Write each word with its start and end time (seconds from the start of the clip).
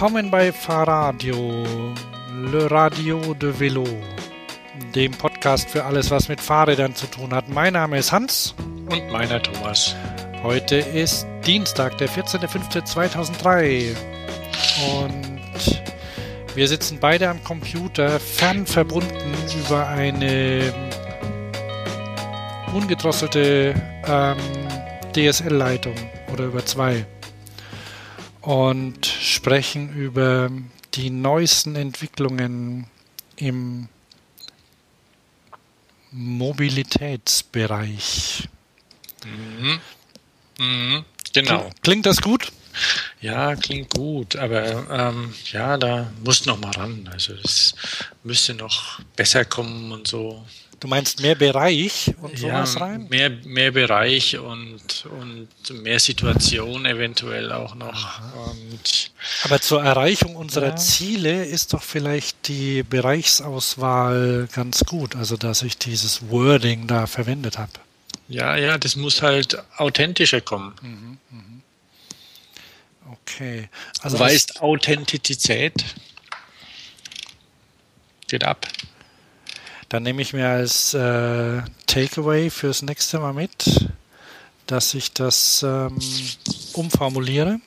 Willkommen 0.00 0.30
bei 0.30 0.50
Fahrradio, 0.50 1.62
Le 2.50 2.70
Radio 2.70 3.34
de 3.34 3.60
Velo, 3.60 3.84
dem 4.94 5.12
Podcast 5.12 5.68
für 5.68 5.84
alles, 5.84 6.10
was 6.10 6.26
mit 6.26 6.40
Fahrrädern 6.40 6.94
zu 6.94 7.06
tun 7.06 7.34
hat. 7.34 7.50
Mein 7.50 7.74
Name 7.74 7.98
ist 7.98 8.10
Hans. 8.10 8.54
Und 8.88 9.12
meiner 9.12 9.42
Thomas. 9.42 9.94
Heute 10.42 10.76
ist 10.76 11.26
Dienstag, 11.44 11.98
der 11.98 12.08
14.05.2003. 12.08 13.94
Und 15.02 15.82
wir 16.54 16.66
sitzen 16.66 16.96
beide 16.98 17.28
am 17.28 17.44
Computer, 17.44 18.18
fernverbunden 18.18 19.34
über 19.66 19.86
eine 19.86 20.72
ungedrosselte 22.72 23.74
ähm, 24.06 24.38
DSL-Leitung 25.14 25.92
oder 26.32 26.46
über 26.46 26.64
zwei 26.64 27.04
und 28.42 29.06
sprechen 29.06 29.94
über 29.94 30.50
die 30.94 31.10
neuesten 31.10 31.76
Entwicklungen 31.76 32.86
im 33.36 33.88
Mobilitätsbereich. 36.10 38.48
Mhm. 39.24 39.80
Mhm. 40.58 41.04
Genau. 41.32 41.70
Klingt 41.82 42.06
das 42.06 42.20
gut? 42.20 42.50
Ja, 43.20 43.54
klingt 43.56 43.90
gut, 43.90 44.36
aber 44.36 44.88
ähm, 44.90 45.34
ja, 45.52 45.76
da 45.76 46.10
muss 46.24 46.46
noch 46.46 46.60
mal 46.60 46.70
ran. 46.72 47.10
Also 47.12 47.34
es 47.44 47.74
müsste 48.22 48.54
noch 48.54 49.00
besser 49.16 49.44
kommen 49.44 49.90
und 49.92 50.06
so. 50.06 50.46
Du 50.80 50.88
meinst 50.88 51.20
mehr 51.20 51.34
Bereich 51.34 52.14
und 52.22 52.38
sowas 52.38 52.74
ja, 52.74 52.80
rein? 52.80 53.06
Mehr, 53.10 53.28
mehr 53.44 53.70
Bereich 53.70 54.38
und, 54.38 55.04
und 55.04 55.48
mehr 55.82 56.00
Situation 56.00 56.86
eventuell 56.86 57.52
auch 57.52 57.74
noch. 57.74 58.20
Aber 59.44 59.60
zur 59.60 59.84
Erreichung 59.84 60.36
unserer 60.36 60.68
Ja. 60.68 60.76
Ziele 60.76 61.44
ist 61.44 61.74
doch 61.74 61.82
vielleicht 61.82 62.48
die 62.48 62.82
Bereichsauswahl 62.82 64.48
ganz 64.54 64.84
gut, 64.86 65.16
also 65.16 65.36
dass 65.36 65.60
ich 65.60 65.76
dieses 65.76 66.30
Wording 66.30 66.86
da 66.86 67.06
verwendet 67.06 67.58
habe. 67.58 67.72
ja, 68.28 68.56
ja, 68.56 68.78
das 68.78 68.96
muss 68.96 69.20
halt 69.20 69.62
authentischer 69.76 70.40
kommen. 70.40 71.18
Okay. 73.22 73.68
Also 74.00 74.16
du 74.16 74.24
weißt, 74.24 74.62
Authentizität 74.62 75.74
geht 78.28 78.44
ab. 78.44 78.66
Dann 79.90 80.04
nehme 80.04 80.22
ich 80.22 80.32
mir 80.32 80.48
als 80.48 80.94
äh, 80.94 81.62
Takeaway 81.86 82.48
fürs 82.48 82.82
nächste 82.82 83.18
Mal 83.18 83.32
mit, 83.32 83.90
dass 84.66 84.94
ich 84.94 85.12
das 85.12 85.64
ähm, 85.64 85.98
umformuliere. 86.74 87.58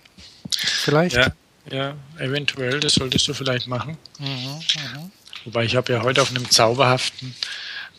Vielleicht. 0.49 1.17
Ja, 1.17 1.33
ja, 1.69 1.95
eventuell, 2.17 2.79
das 2.79 2.94
solltest 2.94 3.27
du 3.27 3.33
vielleicht 3.33 3.67
machen. 3.67 3.97
Mhm, 4.19 4.27
mhm. 4.27 5.11
Wobei 5.44 5.66
ich 5.66 5.75
habe 5.75 5.91
ja 5.91 6.01
heute 6.01 6.21
auf 6.21 6.29
einem 6.29 6.49
zauberhaften 6.49 7.35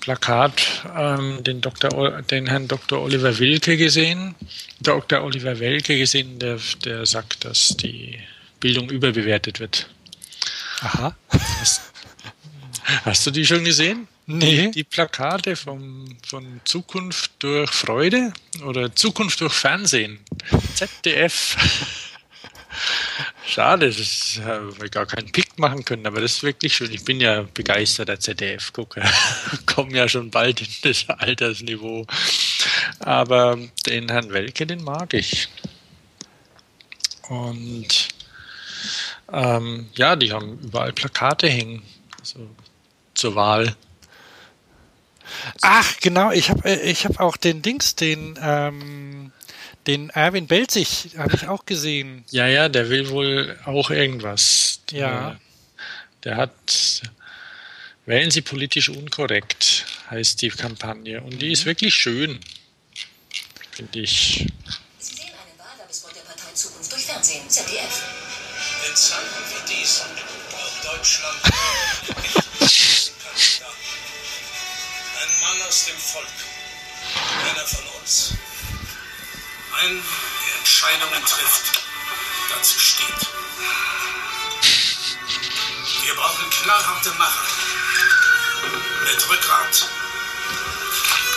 Plakat 0.01 0.85
ähm, 0.97 1.45
den, 1.45 1.61
Dr. 1.61 2.23
Den 2.23 2.47
Herrn 2.47 2.67
Dr. 2.67 3.03
Oliver 3.03 3.39
Wilke 3.39 3.77
gesehen. 3.77 4.35
Dr. 4.81 5.23
Oliver 5.23 5.59
Welke 5.61 5.99
gesehen, 5.99 6.39
der, 6.39 6.59
der 6.83 7.05
sagt, 7.05 7.45
dass 7.45 7.77
die 7.77 8.19
Bildung 8.59 8.89
überbewertet 8.89 9.61
wird. 9.61 9.87
Aha. 10.81 11.15
Hast, 11.61 11.83
hast 13.05 13.27
du 13.27 13.31
die 13.31 13.45
schon 13.45 13.65
gesehen? 13.65 14.09
Nee. 14.27 14.71
Die 14.71 14.85
Plakate 14.85 15.55
vom, 15.55 16.17
von 16.27 16.61
Zukunft 16.65 17.33
durch 17.41 17.71
Freude 17.71 18.33
oder 18.65 18.95
Zukunft 18.95 19.41
durch 19.41 19.53
Fernsehen. 19.53 20.19
ZDF. 20.75 21.57
Schade, 23.47 23.89
das 23.91 24.41
haben 24.43 24.81
wir 24.81 24.89
gar 24.89 25.07
keinen 25.07 25.31
Pick 25.31 25.59
machen 25.59 25.85
können, 25.85 26.07
aber 26.07 26.21
das 26.21 26.37
ist 26.37 26.43
wirklich 26.43 26.75
schön. 26.75 26.91
Ich 26.93 27.05
bin 27.05 27.21
ja 27.21 27.43
begeisterter 27.55 28.19
ZDF-Gucker. 28.19 29.03
Komme 29.67 29.97
ja 29.97 30.09
schon 30.09 30.31
bald 30.31 30.61
in 30.61 30.69
das 30.83 31.09
Altersniveau. 31.09 32.07
Aber 33.01 33.59
den 33.87 34.09
Herrn 34.09 34.33
Welke, 34.33 34.67
den 34.67 34.83
mag 34.83 35.15
ich. 35.15 35.49
Und 37.29 38.09
ähm, 39.33 39.89
ja, 39.95 40.17
die 40.17 40.33
haben 40.33 40.59
überall 40.61 40.93
Plakate 40.93 41.49
hängen. 41.49 41.83
Also, 42.21 42.49
zur 43.15 43.35
Wahl. 43.35 43.77
Ach, 45.63 45.97
genau. 46.01 46.31
Ich 46.31 46.51
habe 46.51 46.69
äh, 46.69 46.91
ich 46.91 47.05
hab 47.05 47.21
auch 47.21 47.37
den 47.37 47.63
Dings, 47.63 47.95
den, 47.95 48.39
ähm, 48.41 49.33
den 49.87 50.11
Erwin 50.11 50.47
Belzig, 50.47 51.11
habe 51.17 51.35
ich 51.35 51.49
auch 51.49 51.67
gesehen. 51.67 52.25
Ja, 52.31 52.47
ja, 52.47 52.69
der 52.69 52.91
will 52.91 53.11
wohl 53.11 53.59
auch 53.65 53.91
irgendwas. 53.91 54.81
Ja. 54.91 55.37
Der, 56.25 56.37
hat 56.37 57.03
Wählen 58.07 58.31
Sie 58.31 58.43
politisch 58.43 58.91
unkorrekt, 58.91 59.87
heißt 60.11 60.43
die 60.43 60.51
Kampagne. 60.51 61.23
Und 61.23 61.41
die 61.41 61.53
ist 61.53 61.65
wirklich 61.65 61.95
schön. 61.95 62.39
Finde 63.71 64.01
ich. 64.01 64.47
Sie 64.99 65.15
sehen 65.15 65.31
eine 65.31 65.59
Wahlwerbespot 65.59 66.15
der 66.15 66.21
Partei 66.21 66.53
Zukunft 66.53 66.93
durch 66.93 67.07
Fernsehen, 67.07 67.49
ZDF. 67.49 68.03
In 68.87 68.95
Zeiten 68.95 69.25
wie 69.49 69.75
diesen 69.75 70.07
braucht 70.51 70.85
Deutschland 70.85 71.41
Mann 75.45 75.61
aus 75.69 75.85
dem 75.85 75.99
Volk. 75.99 76.27
Einer 77.51 77.67
von 77.67 77.85
uns. 78.01 78.33
Ein, 79.79 80.03
der 80.03 80.59
Entscheidungen 80.59 81.23
trifft, 81.27 81.83
dazu 82.49 82.79
steht. 82.79 83.29
Wir 86.03 86.15
brauchen 86.15 86.49
knallharte 86.49 87.11
Macher. 87.13 87.45
Mit 89.05 89.29
Rückgrat. 89.29 89.89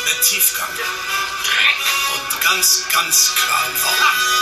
Mit 0.06 0.22
Tiefgang. 0.24 0.70
Und 2.14 2.42
ganz, 2.42 2.84
ganz 2.94 3.36
klaren 3.36 3.84
Worten. 3.84 4.38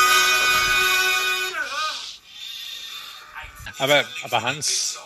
Aber, 3.80 4.06
aber 4.24 4.42
Hans, 4.44 5.00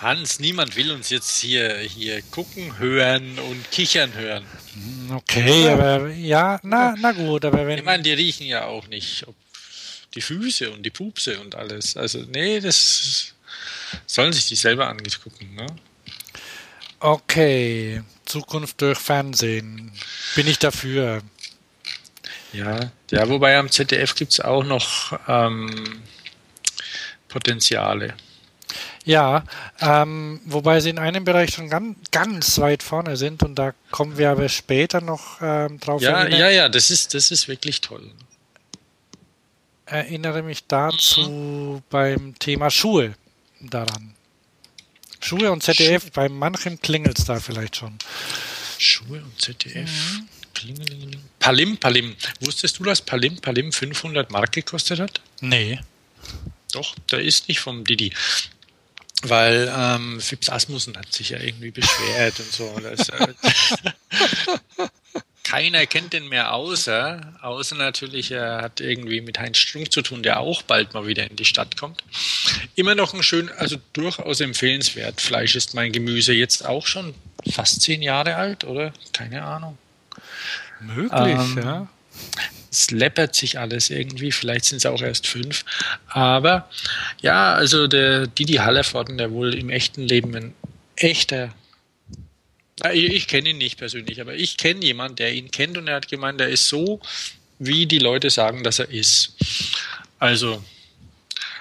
Hans, 0.00 0.38
niemand 0.38 0.76
will 0.76 0.92
uns 0.92 1.10
jetzt 1.10 1.40
hier, 1.40 1.78
hier 1.78 2.22
gucken, 2.30 2.78
hören 2.78 3.38
und 3.38 3.70
kichern 3.72 4.14
hören. 4.14 4.44
Okay, 5.12 5.68
aber 5.68 6.08
ja, 6.10 6.60
na, 6.62 6.94
na 6.98 7.12
gut, 7.12 7.44
aber 7.44 7.66
wenn. 7.66 7.78
Ich 7.78 7.84
meine, 7.84 8.02
die 8.02 8.12
riechen 8.12 8.46
ja 8.46 8.66
auch 8.66 8.86
nicht 8.86 9.26
ob 9.26 9.34
die 10.14 10.20
Füße 10.20 10.70
und 10.70 10.84
die 10.84 10.90
Pupse 10.90 11.40
und 11.40 11.54
alles. 11.54 11.96
Also, 11.96 12.20
nee, 12.32 12.60
das 12.60 13.34
sollen 14.06 14.32
sich 14.32 14.46
die 14.46 14.56
selber 14.56 14.88
angucken, 14.88 15.54
ne? 15.54 15.66
Okay, 17.00 18.02
Zukunft 18.24 18.80
durch 18.80 18.98
Fernsehen. 18.98 19.92
Bin 20.34 20.46
ich 20.46 20.58
dafür. 20.58 21.22
Ja, 22.52 22.92
ja, 23.10 23.28
wobei 23.28 23.56
am 23.58 23.70
ZDF 23.70 24.14
gibt 24.14 24.32
es 24.32 24.40
auch 24.40 24.64
noch 24.64 25.18
ähm, 25.28 26.02
Potenziale. 27.28 28.14
Ja, 29.08 29.42
ähm, 29.80 30.38
wobei 30.44 30.80
sie 30.80 30.90
in 30.90 30.98
einem 30.98 31.24
Bereich 31.24 31.54
schon 31.54 31.70
ganz, 31.70 31.96
ganz 32.10 32.58
weit 32.58 32.82
vorne 32.82 33.16
sind 33.16 33.42
und 33.42 33.54
da 33.54 33.72
kommen 33.90 34.18
wir 34.18 34.30
aber 34.30 34.50
später 34.50 35.00
noch 35.00 35.38
ähm, 35.40 35.80
drauf. 35.80 36.02
Ja, 36.02 36.28
ja, 36.28 36.50
ja, 36.50 36.68
das 36.68 36.90
ist, 36.90 37.14
das 37.14 37.30
ist 37.30 37.48
wirklich 37.48 37.80
toll. 37.80 38.10
erinnere 39.86 40.42
mich 40.42 40.66
dazu 40.66 41.82
beim 41.88 42.38
Thema 42.38 42.70
Schuhe 42.70 43.14
daran. 43.60 44.12
Schuhe 45.20 45.52
und 45.52 45.62
ZDF, 45.62 46.10
bei 46.12 46.28
manchem 46.28 46.78
klingelt 46.78 47.18
es 47.18 47.24
da 47.24 47.40
vielleicht 47.40 47.76
schon. 47.76 47.96
Schuhe 48.76 49.22
und 49.22 49.40
ZDF. 49.40 50.20
Klingelingeling. 50.52 51.22
Palim, 51.38 51.78
Palim. 51.78 52.14
Wusstest 52.40 52.78
du, 52.78 52.84
dass 52.84 53.00
Palim, 53.00 53.36
Palim 53.40 53.72
500 53.72 54.30
Mark 54.30 54.52
gekostet 54.52 55.00
hat? 55.00 55.22
Nee. 55.40 55.80
Doch, 56.72 56.94
der 57.10 57.20
ist 57.20 57.48
nicht 57.48 57.60
vom 57.60 57.84
Didi. 57.84 58.12
Weil 59.22 59.72
ähm, 59.76 60.20
Fips 60.20 60.48
Asmussen 60.48 60.96
hat 60.96 61.12
sich 61.12 61.30
ja 61.30 61.40
irgendwie 61.40 61.72
beschwert 61.72 62.38
und 62.38 62.52
so. 62.52 62.78
Das, 62.80 63.08
äh, 63.08 63.26
keiner 65.48 65.86
kennt 65.86 66.12
den 66.12 66.28
mehr 66.28 66.52
außer, 66.52 67.34
außer 67.40 67.74
natürlich, 67.74 68.30
er 68.30 68.60
hat 68.60 68.80
irgendwie 68.80 69.22
mit 69.22 69.38
Heinz 69.38 69.56
Strunk 69.56 69.90
zu 69.90 70.02
tun, 70.02 70.22
der 70.22 70.40
auch 70.40 70.60
bald 70.62 70.92
mal 70.92 71.06
wieder 71.06 71.28
in 71.28 71.36
die 71.36 71.46
Stadt 71.46 71.78
kommt. 71.78 72.04
Immer 72.74 72.94
noch 72.94 73.14
ein 73.14 73.22
schön, 73.22 73.50
also 73.56 73.76
durchaus 73.94 74.40
empfehlenswert. 74.40 75.22
Fleisch 75.22 75.56
ist 75.56 75.74
mein 75.74 75.90
Gemüse 75.90 76.34
jetzt 76.34 76.66
auch 76.66 76.86
schon 76.86 77.14
fast 77.50 77.80
zehn 77.80 78.02
Jahre 78.02 78.36
alt, 78.36 78.64
oder? 78.64 78.92
Keine 79.14 79.42
Ahnung. 79.42 79.78
Möglich, 80.80 81.10
Ähm, 81.12 81.58
ja. 81.58 81.88
Es 82.70 82.90
läppert 82.90 83.34
sich 83.34 83.58
alles 83.58 83.90
irgendwie, 83.90 84.32
vielleicht 84.32 84.66
sind 84.66 84.78
es 84.78 84.86
auch 84.86 85.02
erst 85.02 85.26
fünf. 85.26 85.64
Aber 86.08 86.68
ja, 87.20 87.54
also 87.54 87.86
der 87.86 88.26
Didi 88.26 88.54
Hallervorden, 88.54 89.18
der 89.18 89.30
wohl 89.30 89.54
im 89.54 89.70
echten 89.70 90.02
Leben 90.02 90.34
ein 90.34 90.54
echter. 90.96 91.54
Ah, 92.80 92.92
Ich, 92.92 93.26
kenne 93.26 93.50
ihn 93.50 93.58
nicht 93.58 93.78
persönlich, 93.78 94.20
aber 94.20 94.34
ich 94.34 94.56
kenne 94.56 94.84
jemanden, 94.84 95.16
der 95.16 95.32
ihn 95.32 95.50
kennt 95.50 95.76
und 95.78 95.88
er 95.88 95.96
hat 95.96 96.08
gemeint, 96.08 96.40
er 96.40 96.48
ist 96.48 96.68
so, 96.68 97.00
wie 97.58 97.86
die 97.86 97.98
Leute 97.98 98.30
sagen, 98.30 98.62
dass 98.62 98.78
er 98.78 98.88
ist. 98.90 99.34
Also 100.18 100.62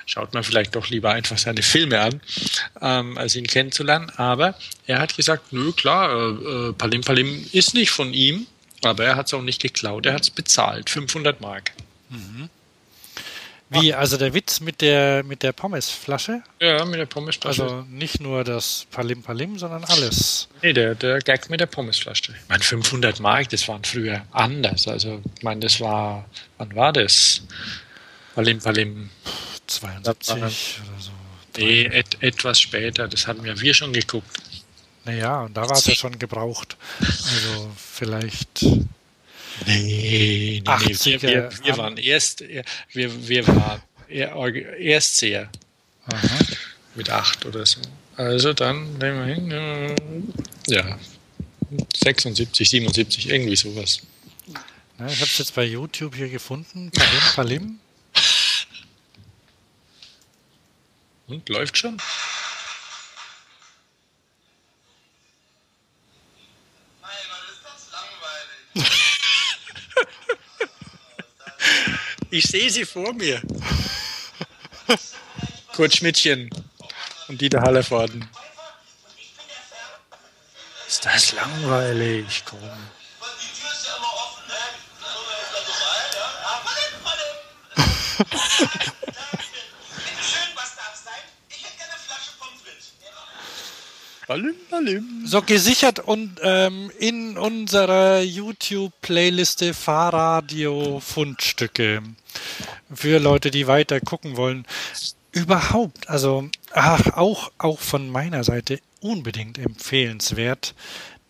schaut 0.06 0.34
man 0.34 0.44
vielleicht 0.44 0.76
doch 0.76 0.90
lieber 0.90 1.12
einfach 1.12 1.38
seine 1.38 1.62
Filme 1.62 2.00
an, 2.00 2.22
ähm, 2.82 3.18
als 3.18 3.36
ihn 3.36 3.48
kennenzulernen. 3.48 4.12
Aber 4.16 4.56
er 4.86 5.00
hat 5.00 5.16
gesagt, 5.16 5.54
nö, 5.54 5.72
klar, 5.74 6.12
äh, 6.12 6.70
äh 6.70 6.74
Palim 6.74 7.02
Palim 7.02 7.48
ist 7.52 7.74
nicht 7.74 7.92
von 7.92 8.14
ihm, 8.14 8.48
aber 8.84 9.06
er 9.06 9.16
hat 9.16 9.28
es 9.28 9.34
auch 9.34 9.42
nicht 9.42 9.62
geklaut, 9.62 10.06
er 10.06 10.14
hat 10.14 10.22
es 10.22 10.30
bezahlt, 10.30 10.90
500 10.90 11.42
Mark. 11.42 11.72
Mhm. 12.10 12.50
Wie, 13.70 13.94
also 13.94 14.16
der 14.16 14.34
Witz 14.34 14.62
mit 14.62 14.80
der, 14.80 15.24
mit 15.26 15.44
der 15.44 15.52
Pommesflasche? 15.52 16.42
Ja, 16.62 16.86
mit 16.86 17.00
der 17.00 17.06
Pommesflasche. 17.06 17.64
Also 17.64 17.82
nicht 17.90 18.22
nur 18.22 18.46
das 18.46 18.88
Palim 18.92 19.22
Palim, 19.24 19.60
sondern 19.60 19.84
alles. 19.84 20.48
Nee, 20.62 20.72
der, 20.72 20.96
der 20.96 21.20
Gag 21.20 21.50
mit 21.50 21.60
der 21.60 21.66
Pommesflasche. 21.66 22.32
Ich 22.32 22.50
meine, 22.50 22.64
500 22.64 23.20
Mark, 23.20 23.50
das 23.50 23.68
waren 23.68 23.84
früher 23.84 24.26
anders. 24.32 24.88
Also, 24.88 25.22
ich 25.36 25.44
meine, 25.44 25.60
das 25.60 25.82
war, 25.82 26.26
wann 26.58 26.74
war 26.76 26.94
das? 26.94 27.42
Palim 28.36 28.60
Palim. 28.60 29.10
72 29.68 30.36
oder 30.38 30.50
so. 30.50 31.12
Nee, 31.58 31.86
et, 31.88 32.22
etwas 32.22 32.62
später. 32.62 33.10
Das 33.10 33.28
hatten 33.28 33.46
ja 33.46 33.60
wir 33.60 33.74
schon 33.74 33.92
geguckt. 33.92 34.38
Naja, 35.08 35.42
und 35.44 35.56
da 35.56 35.68
war 35.68 35.78
es 35.78 35.86
ja 35.86 35.96
schon 35.96 36.20
gebraucht. 36.20 36.78
Also 37.00 37.72
vielleicht 37.76 38.66
Nee, 39.66 40.62
nee, 40.64 40.64
nee. 40.66 41.22
Wir, 41.22 41.50
wir, 41.64 41.78
waren 41.78 41.98
erst, 41.98 42.44
wir, 42.94 43.28
wir 43.28 43.48
waren 43.48 43.82
Erstseher. 44.08 45.50
Aha. 46.06 46.40
Mit 46.96 47.10
acht 47.10 47.46
oder 47.46 47.66
so. 47.66 47.82
Also 48.16 48.54
dann 48.54 48.98
nehmen 48.98 49.28
wir 49.28 49.36
hin, 49.36 50.34
ja, 50.68 50.98
76, 51.96 52.70
77, 52.70 53.30
irgendwie 53.30 53.56
sowas. 53.56 54.02
Ja, 55.00 55.08
ich 55.08 55.16
habe 55.16 55.30
es 55.30 55.38
jetzt 55.38 55.56
bei 55.56 55.64
YouTube 55.64 56.16
hier 56.16 56.30
gefunden. 56.30 56.92
Palim, 56.92 57.22
Palim. 57.36 57.80
Und 61.28 61.50
läuft 61.50 61.78
schon? 61.78 61.98
Ich 72.30 72.46
sehe 72.46 72.70
sie 72.70 72.86
vor 72.86 73.14
mir. 73.14 73.42
Kurt 75.74 75.96
Schmidtchen 75.96 76.50
und 77.28 77.40
Dieter 77.40 77.62
Hallervorden. 77.62 78.28
Ist 80.88 81.06
das 81.06 81.34
langweilig? 81.34 82.44
Komm. 82.46 82.60
Balim, 94.28 94.56
balim. 94.70 95.24
So 95.26 95.42
gesichert 95.42 96.00
und 96.00 96.42
ähm, 96.44 96.92
in 97.00 97.38
unserer 97.38 98.20
YouTube-Playliste 98.20 99.74
Fahrradio 99.74 101.00
Fundstücke 101.00 102.04
für 102.94 103.20
Leute, 103.20 103.52
die 103.52 103.68
weiter 103.68 104.02
gucken 104.02 104.36
wollen. 104.36 104.66
Überhaupt, 105.32 106.10
also 106.10 106.50
ach, 106.74 107.16
auch 107.16 107.54
auch 107.58 107.80
von 107.80 108.10
meiner 108.10 108.44
Seite 108.44 108.82
unbedingt 109.00 109.58
empfehlenswert. 109.60 110.76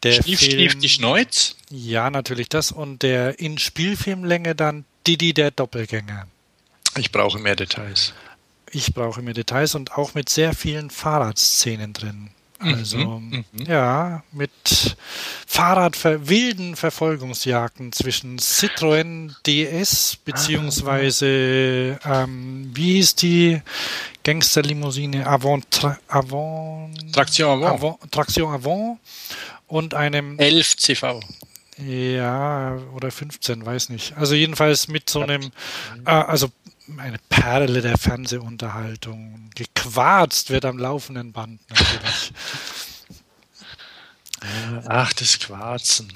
Der 0.02 0.14
Stief, 0.14 0.40
Film, 0.40 0.52
Stief 0.52 0.80
die 0.80 0.90
Schneuz? 0.90 1.56
Ja, 1.70 2.10
natürlich 2.10 2.50
das 2.50 2.72
und 2.72 3.04
der 3.04 3.40
in 3.40 3.60
Spielfilmlänge 3.60 4.56
dann 4.56 4.86
Didi 5.06 5.36
der 5.36 5.52
Doppelgänger. 5.52 6.26
Ich 6.98 7.12
brauche 7.12 7.38
mehr 7.38 7.56
Details. 7.56 8.14
Ich 8.72 8.96
brauche 8.96 9.22
mehr 9.22 9.36
Details 9.36 9.76
und 9.76 9.92
auch 9.94 10.16
mit 10.16 10.30
sehr 10.30 10.54
vielen 10.56 10.90
Fahrradszenen 10.90 11.94
drin. 11.94 12.32
Also 12.60 12.98
mhm, 12.98 13.46
mhm, 13.52 13.66
ja, 13.68 14.24
mit 14.32 14.98
Fahrradver 15.46 16.28
wilden 16.28 16.76
Verfolgungsjagden 16.76 17.92
zwischen 17.92 18.40
Citroën 18.40 19.34
DS 19.46 20.18
beziehungsweise 20.26 22.00
ähm, 22.04 22.72
wie 22.74 22.94
hieß 22.94 23.16
die 23.16 23.62
Gangsterlimousine 24.24 25.28
Avant, 25.28 25.70
Tra 25.70 26.00
Avant 26.08 26.90
Traction 27.14 27.50
Avant. 27.50 27.74
Avant 27.74 28.12
Traction 28.12 28.52
Avant 28.52 29.00
und 29.68 29.94
einem 29.94 30.40
11 30.40 30.78
CV. 30.78 31.20
Ja, 31.78 32.78
oder 32.96 33.12
15, 33.12 33.64
weiß 33.64 33.90
nicht. 33.90 34.18
Also 34.18 34.34
jedenfalls 34.34 34.88
mit 34.88 35.10
so 35.10 35.22
einem, 35.22 35.52
äh, 36.06 36.10
also 36.10 36.50
eine 36.98 37.18
Perle 37.30 37.82
der 37.82 37.98
Fernsehunterhaltung. 37.98 39.50
Gequarzt 39.56 40.50
wird 40.50 40.66
am 40.66 40.78
laufenden 40.78 41.32
Band 41.32 41.62
natürlich. 41.70 42.34
Ach, 44.88 45.14
das 45.14 45.40
Quarzen. 45.40 46.12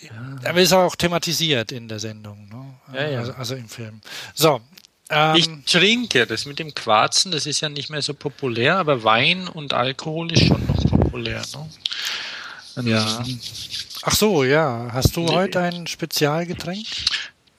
Ja. 0.00 0.10
Aber 0.48 0.60
ist 0.60 0.72
auch 0.72 0.96
thematisiert 0.96 1.72
in 1.72 1.88
der 1.88 1.98
Sendung, 1.98 2.48
ne? 2.48 2.98
ja, 2.98 3.08
ja. 3.08 3.18
Also, 3.20 3.32
also, 3.32 3.54
im 3.54 3.68
Film. 3.68 4.00
So. 4.34 4.60
Ähm, 5.10 5.36
ich 5.36 5.48
trinke, 5.66 6.26
das 6.26 6.46
mit 6.46 6.58
dem 6.58 6.74
Quarzen, 6.74 7.32
das 7.32 7.44
ist 7.46 7.60
ja 7.60 7.68
nicht 7.68 7.90
mehr 7.90 8.00
so 8.00 8.14
populär, 8.14 8.76
aber 8.76 9.02
Wein 9.02 9.48
und 9.48 9.74
Alkohol 9.74 10.32
ist 10.32 10.46
schon 10.46 10.64
noch 10.66 10.84
populär. 10.88 11.42
Ne? 12.76 12.90
Ja. 12.90 13.24
Ach 14.02 14.14
so, 14.14 14.44
ja. 14.44 14.88
Hast 14.92 15.16
du 15.16 15.22
nee. 15.22 15.34
heute 15.34 15.60
ein 15.60 15.86
Spezialgetränk? 15.86 16.86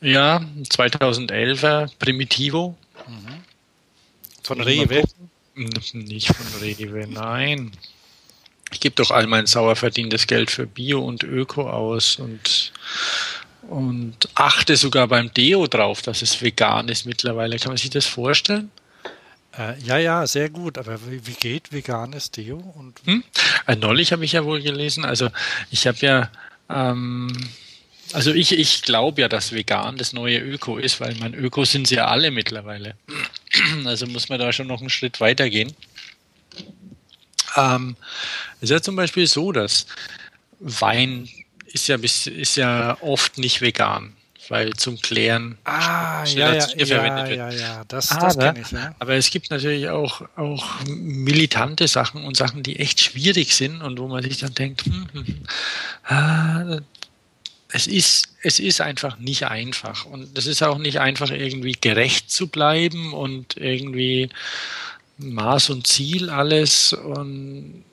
Ja, 0.02 0.42
2011er 0.64 1.92
Primitivo. 2.00 2.76
Mhm. 3.08 3.44
Von 4.44 4.62
Rewe? 4.62 5.04
Nicht 5.94 6.28
von 6.36 6.62
Rewe, 6.62 7.08
nein. 7.08 7.72
Ich 8.72 8.80
gebe 8.80 8.96
doch 8.96 9.12
all 9.12 9.28
mein 9.28 9.46
sauer 9.46 9.76
verdientes 9.76 10.26
Geld 10.26 10.50
für 10.50 10.66
Bio 10.66 11.02
und 11.02 11.24
Öko 11.24 11.70
aus 11.70 12.16
und, 12.16 12.72
und 13.70 14.16
achte 14.34 14.76
sogar 14.76 15.08
beim 15.08 15.32
Deo 15.34 15.68
drauf, 15.68 16.02
dass 16.02 16.22
es 16.24 16.42
vegan 16.42 16.90
ist 16.90 17.06
mittlerweile. 17.06 17.58
Kann 17.58 17.72
man 17.72 17.78
sich 17.78 17.90
das 17.92 18.08
vorstellen? 18.08 18.72
Äh, 19.56 19.80
ja, 19.82 19.98
ja, 19.98 20.26
sehr 20.26 20.50
gut. 20.50 20.80
Aber 20.80 21.00
wie, 21.12 21.28
wie 21.28 21.34
geht 21.34 21.72
veganes 21.72 22.32
Deo? 22.32 22.58
Und 22.58 23.00
hm? 23.06 23.24
Äh, 23.68 23.76
neulich 23.76 24.12
habe 24.14 24.26
ich 24.26 24.32
ja 24.32 24.46
wohl 24.46 24.62
gelesen, 24.62 25.06
also 25.06 25.30
ich 25.70 25.86
habe 25.86 25.98
ja 26.00 26.32
ähm, 26.70 27.28
also 28.14 28.34
ich, 28.34 28.58
ich 28.58 28.82
glaube 28.82 29.22
ja, 29.22 29.28
dass 29.28 29.52
vegan 29.54 29.98
das 29.98 30.14
neue 30.14 30.40
Öko 30.40 30.78
ist, 30.78 31.00
weil 31.00 31.16
mein 31.16 31.34
Öko 31.34 31.66
sind 31.66 31.88
sie 31.88 31.96
ja 31.96 32.08
alle 32.08 32.32
mittlerweile. 32.32 32.96
Also 33.86 34.08
muss 34.08 34.30
man 34.30 34.40
da 34.40 34.54
schon 34.54 34.68
noch 34.68 34.80
einen 34.80 34.90
Schritt 34.90 35.20
weiter 35.20 35.50
gehen. 35.50 35.74
Ähm, 37.58 37.98
es 38.58 38.64
ist 38.64 38.70
ja 38.70 38.82
zum 38.82 38.96
Beispiel 38.96 39.28
so, 39.28 39.52
dass 39.52 39.88
Wein 40.60 41.28
ist 41.66 41.88
ja, 41.88 41.98
bis, 41.98 42.28
ist 42.28 42.56
ja 42.56 42.98
oft 43.02 43.38
nicht 43.38 43.62
vegan, 43.62 44.14
weil 44.50 44.74
zum 44.74 45.02
Klären 45.02 45.58
ah, 45.66 46.24
ja, 46.26 46.54
ja, 46.54 46.68
ja, 46.76 46.86
verwendet 46.86 47.28
wird. 47.30 47.38
Ja, 47.38 47.50
ja, 47.50 47.84
das, 47.88 48.12
aber, 48.12 48.28
das 48.28 48.38
kenne 48.38 48.62
ich. 48.62 48.72
Ja. 48.72 48.96
Aber 49.00 49.16
es 49.16 49.30
gibt 49.30 49.52
natürlich 49.52 49.90
auch, 49.90 50.22
auch 50.38 50.66
militante 50.86 51.88
Sachen 51.88 52.24
und 52.24 52.38
Sachen, 52.38 52.64
die 52.64 52.80
echt 52.80 53.02
schwierig 53.02 53.56
sind 53.56 53.82
und 53.82 54.00
wo 54.00 54.08
man 54.08 54.24
sich 54.24 54.38
dann 54.38 54.54
denkt, 54.54 54.86
hm, 54.86 55.08
hm, 55.12 55.26
hm 55.26 55.44
ah, 56.06 56.80
es 57.74 57.88
ist, 57.88 58.30
es 58.42 58.60
ist 58.60 58.82
einfach 58.82 59.18
nicht 59.18 59.46
einfach. 59.46 60.06
Und 60.06 60.38
es 60.38 60.46
ist 60.46 60.62
auch 60.62 60.78
nicht 60.78 61.00
einfach, 61.00 61.32
irgendwie 61.32 61.76
gerecht 61.80 62.30
zu 62.32 62.48
bleiben 62.48 63.14
und 63.14 63.58
irgendwie 63.58 64.30
Maß 65.18 65.70
und 65.70 65.88
Ziel 65.88 66.30
alles. 66.30 66.94
Und 66.94 67.84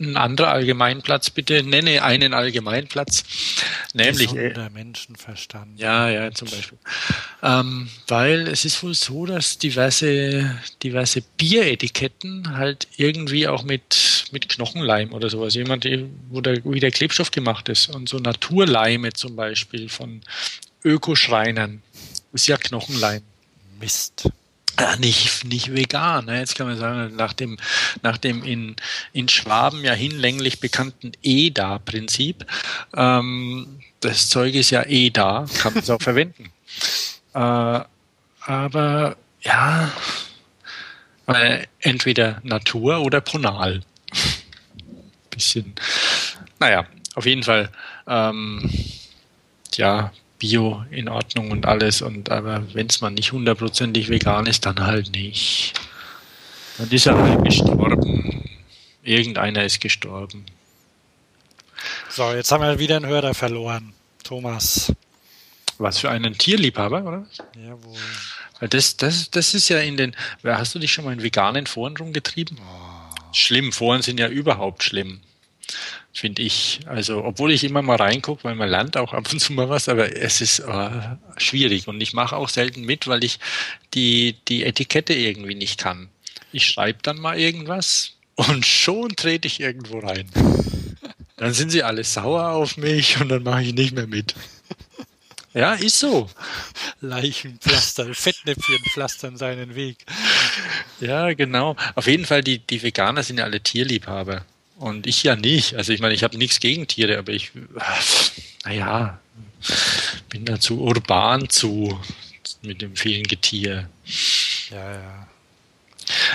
ein 0.00 0.16
anderer 0.16 0.52
Allgemeinplatz, 0.52 1.30
bitte 1.30 1.62
nenne 1.62 2.02
einen 2.02 2.34
Allgemeinplatz. 2.34 3.24
Nämlich. 3.94 4.28
Gesunder 4.28 4.70
Menschenverstand. 4.70 5.78
Ja, 5.78 6.08
ja, 6.08 6.32
zum 6.32 6.48
Beispiel. 6.48 6.78
Ähm, 7.42 7.88
weil 8.08 8.48
es 8.48 8.64
ist 8.64 8.82
wohl 8.82 8.94
so, 8.94 9.26
dass 9.26 9.58
diverse, 9.58 10.58
diverse 10.82 11.22
Bieretiketten 11.36 12.56
halt 12.56 12.88
irgendwie 12.96 13.48
auch 13.48 13.64
mit, 13.64 14.26
mit 14.32 14.48
Knochenleim 14.48 15.12
oder 15.12 15.28
sowas, 15.30 15.54
jemand, 15.54 15.86
wo 16.30 16.40
der, 16.40 16.64
wie 16.64 16.80
der 16.80 16.90
Klebstoff 16.90 17.30
gemacht 17.30 17.68
ist. 17.68 17.94
Und 17.94 18.08
so 18.08 18.18
Naturleime 18.18 19.12
zum 19.12 19.36
Beispiel 19.36 19.88
von 19.88 20.22
Ökoschreinern. 20.84 21.82
Ist 22.32 22.48
ja 22.48 22.56
Knochenleim. 22.56 23.22
Mist. 23.78 24.28
Ja, 24.78 24.96
nicht, 24.96 25.44
nicht 25.44 25.74
vegan. 25.74 26.26
Ne? 26.26 26.38
Jetzt 26.38 26.56
kann 26.56 26.66
man 26.66 26.78
sagen, 26.78 27.14
nach 27.16 27.32
dem, 27.32 27.58
nach 28.02 28.18
dem 28.18 28.42
in, 28.42 28.76
in 29.12 29.28
Schwaben 29.28 29.84
ja 29.84 29.92
hinlänglich 29.92 30.60
bekannten 30.60 31.12
EDA-Prinzip, 31.22 32.46
ähm, 32.96 33.80
das 34.00 34.28
Zeug 34.28 34.54
ist 34.54 34.70
ja 34.70 34.84
eh 34.86 35.10
da, 35.10 35.46
kann 35.58 35.74
man 35.74 35.82
es 35.82 35.90
auch 35.90 36.02
verwenden. 36.02 36.50
Äh, 37.34 37.80
aber 38.40 39.16
ja, 39.42 39.92
äh, 41.26 41.66
entweder 41.80 42.40
Natur 42.42 43.00
oder 43.00 43.20
Ponal. 43.20 43.82
Bisschen. 45.30 45.74
Naja, 46.58 46.86
auf 47.14 47.26
jeden 47.26 47.42
Fall. 47.42 47.70
Ähm, 48.06 48.70
ja, 49.74 50.12
Bio 50.42 50.84
in 50.90 51.08
Ordnung 51.08 51.52
und 51.52 51.66
alles. 51.66 52.02
Und 52.02 52.28
aber 52.32 52.64
wenn 52.74 52.88
es 52.88 53.00
mal 53.00 53.10
nicht 53.10 53.30
hundertprozentig 53.30 54.08
vegan 54.08 54.46
ist, 54.46 54.66
dann 54.66 54.84
halt 54.84 55.12
nicht. 55.12 55.74
Dann 56.78 56.90
ist 56.90 57.06
er 57.06 57.16
halt 57.16 57.44
gestorben. 57.44 58.42
Irgendeiner 59.04 59.64
ist 59.64 59.80
gestorben. 59.80 60.44
So, 62.08 62.32
jetzt 62.32 62.50
haben 62.50 62.64
wir 62.64 62.80
wieder 62.80 62.96
einen 62.96 63.06
Hörer 63.06 63.34
verloren. 63.34 63.94
Thomas. 64.24 64.92
Was 65.78 65.98
für 65.98 66.10
einen 66.10 66.36
Tierliebhaber, 66.36 67.04
oder? 67.04 67.26
Jawohl. 67.64 68.68
Das, 68.68 68.96
das, 68.96 69.30
das 69.30 69.54
ist 69.54 69.68
ja 69.68 69.78
in 69.78 69.96
den. 69.96 70.16
Hast 70.42 70.74
du 70.74 70.80
dich 70.80 70.92
schon 70.92 71.04
mal 71.04 71.12
in 71.12 71.22
veganen 71.22 71.68
Foren 71.68 71.96
rumgetrieben? 71.96 72.58
Oh. 72.60 73.14
Schlimm, 73.32 73.72
Foren 73.72 74.02
sind 74.02 74.18
ja 74.18 74.26
überhaupt 74.26 74.82
schlimm 74.82 75.20
finde 76.12 76.42
ich. 76.42 76.80
Also, 76.86 77.24
obwohl 77.24 77.52
ich 77.52 77.64
immer 77.64 77.82
mal 77.82 77.96
reingucke, 77.96 78.44
weil 78.44 78.54
man 78.54 78.68
lernt 78.68 78.96
auch 78.96 79.12
ab 79.12 79.32
und 79.32 79.38
zu 79.38 79.52
mal 79.52 79.68
was, 79.68 79.88
aber 79.88 80.16
es 80.16 80.40
ist 80.40 80.60
äh, 80.60 80.90
schwierig 81.38 81.88
und 81.88 82.00
ich 82.00 82.12
mache 82.12 82.36
auch 82.36 82.48
selten 82.48 82.82
mit, 82.82 83.06
weil 83.06 83.24
ich 83.24 83.38
die, 83.94 84.36
die 84.48 84.64
Etikette 84.64 85.14
irgendwie 85.14 85.54
nicht 85.54 85.78
kann. 85.78 86.08
Ich 86.52 86.66
schreibe 86.66 86.98
dann 87.02 87.18
mal 87.18 87.38
irgendwas 87.38 88.12
und 88.34 88.66
schon 88.66 89.16
trete 89.16 89.48
ich 89.48 89.60
irgendwo 89.60 90.00
rein. 90.00 90.28
Dann 91.36 91.54
sind 91.54 91.70
sie 91.70 91.82
alle 91.82 92.04
sauer 92.04 92.50
auf 92.50 92.76
mich 92.76 93.20
und 93.20 93.28
dann 93.28 93.42
mache 93.42 93.62
ich 93.62 93.74
nicht 93.74 93.94
mehr 93.94 94.06
mit. 94.06 94.36
Ja, 95.54 95.74
ist 95.74 95.98
so. 95.98 96.30
Leichenpflaster, 97.00 98.14
Fettnäpfchen 98.14 98.78
pflastern 98.92 99.36
seinen 99.36 99.74
Weg. 99.74 99.98
Ja, 101.00 101.32
genau. 101.34 101.76
Auf 101.94 102.06
jeden 102.06 102.24
Fall, 102.26 102.42
die, 102.42 102.58
die 102.58 102.82
Veganer 102.82 103.22
sind 103.22 103.38
ja 103.38 103.44
alle 103.44 103.60
Tierliebhaber. 103.60 104.44
Und 104.76 105.06
ich 105.06 105.22
ja 105.22 105.36
nicht. 105.36 105.74
Also 105.76 105.92
ich 105.92 106.00
meine, 106.00 106.14
ich 106.14 106.24
habe 106.24 106.36
nichts 106.36 106.60
gegen 106.60 106.86
Tiere, 106.86 107.18
aber 107.18 107.32
ich, 107.32 107.52
naja, 108.64 109.20
bin 110.28 110.44
da 110.44 110.58
zu 110.58 110.80
urban 110.80 111.48
zu 111.48 112.00
mit 112.62 112.82
dem 112.82 112.96
vielen 112.96 113.24
Getier. 113.24 113.88
Ja, 114.70 114.92
ja. 114.92 115.26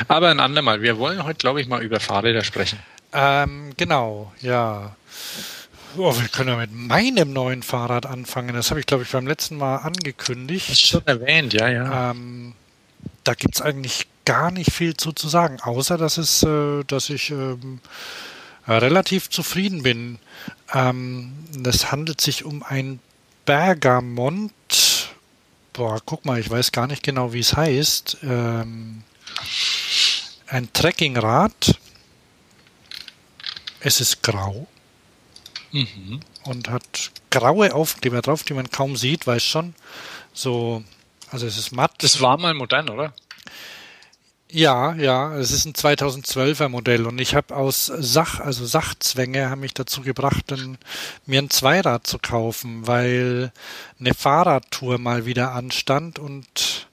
Aber 0.07 0.29
ein 0.29 0.39
andermal. 0.39 0.81
Wir 0.81 0.97
wollen 0.97 1.23
heute, 1.23 1.37
glaube 1.37 1.61
ich, 1.61 1.67
mal 1.67 1.81
über 1.81 1.99
Fahrräder 1.99 2.43
sprechen. 2.43 2.79
Ähm, 3.13 3.73
genau, 3.77 4.31
ja. 4.41 4.95
Oh, 5.97 6.15
wir 6.19 6.27
können 6.27 6.49
ja 6.49 6.57
mit 6.57 6.73
meinem 6.73 7.33
neuen 7.33 7.63
Fahrrad 7.63 8.05
anfangen. 8.05 8.53
Das 8.53 8.69
habe 8.69 8.79
ich, 8.79 8.85
glaube 8.85 9.03
ich, 9.03 9.09
beim 9.09 9.25
letzten 9.25 9.57
Mal 9.57 9.77
angekündigt. 9.77 10.69
Das 10.69 10.73
ist 10.73 10.87
schon 10.87 11.05
erwähnt, 11.07 11.53
ja, 11.53 11.69
ja. 11.69 12.11
Ähm, 12.11 12.53
da 13.23 13.33
gibt 13.33 13.55
es 13.55 13.61
eigentlich 13.61 14.07
gar 14.27 14.51
nicht 14.51 14.73
viel 14.73 14.97
zu, 14.97 15.13
zu 15.13 15.29
sagen, 15.29 15.61
außer 15.61 15.97
dass 15.97 16.17
es, 16.17 16.43
äh, 16.43 16.83
dass 16.83 17.09
ich 17.09 17.31
ähm, 17.31 17.79
relativ 18.67 19.29
zufrieden 19.29 19.83
bin. 19.83 20.19
Ähm, 20.73 21.31
es 21.65 21.93
handelt 21.93 22.19
sich 22.19 22.43
um 22.43 22.61
ein 22.61 22.99
Bergamont. 23.45 24.51
Boah, 25.71 26.01
guck 26.05 26.25
mal, 26.25 26.41
ich 26.41 26.49
weiß 26.49 26.73
gar 26.73 26.87
nicht 26.87 27.03
genau, 27.03 27.31
wie 27.31 27.39
es 27.39 27.55
heißt. 27.55 28.17
Ähm, 28.23 29.03
ein 30.47 30.73
Trekkingrad. 30.73 31.79
Es 33.79 34.01
ist 34.01 34.23
grau. 34.23 34.67
Mhm. 35.71 36.19
Und 36.43 36.69
hat 36.69 37.11
graue 37.29 37.73
Aufkleber 37.73 38.21
drauf, 38.21 38.43
die 38.43 38.53
man 38.53 38.69
kaum 38.71 38.97
sieht, 38.97 39.25
weiß 39.25 39.43
schon. 39.43 39.73
So, 40.33 40.83
also 41.31 41.47
es 41.47 41.57
ist 41.57 41.71
matt. 41.71 41.93
Das 41.99 42.19
war 42.19 42.37
mal 42.37 42.53
modern, 42.53 42.89
oder? 42.89 43.13
Ja, 44.49 44.93
ja, 44.93 45.35
es 45.35 45.51
ist 45.51 45.65
ein 45.65 45.73
2012er 45.73 46.69
Modell 46.69 47.05
und 47.05 47.19
ich 47.19 47.35
habe 47.35 47.53
aus 47.55 47.91
Sach, 47.97 48.39
also 48.39 48.65
Sachzwänge, 48.65 49.49
haben 49.49 49.59
mich 49.59 49.73
dazu 49.73 50.01
gebracht, 50.01 50.45
dann, 50.47 50.77
mir 51.25 51.41
ein 51.41 51.49
Zweirad 51.49 52.07
zu 52.07 52.17
kaufen, 52.17 52.87
weil 52.87 53.51
eine 53.99 54.13
Fahrradtour 54.13 54.99
mal 54.99 55.25
wieder 55.25 55.51
anstand 55.51 56.17
und 56.17 56.87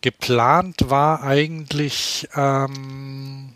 geplant 0.00 0.90
war 0.90 1.24
eigentlich 1.24 2.28
ähm, 2.36 3.52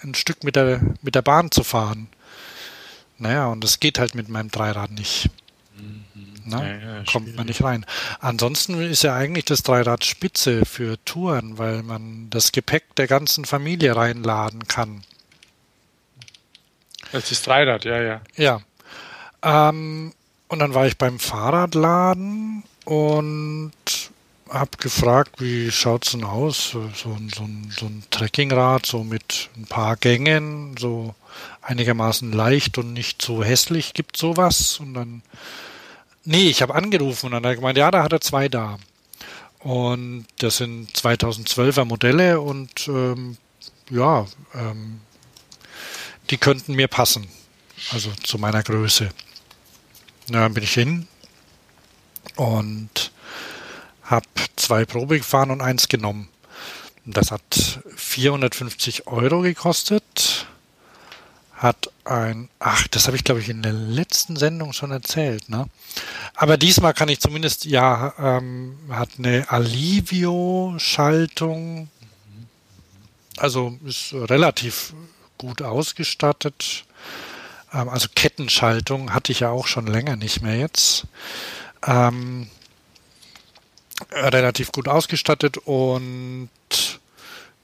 ein 0.00 0.14
Stück 0.14 0.44
mit 0.44 0.54
der 0.54 0.80
mit 1.02 1.16
der 1.16 1.22
Bahn 1.22 1.50
zu 1.50 1.64
fahren. 1.64 2.08
Naja, 3.18 3.46
und 3.48 3.64
das 3.64 3.80
geht 3.80 3.98
halt 3.98 4.14
mit 4.14 4.28
meinem 4.28 4.50
Dreirad 4.50 4.92
nicht. 4.92 5.30
Ne? 6.48 6.80
Ja, 6.82 6.96
ja, 6.98 7.04
Kommt 7.04 7.36
man 7.36 7.46
nicht 7.46 7.62
rein. 7.62 7.86
Ansonsten 8.20 8.80
ist 8.80 9.02
ja 9.02 9.14
eigentlich 9.14 9.44
das 9.44 9.62
Dreirad 9.62 10.04
spitze 10.04 10.64
für 10.64 11.02
Touren, 11.04 11.58
weil 11.58 11.82
man 11.82 12.28
das 12.30 12.52
Gepäck 12.52 12.94
der 12.96 13.06
ganzen 13.06 13.44
Familie 13.44 13.96
reinladen 13.96 14.66
kann. 14.68 15.02
Das 17.12 17.30
ist 17.30 17.46
Dreirad, 17.46 17.84
ja, 17.84 18.00
ja. 18.02 18.20
Ja. 18.36 18.60
Ähm, 19.42 20.12
und 20.48 20.58
dann 20.58 20.74
war 20.74 20.86
ich 20.86 20.98
beim 20.98 21.18
Fahrradladen 21.18 22.64
und 22.84 23.72
habe 24.50 24.76
gefragt, 24.78 25.40
wie 25.40 25.70
schaut 25.70 26.06
es 26.06 26.12
denn 26.12 26.24
aus? 26.24 26.70
So, 26.70 26.88
so, 26.94 27.16
so, 27.34 27.42
ein, 27.42 27.70
so 27.70 27.86
ein 27.86 28.02
Trekkingrad, 28.10 28.86
so 28.86 29.04
mit 29.04 29.50
ein 29.56 29.66
paar 29.66 29.96
Gängen, 29.96 30.76
so 30.78 31.14
einigermaßen 31.62 32.32
leicht 32.32 32.78
und 32.78 32.92
nicht 32.92 33.20
so 33.20 33.44
hässlich, 33.44 33.94
gibt 33.94 34.16
sowas? 34.16 34.80
Und 34.80 34.94
dann 34.94 35.22
Nee, 36.30 36.50
ich 36.50 36.60
habe 36.60 36.74
angerufen 36.74 37.24
und 37.24 37.32
dann 37.32 37.42
hat 37.42 37.52
er 37.52 37.56
gemeint, 37.56 37.78
ja, 37.78 37.90
da 37.90 38.02
hat 38.02 38.12
er 38.12 38.20
zwei 38.20 38.50
da. 38.50 38.76
Und 39.60 40.26
das 40.40 40.58
sind 40.58 40.92
2012er 40.92 41.86
Modelle 41.86 42.42
und 42.42 42.86
ähm, 42.86 43.38
ja, 43.88 44.26
ähm, 44.52 45.00
die 46.28 46.36
könnten 46.36 46.74
mir 46.74 46.86
passen. 46.86 47.26
Also 47.92 48.10
zu 48.22 48.36
meiner 48.36 48.62
Größe. 48.62 49.08
Na, 50.28 50.40
dann 50.40 50.52
bin 50.52 50.64
ich 50.64 50.74
hin 50.74 51.08
und 52.36 53.10
habe 54.02 54.26
zwei 54.56 54.84
Probe 54.84 55.16
gefahren 55.16 55.50
und 55.50 55.62
eins 55.62 55.88
genommen. 55.88 56.28
Das 57.06 57.30
hat 57.30 57.80
450 57.96 59.06
Euro 59.06 59.40
gekostet 59.40 60.46
hat 61.58 61.90
ein, 62.08 62.48
ach, 62.58 62.88
das 62.88 63.06
habe 63.06 63.16
ich 63.16 63.22
glaube 63.24 63.40
ich 63.40 63.48
in 63.48 63.62
der 63.62 63.72
letzten 63.72 64.36
Sendung 64.36 64.72
schon 64.72 64.90
erzählt, 64.90 65.48
ne? 65.48 65.68
Aber 66.34 66.56
diesmal 66.56 66.94
kann 66.94 67.08
ich 67.08 67.20
zumindest, 67.20 67.64
ja, 67.64 68.14
ähm, 68.18 68.76
hat 68.90 69.10
eine 69.18 69.48
Alivio-Schaltung, 69.50 71.88
also 73.36 73.78
ist 73.84 74.12
relativ 74.12 74.94
gut 75.36 75.62
ausgestattet. 75.62 76.84
Ähm, 77.72 77.88
also 77.88 78.08
Kettenschaltung 78.14 79.14
hatte 79.14 79.32
ich 79.32 79.40
ja 79.40 79.50
auch 79.50 79.66
schon 79.66 79.86
länger 79.86 80.16
nicht 80.16 80.42
mehr 80.42 80.56
jetzt. 80.56 81.06
Ähm, 81.86 82.48
relativ 84.12 84.72
gut 84.72 84.88
ausgestattet 84.88 85.58
und 85.58 86.48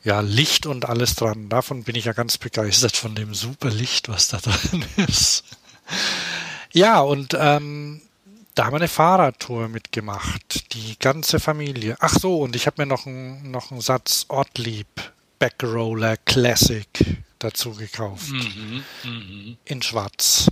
ja, 0.04 0.20
Licht 0.20 0.66
und 0.66 0.84
alles 0.84 1.16
dran. 1.16 1.49
Davon 1.49 1.82
bin 1.82 1.96
ich 1.96 2.04
ja 2.04 2.12
ganz 2.12 2.38
begeistert 2.38 2.96
von 2.96 3.14
dem 3.14 3.34
super 3.34 3.70
Licht, 3.70 4.08
was 4.08 4.28
da 4.28 4.38
drin 4.42 4.84
ist. 5.08 5.44
Ja, 6.73 7.00
und 7.00 7.37
ähm, 7.38 8.02
da 8.54 8.66
haben 8.66 8.73
wir 8.73 8.76
eine 8.76 8.88
Fahrradtour 8.88 9.68
mitgemacht. 9.68 10.75
Die 10.75 10.99
ganze 10.99 11.40
Familie. 11.40 11.96
Ach 12.00 12.14
so, 12.18 12.38
und 12.38 12.54
ich 12.54 12.66
habe 12.66 12.82
mir 12.82 12.87
noch, 12.87 13.06
ein, 13.06 13.50
noch 13.50 13.70
einen 13.70 13.80
Satz 13.80 14.26
Ortlieb 14.28 14.87
Backroller 15.38 16.16
Classic 16.18 16.88
dazu 17.38 17.73
gekauft. 17.73 18.30
Mhm, 18.30 18.84
mh. 19.02 19.56
In 19.64 19.82
schwarz 19.82 20.49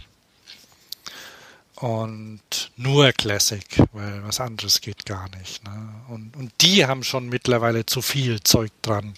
und 1.82 2.70
nur 2.76 3.10
Classic, 3.10 3.66
weil 3.92 4.22
was 4.22 4.38
anderes 4.38 4.80
geht 4.80 5.04
gar 5.04 5.28
nicht. 5.40 5.64
Ne? 5.64 5.88
Und, 6.08 6.36
und 6.36 6.52
die 6.60 6.86
haben 6.86 7.02
schon 7.02 7.28
mittlerweile 7.28 7.84
zu 7.86 8.02
viel 8.02 8.40
Zeug 8.40 8.70
dran. 8.82 9.14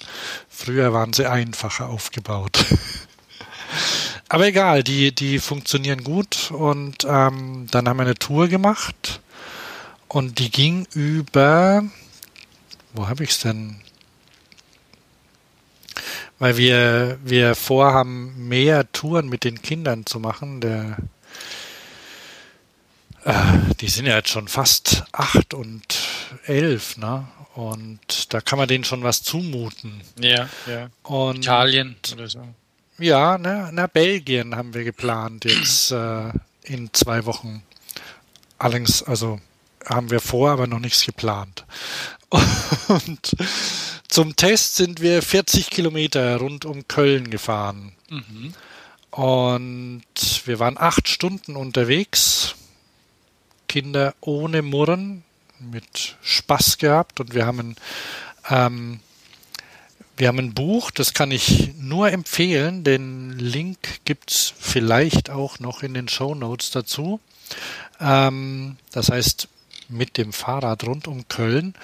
Früher 0.48 0.94
waren 0.94 1.12
sie 1.12 1.26
einfacher 1.26 1.90
aufgebaut. 1.90 2.64
Aber 4.30 4.46
egal, 4.46 4.82
die, 4.82 5.14
die 5.14 5.40
funktionieren 5.40 6.04
gut 6.04 6.50
und 6.52 7.04
ähm, 7.06 7.66
dann 7.70 7.86
haben 7.86 7.98
wir 7.98 8.04
eine 8.04 8.14
Tour 8.14 8.48
gemacht 8.48 9.20
und 10.08 10.38
die 10.38 10.50
ging 10.50 10.86
über, 10.94 11.84
wo 12.94 13.08
habe 13.08 13.24
ich 13.24 13.30
es 13.30 13.40
denn? 13.40 13.76
Weil 16.38 16.56
wir, 16.56 17.18
wir 17.22 17.56
vorhaben, 17.56 18.48
mehr 18.48 18.90
Touren 18.92 19.28
mit 19.28 19.44
den 19.44 19.60
Kindern 19.60 20.06
zu 20.06 20.18
machen. 20.18 20.62
Der 20.62 20.96
die 23.80 23.88
sind 23.88 24.06
ja 24.06 24.16
jetzt 24.16 24.28
schon 24.28 24.48
fast 24.48 25.04
acht 25.12 25.54
und 25.54 25.98
elf, 26.44 26.96
ne? 26.98 27.26
Und 27.54 28.34
da 28.34 28.40
kann 28.40 28.58
man 28.58 28.68
denen 28.68 28.84
schon 28.84 29.02
was 29.02 29.22
zumuten. 29.22 30.02
Ja, 30.18 30.48
ja. 30.66 30.90
Und 31.04 31.38
Italien 31.38 31.96
oder 32.12 32.28
so. 32.28 32.46
Ja, 32.98 33.38
ne, 33.38 33.70
na, 33.72 33.86
Belgien 33.86 34.54
haben 34.56 34.74
wir 34.74 34.84
geplant 34.84 35.44
jetzt 35.44 35.90
äh, 35.90 36.32
in 36.64 36.92
zwei 36.92 37.24
Wochen. 37.24 37.62
Allerdings, 38.58 39.02
also 39.02 39.40
haben 39.84 40.10
wir 40.10 40.20
vor, 40.20 40.50
aber 40.50 40.66
noch 40.66 40.78
nichts 40.78 41.04
geplant. 41.04 41.64
Und 42.88 43.36
zum 44.08 44.36
Test 44.36 44.76
sind 44.76 45.00
wir 45.00 45.22
40 45.22 45.70
Kilometer 45.70 46.36
rund 46.36 46.64
um 46.64 46.86
Köln 46.88 47.30
gefahren. 47.30 47.92
Mhm. 48.10 48.54
Und 49.10 50.02
wir 50.44 50.58
waren 50.58 50.76
acht 50.78 51.08
Stunden 51.08 51.56
unterwegs 51.56 52.56
Kinder 53.74 54.14
ohne 54.20 54.62
Murren, 54.62 55.24
mit 55.58 56.14
Spaß 56.22 56.78
gehabt 56.78 57.18
und 57.18 57.34
wir 57.34 57.44
haben 57.44 57.74
ähm, 58.48 59.00
wir 60.16 60.28
haben 60.28 60.38
ein 60.38 60.54
Buch, 60.54 60.92
das 60.92 61.12
kann 61.12 61.32
ich 61.32 61.74
nur 61.76 62.12
empfehlen. 62.12 62.84
Den 62.84 63.36
Link 63.36 64.04
gibt's 64.04 64.54
vielleicht 64.56 65.28
auch 65.28 65.58
noch 65.58 65.82
in 65.82 65.92
den 65.92 66.06
Show 66.06 66.36
Notes 66.36 66.70
dazu. 66.70 67.18
Ähm, 67.98 68.76
das 68.92 69.10
heißt, 69.10 69.48
mit 69.88 70.18
dem 70.18 70.32
Fahrrad 70.32 70.84
rund 70.84 71.08
um 71.08 71.26
Köln. 71.26 71.74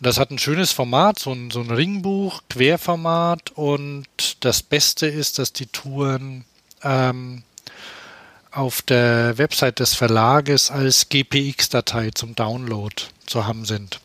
Das 0.00 0.18
hat 0.18 0.30
ein 0.30 0.38
schönes 0.38 0.72
Format, 0.72 1.18
so 1.18 1.32
ein, 1.32 1.50
so 1.50 1.60
ein 1.60 1.70
Ringbuch, 1.70 2.44
Querformat 2.48 3.50
und 3.50 4.06
das 4.40 4.62
Beste 4.62 5.06
ist, 5.06 5.38
dass 5.38 5.52
die 5.52 5.66
Touren 5.66 6.46
ähm, 6.82 7.42
auf 8.56 8.82
der 8.82 9.38
Website 9.38 9.80
des 9.80 9.94
Verlages 9.94 10.70
als 10.70 11.08
GPX-Datei 11.08 12.10
zum 12.14 12.34
Download 12.34 12.94
zu 13.26 13.46
haben 13.46 13.64
sind. 13.64 14.00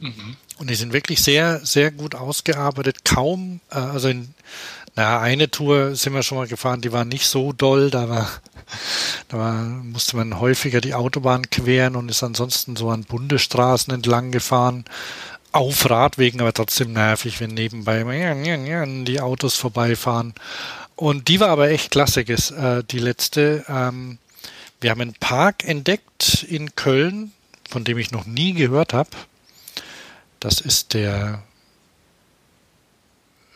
Mhm. 0.00 0.36
Und 0.58 0.70
die 0.70 0.74
sind 0.74 0.92
wirklich 0.92 1.22
sehr, 1.22 1.64
sehr 1.64 1.90
gut 1.90 2.14
ausgearbeitet. 2.14 3.04
Kaum, 3.04 3.60
äh, 3.70 3.78
also 3.78 4.08
in, 4.08 4.34
na, 4.96 5.20
eine 5.20 5.50
Tour 5.50 5.94
sind 5.96 6.14
wir 6.14 6.22
schon 6.22 6.38
mal 6.38 6.46
gefahren, 6.46 6.80
die 6.80 6.92
war 6.92 7.04
nicht 7.04 7.26
so 7.26 7.52
doll, 7.52 7.90
da 7.90 8.08
war, 8.08 8.28
da 9.28 9.38
war, 9.38 9.62
musste 9.64 10.16
man 10.16 10.40
häufiger 10.40 10.80
die 10.80 10.94
Autobahn 10.94 11.50
queren 11.50 11.96
und 11.96 12.10
ist 12.10 12.22
ansonsten 12.22 12.76
so 12.76 12.90
an 12.90 13.04
Bundesstraßen 13.04 13.92
entlang 13.92 14.30
gefahren. 14.30 14.84
Auf 15.50 15.88
Radwegen, 15.88 16.40
aber 16.42 16.52
trotzdem 16.52 16.92
nervig, 16.92 17.40
wenn 17.40 17.54
nebenbei 17.54 18.04
die 19.06 19.20
Autos 19.20 19.54
vorbeifahren. 19.56 20.34
Und 20.98 21.28
die 21.28 21.38
war 21.38 21.50
aber 21.50 21.70
echt 21.70 21.92
klasse, 21.92 22.22
äh, 22.22 22.82
die 22.82 22.98
letzte. 22.98 23.64
Ähm, 23.68 24.18
wir 24.80 24.90
haben 24.90 25.00
einen 25.00 25.14
Park 25.14 25.62
entdeckt 25.62 26.42
in 26.42 26.74
Köln, 26.74 27.30
von 27.70 27.84
dem 27.84 27.98
ich 27.98 28.10
noch 28.10 28.26
nie 28.26 28.52
gehört 28.52 28.94
habe. 28.94 29.10
Das 30.40 30.60
ist 30.60 30.94
der 30.94 31.44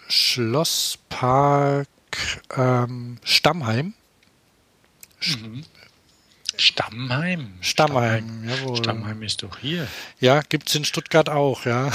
Schlosspark 0.06 1.88
ähm, 2.56 3.18
Stammheim. 3.24 3.94
Mhm. 5.26 5.64
Stammheim. 6.56 7.54
Stammheim, 7.60 8.48
jawohl. 8.48 8.76
Stammheim 8.76 9.20
ist 9.24 9.42
doch 9.42 9.58
hier. 9.58 9.88
Ja, 10.20 10.42
gibt 10.42 10.68
es 10.68 10.76
in 10.76 10.84
Stuttgart 10.84 11.28
auch, 11.28 11.64
ja. 11.64 11.90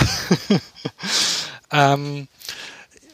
ähm, 1.72 2.28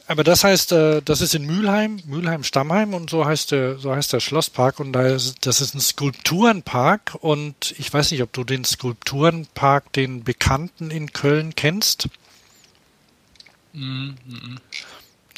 aber 0.06 0.24
das 0.24 0.44
heißt, 0.44 0.72
äh, 0.72 1.02
das 1.02 1.20
ist 1.20 1.34
in 1.34 1.46
Mülheim, 1.46 2.00
Mülheim-Stammheim 2.06 2.92
und 2.92 3.08
so 3.08 3.24
heißt 3.24 3.52
der, 3.52 3.78
so 3.78 3.94
heißt 3.94 4.12
der 4.12 4.20
Schlosspark 4.20 4.80
und 4.80 4.92
da 4.92 5.06
ist, 5.06 5.46
das 5.46 5.60
ist 5.60 5.74
ein 5.74 5.80
Skulpturenpark 5.80 7.16
und 7.20 7.74
ich 7.78 7.92
weiß 7.92 8.10
nicht, 8.10 8.22
ob 8.22 8.32
du 8.32 8.44
den 8.44 8.64
Skulpturenpark, 8.64 9.92
den 9.92 10.22
bekannten 10.22 10.90
in 10.90 11.12
Köln 11.12 11.54
kennst. 11.54 12.08
Mm 13.72 14.10
-mm. 14.28 14.58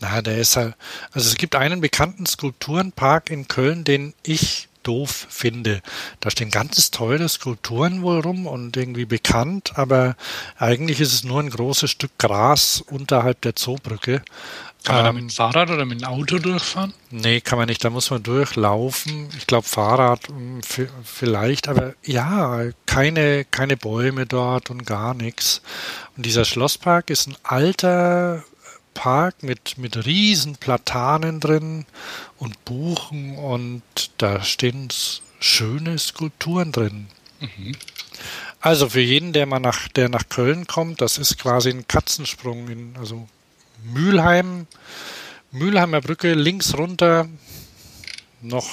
Na, 0.00 0.20
der 0.20 0.38
ist 0.38 0.56
halt, 0.56 0.75
also 1.12 1.28
es 1.28 1.37
gibt 1.37 1.54
einen 1.54 1.80
bekannten 1.80 2.26
Skulpturenpark 2.26 3.30
in 3.30 3.49
Köln, 3.49 3.85
den 3.85 4.14
ich 4.23 4.68
doof 4.86 5.26
finde. 5.28 5.82
Da 6.20 6.30
stehen 6.30 6.50
ganz 6.50 6.90
tolle 6.90 7.28
Skulpturen 7.28 8.02
wohl 8.02 8.20
rum 8.20 8.46
und 8.46 8.76
irgendwie 8.76 9.04
bekannt, 9.06 9.72
aber 9.76 10.16
eigentlich 10.56 11.00
ist 11.00 11.12
es 11.12 11.24
nur 11.24 11.40
ein 11.40 11.50
großes 11.50 11.90
Stück 11.90 12.18
Gras 12.18 12.82
unterhalb 12.86 13.40
der 13.42 13.56
Zoobrücke. 13.56 14.22
Kann 14.86 14.96
man 14.96 15.04
ähm, 15.04 15.06
da 15.06 15.12
mit 15.12 15.22
dem 15.22 15.30
Fahrrad 15.30 15.70
oder 15.70 15.84
mit 15.84 16.00
dem 16.00 16.06
Auto 16.06 16.38
durchfahren? 16.38 16.94
Nee, 17.10 17.40
kann 17.40 17.58
man 17.58 17.66
nicht. 17.66 17.84
Da 17.84 17.90
muss 17.90 18.10
man 18.10 18.22
durchlaufen. 18.22 19.28
Ich 19.36 19.49
glaube 19.49 19.66
Fahrrad 19.66 20.28
hm, 20.28 20.60
vielleicht, 21.02 21.68
aber 21.68 21.94
ja, 22.04 22.60
keine, 22.86 23.44
keine 23.44 23.76
Bäume 23.76 24.26
dort 24.26 24.70
und 24.70 24.86
gar 24.86 25.14
nichts. 25.14 25.60
Und 26.16 26.25
dieser 26.25 26.44
Schlosspark 26.44 27.10
ist 27.10 27.26
ein 27.26 27.36
alter 27.42 28.44
Park 28.97 29.43
mit, 29.43 29.76
mit 29.76 30.06
riesen 30.06 30.56
Platanen 30.56 31.39
drin 31.39 31.85
und 32.39 32.65
Buchen 32.65 33.37
und 33.37 33.82
da 34.17 34.43
stehen 34.43 34.89
schöne 35.39 35.99
Skulpturen 35.99 36.73
drin. 36.73 37.09
Mhm. 37.41 37.76
Also 38.59 38.89
für 38.89 39.02
jeden, 39.02 39.35
der 39.35 39.45
mal 39.45 39.61
nach, 39.61 39.89
der 39.89 40.09
nach 40.09 40.30
Köln 40.30 40.67
kommt, 40.67 41.02
das 41.02 41.19
ist 41.19 41.39
quasi 41.39 41.69
ein 41.69 41.87
Katzensprung 41.87 42.69
in, 42.69 42.97
also 42.99 43.28
Mülheim, 43.85 44.67
Mülheimer 45.52 46.00
Brücke 46.00 46.32
links 46.32 46.75
runter, 46.75 47.28
noch 48.41 48.67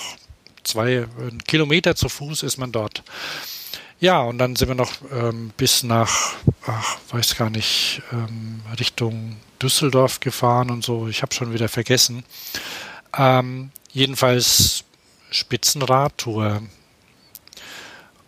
zwei 0.63 1.05
Kilometer 1.45 1.97
zu 1.97 2.07
Fuß 2.07 2.43
ist 2.43 2.57
man 2.57 2.71
dort. 2.71 3.03
Ja, 3.99 4.21
und 4.21 4.37
dann 4.37 4.55
sind 4.55 4.69
wir 4.69 4.75
noch 4.75 4.93
ähm, 5.11 5.51
bis 5.57 5.83
nach, 5.83 6.33
ach, 6.65 6.97
weiß 7.09 7.35
gar 7.35 7.49
nicht, 7.49 8.01
ähm, 8.13 8.61
Richtung 8.79 9.35
Düsseldorf 9.63 10.19
gefahren 10.19 10.69
und 10.69 10.83
so. 10.83 11.07
Ich 11.07 11.21
habe 11.21 11.33
schon 11.33 11.53
wieder 11.53 11.69
vergessen. 11.69 12.23
Ähm, 13.17 13.71
jedenfalls 13.91 14.83
Spitzenradtour. 15.31 16.61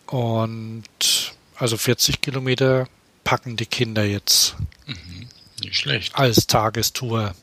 Und 0.06 1.34
also 1.56 1.76
40 1.76 2.20
Kilometer 2.20 2.88
packen 3.24 3.56
die 3.56 3.66
Kinder 3.66 4.04
jetzt. 4.04 4.56
Mhm, 4.86 5.28
nicht 5.62 5.76
schlecht. 5.76 6.14
Als 6.16 6.46
Tagestour. 6.46 7.34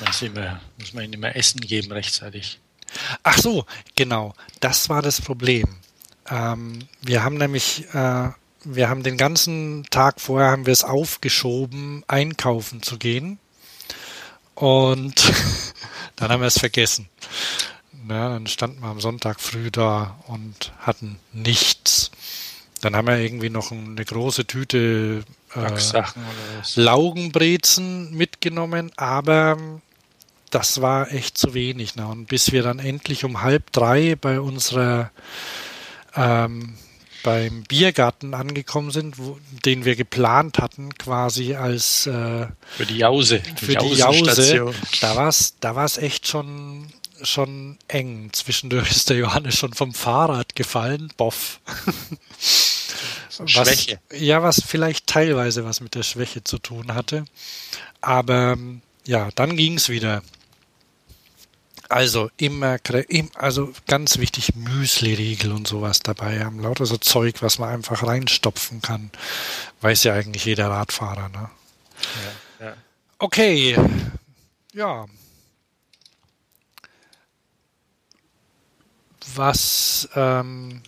man, 0.00 0.30
immer, 0.30 0.60
muss 0.78 0.92
man 0.92 1.04
ihnen 1.04 1.12
immer 1.14 1.36
Essen 1.36 1.60
geben 1.60 1.92
rechtzeitig. 1.92 2.58
Ach 3.22 3.38
so, 3.38 3.66
genau. 3.94 4.34
Das 4.60 4.88
war 4.88 5.02
das 5.02 5.20
Problem. 5.20 5.66
Ähm, 6.30 6.88
wir 7.02 7.22
haben 7.22 7.36
nämlich 7.36 7.84
äh, 7.92 8.30
wir 8.64 8.88
haben 8.88 9.02
den 9.02 9.16
ganzen 9.16 9.86
Tag 9.90 10.20
vorher 10.20 10.50
haben 10.50 10.66
wir 10.66 10.72
es 10.72 10.84
aufgeschoben, 10.84 12.04
einkaufen 12.08 12.82
zu 12.82 12.98
gehen. 12.98 13.38
Und 14.54 15.32
dann 16.16 16.30
haben 16.30 16.40
wir 16.40 16.48
es 16.48 16.58
vergessen. 16.58 17.08
Na, 18.04 18.30
dann 18.30 18.46
standen 18.46 18.80
wir 18.80 18.88
am 18.88 19.00
Sonntag 19.00 19.40
früh 19.40 19.70
da 19.70 20.18
und 20.26 20.72
hatten 20.78 21.18
nichts. 21.32 22.10
Dann 22.80 22.96
haben 22.96 23.06
wir 23.06 23.18
irgendwie 23.18 23.50
noch 23.50 23.70
eine 23.72 24.04
große 24.04 24.46
Tüte 24.46 25.24
äh, 25.54 26.02
Laugenbrezen 26.76 28.14
mitgenommen, 28.14 28.92
aber 28.96 29.58
das 30.50 30.80
war 30.80 31.12
echt 31.12 31.36
zu 31.36 31.54
wenig. 31.54 31.96
Ne? 31.96 32.06
Und 32.06 32.26
bis 32.26 32.52
wir 32.52 32.62
dann 32.62 32.78
endlich 32.78 33.24
um 33.24 33.42
halb 33.42 33.72
drei 33.72 34.16
bei 34.16 34.40
unserer 34.40 35.10
ähm, 36.14 36.74
beim 37.22 37.64
Biergarten 37.64 38.34
angekommen 38.34 38.90
sind, 38.90 39.18
wo, 39.18 39.38
den 39.64 39.84
wir 39.84 39.96
geplant 39.96 40.58
hatten, 40.58 40.94
quasi 40.94 41.54
als 41.54 42.06
äh, 42.06 42.46
für 42.76 42.86
die 42.86 42.98
Jause. 42.98 43.42
Für 43.56 43.76
die 43.76 43.94
Jause. 43.94 44.72
Da 45.00 45.16
war 45.16 45.28
es 45.28 45.54
da 45.60 45.74
war's 45.74 45.98
echt 45.98 46.28
schon, 46.28 46.92
schon 47.22 47.78
eng. 47.88 48.30
Zwischendurch 48.32 48.90
ist 48.90 49.10
der 49.10 49.16
Johannes 49.16 49.56
schon 49.56 49.74
vom 49.74 49.94
Fahrrad 49.94 50.54
gefallen. 50.54 51.12
Boff. 51.16 51.60
Schwäche. 53.46 54.00
ja, 54.12 54.42
was 54.42 54.62
vielleicht 54.66 55.06
teilweise 55.06 55.64
was 55.64 55.80
mit 55.80 55.94
der 55.94 56.02
Schwäche 56.02 56.42
zu 56.42 56.58
tun 56.58 56.94
hatte. 56.94 57.24
Aber 58.00 58.56
ja, 59.06 59.28
dann 59.34 59.56
ging 59.56 59.74
es 59.74 59.88
wieder. 59.88 60.22
Also 61.88 62.30
immer, 62.36 62.78
also 63.34 63.72
ganz 63.86 64.18
wichtig, 64.18 64.54
Müsli-Riegel 64.54 65.52
und 65.52 65.66
sowas 65.66 66.00
dabei 66.00 66.44
haben. 66.44 66.60
Lauter 66.60 66.84
so 66.84 66.98
Zeug, 66.98 67.40
was 67.40 67.58
man 67.58 67.70
einfach 67.70 68.06
reinstopfen 68.06 68.82
kann. 68.82 69.10
Weiß 69.80 70.04
ja 70.04 70.12
eigentlich 70.12 70.44
jeder 70.44 70.68
Radfahrer, 70.68 71.30
ne? 71.30 71.50
Ja, 72.60 72.66
ja. 72.66 72.76
Okay. 73.18 73.76
Ja. 74.74 75.06
Was, 79.34 80.08
ähm, 80.14 80.82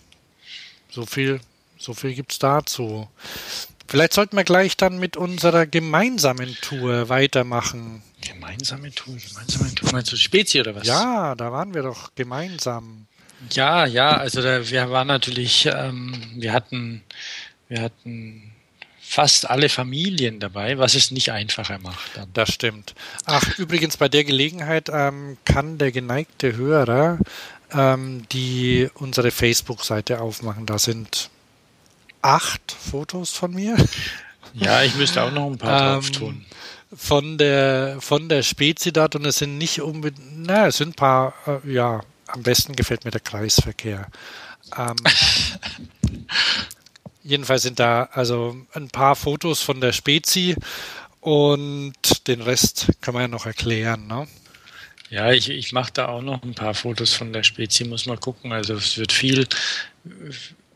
so 0.90 1.06
viel, 1.06 1.40
so 1.78 1.94
viel 1.94 2.14
gibt's 2.14 2.38
dazu. 2.38 3.08
Vielleicht 3.88 4.12
sollten 4.12 4.36
wir 4.36 4.44
gleich 4.44 4.76
dann 4.76 4.98
mit 4.98 5.16
unserer 5.16 5.66
gemeinsamen 5.66 6.56
Tour 6.60 7.08
weitermachen. 7.08 8.02
Gemeinsame 8.20 8.90
Tour, 8.92 9.16
gemeinsame 9.16 9.74
Tour. 9.74 9.92
Meinst 9.92 10.12
du 10.12 10.16
Spezi 10.16 10.60
oder 10.60 10.74
was? 10.74 10.86
Ja, 10.86 11.34
da 11.34 11.52
waren 11.52 11.74
wir 11.74 11.82
doch 11.82 12.14
gemeinsam. 12.14 13.06
Ja, 13.50 13.86
ja, 13.86 14.16
also 14.16 14.42
da, 14.42 14.68
wir 14.68 14.90
waren 14.90 15.06
natürlich, 15.06 15.66
ähm, 15.66 16.14
wir 16.34 16.52
hatten, 16.52 17.02
wir 17.68 17.80
hatten 17.80 18.52
fast 19.00 19.48
alle 19.48 19.68
Familien 19.68 20.40
dabei, 20.40 20.78
was 20.78 20.94
es 20.94 21.10
nicht 21.10 21.32
einfacher 21.32 21.78
macht. 21.78 22.16
Dann. 22.16 22.28
Das 22.34 22.52
stimmt. 22.52 22.94
Ach, 23.24 23.58
übrigens 23.58 23.96
bei 23.96 24.08
der 24.08 24.24
Gelegenheit 24.24 24.88
ähm, 24.92 25.38
kann 25.44 25.78
der 25.78 25.90
geneigte 25.90 26.56
Hörer 26.56 27.18
ähm, 27.72 28.24
die 28.30 28.88
unsere 28.94 29.30
Facebook-Seite 29.30 30.20
aufmachen. 30.20 30.66
Da 30.66 30.78
sind 30.78 31.30
acht 32.22 32.72
Fotos 32.72 33.30
von 33.30 33.54
mir. 33.54 33.76
Ja, 34.52 34.82
ich 34.82 34.94
müsste 34.96 35.22
auch 35.22 35.32
noch 35.32 35.46
ein 35.46 35.58
paar 35.58 35.94
drauf 35.94 36.10
tun 36.10 36.44
von 36.92 37.38
der 37.38 37.98
von 38.00 38.28
der 38.28 38.42
Spezidat 38.42 39.14
und 39.14 39.24
es 39.24 39.38
sind 39.38 39.58
nicht 39.58 39.80
unbedingt, 39.80 40.46
na, 40.46 40.66
es 40.66 40.78
sind 40.78 40.90
ein 40.90 40.94
paar, 40.94 41.34
äh, 41.46 41.72
ja, 41.72 42.00
am 42.26 42.42
besten 42.42 42.74
gefällt 42.74 43.04
mir 43.04 43.10
der 43.10 43.20
Kreisverkehr. 43.20 44.08
Ähm, 44.76 44.96
jedenfalls 47.22 47.62
sind 47.62 47.78
da 47.78 48.04
also 48.12 48.56
ein 48.74 48.88
paar 48.88 49.16
Fotos 49.16 49.62
von 49.62 49.80
der 49.80 49.92
Spezi 49.92 50.56
und 51.20 52.26
den 52.26 52.40
Rest 52.40 52.88
kann 53.00 53.14
man 53.14 53.22
ja 53.22 53.28
noch 53.28 53.46
erklären. 53.46 54.06
Ne? 54.06 54.26
Ja, 55.10 55.32
ich, 55.32 55.50
ich 55.50 55.72
mache 55.72 55.92
da 55.92 56.08
auch 56.08 56.22
noch 56.22 56.42
ein 56.42 56.54
paar 56.54 56.74
Fotos 56.74 57.12
von 57.12 57.32
der 57.32 57.42
Spezi, 57.42 57.84
muss 57.84 58.06
mal 58.06 58.16
gucken. 58.16 58.52
Also 58.52 58.74
es 58.74 58.96
wird 58.96 59.12
viel, 59.12 59.46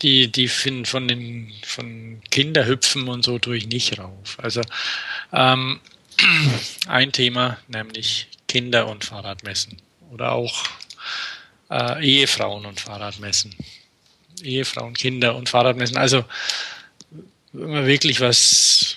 die, 0.02 0.30
die 0.30 0.48
finden 0.48 0.84
von 0.84 1.08
den 1.08 1.52
von 1.64 2.20
Kinderhüpfen 2.30 3.08
und 3.08 3.24
so 3.24 3.38
tue 3.38 3.56
ich 3.56 3.68
nicht 3.68 3.98
rauf. 3.98 4.36
Also 4.38 4.60
ähm, 5.32 5.80
ein 6.86 7.12
Thema, 7.12 7.58
nämlich 7.68 8.28
Kinder 8.48 8.88
und 8.88 9.04
Fahrradmessen. 9.04 9.80
Oder 10.10 10.32
auch 10.32 10.64
äh, 11.70 12.04
Ehefrauen 12.04 12.66
und 12.66 12.80
Fahrradmessen. 12.80 13.54
Ehefrauen, 14.42 14.94
Kinder 14.94 15.36
und 15.36 15.48
Fahrradmessen. 15.48 15.96
Also 15.96 16.24
wenn 17.52 17.70
man 17.70 17.86
wirklich 17.86 18.20
was, 18.20 18.96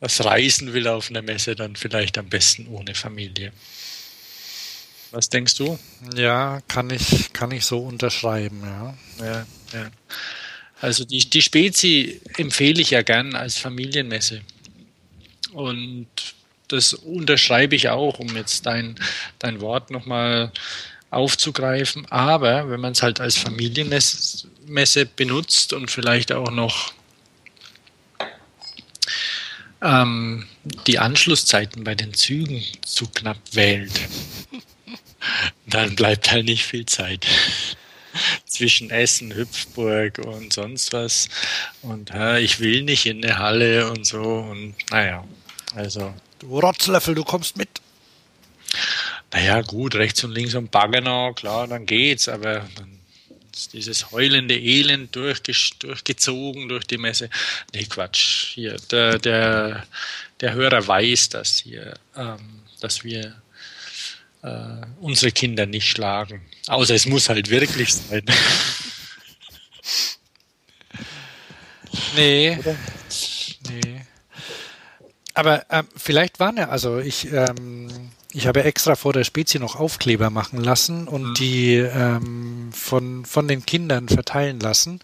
was 0.00 0.24
reisen 0.24 0.72
will 0.72 0.88
auf 0.88 1.10
einer 1.10 1.22
Messe, 1.22 1.54
dann 1.54 1.76
vielleicht 1.76 2.18
am 2.18 2.28
besten 2.28 2.66
ohne 2.68 2.94
Familie. 2.94 3.52
Was 5.10 5.28
denkst 5.28 5.54
du? 5.54 5.78
Ja, 6.16 6.60
kann 6.66 6.90
ich, 6.90 7.32
kann 7.32 7.52
ich 7.52 7.64
so 7.64 7.78
unterschreiben, 7.78 8.62
ja. 8.62 8.94
ja, 9.24 9.46
ja. 9.72 9.90
Also 10.80 11.04
die, 11.04 11.30
die 11.30 11.40
Spezi 11.40 12.20
empfehle 12.36 12.82
ich 12.82 12.90
ja 12.90 13.02
gern 13.02 13.36
als 13.36 13.56
Familienmesse. 13.56 14.42
Und 15.52 16.08
das 16.68 16.94
unterschreibe 16.94 17.76
ich 17.76 17.88
auch, 17.88 18.18
um 18.18 18.34
jetzt 18.36 18.66
dein, 18.66 18.96
dein 19.38 19.60
Wort 19.60 19.90
nochmal 19.90 20.52
aufzugreifen. 21.10 22.06
Aber 22.10 22.70
wenn 22.70 22.80
man 22.80 22.92
es 22.92 23.02
halt 23.02 23.20
als 23.20 23.36
Familienmesse 23.36 25.06
benutzt 25.16 25.72
und 25.72 25.90
vielleicht 25.90 26.32
auch 26.32 26.50
noch 26.50 26.92
ähm, 29.82 30.46
die 30.86 30.98
Anschlusszeiten 30.98 31.84
bei 31.84 31.94
den 31.94 32.14
Zügen 32.14 32.64
zu 32.84 33.06
knapp 33.08 33.38
wählt, 33.52 33.92
dann 35.66 35.94
bleibt 35.94 36.30
halt 36.30 36.46
nicht 36.46 36.64
viel 36.64 36.86
Zeit 36.86 37.26
zwischen 38.46 38.90
Essen, 38.90 39.34
Hüpfburg 39.34 40.18
und 40.18 40.52
sonst 40.52 40.92
was. 40.92 41.28
Und 41.82 42.10
ja, 42.10 42.38
ich 42.38 42.60
will 42.60 42.82
nicht 42.82 43.06
in 43.06 43.22
eine 43.22 43.38
Halle 43.38 43.90
und 43.90 44.06
so. 44.06 44.22
Und 44.22 44.74
naja, 44.90 45.24
also. 45.74 46.14
Du 46.44 46.60
Rotzlöffel, 46.60 47.14
du 47.14 47.24
kommst 47.24 47.56
mit. 47.56 47.70
Naja, 49.32 49.62
gut, 49.62 49.94
rechts 49.94 50.22
und 50.24 50.32
links 50.32 50.54
am 50.54 50.68
Baggenau, 50.68 51.32
klar, 51.32 51.66
dann 51.66 51.86
geht's, 51.86 52.28
aber 52.28 52.68
dann 52.76 52.98
ist 53.54 53.72
dieses 53.72 54.10
heulende 54.10 54.54
Elend 54.54 55.16
durchgezogen 55.16 56.68
durch 56.68 56.84
die 56.84 56.98
Messe. 56.98 57.30
Nee, 57.72 57.84
Quatsch. 57.84 58.52
Hier, 58.54 58.76
der, 58.90 59.18
der, 59.18 59.86
der 60.40 60.52
Hörer 60.52 60.86
weiß 60.86 61.30
das 61.30 61.56
hier, 61.56 61.94
ähm, 62.14 62.60
dass 62.80 63.04
wir 63.04 63.40
äh, 64.42 64.82
unsere 65.00 65.32
Kinder 65.32 65.64
nicht 65.64 65.88
schlagen. 65.88 66.42
Außer 66.66 66.94
es 66.94 67.06
muss 67.06 67.30
halt 67.30 67.48
wirklich 67.48 67.94
sein. 67.94 68.24
nee. 72.16 72.58
Oder? 72.58 72.76
Nee. 73.70 74.06
Aber 75.34 75.66
ähm, 75.70 75.88
vielleicht 75.96 76.38
waren 76.38 76.56
ja, 76.56 76.68
also 76.68 76.98
ich, 76.98 77.30
ähm, 77.32 77.88
ich 78.32 78.46
habe 78.46 78.62
extra 78.62 78.94
vor 78.94 79.12
der 79.12 79.24
Spezie 79.24 79.58
noch 79.58 79.74
Aufkleber 79.76 80.30
machen 80.30 80.62
lassen 80.62 81.08
und 81.08 81.30
mhm. 81.30 81.34
die 81.34 81.74
ähm, 81.74 82.70
von, 82.72 83.24
von 83.24 83.48
den 83.48 83.66
Kindern 83.66 84.08
verteilen 84.08 84.60
lassen. 84.60 85.00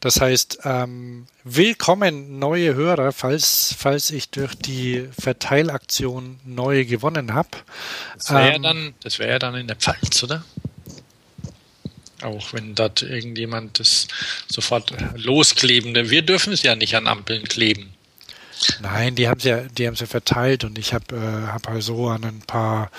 Das 0.00 0.22
heißt, 0.22 0.60
ähm, 0.64 1.26
willkommen 1.44 2.38
neue 2.38 2.74
Hörer, 2.74 3.12
falls, 3.12 3.74
falls 3.78 4.10
ich 4.10 4.30
durch 4.30 4.54
die 4.54 5.06
Verteilaktion 5.18 6.40
neue 6.44 6.86
gewonnen 6.86 7.34
habe. 7.34 7.50
Das 8.16 8.30
wäre 8.30 8.48
ja, 8.48 8.54
ähm, 8.54 8.62
dann, 8.62 8.94
das 9.02 9.18
wär 9.18 9.28
ja 9.28 9.38
dann 9.38 9.54
in 9.54 9.66
der 9.66 9.76
Pfalz, 9.76 10.22
oder? 10.22 10.44
Auch 12.22 12.54
wenn 12.54 12.74
dort 12.74 13.02
irgendjemand 13.02 13.80
das 13.80 14.08
sofort 14.48 14.94
loskleben, 15.16 15.92
denn 15.92 16.08
wir 16.08 16.22
dürfen 16.22 16.54
es 16.54 16.62
ja 16.62 16.74
nicht 16.74 16.96
an 16.96 17.06
Ampeln 17.06 17.44
kleben. 17.44 17.92
Nein, 18.80 19.14
die 19.14 19.28
haben 19.28 19.40
sie 19.40 19.48
ja, 19.50 19.60
die 19.60 19.86
haben 19.86 19.96
sie 19.96 20.06
verteilt 20.06 20.64
und 20.64 20.78
ich 20.78 20.94
habe 20.94 21.16
äh, 21.16 21.52
hab 21.52 21.68
also 21.68 22.08
an 22.08 22.24
ein 22.24 22.40
paar 22.40 22.90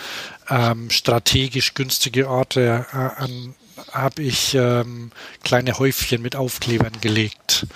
ähm, 0.50 0.90
strategisch 0.90 1.74
günstige 1.74 2.30
Orte 2.30 2.86
äh, 2.92 2.96
an 2.96 3.56
habe 3.92 4.24
ich 4.24 4.56
ähm, 4.56 5.12
kleine 5.44 5.78
Häufchen 5.78 6.22
mit 6.22 6.36
Aufklebern 6.36 7.02
gelegt. 7.02 7.68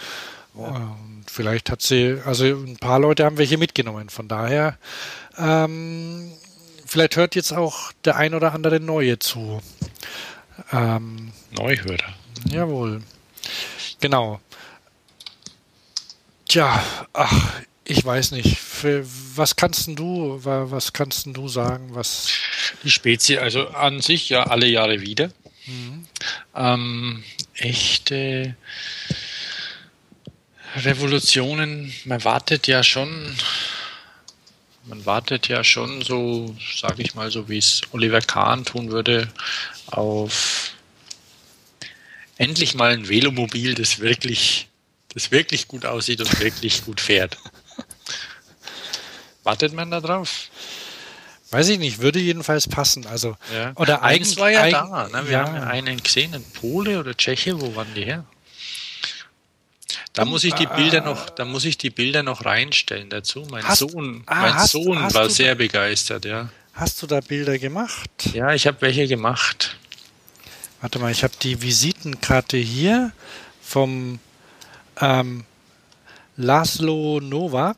Und 0.54 1.26
vielleicht 1.28 1.70
hat 1.70 1.82
sie, 1.82 2.20
also 2.26 2.46
ein 2.46 2.78
paar 2.78 3.00
Leute 3.00 3.26
haben 3.26 3.38
welche 3.38 3.58
mitgenommen. 3.58 4.10
Von 4.10 4.28
daher, 4.28 4.78
ähm, 5.38 6.32
vielleicht 6.86 7.16
hört 7.16 7.36
jetzt 7.36 7.54
auch 7.54 7.92
der 8.06 8.16
ein 8.16 8.34
oder 8.34 8.54
andere 8.54 8.80
Neue 8.80 9.20
zu. 9.20 9.62
Ähm, 10.72 11.32
Neuhörer. 11.52 12.14
Jawohl. 12.46 13.02
Genau. 14.00 14.40
Tja, 16.48 16.84
ach, 17.14 17.62
ich 17.90 18.06
weiß 18.06 18.32
nicht. 18.32 18.58
Für, 18.58 19.06
was 19.36 19.56
kannst 19.56 19.88
du, 19.88 20.40
was 20.44 20.94
kannst 20.94 21.26
du 21.26 21.48
sagen, 21.48 21.96
was? 21.96 22.30
Die 22.84 22.92
Spezie, 22.92 23.40
also 23.40 23.68
an 23.70 24.02
sich 24.02 24.30
ja 24.30 24.44
alle 24.44 24.68
Jahre 24.68 25.02
wieder. 25.02 25.32
Mhm. 25.66 26.08
Ähm, 26.56 27.24
echte 27.56 28.56
Revolutionen, 30.76 31.94
man 32.06 32.24
wartet 32.24 32.68
ja 32.68 32.84
schon, 32.84 33.36
man 34.86 35.06
wartet 35.06 35.48
ja 35.48 35.64
schon 35.64 36.04
so, 36.04 36.56
sage 36.80 37.02
ich 37.02 37.16
mal, 37.16 37.32
so 37.32 37.50
wie 37.50 37.58
es 37.58 37.82
Oliver 37.92 38.22
Kahn 38.22 38.66
tun 38.66 38.92
würde, 38.92 39.30
auf 39.88 40.74
endlich 42.38 42.76
mal 42.76 42.92
ein 42.92 43.10
Velomobil, 43.10 43.74
das 43.74 44.00
wirklich, 44.00 44.68
das 45.14 45.32
wirklich 45.32 45.68
gut 45.68 45.86
aussieht 45.86 46.22
und 46.22 46.40
wirklich 46.40 46.86
gut 46.86 47.02
fährt. 47.02 47.38
Wartet 49.50 49.74
man 49.74 49.90
da 49.90 50.00
drauf? 50.00 50.50
Weiß 51.50 51.70
ich 51.70 51.80
nicht, 51.80 51.98
würde 51.98 52.20
jedenfalls 52.20 52.68
passen. 52.68 53.08
Also, 53.08 53.36
ja. 53.52 53.72
oder 53.78 54.04
eins 54.04 54.38
war 54.38 54.52
ja 54.52 54.70
da. 54.70 55.10
Ne? 55.12 55.26
Wir 55.26 55.32
ja. 55.32 55.46
haben 55.48 55.56
ja 55.56 55.64
einen 55.64 56.04
gesehen, 56.04 56.36
ein 56.36 56.44
Pole 56.44 57.00
oder 57.00 57.18
Tscheche, 57.18 57.60
wo 57.60 57.74
waren 57.76 57.92
die 57.96 58.06
her? 58.06 58.26
Da 60.14 60.26
muss 60.26 60.44
ich 60.44 60.54
die 60.54 60.68
Bilder 60.68 61.02
noch, 61.02 61.32
da 61.32 61.46
muss 61.46 61.66
ich 61.66 61.80
die 61.80 61.90
Bilder 61.90 62.22
noch 62.22 62.46
reinstellen 62.46 63.10
dazu. 63.10 63.48
Mein 63.50 63.64
hast, 63.64 63.80
Sohn, 63.80 64.22
ah, 64.28 64.42
mein 64.42 64.54
hast, 64.54 64.72
Sohn 64.72 65.02
hast 65.02 65.16
war 65.16 65.32
sehr 65.32 65.56
begeistert, 65.56 66.26
ja. 66.26 66.50
Hast 66.74 67.02
du 67.02 67.08
da 67.08 67.20
Bilder 67.20 67.58
gemacht? 67.58 68.12
Ja, 68.34 68.54
ich 68.54 68.68
habe 68.68 68.78
welche 68.82 69.08
gemacht. 69.08 69.78
Warte 70.80 71.00
mal, 71.00 71.12
ich 71.12 71.24
habe 71.24 71.34
die 71.42 71.60
Visitenkarte 71.60 72.58
hier 72.58 73.14
vom 73.64 74.20
ähm, 75.02 75.44
Laszlo 76.42 77.20
Novak 77.20 77.78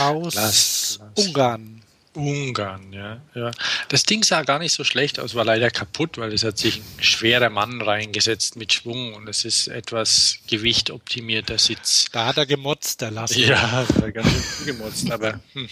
aus 0.00 0.34
Las. 0.34 0.98
Ungarn. 1.16 1.82
Ungarn, 2.14 2.92
ja, 2.92 3.22
ja. 3.34 3.50
Das 3.88 4.02
Ding 4.02 4.22
sah 4.22 4.42
gar 4.42 4.58
nicht 4.58 4.72
so 4.72 4.84
schlecht 4.84 5.18
aus, 5.18 5.34
war 5.34 5.46
leider 5.46 5.70
kaputt, 5.70 6.18
weil 6.18 6.32
es 6.32 6.44
hat 6.44 6.58
sich 6.58 6.78
ein 6.78 7.02
schwerer 7.02 7.48
Mann 7.48 7.80
reingesetzt 7.80 8.56
mit 8.56 8.72
Schwung 8.72 9.14
und 9.14 9.28
es 9.28 9.46
ist 9.46 9.68
etwas 9.68 10.38
gewichtoptimierter 10.46 11.58
Sitz. 11.58 12.06
Da 12.12 12.26
hat 12.26 12.36
er 12.36 12.44
gemotzt, 12.44 13.00
der 13.00 13.12
Laszlo. 13.12 13.42
Ja, 13.42 13.86
da 13.96 14.02
hat 14.02 14.14
ganz 14.14 14.28
schön 14.28 14.66
gemotzt, 14.66 15.10
aber 15.10 15.40
hm, 15.54 15.68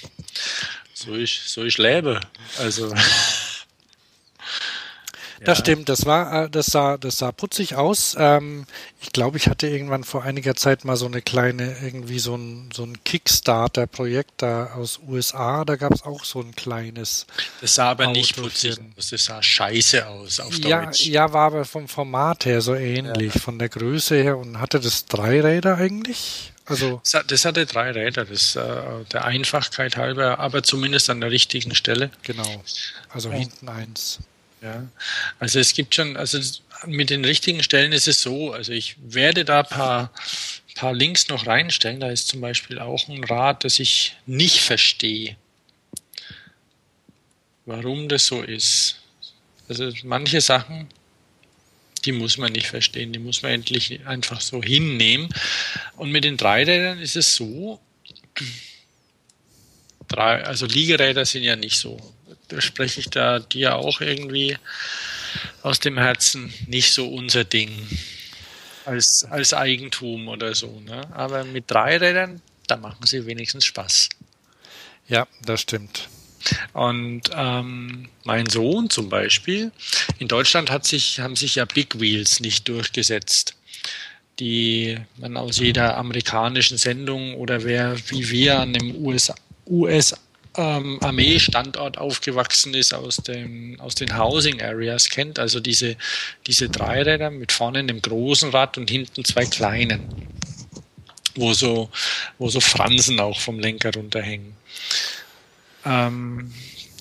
so 0.95 1.15
ich, 1.15 1.43
so 1.45 1.65
ich 1.65 1.77
lebe. 1.77 2.21
Also. 2.59 2.95
Das 5.43 5.59
ja. 5.59 5.65
stimmt, 5.65 5.89
das 5.89 6.05
war, 6.05 6.45
äh, 6.45 6.51
das 6.51 6.67
sah, 6.67 6.99
das 6.99 7.17
sah 7.17 7.33
putzig 7.33 7.75
aus. 7.75 8.15
Ähm, 8.19 8.67
ich 9.01 9.11
glaube, 9.11 9.39
ich 9.39 9.49
hatte 9.49 9.69
irgendwann 9.69 10.05
vor 10.05 10.23
einiger 10.23 10.55
Zeit 10.55 10.85
mal 10.85 10.97
so 10.97 11.07
eine 11.07 11.23
kleine, 11.23 11.77
irgendwie 11.83 12.19
so 12.19 12.35
ein, 12.37 12.69
so 12.75 12.85
ein 12.85 13.03
Kickstarter-Projekt 13.05 14.43
da 14.43 14.75
aus 14.75 15.01
USA, 15.07 15.65
da 15.65 15.77
gab 15.77 15.93
es 15.93 16.03
auch 16.03 16.25
so 16.25 16.41
ein 16.41 16.55
kleines. 16.55 17.27
Das 17.63 17.75
sah 17.75 17.91
aber 17.91 18.09
nicht 18.09 18.37
putzig 18.37 18.79
aus, 18.99 19.09
das 19.09 19.25
sah 19.25 19.43
scheiße 19.43 20.07
aus 20.07 20.41
auf 20.41 20.59
ja, 20.59 20.85
Deutsch. 20.85 21.07
Ja, 21.07 21.33
war 21.33 21.47
aber 21.47 21.65
vom 21.65 21.89
Format 21.89 22.45
her 22.45 22.61
so 22.61 22.75
ähnlich, 22.75 23.35
ja. 23.35 23.41
von 23.41 23.59
der 23.59 23.71
Größe 23.71 24.17
her 24.17 24.37
und 24.37 24.61
hatte 24.61 24.79
das 24.79 25.07
drei 25.07 25.41
Räder 25.41 25.77
eigentlich? 25.77 26.53
Also 26.67 27.03
das 27.27 27.45
hatte 27.45 27.67
drei 27.67 27.91
Räder, 27.91 28.25
das 28.25 28.55
äh, 28.55 28.63
der 29.13 29.25
Einfachkeit 29.25 29.97
halber, 29.97 30.39
aber 30.39 30.63
zumindest 30.63 31.11
an 31.11 31.21
der 31.21 31.31
richtigen 31.31 31.75
Stelle. 31.75 32.11
Genau. 32.23 32.63
Also 33.09 33.31
ja. 33.31 33.37
hinten 33.37 33.69
eins. 33.69 34.21
Ja, 34.63 34.87
also 35.39 35.59
es 35.59 35.73
gibt 35.75 35.95
schon, 35.95 36.17
also 36.17 36.39
mit 36.87 37.11
den 37.11 37.25
richtigen 37.25 37.63
Stellen 37.63 37.93
ist 37.93 38.09
es 38.09 38.21
so, 38.21 38.53
also 38.53 38.73
ich 38.73 38.97
werde 39.01 39.45
da 39.45 39.61
ein 39.61 39.67
paar, 39.67 40.13
paar 40.75 40.93
Links 40.95 41.29
noch 41.29 41.47
reinstellen. 41.47 42.01
Da 42.01 42.11
ist 42.11 42.29
zum 42.29 42.41
Beispiel 42.41 42.79
auch 42.79 43.09
ein 43.09 43.25
Rad, 43.25 43.65
das 43.65 43.79
ich 43.79 44.17
nicht 44.27 44.61
verstehe, 44.61 45.37
warum 47.65 48.09
das 48.09 48.27
so 48.27 48.43
ist. 48.43 49.01
Also 49.69 49.93
manche 50.03 50.41
Sachen 50.41 50.89
Die 52.05 52.13
muss 52.13 52.39
man 52.39 52.53
nicht 52.53 52.67
verstehen, 52.67 53.13
die 53.13 53.19
muss 53.19 53.43
man 53.43 53.53
endlich 53.53 54.07
einfach 54.07 54.41
so 54.41 54.63
hinnehmen. 54.63 55.29
Und 55.97 56.11
mit 56.11 56.25
den 56.25 56.37
Dreirädern 56.37 56.99
ist 57.01 57.17
es 57.17 57.37
so, 57.37 57.81
drei, 60.09 60.43
also 60.45 60.67
Liegeräder 60.67 61.25
sind 61.25 61.43
ja 61.45 61.57
nicht 61.57 61.77
so. 61.79 61.99
Da 62.51 62.61
spreche 62.61 63.01
ich 63.01 63.11
da 63.11 63.39
dir 63.39 63.77
auch 63.77 64.01
irgendwie 64.01 64.59
aus 65.63 65.79
dem 65.79 65.97
Herzen 65.99 66.53
nicht 66.67 66.93
so 66.93 67.09
unser 67.09 67.45
Ding 67.45 67.71
als, 68.85 69.25
als 69.31 69.55
Eigentum 69.55 70.29
oder 70.29 70.55
so. 70.55 70.81
Ne? 70.81 71.03
Aber 71.13 71.45
mit 71.45 71.71
Dreirädern, 71.71 72.43
da 72.67 72.77
machen 72.77 73.07
sie 73.07 73.25
wenigstens 73.25 73.65
Spaß. 73.65 74.09
Ja, 75.09 75.27
das 75.45 75.61
stimmt. 75.61 76.09
Und 76.73 77.23
ähm, 77.35 78.09
mein 78.25 78.47
Sohn 78.47 78.91
zum 78.91 79.09
Beispiel, 79.09 79.71
in 80.19 80.27
Deutschland 80.27 80.71
hat 80.71 80.87
sich, 80.87 81.21
haben 81.21 81.37
sich 81.37 81.57
ja 81.57 81.67
Big 81.67 82.01
Wheels 82.01 82.41
nicht 82.41 82.67
durchgesetzt, 82.69 83.57
die 84.41 84.99
man 85.17 85.37
aus 85.37 85.59
jeder 85.59 85.97
amerikanischen 85.99 86.79
Sendung 86.79 87.35
oder 87.35 87.63
wer 87.63 87.97
wie 88.09 88.29
wir 88.31 88.59
an 88.59 88.73
dem 88.73 88.97
US, 89.05 89.33
US 89.67 90.15
ähm, 90.57 90.99
Armeestandort 91.03 91.99
aufgewachsen 91.99 92.75
ist, 92.75 92.93
aus, 92.93 93.17
dem, 93.17 93.81
aus 93.81 93.95
den 93.95 94.17
Housing 94.19 94.61
Areas 94.61 95.09
kennt, 95.09 95.39
also 95.39 95.61
diese, 95.61 95.97
diese 96.47 96.69
Dreiräder 96.69 97.31
mit 97.31 97.53
vorne 97.53 97.79
einem 97.79 98.03
großen 98.03 98.51
Rad 98.51 98.77
und 98.79 98.91
hinten 98.91 99.25
zwei 99.25 99.47
kleinen, 99.47 100.03
wo 101.35 101.53
so, 101.53 101.91
wo 102.39 102.49
so 102.49 102.61
Fransen 102.61 103.21
auch 103.21 103.39
vom 103.39 103.59
Lenker 103.61 103.93
runterhängen. 103.95 104.55
Ähm, 105.85 106.53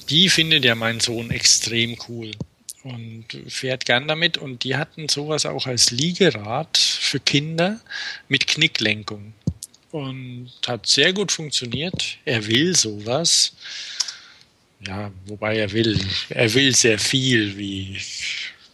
die 0.10 0.30
findet 0.30 0.66
ja 0.66 0.76
mein 0.76 1.00
Sohn 1.00 1.32
extrem 1.32 1.98
cool 2.08 2.32
und 2.84 3.26
fährt 3.48 3.86
gern 3.86 4.08
damit. 4.08 4.38
Und 4.38 4.64
die 4.64 4.76
hatten 4.76 5.10
sowas 5.10 5.46
auch 5.46 5.68
als 5.68 5.92
Liegerad 5.92 6.78
für 6.78 7.20
Kinder 7.20 7.80
mit 8.28 8.48
Knicklenkung. 8.48 9.34
Und 9.92 10.52
hat 10.68 10.86
sehr 10.86 11.14
gut 11.14 11.32
funktioniert. 11.32 12.18
Er 12.26 12.46
will 12.46 12.76
sowas. 12.76 13.54
Ja, 14.86 15.12
wobei 15.26 15.58
er 15.58 15.72
will, 15.72 16.00
er 16.30 16.54
will 16.54 16.74
sehr 16.74 17.00
viel, 17.00 17.58
wie, 17.58 18.00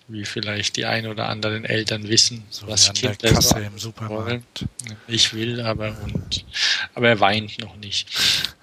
wie 0.07 0.25
vielleicht 0.25 0.75
die 0.75 0.85
ein 0.85 1.07
oder 1.07 1.29
anderen 1.29 1.65
Eltern 1.65 2.07
wissen, 2.07 2.43
So 2.49 2.67
was 2.67 2.93
Kinder 2.93 3.15
der 3.15 3.33
Kasse 3.33 3.59
im 3.59 3.79
Supermarkt. 3.79 4.65
ich 5.07 5.33
will, 5.33 5.61
aber 5.61 5.97
und 6.03 6.45
aber 6.93 7.09
er 7.09 7.19
weint 7.19 7.59
noch 7.59 7.75
nicht. 7.77 8.07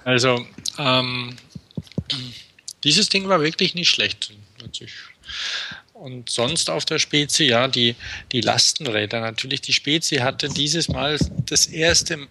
Also 0.05 0.47
ähm, 0.79 1.35
dieses 2.85 3.09
Ding 3.09 3.29
war 3.29 3.41
wirklich 3.41 3.75
nicht 3.75 3.89
schlecht. 3.91 4.33
Und 5.95 6.31
sonst 6.31 6.69
auf 6.71 6.85
der 6.85 6.99
Spezi, 6.99 7.45
ja, 7.45 7.69
die, 7.69 7.95
die 8.33 8.41
Lastenräder 8.41 9.21
natürlich. 9.21 9.61
Die 9.61 9.73
Spezi 9.73 10.17
hatte 10.17 10.49
dieses 10.49 10.89
Mal 10.89 11.19
das 11.47 11.67
erste, 11.67 12.27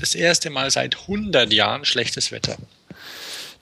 das 0.00 0.14
erste 0.14 0.50
Mal 0.50 0.70
seit 0.70 0.96
100 1.02 1.52
Jahren 1.52 1.84
schlechtes 1.84 2.32
Wetter. 2.32 2.56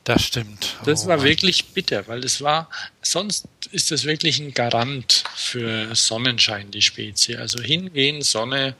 Das 0.04 0.22
stimmt. 0.22 0.76
Das 0.84 1.04
Oh 1.04 1.08
war 1.08 1.16
Mann. 1.16 1.26
wirklich 1.26 1.64
bitter, 1.66 2.06
weil 2.08 2.22
es 2.24 2.42
war, 2.42 2.68
sonst 3.00 3.46
ist 3.72 3.90
das 3.90 4.04
wirklich 4.04 4.38
ein 4.38 4.52
Garant 4.52 5.24
für 5.34 5.94
Sonnenschein, 5.94 6.70
die 6.70 6.82
Spezie. 6.82 7.36
Also 7.38 7.62
hingehen, 7.62 8.20
Sonne, 8.20 8.74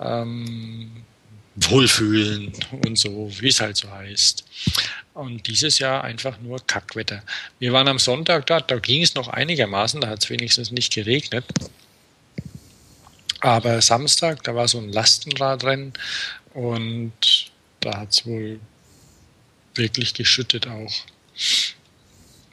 ähm, 0.00 1.04
wohlfühlen 1.56 2.52
und 2.84 2.98
so, 2.98 3.30
wie 3.40 3.48
es 3.48 3.60
halt 3.60 3.76
so 3.76 3.90
heißt. 3.90 4.44
Und 5.12 5.46
dieses 5.46 5.78
Jahr 5.78 6.02
einfach 6.04 6.38
nur 6.40 6.58
Kackwetter. 6.66 7.22
Wir 7.58 7.72
waren 7.72 7.88
am 7.88 7.98
Sonntag 7.98 8.46
da, 8.46 8.60
da 8.60 8.78
ging 8.78 9.02
es 9.02 9.14
noch 9.14 9.28
einigermaßen, 9.28 10.00
da 10.00 10.08
hat 10.08 10.22
es 10.22 10.30
wenigstens 10.30 10.70
nicht 10.70 10.92
geregnet. 10.92 11.44
Aber 13.40 13.82
Samstag, 13.82 14.42
da 14.44 14.54
war 14.54 14.68
so 14.68 14.78
ein 14.78 14.88
Lastenradrennen 14.90 15.92
und 16.54 17.12
da 17.80 17.98
hat 17.98 18.10
es 18.10 18.26
wohl 18.26 18.60
wirklich 19.74 20.14
geschüttet 20.14 20.66
auch. 20.66 20.92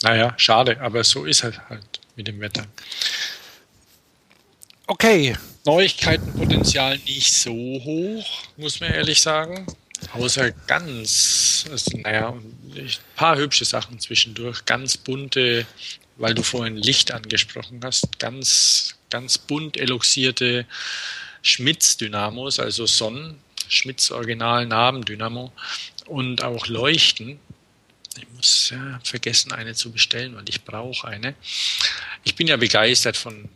Naja, 0.04 0.34
schade, 0.38 0.80
aber 0.82 1.04
so 1.04 1.26
ist 1.26 1.44
halt 1.44 1.60
halt 1.70 2.00
mit 2.16 2.28
dem 2.28 2.40
Wetter. 2.40 2.66
Okay, 4.88 5.38
Neuigkeitenpotenzial 5.66 6.98
nicht 7.06 7.32
so 7.34 7.54
hoch, 7.54 8.44
muss 8.58 8.80
man 8.80 8.92
ehrlich 8.92 9.22
sagen. 9.22 9.68
Außer 10.14 10.52
ganz, 10.66 11.66
also, 11.70 11.98
naja, 12.00 12.30
ein 12.30 12.90
paar 13.16 13.38
hübsche 13.38 13.66
Sachen 13.66 14.00
zwischendurch, 14.00 14.66
ganz 14.66 14.98
bunte, 14.98 15.68
weil 16.18 16.34
du 16.34 16.42
vorhin 16.42 16.76
Licht 16.76 17.12
angesprochen 17.12 17.80
hast, 17.84 18.18
ganz, 18.18 18.96
ganz 19.12 19.38
bunt 19.38 19.78
eloxierte 19.78 20.66
Schmitz-Dynamos, 21.44 22.60
also 22.60 22.88
Sonnen, 22.88 23.38
Schmitz 23.72 24.12
Original 24.12 24.66
Nabendynamo 24.66 25.52
und 26.06 26.44
auch 26.44 26.68
Leuchten. 26.68 27.40
Ich 28.18 28.28
muss 28.36 28.70
ja 28.70 29.00
vergessen, 29.04 29.54
eine 29.54 29.74
zu 29.74 29.92
bestellen, 29.92 30.36
weil 30.36 30.48
ich 30.48 30.64
brauche 30.64 31.08
eine. 31.08 31.36
Ich 32.24 32.36
bin 32.36 32.48
ja 32.48 32.58
begeistert 32.58 33.16
von 33.16 33.50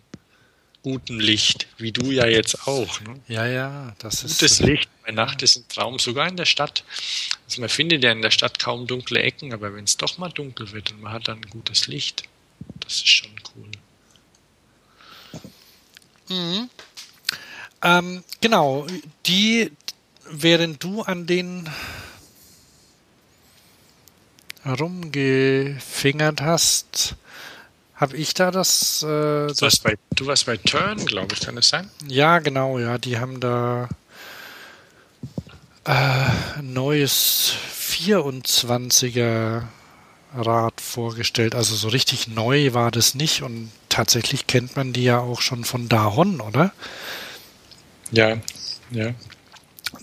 gutem 0.81 1.19
Licht, 1.19 1.67
wie 1.77 1.91
du 1.91 2.11
ja 2.11 2.27
jetzt 2.27 2.67
auch. 2.67 3.01
Ne? 3.01 3.19
ja, 3.27 3.45
ja, 3.47 3.95
das 3.99 4.23
ist. 4.23 4.39
Gutes 4.39 4.59
Licht 4.59 4.89
bei 5.05 5.11
Nacht 5.11 5.41
ist 5.41 5.57
ein 5.57 5.67
Traum, 5.67 5.99
sogar 5.99 6.27
in 6.29 6.37
der 6.37 6.45
Stadt. 6.45 6.83
Also 7.45 7.59
man 7.59 7.69
findet 7.69 8.03
ja 8.03 8.11
in 8.11 8.21
der 8.21 8.31
Stadt 8.31 8.59
kaum 8.59 8.87
dunkle 8.87 9.21
Ecken, 9.21 9.53
aber 9.53 9.73
wenn 9.73 9.83
es 9.83 9.97
doch 9.97 10.17
mal 10.17 10.29
dunkel 10.29 10.71
wird 10.71 10.91
und 10.91 11.01
man 11.01 11.11
hat 11.11 11.27
dann 11.27 11.41
gutes 11.41 11.87
Licht, 11.87 12.23
das 12.79 12.95
ist 12.95 13.09
schon 13.09 13.31
cool. 13.55 13.71
Ähm, 17.85 18.23
genau, 18.41 18.87
die, 19.27 19.71
während 20.29 20.83
du 20.83 21.01
an 21.01 21.25
den 21.25 21.69
herumgefingert 24.63 26.41
hast, 26.41 27.15
habe 27.95 28.17
ich 28.17 28.33
da 28.33 28.51
das, 28.51 29.03
äh, 29.03 29.05
Du 29.05 29.47
das 29.47 29.61
warst 29.61 29.83
bei, 29.83 29.95
du 30.15 30.25
warst 30.25 30.45
bei 30.45 30.57
Turn, 30.57 31.05
glaube 31.05 31.33
ich, 31.33 31.41
kann 31.41 31.55
das 31.55 31.69
sein? 31.69 31.89
Ja, 32.07 32.39
genau, 32.39 32.79
ja, 32.79 32.97
die 32.97 33.19
haben 33.19 33.39
da 33.39 33.87
äh, 35.85 35.91
ein 36.57 36.73
neues 36.73 37.53
24er 37.79 39.63
Rad 40.35 40.81
vorgestellt. 40.81 41.55
Also 41.55 41.75
so 41.75 41.87
richtig 41.87 42.27
neu 42.27 42.73
war 42.73 42.91
das 42.91 43.15
nicht 43.15 43.43
und 43.43 43.71
tatsächlich 43.87 44.47
kennt 44.47 44.75
man 44.75 44.91
die 44.91 45.03
ja 45.03 45.19
auch 45.19 45.41
schon 45.41 45.63
von 45.63 45.87
Dahon, 45.87 46.41
oder? 46.41 46.73
Ja, 48.11 48.37
ja. 48.91 49.13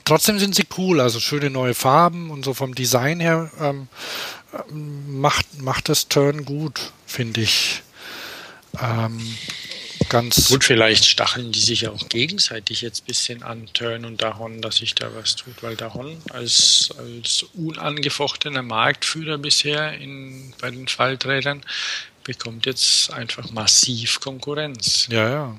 Trotzdem 0.05 0.38
sind 0.38 0.55
sie 0.55 0.66
cool, 0.76 1.00
also 1.00 1.20
schöne 1.20 1.50
neue 1.50 1.74
Farben 1.74 2.31
und 2.31 2.44
so 2.44 2.55
vom 2.55 2.74
Design 2.74 3.20
her 3.20 3.50
ähm, 3.61 3.88
ähm, 4.68 5.20
macht, 5.20 5.61
macht 5.61 5.88
das 5.88 6.09
Turn 6.09 6.44
gut, 6.44 6.92
finde 7.07 7.40
ich. 7.40 7.83
Ähm, 8.81 9.37
ganz 10.09 10.48
Gut, 10.48 10.64
vielleicht 10.64 11.05
stacheln 11.05 11.52
die 11.52 11.61
sich 11.61 11.88
auch 11.88 12.09
gegenseitig 12.09 12.81
jetzt 12.81 13.02
ein 13.02 13.07
bisschen 13.07 13.42
an, 13.42 13.68
Turn 13.72 14.05
und 14.05 14.22
Dahon, 14.22 14.61
dass 14.61 14.76
sich 14.76 14.94
da 14.94 15.14
was 15.14 15.37
tut, 15.37 15.62
weil 15.62 15.76
Dahon 15.76 16.16
als, 16.31 16.90
als 16.98 17.44
unangefochtener 17.55 18.62
Marktführer 18.62 19.38
bisher 19.38 19.94
in, 19.94 20.52
bei 20.61 20.70
den 20.70 20.88
Falträdern 20.88 21.62
bekommt 22.24 22.66
jetzt 22.66 23.12
einfach 23.12 23.50
massiv 23.50 24.20
Konkurrenz. 24.20 25.07
Ja, 25.11 25.28
ja. 25.28 25.59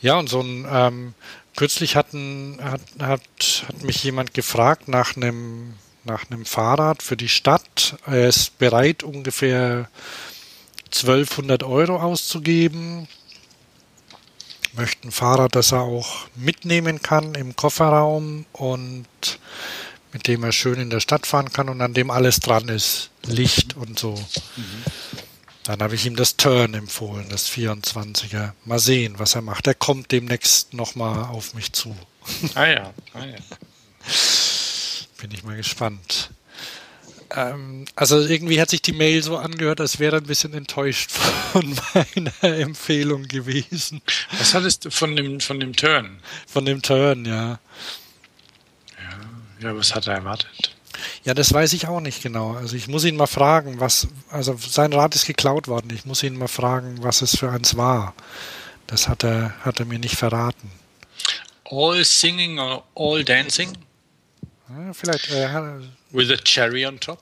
Ja, 0.00 0.18
und 0.18 0.28
so 0.28 0.40
ein, 0.40 0.66
ähm, 0.68 1.14
kürzlich 1.56 1.96
hatten, 1.96 2.58
hat, 2.62 2.80
hat, 3.00 3.64
hat 3.68 3.82
mich 3.82 4.02
jemand 4.04 4.34
gefragt 4.34 4.88
nach 4.88 5.16
einem, 5.16 5.74
nach 6.04 6.24
Fahrrad 6.44 7.02
für 7.02 7.16
die 7.16 7.28
Stadt. 7.28 7.96
Er 8.06 8.28
ist 8.28 8.58
bereit, 8.58 9.02
ungefähr 9.02 9.88
1200 10.86 11.62
Euro 11.62 11.96
auszugeben. 11.96 13.08
Möchte 14.74 15.08
ein 15.08 15.12
Fahrrad, 15.12 15.54
das 15.54 15.72
er 15.72 15.82
auch 15.82 16.26
mitnehmen 16.34 17.02
kann 17.02 17.34
im 17.34 17.56
Kofferraum 17.56 18.46
und 18.52 19.06
mit 20.12 20.26
dem 20.28 20.44
er 20.44 20.52
schön 20.52 20.78
in 20.78 20.90
der 20.90 21.00
Stadt 21.00 21.26
fahren 21.26 21.52
kann 21.52 21.68
und 21.68 21.80
an 21.80 21.94
dem 21.94 22.10
alles 22.10 22.40
dran 22.40 22.68
ist. 22.68 23.10
Licht 23.24 23.76
und 23.76 23.98
so. 23.98 24.14
Dann 25.64 25.80
habe 25.80 25.94
ich 25.94 26.06
ihm 26.06 26.16
das 26.16 26.36
Turn 26.36 26.74
empfohlen, 26.74 27.26
das 27.28 27.48
24er. 27.48 28.52
Mal 28.64 28.78
sehen, 28.80 29.18
was 29.18 29.34
er 29.36 29.42
macht. 29.42 29.66
Er 29.66 29.74
kommt 29.74 30.10
demnächst 30.10 30.74
nochmal 30.74 31.24
auf 31.24 31.54
mich 31.54 31.72
zu. 31.72 31.96
Ah 32.54 32.66
ja, 32.66 32.94
ah 33.14 33.24
ja. 33.24 33.36
Bin 35.20 35.30
ich 35.32 35.42
mal 35.42 35.56
gespannt. 35.56 36.30
Ähm, 37.34 37.84
also 37.96 38.20
irgendwie 38.20 38.60
hat 38.60 38.70
sich 38.70 38.82
die 38.82 38.92
Mail 38.92 39.22
so 39.22 39.36
angehört, 39.38 39.80
als 39.80 39.98
wäre 39.98 40.16
er 40.16 40.20
ein 40.20 40.26
bisschen 40.26 40.54
enttäuscht 40.54 41.10
von 41.52 41.76
meiner 41.94 42.58
Empfehlung 42.58 43.26
gewesen. 43.26 44.02
Was 44.38 44.54
hattest 44.54 44.84
du 44.84 44.90
von 44.90 45.16
dem, 45.16 45.40
von 45.40 45.58
dem 45.58 45.74
Turn? 45.74 46.20
Von 46.46 46.64
dem 46.64 46.82
Turn, 46.82 47.24
ja. 47.24 47.58
Ja, 49.60 49.76
was 49.76 49.94
hat 49.94 50.08
er 50.08 50.14
erwartet? 50.14 50.74
Ja, 51.24 51.34
das 51.34 51.52
weiß 51.52 51.72
ich 51.72 51.88
auch 51.88 52.00
nicht 52.00 52.22
genau. 52.22 52.52
Also 52.52 52.76
ich 52.76 52.88
muss 52.88 53.04
ihn 53.04 53.16
mal 53.16 53.26
fragen, 53.26 53.80
was, 53.80 54.08
also 54.30 54.56
sein 54.56 54.92
Rad 54.92 55.14
ist 55.14 55.26
geklaut 55.26 55.68
worden. 55.68 55.92
Ich 55.94 56.04
muss 56.04 56.22
ihn 56.22 56.36
mal 56.36 56.48
fragen, 56.48 57.02
was 57.02 57.22
es 57.22 57.36
für 57.36 57.50
eins 57.50 57.76
war. 57.76 58.14
Das 58.86 59.08
hat 59.08 59.24
er, 59.24 59.54
hat 59.64 59.80
er 59.80 59.86
mir 59.86 59.98
nicht 59.98 60.16
verraten. 60.16 60.70
All 61.64 62.04
singing 62.04 62.58
or 62.58 62.84
all 62.94 63.24
dancing? 63.24 63.72
Ja, 64.68 64.92
vielleicht. 64.92 65.30
Äh, 65.30 65.80
With 66.10 66.30
a 66.30 66.36
cherry 66.36 66.84
on 66.84 67.00
top? 67.00 67.20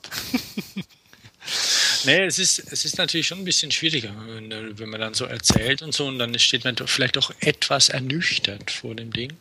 nee, 2.04 2.24
es 2.24 2.38
ist, 2.38 2.58
es 2.72 2.84
ist 2.84 2.98
natürlich 2.98 3.28
schon 3.28 3.38
ein 3.38 3.44
bisschen 3.44 3.70
schwieriger, 3.70 4.12
wenn, 4.26 4.78
wenn 4.78 4.88
man 4.88 5.00
dann 5.00 5.14
so 5.14 5.24
erzählt 5.24 5.82
und 5.82 5.94
so 5.94 6.06
und 6.06 6.18
dann 6.18 6.36
steht 6.38 6.64
man 6.64 6.76
vielleicht 6.76 7.18
auch 7.18 7.30
etwas 7.40 7.88
ernüchtert 7.88 8.70
vor 8.70 8.94
dem 8.94 9.12
Ding. 9.12 9.32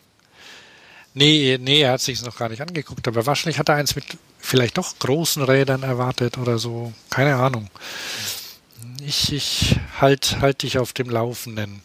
Nee, 1.14 1.58
nee, 1.60 1.82
er 1.82 1.94
hat 1.94 2.02
sich 2.02 2.22
noch 2.22 2.38
gar 2.38 2.50
nicht 2.50 2.62
angeguckt, 2.62 3.08
aber 3.08 3.26
wahrscheinlich 3.26 3.60
hat 3.60 3.70
er 3.70 3.76
eins 3.76 3.96
mit 3.96 4.06
vielleicht 4.38 4.78
doch 4.78 4.98
großen 5.00 5.44
Rädern 5.44 5.84
erwartet 5.84 6.38
oder 6.38 6.60
so. 6.60 6.94
Keine 7.10 7.36
Ahnung. 7.36 7.70
Ich, 9.02 9.34
ich 9.34 9.80
halt, 10.00 10.38
halt 10.40 10.64
dich 10.64 10.78
auf 10.78 10.94
dem 10.94 11.10
Laufenden. 11.10 11.82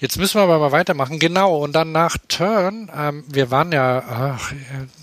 Jetzt 0.00 0.18
müssen 0.18 0.34
wir 0.34 0.42
aber 0.42 0.58
mal 0.58 0.72
weitermachen. 0.72 1.20
Genau, 1.20 1.58
und 1.58 1.74
dann 1.74 1.92
nach 1.92 2.16
Turn, 2.26 2.90
ähm, 2.92 3.24
wir 3.28 3.52
waren 3.52 3.70
ja, 3.70 4.02
ach, 4.08 4.52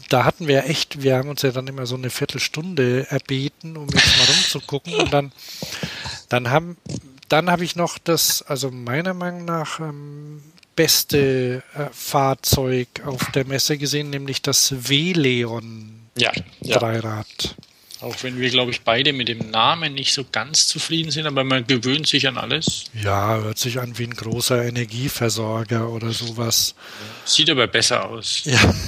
da 0.10 0.26
hatten 0.26 0.48
wir 0.48 0.66
echt, 0.66 1.02
wir 1.02 1.16
haben 1.16 1.30
uns 1.30 1.42
ja 1.42 1.52
dann 1.52 1.68
immer 1.68 1.86
so 1.86 1.96
eine 1.96 2.10
Viertelstunde 2.10 3.08
erbeten, 3.10 3.78
um 3.78 3.88
jetzt 3.88 4.18
mal 4.18 4.26
rumzugucken. 4.26 4.96
Und 4.96 5.14
dann, 5.14 5.32
dann 6.28 6.50
haben, 6.50 6.76
dann 7.30 7.50
habe 7.50 7.64
ich 7.64 7.78
noch 7.78 7.98
das, 7.98 8.42
also 8.42 8.72
meiner 8.72 9.14
Meinung 9.14 9.46
nach, 9.46 9.80
ähm, 9.80 10.44
beste 10.80 11.62
äh, 11.76 11.88
Fahrzeug 11.92 12.88
auf 13.06 13.32
der 13.32 13.46
Messe 13.46 13.78
gesehen, 13.78 14.12
nämlich 14.12 14.42
das 14.42 14.88
W-Leon 14.88 16.08
ja, 16.18 16.32
ja. 16.62 16.80
Dreirad. 16.80 17.56
Auch 18.00 18.16
wenn 18.24 18.40
wir, 18.40 18.50
glaube 18.50 18.72
ich, 18.72 18.80
beide 18.84 19.12
mit 19.12 19.28
dem 19.28 19.52
Namen 19.52 19.94
nicht 19.94 20.14
so 20.14 20.24
ganz 20.32 20.70
zufrieden 20.70 21.12
sind, 21.12 21.28
aber 21.28 21.44
man 21.44 21.68
gewöhnt 21.68 22.08
sich 22.08 22.30
an 22.30 22.38
alles. 22.38 22.86
Ja, 22.94 23.40
hört 23.40 23.58
sich 23.58 23.78
an 23.78 23.98
wie 23.98 24.06
ein 24.06 24.14
großer 24.16 24.64
Energieversorger 24.64 25.90
oder 25.90 26.12
sowas. 26.12 26.76
Sieht 27.26 27.50
aber 27.50 27.68
besser 27.68 28.10
aus. 28.10 28.44
Ja. 28.46 28.60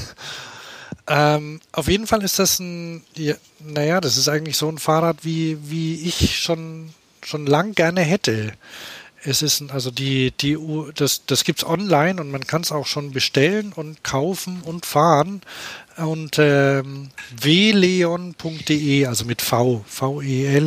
Ähm, 1.07 1.59
auf 1.73 1.89
jeden 1.89 2.05
Fall 2.05 2.23
ist 2.23 2.39
das 2.39 2.59
ein, 2.59 3.03
ja, 3.17 3.33
naja, 3.59 3.99
das 3.99 4.17
ist 4.17 4.29
eigentlich 4.29 4.55
so 4.55 4.69
ein 4.69 4.77
Fahrrad, 4.77 5.25
wie, 5.25 5.57
wie 5.63 6.07
ich 6.07 6.39
schon, 6.39 6.93
schon 7.21 7.47
lang 7.47 7.73
gerne 7.73 8.01
hätte. 8.01 8.53
Es 9.23 9.43
ist 9.43 9.63
also 9.71 9.91
die, 9.91 10.31
die 10.31 10.57
das, 10.95 11.25
das 11.27 11.43
gibt's 11.43 11.63
online 11.63 12.19
und 12.19 12.31
man 12.31 12.47
kann 12.47 12.61
es 12.61 12.71
auch 12.71 12.87
schon 12.87 13.11
bestellen 13.11 13.71
und 13.75 14.03
kaufen 14.03 14.61
und 14.63 14.85
fahren. 14.85 15.41
Und 15.97 16.39
ähm, 16.39 17.09
wleon.de, 17.39 19.05
also 19.05 19.25
mit 19.25 19.43
V, 19.43 19.83
V-E-L-E-O-N.de, 19.87 20.63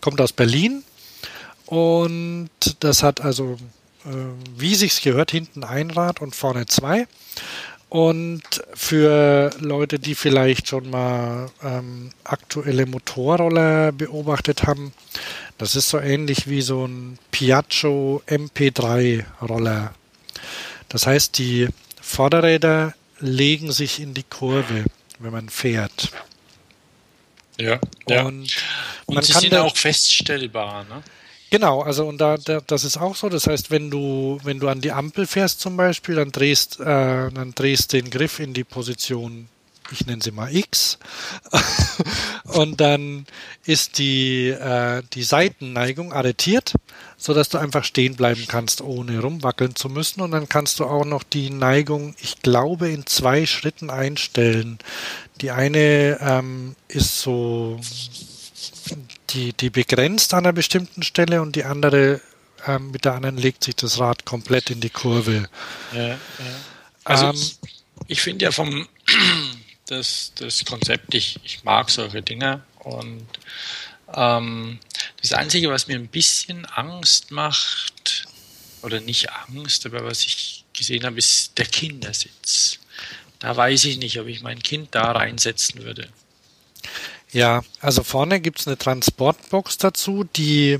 kommt 0.00 0.20
aus 0.20 0.32
Berlin. 0.32 0.82
Und 1.66 2.50
das 2.80 3.02
hat 3.02 3.22
also, 3.22 3.56
äh, 4.04 4.10
wie 4.56 4.74
sich's 4.74 5.00
gehört, 5.00 5.30
hinten 5.30 5.64
ein 5.64 5.90
Rad 5.90 6.20
und 6.20 6.34
vorne 6.34 6.66
zwei. 6.66 7.06
Und 7.88 8.42
für 8.74 9.50
Leute, 9.60 9.98
die 9.98 10.14
vielleicht 10.14 10.68
schon 10.68 10.90
mal 10.90 11.50
ähm, 11.62 12.10
aktuelle 12.24 12.86
Motorroller 12.86 13.92
beobachtet 13.92 14.64
haben, 14.64 14.92
das 15.58 15.76
ist 15.76 15.88
so 15.88 15.98
ähnlich 15.98 16.48
wie 16.48 16.62
so 16.62 16.86
ein 16.86 17.18
Piaggio 17.30 18.22
MP3 18.26 19.24
Roller. 19.42 19.94
Das 20.88 21.06
heißt, 21.06 21.38
die 21.38 21.68
Vorderräder 22.00 22.94
legen 23.18 23.72
sich 23.72 24.00
in 24.00 24.14
die 24.14 24.24
Kurve, 24.24 24.84
wenn 25.18 25.32
man 25.32 25.48
fährt. 25.48 26.10
Ja, 27.58 27.78
ja. 28.08 28.24
Und, 28.24 28.56
und 29.06 29.24
sie 29.24 29.32
sind 29.32 29.54
auch 29.54 29.76
feststellbar, 29.76 30.84
ne? 30.84 31.02
Genau, 31.50 31.82
also 31.82 32.06
und 32.06 32.16
da, 32.16 32.38
da, 32.38 32.62
das 32.66 32.82
ist 32.82 32.96
auch 32.96 33.14
so. 33.14 33.28
Das 33.28 33.46
heißt, 33.46 33.70
wenn 33.70 33.90
du 33.90 34.38
wenn 34.42 34.58
du 34.58 34.68
an 34.68 34.80
die 34.80 34.90
Ampel 34.90 35.26
fährst 35.26 35.60
zum 35.60 35.76
Beispiel, 35.76 36.14
dann 36.14 36.32
drehst 36.32 36.80
äh, 36.80 36.84
dann 36.84 37.52
drehst 37.54 37.92
den 37.92 38.08
Griff 38.08 38.40
in 38.40 38.54
die 38.54 38.64
Position 38.64 39.48
ich 39.92 40.06
nenne 40.06 40.22
sie 40.22 40.30
mal 40.30 40.54
X. 40.54 40.98
und 42.44 42.80
dann 42.80 43.26
ist 43.64 43.98
die, 43.98 44.48
äh, 44.48 45.02
die 45.12 45.22
Seitenneigung 45.22 46.12
arretiert, 46.12 46.74
sodass 47.16 47.48
du 47.48 47.58
einfach 47.58 47.84
stehen 47.84 48.16
bleiben 48.16 48.46
kannst, 48.48 48.80
ohne 48.80 49.20
rumwackeln 49.20 49.76
zu 49.76 49.88
müssen. 49.88 50.20
Und 50.20 50.32
dann 50.32 50.48
kannst 50.48 50.80
du 50.80 50.84
auch 50.84 51.04
noch 51.04 51.22
die 51.22 51.50
Neigung, 51.50 52.14
ich 52.20 52.42
glaube, 52.42 52.88
in 52.88 53.06
zwei 53.06 53.46
Schritten 53.46 53.90
einstellen. 53.90 54.78
Die 55.40 55.50
eine 55.50 56.18
ähm, 56.20 56.74
ist 56.88 57.20
so, 57.20 57.80
die, 59.30 59.52
die 59.52 59.70
begrenzt 59.70 60.34
an 60.34 60.44
einer 60.44 60.52
bestimmten 60.52 61.02
Stelle 61.02 61.42
und 61.42 61.56
die 61.56 61.64
andere 61.64 62.20
ähm, 62.66 62.90
mit 62.90 63.04
der 63.04 63.14
anderen 63.14 63.36
legt 63.36 63.64
sich 63.64 63.76
das 63.76 63.98
Rad 63.98 64.24
komplett 64.24 64.70
in 64.70 64.80
die 64.80 64.90
Kurve. 64.90 65.48
Ja, 65.92 66.08
ja. 66.08 66.18
Also 67.04 67.26
ähm, 67.26 67.32
ich, 67.34 67.58
ich 68.06 68.22
finde 68.22 68.44
ja 68.44 68.52
vom 68.52 68.86
das, 69.92 70.32
das 70.34 70.64
Konzept. 70.64 71.14
Ich, 71.14 71.38
ich 71.44 71.64
mag 71.64 71.90
solche 71.90 72.22
Dinge. 72.22 72.62
Und 72.80 73.26
ähm, 74.14 74.78
das 75.20 75.32
Einzige, 75.32 75.70
was 75.70 75.86
mir 75.86 75.96
ein 75.96 76.08
bisschen 76.08 76.64
Angst 76.66 77.30
macht, 77.30 78.26
oder 78.82 79.00
nicht 79.00 79.30
Angst, 79.30 79.86
aber 79.86 80.04
was 80.04 80.20
ich 80.22 80.64
gesehen 80.72 81.04
habe, 81.04 81.18
ist 81.18 81.56
der 81.58 81.66
Kindersitz. 81.66 82.78
Da 83.38 83.56
weiß 83.56 83.84
ich 83.84 83.98
nicht, 83.98 84.18
ob 84.20 84.26
ich 84.26 84.42
mein 84.42 84.62
Kind 84.62 84.94
da 84.94 85.12
reinsetzen 85.12 85.82
würde. 85.82 86.08
Ja, 87.32 87.62
also 87.80 88.02
vorne 88.02 88.40
gibt 88.40 88.60
es 88.60 88.66
eine 88.66 88.76
Transportbox 88.76 89.78
dazu, 89.78 90.24
die, 90.24 90.78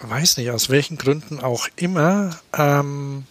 weiß 0.00 0.36
nicht, 0.36 0.50
aus 0.50 0.68
welchen 0.68 0.98
Gründen 0.98 1.40
auch 1.40 1.68
immer, 1.76 2.38
ähm, 2.52 3.26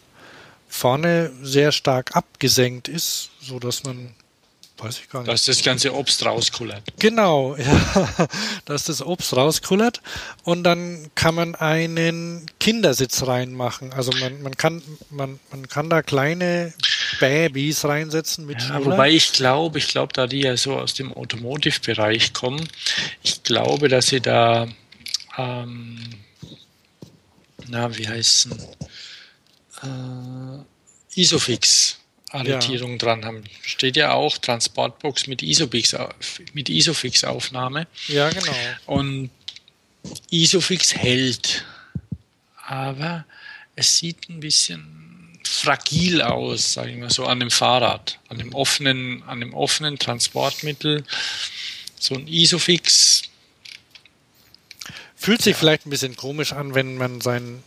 vorne 0.73 1.31
sehr 1.43 1.71
stark 1.71 2.15
abgesenkt 2.15 2.87
ist, 2.87 3.29
so 3.39 3.59
dass 3.59 3.83
man 3.83 4.15
weiß 4.79 4.99
ich 4.99 5.09
gar 5.09 5.19
nicht. 5.19 5.31
Dass 5.31 5.45
das 5.45 5.63
ganze 5.63 5.93
Obst 5.93 6.25
rauskullert. 6.25 6.81
Genau, 6.99 7.55
ja, 7.57 8.27
dass 8.65 8.85
das 8.85 9.01
Obst 9.01 9.35
rauskullert 9.35 10.01
und 10.43 10.63
dann 10.63 11.11
kann 11.13 11.35
man 11.35 11.53
einen 11.53 12.47
Kindersitz 12.59 13.25
reinmachen. 13.25 13.93
Also 13.93 14.11
man, 14.19 14.41
man 14.41 14.57
kann 14.57 14.81
man, 15.11 15.39
man 15.51 15.69
kann 15.69 15.91
da 15.91 16.01
kleine 16.01 16.73
Babys 17.19 17.85
reinsetzen 17.85 18.47
mit 18.47 18.59
ja, 18.61 18.83
Wobei 18.83 19.11
ich 19.11 19.31
glaube, 19.31 19.77
ich 19.77 19.87
glaube, 19.87 20.11
da 20.13 20.25
die 20.25 20.41
ja 20.41 20.57
so 20.57 20.73
aus 20.73 20.95
dem 20.95 21.13
Automotive-Bereich 21.13 22.33
kommen, 22.33 22.67
ich 23.21 23.43
glaube, 23.43 23.89
dass 23.89 24.07
sie 24.07 24.21
da 24.21 24.67
ähm, 25.37 25.99
na, 27.67 27.95
wie 27.95 28.07
heißen 28.07 28.59
äh, 29.83 31.19
Isofix 31.19 31.97
Arretierung 32.33 32.93
ja. 32.93 32.97
dran 32.97 33.25
haben. 33.25 33.43
Steht 33.61 33.95
ja 33.95 34.13
auch 34.13 34.37
Transportbox 34.37 35.27
mit 35.27 35.43
Isofix, 35.43 35.95
mit 36.53 36.67
Isofix 36.67 37.23
Aufnahme. 37.23 37.87
Ja, 38.07 38.29
genau. 38.29 38.53
Und 38.87 39.29
Isofix 40.31 40.95
hält. 40.95 41.63
Aber 42.65 43.25
es 43.75 43.97
sieht 43.97 44.29
ein 44.29 44.39
bisschen 44.39 45.39
fragil 45.43 46.21
aus, 46.21 46.73
sage 46.73 46.91
ich 46.91 46.97
mal 46.97 47.09
so, 47.09 47.25
an 47.25 47.39
dem 47.39 47.51
Fahrrad, 47.51 48.19
an 48.29 48.39
dem 48.39 48.53
offenen, 48.55 49.21
an 49.23 49.39
dem 49.39 49.53
offenen 49.53 49.99
Transportmittel. 49.99 51.03
So 51.99 52.15
ein 52.15 52.27
Isofix. 52.27 53.23
Fühlt 55.15 55.41
sich 55.41 55.53
ja. 55.53 55.59
vielleicht 55.59 55.85
ein 55.85 55.89
bisschen 55.91 56.15
komisch 56.15 56.51
an, 56.51 56.73
wenn 56.73 56.97
man 56.97 57.21
sein 57.21 57.61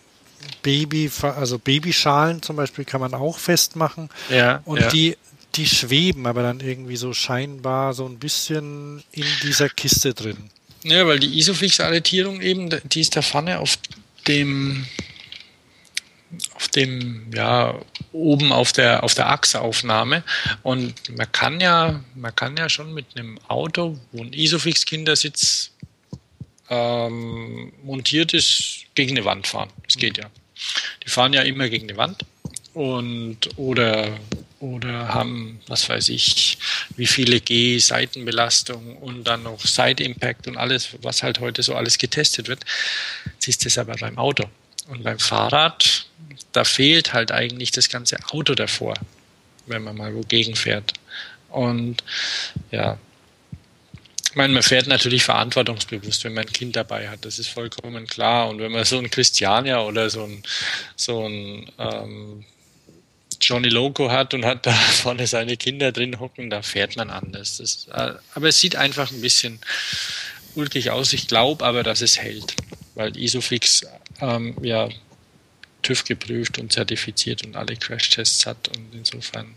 Baby, 0.63 1.11
also 1.23 1.59
Babyschalen 1.59 2.42
zum 2.42 2.57
Beispiel 2.57 2.85
kann 2.85 3.01
man 3.01 3.15
auch 3.15 3.38
festmachen. 3.38 4.11
Ja. 4.31 4.63
Und 4.65 4.81
ja. 4.81 4.88
die, 4.88 5.17
die 5.55 5.67
schweben 5.67 6.27
aber 6.27 6.42
dann 6.42 6.61
irgendwie 6.61 6.97
so 6.97 7.13
scheinbar 7.13 7.94
so 7.94 8.07
ein 8.07 8.19
bisschen 8.19 9.03
in 9.13 9.27
dieser 9.42 9.69
Kiste 9.69 10.15
drin. 10.15 10.51
Ja, 10.85 11.07
weil 11.07 11.19
die 11.19 11.38
Isofix-Arretierung 11.38 12.40
eben, 12.40 12.71
die 12.85 13.01
ist 13.01 13.17
da 13.17 13.23
vorne 13.23 13.59
auf 13.59 13.79
dem, 14.29 14.87
auf 16.55 16.69
dem, 16.69 17.31
ja, 17.35 17.75
oben 18.13 18.53
auf 18.53 18.73
der, 18.73 19.03
auf 19.03 19.15
der 19.15 19.31
Achsaufnahme. 19.31 20.23
Und 20.63 20.94
man 21.17 21.31
kann 21.33 21.61
ja, 21.61 22.01
man 22.15 22.35
kann 22.35 22.57
ja 22.57 22.69
schon 22.69 22.94
mit 22.94 23.07
einem 23.17 23.38
Auto, 23.49 23.99
wo 24.13 24.23
ein 24.23 24.33
Isofix-Kindersitz 24.33 25.71
ähm, 26.71 27.73
montiert 27.83 28.35
ist, 28.35 28.85
gegen 28.94 29.17
eine 29.17 29.25
Wand 29.25 29.46
fahren. 29.46 29.71
Das 29.85 29.96
geht 29.96 30.19
ja. 30.19 30.31
Die 31.04 31.10
fahren 31.10 31.33
ja 31.33 31.42
immer 31.42 31.69
gegen 31.69 31.88
eine 31.88 31.98
Wand 31.98 32.25
und 32.75 33.50
oder 33.56 34.19
oder 34.58 35.08
haben, 35.08 35.60
was 35.67 35.88
weiß 35.88 36.08
ich, 36.08 36.58
wie 36.96 37.06
viele 37.06 37.40
G, 37.40 37.79
Seitenbelastung 37.79 38.96
und 38.96 39.25
dann 39.25 39.42
noch 39.42 39.60
Side 39.60 40.02
Impact 40.02 40.48
und 40.48 40.56
alles, 40.56 40.90
was 41.02 41.23
halt 41.23 41.40
heute 41.40 41.62
so 41.62 41.75
alles 41.75 41.98
getestet 41.98 42.48
wird. 42.48 42.64
Siehst 43.38 43.64
du 43.64 43.69
es 43.69 43.77
aber 43.77 43.94
beim 43.96 44.19
Auto. 44.19 44.44
Und 44.88 45.02
beim 45.02 45.19
Fahrrad, 45.19 46.06
da 46.52 46.64
fehlt 46.64 47.12
halt 47.12 47.33
eigentlich 47.33 47.71
das 47.71 47.88
ganze 47.88 48.17
Auto 48.31 48.54
davor. 48.54 48.94
wenn 49.67 49.83
man 49.83 49.96
mal 49.96 50.14
wogegen 50.14 50.54
fährt. 50.54 50.92
Und 51.48 52.02
ja, 52.71 52.98
ich 54.37 54.39
meine, 54.39 54.53
man 54.53 54.63
fährt 54.63 54.87
natürlich 54.87 55.25
verantwortungsbewusst, 55.25 56.25
wenn 56.25 56.35
man 56.35 56.45
ein 56.45 56.53
Kind 56.53 56.77
dabei 56.77 57.09
hat, 57.09 57.25
das 57.25 57.39
ist 57.39 57.49
vollkommen 57.49 58.07
klar. 58.07 58.51
Und 58.51 58.59
wenn 58.59 58.71
man 58.71 58.85
so 58.85 58.99
ein 58.99 59.09
Christiania 59.09 59.81
oder 59.81 60.11
so 60.11 60.25
ein, 60.25 60.43
so 60.95 61.27
ein 61.27 61.73
ähm, 61.79 62.45
Johnny 63.41 63.71
Loco 63.71 64.11
hat 64.11 64.35
und 64.35 64.45
hat 64.45 64.67
da 64.67 64.73
vorne 65.03 65.27
seine 65.27 65.57
Kinder 65.57 65.91
drin 65.91 66.21
hocken, 66.21 66.51
da 66.51 66.61
fährt 66.61 66.97
man 66.97 67.09
anders. 67.09 67.57
Das, 67.57 67.89
äh, 67.91 68.13
aber 68.35 68.49
es 68.49 68.61
sieht 68.61 68.77
einfach 68.77 69.11
ein 69.11 69.23
bisschen 69.23 69.59
ulkig 70.55 70.91
aus. 70.91 71.15
Ich 71.15 71.29
glaube 71.29 71.65
aber, 71.65 71.83
dass 71.83 72.03
es 72.03 72.19
hält, 72.19 72.57
weil 72.95 73.17
Isofix 73.17 73.87
ähm, 74.21 74.55
ja 74.61 74.91
TÜV 75.81 76.05
geprüft 76.05 76.59
und 76.59 76.75
zertifiziert 76.75 77.47
und 77.47 77.57
alle 77.57 77.75
Crashtests 77.75 78.45
hat 78.45 78.69
und 78.69 78.95
insofern 78.95 79.55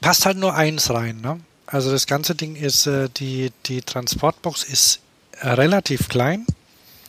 passt 0.00 0.26
halt 0.26 0.38
nur 0.38 0.56
eins 0.56 0.90
rein. 0.90 1.20
Ne? 1.20 1.38
Also 1.72 1.90
das 1.90 2.06
ganze 2.06 2.34
Ding 2.34 2.54
ist, 2.54 2.86
äh, 2.86 3.08
die, 3.08 3.50
die 3.64 3.80
Transportbox 3.80 4.62
ist 4.62 5.00
relativ 5.40 6.10
klein. 6.10 6.46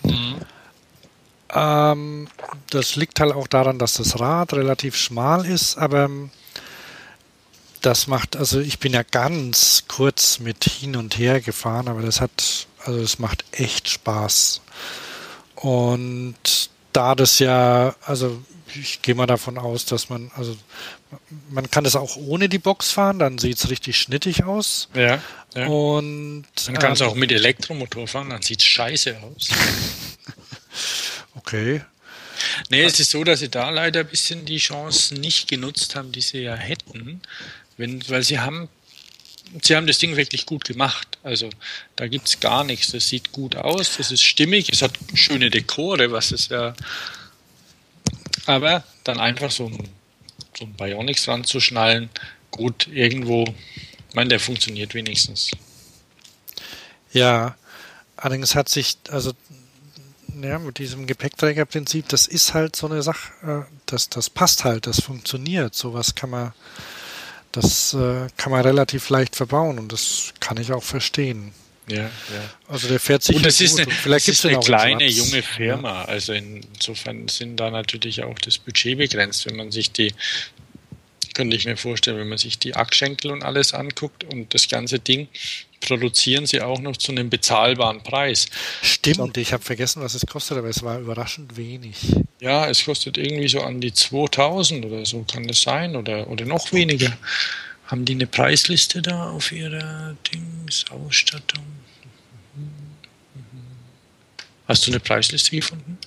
Mhm. 0.03 0.35
Ähm, 1.53 2.27
das 2.69 2.95
liegt 2.95 3.19
halt 3.19 3.33
auch 3.33 3.47
daran, 3.47 3.77
dass 3.77 3.95
das 3.95 4.21
Rad 4.21 4.53
relativ 4.53 4.95
schmal 4.95 5.45
ist, 5.45 5.77
aber 5.77 6.05
ähm, 6.05 6.31
das 7.81 8.07
macht, 8.07 8.37
also 8.37 8.61
ich 8.61 8.79
bin 8.79 8.93
ja 8.93 9.03
ganz 9.03 9.83
kurz 9.89 10.39
mit 10.39 10.63
hin 10.63 10.95
und 10.95 11.17
her 11.17 11.41
gefahren, 11.41 11.89
aber 11.89 12.01
das 12.01 12.21
hat, 12.21 12.67
also 12.85 13.01
es 13.01 13.19
macht 13.19 13.43
echt 13.51 13.89
Spaß. 13.89 14.61
Und 15.55 16.69
da 16.93 17.15
das 17.15 17.39
ja, 17.39 17.95
also 18.05 18.41
ich 18.75 19.01
gehe 19.01 19.15
mal 19.15 19.27
davon 19.27 19.57
aus, 19.57 19.85
dass 19.85 20.09
man, 20.09 20.31
also 20.35 20.55
man 21.49 21.69
kann 21.69 21.83
das 21.83 21.95
auch 21.95 22.15
ohne 22.15 22.49
die 22.49 22.57
Box 22.57 22.91
fahren, 22.91 23.19
dann 23.19 23.37
sieht 23.37 23.57
es 23.57 23.69
richtig 23.69 23.97
schnittig 23.97 24.43
aus. 24.43 24.89
Ja. 24.93 25.21
ja. 25.55 25.67
Und 25.67 26.45
man 26.67 26.79
kann 26.79 26.93
es 26.93 27.01
äh, 27.01 27.05
auch 27.05 27.15
mit 27.15 27.31
Elektromotor 27.31 28.07
fahren, 28.07 28.29
dann 28.29 28.41
sieht 28.41 28.61
es 28.61 28.65
scheiße 28.65 29.17
aus. 29.21 29.49
okay. 31.35 31.81
Nee, 32.69 32.83
es 32.83 32.99
ist 32.99 33.11
so, 33.11 33.23
dass 33.23 33.39
sie 33.39 33.49
da 33.49 33.69
leider 33.69 34.01
ein 34.01 34.07
bisschen 34.07 34.45
die 34.45 34.57
Chance 34.57 35.15
nicht 35.15 35.47
genutzt 35.47 35.95
haben, 35.95 36.11
die 36.11 36.21
sie 36.21 36.39
ja 36.39 36.55
hätten. 36.55 37.21
Wenn, 37.77 38.07
weil 38.09 38.23
sie 38.23 38.39
haben, 38.39 38.69
sie 39.61 39.75
haben 39.75 39.87
das 39.87 39.99
Ding 39.99 40.15
wirklich 40.15 40.45
gut 40.45 40.65
gemacht. 40.65 41.17
Also 41.23 41.49
da 41.95 42.07
gibt 42.07 42.27
es 42.27 42.39
gar 42.39 42.63
nichts. 42.63 42.91
Das 42.91 43.07
sieht 43.07 43.31
gut 43.31 43.55
aus, 43.55 43.97
das 43.97 44.11
ist 44.11 44.23
stimmig, 44.23 44.69
es 44.71 44.81
hat 44.81 44.93
schöne 45.13 45.49
Dekore, 45.49 46.11
was 46.11 46.31
es 46.31 46.49
ja. 46.49 46.73
Aber 48.45 48.83
dann 49.03 49.19
einfach 49.19 49.51
so 49.51 49.67
ein, 49.67 49.89
so 50.57 50.65
ein 50.65 50.73
Bionics 50.73 51.27
ranzuschnallen, 51.27 52.09
gut, 52.51 52.87
irgendwo, 52.87 53.45
ich 54.09 54.15
meine, 54.15 54.29
der 54.29 54.39
funktioniert 54.39 54.93
wenigstens. 54.93 55.51
Ja, 57.13 57.55
allerdings 58.17 58.55
hat 58.55 58.69
sich, 58.69 58.97
also 59.09 59.33
ja, 60.41 60.59
mit 60.59 60.79
diesem 60.79 61.05
Gepäckträgerprinzip, 61.05 62.09
das 62.09 62.27
ist 62.27 62.53
halt 62.53 62.75
so 62.75 62.87
eine 62.87 63.03
Sache, 63.03 63.31
äh, 63.67 63.75
das, 63.85 64.09
das 64.09 64.29
passt 64.29 64.63
halt, 64.63 64.87
das 64.87 65.01
funktioniert. 65.01 65.75
Sowas 65.75 66.15
kann 66.15 66.31
man, 66.31 66.53
das 67.53 67.93
äh, 67.93 68.27
kann 68.35 68.51
man 68.51 68.61
relativ 68.61 69.09
leicht 69.09 69.35
verbauen 69.35 69.79
und 69.79 69.91
das 69.93 70.33
kann 70.39 70.57
ich 70.57 70.73
auch 70.73 70.83
verstehen. 70.83 71.53
Ja, 71.87 72.03
ja. 72.03 72.09
Also 72.67 72.87
der 72.87 72.99
fährt 72.99 73.23
sich 73.23 73.35
und 73.35 73.45
das 73.45 73.59
ist 73.59 73.79
eine, 73.79 73.91
vielleicht 73.91 74.27
das 74.27 74.35
ist 74.35 74.45
eine 74.45 74.59
kleine 74.59 75.05
junge 75.05 75.43
Firma. 75.43 76.03
Ja. 76.03 76.05
Also 76.05 76.33
insofern 76.33 77.27
sind 77.27 77.57
da 77.57 77.69
natürlich 77.69 78.23
auch 78.23 78.39
das 78.39 78.57
Budget 78.57 78.97
begrenzt, 78.97 79.45
wenn 79.45 79.57
man 79.57 79.71
sich 79.71 79.91
die 79.91 80.13
könnte 81.33 81.55
ich 81.55 81.65
mir 81.65 81.77
vorstellen, 81.77 82.17
wenn 82.17 82.29
man 82.29 82.37
sich 82.37 82.59
die 82.59 82.75
Ackschenkel 82.75 83.31
und 83.31 83.43
alles 83.43 83.73
anguckt 83.73 84.23
und 84.23 84.53
das 84.53 84.67
ganze 84.67 84.99
Ding, 84.99 85.27
produzieren 85.79 86.45
sie 86.45 86.61
auch 86.61 86.79
noch 86.79 86.97
zu 86.97 87.11
einem 87.11 87.29
bezahlbaren 87.29 88.01
Preis. 88.03 88.47
Stimmt, 88.81 89.37
ich 89.37 89.53
habe 89.53 89.63
vergessen, 89.63 90.01
was 90.01 90.13
es 90.13 90.25
kostet, 90.25 90.57
aber 90.57 90.69
es 90.69 90.81
war 90.83 90.99
überraschend 90.99 91.57
wenig. 91.57 91.97
Ja, 92.39 92.67
es 92.67 92.85
kostet 92.85 93.17
irgendwie 93.17 93.49
so 93.49 93.61
an 93.61 93.81
die 93.81 93.93
2000 93.93 94.85
oder 94.85 95.05
so, 95.05 95.25
kann 95.29 95.47
das 95.47 95.61
sein, 95.61 95.95
oder, 95.95 96.29
oder 96.29 96.45
noch 96.45 96.71
weniger. 96.71 97.15
Haben 97.87 98.05
die 98.05 98.13
eine 98.13 98.27
Preisliste 98.27 99.01
da 99.01 99.31
auf 99.31 99.51
ihrer 99.51 100.15
Dings, 100.31 100.85
Ausstattung? 100.89 101.63
Hast 104.67 104.87
du 104.87 104.91
eine 104.91 104.99
Preisliste 105.01 105.55
gefunden? 105.55 105.97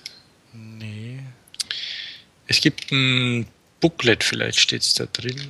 Nee. 0.53 1.21
Es 2.47 2.61
gibt 2.61 2.91
ein 2.91 3.47
Booklet, 3.81 4.25
vielleicht 4.25 4.61
steht 4.61 4.83
es 4.83 4.95
da 4.95 5.07
drin. 5.07 5.41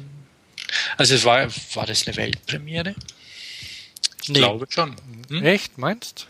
Also 0.97 1.14
es 1.14 1.24
war, 1.24 1.49
war 1.74 1.87
das 1.87 2.07
eine 2.07 2.16
Weltpremiere? 2.16 2.95
Ich 4.22 4.29
nee. 4.29 4.39
glaube 4.39 4.66
schon. 4.68 4.97
Hm? 5.29 5.45
Echt, 5.45 5.79
meinst? 5.79 6.27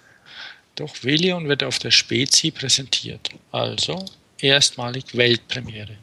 Doch, 0.75 1.03
Velion 1.03 1.49
wird 1.49 1.63
auf 1.63 1.79
der 1.79 1.91
Spezi 1.91 2.51
präsentiert. 2.51 3.31
Also 3.51 4.05
erstmalig 4.39 5.17
Weltpremiere. 5.17 5.97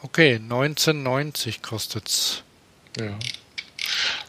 Okay, 0.00 0.36
1990 0.36 1.60
kostet's. 1.60 2.44
Ja. 2.96 3.18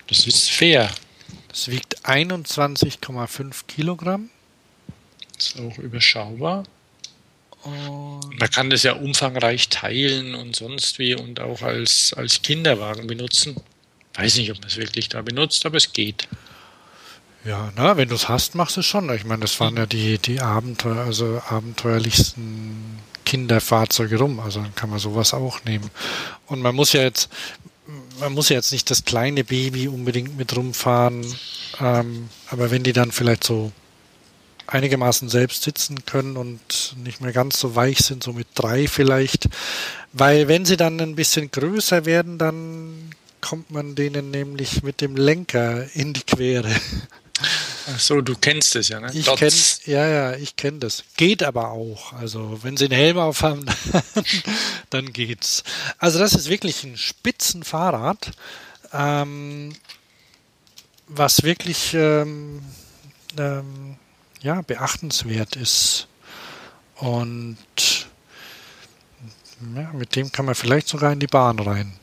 Das 0.07 0.25
ist 0.25 0.49
fair. 0.49 0.91
Das 1.49 1.67
wiegt 1.67 2.05
21,5 2.05 3.65
Kilogramm. 3.67 4.31
Ist 5.37 5.59
auch 5.59 5.77
überschaubar. 5.77 6.63
Und 7.63 8.39
Man 8.39 8.49
kann 8.49 8.69
das 8.69 8.83
ja 8.83 8.93
umfangreich 8.93 9.69
teilen 9.69 10.35
und 10.35 10.55
sonst 10.55 10.99
wie 10.99 11.13
und 11.13 11.39
auch 11.39 11.61
als, 11.61 12.13
als 12.13 12.41
Kinderwagen 12.41 13.07
benutzen. 13.07 13.55
Weiß 14.13 14.37
nicht, 14.37 14.51
ob 14.51 14.59
man 14.59 14.67
es 14.67 14.77
wirklich 14.77 15.09
da 15.09 15.21
benutzt, 15.21 15.65
aber 15.65 15.77
es 15.77 15.93
geht. 15.93 16.27
Ja, 17.45 17.71
na, 17.75 17.95
wenn 17.97 18.09
du 18.09 18.15
es 18.15 18.27
hast, 18.27 18.55
machst 18.55 18.75
du 18.75 18.81
es 18.81 18.85
schon. 18.85 19.13
Ich 19.13 19.23
meine, 19.23 19.41
das 19.41 19.59
waren 19.59 19.77
ja 19.77 19.85
die, 19.85 20.17
die 20.17 20.41
Abenteuer, 20.41 21.05
also 21.05 21.41
abenteuerlichsten 21.47 22.99
Kinderfahrzeuge 23.25 24.17
rum. 24.17 24.39
Also 24.39 24.61
dann 24.61 24.75
kann 24.75 24.89
man 24.89 24.99
sowas 24.99 25.33
auch 25.33 25.63
nehmen. 25.63 25.89
Und 26.47 26.61
man 26.61 26.75
muss 26.75 26.93
ja 26.93 27.01
jetzt, 27.01 27.29
man 28.19 28.33
muss 28.33 28.49
ja 28.49 28.57
jetzt 28.57 28.71
nicht 28.71 28.89
das 28.89 29.05
kleine 29.05 29.43
Baby 29.43 29.87
unbedingt 29.87 30.37
mit 30.37 30.55
rumfahren. 30.55 31.25
Ähm, 31.79 32.29
aber 32.49 32.71
wenn 32.71 32.83
die 32.83 32.93
dann 32.93 33.11
vielleicht 33.11 33.43
so 33.43 33.71
einigermaßen 34.69 35.29
selbst 35.29 35.63
sitzen 35.63 36.05
können 36.05 36.37
und 36.37 36.95
nicht 37.03 37.21
mehr 37.21 37.33
ganz 37.33 37.59
so 37.59 37.75
weich 37.75 37.99
sind, 37.99 38.23
so 38.23 38.33
mit 38.33 38.47
drei 38.55 38.87
vielleicht. 38.87 39.49
Weil 40.13 40.47
wenn 40.47 40.65
sie 40.65 40.77
dann 40.77 40.99
ein 40.99 41.15
bisschen 41.15 41.51
größer 41.51 42.05
werden, 42.05 42.37
dann 42.37 43.11
kommt 43.41 43.71
man 43.71 43.95
denen 43.95 44.31
nämlich 44.31 44.83
mit 44.83 45.01
dem 45.01 45.15
Lenker 45.15 45.85
in 45.95 46.13
die 46.13 46.23
Quere. 46.23 46.73
Ach 47.91 47.99
so, 47.99 48.21
du 48.21 48.35
kennst 48.35 48.75
es 48.75 48.89
ja, 48.89 48.99
ne? 48.99 49.09
Ich 49.13 49.25
kenne, 49.25 49.55
ja, 49.85 50.07
ja, 50.07 50.33
ich 50.35 50.55
kenne 50.55 50.79
das. 50.79 51.03
Geht 51.15 51.41
aber 51.41 51.71
auch. 51.71 52.13
Also, 52.13 52.59
wenn 52.61 52.77
sie 52.77 52.85
einen 52.85 52.95
Helm 52.95 53.17
aufhaben, 53.17 53.65
dann 54.89 55.13
geht's. 55.13 55.63
Also, 55.97 56.19
das 56.19 56.33
ist 56.33 56.49
wirklich 56.49 56.83
ein 56.83 56.97
Spitzenfahrrad, 56.97 58.31
ähm, 58.93 59.73
was 61.07 61.43
wirklich 61.43 61.93
ähm, 61.93 62.61
ähm, 63.37 63.95
ja, 64.41 64.61
beachtenswert 64.61 65.55
ist. 65.55 66.07
Und 66.95 67.57
ja, 69.75 69.91
mit 69.93 70.15
dem 70.15 70.31
kann 70.31 70.45
man 70.45 70.55
vielleicht 70.55 70.87
sogar 70.87 71.11
in 71.11 71.19
die 71.19 71.27
Bahn 71.27 71.59
rein. 71.59 71.99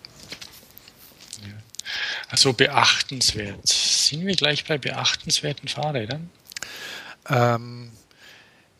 Also 2.28 2.52
beachtenswert. 2.52 3.66
Sind 3.66 4.26
wir 4.26 4.34
gleich 4.34 4.64
bei 4.64 4.78
beachtenswerten 4.78 5.68
Fahrrädern? 5.68 6.30
Ähm, 7.28 7.92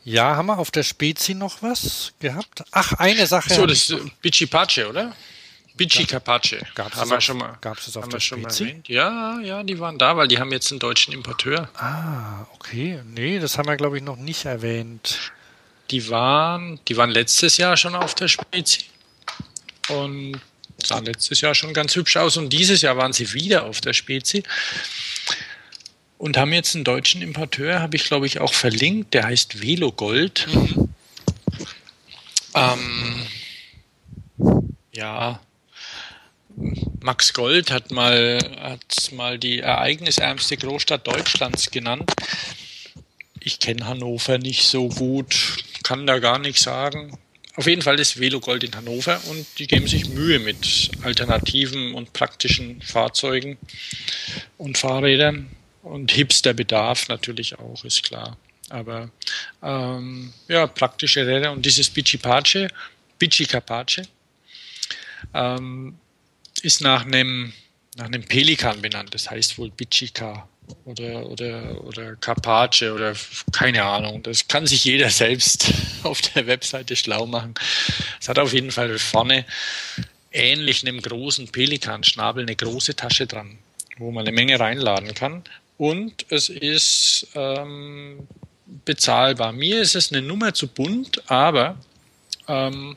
ja, 0.05 0.37
haben 0.37 0.47
wir 0.47 0.59
auf 0.59 0.71
der 0.71 0.83
Spezi 0.83 1.35
noch 1.35 1.63
was 1.63 2.13
gehabt? 2.21 2.65
Ach, 2.73 2.93
eine 2.95 3.27
Sache. 3.27 3.55
So, 3.55 3.67
das 3.67 3.91
ist 3.91 4.21
Bici 4.21 4.47
Pace, 4.47 4.87
oder? 4.89 5.15
Bici 5.77 6.07
Capace. 6.07 6.65
Gab 6.75 6.95
es 6.95 7.13
auf, 7.13 7.21
schon 7.21 7.39
mal, 7.39 7.59
gab's 7.61 7.87
das 7.87 7.97
auf 7.97 8.09
der 8.09 8.21
Spezi? 8.21 8.83
Ja, 8.87 9.39
ja, 9.41 9.63
die 9.63 9.79
waren 9.79 9.99
da, 9.99 10.17
weil 10.17 10.29
die 10.29 10.39
haben 10.39 10.51
jetzt 10.53 10.71
einen 10.71 10.79
deutschen 10.79 11.13
Importeur. 11.13 11.69
Ah, 11.77 12.47
okay. 12.55 13.01
Nee, 13.05 13.39
das 13.39 13.59
haben 13.59 13.69
wir, 13.69 13.77
glaube 13.77 13.99
ich, 13.99 14.03
noch 14.03 14.17
nicht 14.17 14.45
erwähnt. 14.45 15.33
Die 15.91 16.09
waren, 16.09 16.81
die 16.89 16.97
waren 16.97 17.11
letztes 17.11 17.59
Jahr 17.59 17.77
schon 17.77 17.95
auf 17.95 18.15
der 18.15 18.29
Spezi. 18.29 18.87
Und 19.89 20.41
sah 20.85 20.99
letztes 20.99 21.41
Jahr 21.41 21.55
schon 21.55 21.73
ganz 21.73 21.95
hübsch 21.95 22.17
aus 22.17 22.37
und 22.37 22.51
dieses 22.53 22.83
Jahr 22.83 22.97
waren 22.97 23.13
sie 23.13 23.33
wieder 23.33 23.65
auf 23.65 23.81
der 23.81 23.93
Spezi 23.93 24.43
und 26.19 26.37
haben 26.37 26.53
jetzt 26.53 26.75
einen 26.75 26.85
deutschen 26.85 27.23
Importeur, 27.23 27.81
habe 27.81 27.97
ich 27.97 28.05
glaube 28.05 28.27
ich 28.27 28.41
auch 28.41 28.55
verlinkt, 28.55 29.15
der 29.15 29.25
heißt 29.25 29.61
Velo 29.63 29.93
Gold. 29.93 30.47
Mhm. 30.53 30.89
Ähm, 32.55 33.27
ja, 34.93 35.41
Max 37.01 37.35
Gold 37.35 37.71
hat 37.71 37.91
mal, 37.91 38.39
hat 38.61 39.13
mal 39.13 39.39
die 39.39 39.61
ereignisärmste 39.61 40.57
Großstadt 40.57 41.07
Deutschlands 41.07 41.71
genannt. 41.71 42.11
Ich 43.41 43.61
kenne 43.61 43.87
Hannover 43.87 44.39
nicht 44.39 44.65
so 44.65 44.89
gut, 44.89 45.59
kann 45.83 46.07
da 46.07 46.19
gar 46.19 46.39
nichts 46.39 46.63
sagen. 46.63 47.19
auf 47.57 47.67
jeden 47.67 47.83
Fall 47.83 48.01
ist 48.01 48.19
Velo 48.19 48.41
Gold 48.41 48.65
in 48.65 48.75
Hannover 48.75 49.21
und 49.29 49.47
die 49.59 49.67
geben 49.67 49.87
sich 49.87 50.09
Mühe 50.09 50.39
mit 50.39 50.91
alternativen 51.03 51.95
und 51.95 52.13
praktischen 52.13 52.83
Fahrzeugen 52.83 53.59
und 54.59 54.79
Fahrrädern. 54.79 55.51
Und 55.83 56.11
Hipster-Bedarf 56.11 57.09
natürlich 57.09 57.59
auch, 57.61 57.85
ist 57.85 58.03
klar. 58.03 58.37
Aber 58.71 59.11
ähm, 59.63 60.33
ja, 60.49 60.67
praktische 60.67 61.25
Räder 61.25 61.53
und 61.53 61.65
dieses 61.65 61.89
Bici-Pace, 61.91 62.67
Bici-Capace, 63.21 64.03
ähm, 65.33 65.97
ist 66.59 66.81
nach 66.81 67.05
einem, 67.05 67.53
nach 67.97 68.07
einem 68.07 68.23
Pelikan 68.23 68.83
benannt. 68.83 69.15
Das 69.15 69.31
heißt 69.31 69.59
wohl 69.59 69.71
Bici-Ka 69.71 70.49
oder, 70.85 71.27
oder, 71.27 71.85
oder 71.85 72.17
Carpace 72.17 72.83
oder 72.83 73.15
keine 73.53 73.85
Ahnung. 73.85 74.23
Das 74.23 74.49
kann 74.49 74.67
sich 74.67 74.85
jeder 74.85 75.11
selbst 75.25 75.73
auf 76.03 76.21
der 76.21 76.47
Webseite 76.47 76.97
schlau 76.97 77.27
machen. 77.27 77.55
Es 78.21 78.29
hat 78.29 78.39
auf 78.39 78.53
jeden 78.53 78.71
Fall 78.71 78.99
vorne 78.99 79.45
ähnlich 80.33 80.87
einem 80.87 81.01
großen 81.01 81.49
Pelikanschnabel 81.49 82.43
eine 82.43 82.57
große 82.57 82.95
Tasche 82.95 83.27
dran, 83.27 83.59
wo 83.99 84.11
man 84.11 84.27
eine 84.27 84.35
Menge 84.35 84.61
reinladen 84.61 85.15
kann. 85.15 85.43
Und 85.79 86.27
es 86.31 86.49
ist 86.49 87.29
ähm, 87.35 88.27
bezahlbar. 88.85 89.53
Mir 89.53 89.81
ist 89.81 89.95
es 89.95 90.13
eine 90.13 90.23
Nummer 90.23 90.55
zu 90.55 90.69
bunt, 90.69 91.31
aber 91.31 91.77
ähm, 92.49 92.97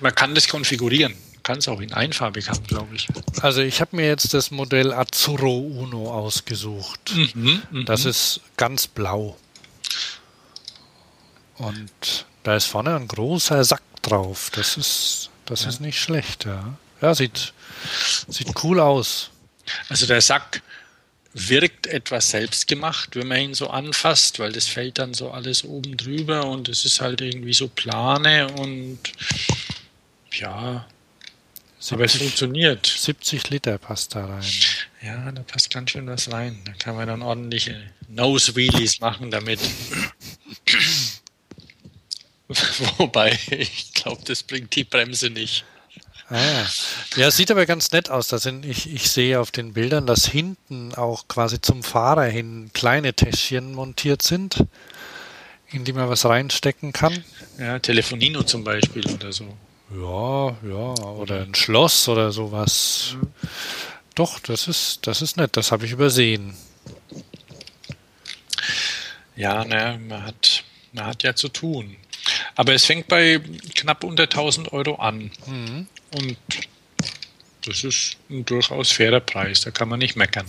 man 0.00 0.14
kann 0.14 0.34
das 0.34 0.48
konfigurieren 0.48 1.16
kann 1.44 1.58
es 1.58 1.68
auch 1.68 1.80
in 1.80 1.92
einfarbig 1.92 2.48
haben, 2.48 2.66
glaube 2.66 2.94
ich. 2.96 3.06
Also 3.40 3.60
ich 3.60 3.80
habe 3.80 3.94
mir 3.96 4.06
jetzt 4.06 4.34
das 4.34 4.50
Modell 4.50 4.92
Azzurro 4.92 5.58
Uno 5.58 6.12
ausgesucht. 6.12 7.14
Mhm, 7.14 7.62
mh. 7.70 7.84
Das 7.84 8.04
ist 8.04 8.40
ganz 8.56 8.88
blau. 8.88 9.36
Und 11.56 12.26
da 12.42 12.56
ist 12.56 12.64
vorne 12.64 12.96
ein 12.96 13.06
großer 13.06 13.62
Sack 13.62 13.82
drauf. 14.02 14.50
Das 14.54 14.76
ist, 14.76 15.30
das 15.46 15.62
ja. 15.62 15.68
ist 15.68 15.80
nicht 15.80 16.00
schlecht, 16.00 16.46
ja. 16.46 16.76
Ja, 17.00 17.14
sieht, 17.14 17.52
sieht 18.28 18.52
cool 18.64 18.80
aus. 18.80 19.30
Also 19.88 20.06
der 20.06 20.20
Sack 20.20 20.62
wirkt 21.34 21.86
etwas 21.86 22.30
selbstgemacht, 22.30 23.16
wenn 23.16 23.28
man 23.28 23.40
ihn 23.40 23.54
so 23.54 23.68
anfasst, 23.68 24.38
weil 24.38 24.52
das 24.52 24.66
fällt 24.66 24.98
dann 24.98 25.14
so 25.14 25.30
alles 25.30 25.64
oben 25.64 25.96
drüber 25.96 26.46
und 26.46 26.68
es 26.68 26.84
ist 26.84 27.00
halt 27.00 27.20
irgendwie 27.20 27.52
so 27.52 27.68
plane 27.68 28.48
und 28.52 29.00
ja, 30.32 30.86
70, 30.86 30.93
Aber 31.90 32.04
es 32.04 32.16
funktioniert. 32.16 32.86
70 32.86 33.50
Liter 33.50 33.78
passt 33.78 34.14
da 34.14 34.26
rein. 34.26 34.44
Ja, 35.02 35.30
da 35.32 35.42
passt 35.42 35.70
ganz 35.70 35.90
schön 35.90 36.06
was 36.06 36.32
rein. 36.32 36.60
Da 36.64 36.72
kann 36.72 36.96
man 36.96 37.06
dann 37.06 37.22
ordentliche 37.22 37.76
Nose 38.08 38.56
Wheelies 38.56 39.00
machen 39.00 39.30
damit. 39.30 39.60
Wobei, 42.98 43.38
ich 43.50 43.92
glaube, 43.94 44.22
das 44.24 44.42
bringt 44.42 44.74
die 44.76 44.84
Bremse 44.84 45.30
nicht. 45.30 45.64
Ah, 46.30 46.64
ja, 47.16 47.30
sieht 47.30 47.50
aber 47.50 47.66
ganz 47.66 47.92
nett 47.92 48.10
aus. 48.10 48.28
Da 48.28 48.38
sind, 48.38 48.64
ich, 48.64 48.90
ich 48.92 49.10
sehe 49.10 49.38
auf 49.38 49.50
den 49.50 49.74
Bildern, 49.74 50.06
dass 50.06 50.26
hinten 50.26 50.94
auch 50.94 51.28
quasi 51.28 51.60
zum 51.60 51.82
Fahrer 51.82 52.24
hin 52.24 52.70
kleine 52.72 53.12
Täschchen 53.12 53.74
montiert 53.74 54.22
sind, 54.22 54.64
in 55.70 55.84
die 55.84 55.92
man 55.92 56.08
was 56.08 56.24
reinstecken 56.24 56.92
kann. 56.92 57.22
Ja, 57.58 57.78
Telefonino 57.78 58.42
zum 58.42 58.64
Beispiel 58.64 59.06
oder 59.06 59.32
so. 59.32 59.54
Ja, 59.94 60.56
ja, 60.62 61.04
oder 61.04 61.42
ein 61.42 61.54
Schloss 61.54 62.08
oder 62.08 62.32
sowas. 62.32 63.16
Mhm. 63.16 63.30
Doch, 64.14 64.38
das 64.40 64.68
ist, 64.68 65.06
das 65.06 65.22
ist 65.22 65.36
nett, 65.36 65.56
das 65.56 65.72
habe 65.72 65.86
ich 65.86 65.92
übersehen. 65.92 66.56
Ja, 69.36 69.64
ne, 69.64 70.00
man 70.08 70.24
hat, 70.24 70.64
man 70.92 71.06
hat 71.06 71.22
ja 71.22 71.34
zu 71.34 71.48
tun. 71.48 71.96
Aber 72.54 72.74
es 72.74 72.84
fängt 72.84 73.08
bei 73.08 73.40
knapp 73.74 74.04
unter 74.04 74.24
1000 74.24 74.72
Euro 74.72 74.96
an. 74.96 75.30
Mhm. 75.46 75.88
Und 76.14 76.38
das 77.62 77.84
ist 77.84 78.16
ein 78.30 78.44
durchaus 78.44 78.92
fairer 78.92 79.20
Preis, 79.20 79.62
da 79.62 79.70
kann 79.70 79.88
man 79.88 79.98
nicht 79.98 80.16
meckern. 80.16 80.46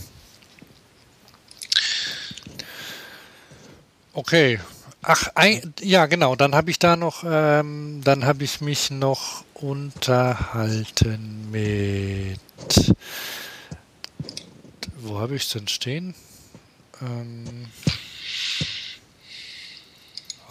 Okay, 4.14 4.60
Ach, 5.08 5.30
ein, 5.36 5.76
ja, 5.82 6.08
genau. 6.08 6.36
Dann 6.36 6.56
habe 6.56 6.72
ich 6.72 6.80
da 6.80 6.96
noch, 6.96 7.24
ähm, 7.28 8.02
dann 8.04 8.26
habe 8.26 8.44
ich 8.44 8.60
mich 8.60 8.90
noch 8.90 9.46
unterhalten 9.54 11.52
mit. 11.52 12.40
Wo 14.98 15.20
habe 15.20 15.36
ich 15.36 15.44
es 15.44 15.50
denn 15.50 15.68
stehen? 15.68 16.16
Ähm, 17.04 17.68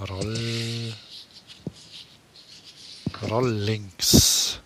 Roll. 0.09 0.95
Rolllinks. 3.29 4.61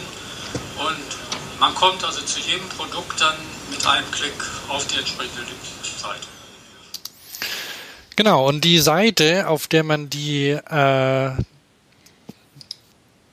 und 0.78 1.23
man 1.64 1.74
kommt 1.76 2.04
also 2.04 2.20
zu 2.20 2.42
jedem 2.42 2.68
Produkt 2.68 3.22
dann 3.22 3.38
mit 3.72 3.88
einem 3.88 4.12
Klick 4.12 4.34
auf 4.68 4.86
die 4.88 4.98
entsprechende 4.98 5.44
Seite. 5.98 6.28
Genau, 8.18 8.50
und 8.50 8.66
die 8.66 8.80
Seite, 8.80 9.48
auf 9.48 9.70
der 9.70 9.84
man 9.84 10.10
die, 10.10 10.50
äh, 10.50 11.32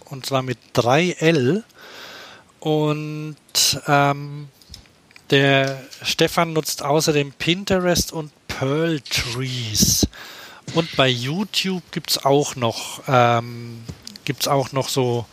und 0.09 0.25
zwar 0.25 0.41
mit 0.41 0.57
3L. 0.75 1.63
Und 2.59 3.37
ähm, 3.87 4.49
der 5.29 5.81
Stefan 6.01 6.51
nutzt 6.51 6.83
außerdem 6.83 7.31
Pinterest 7.31 8.11
und 8.11 8.33
Pearl 8.49 8.99
Trees. 9.01 10.05
Und 10.73 10.95
bei 10.95 11.07
YouTube 11.07 11.83
gibt 11.91 12.11
es 12.11 12.25
auch 12.25 12.55
noch, 12.55 13.01
ähm, 13.07 13.83
gibt's 14.25 14.47
auch 14.47 14.71
noch 14.71 14.89
so, 14.89 15.25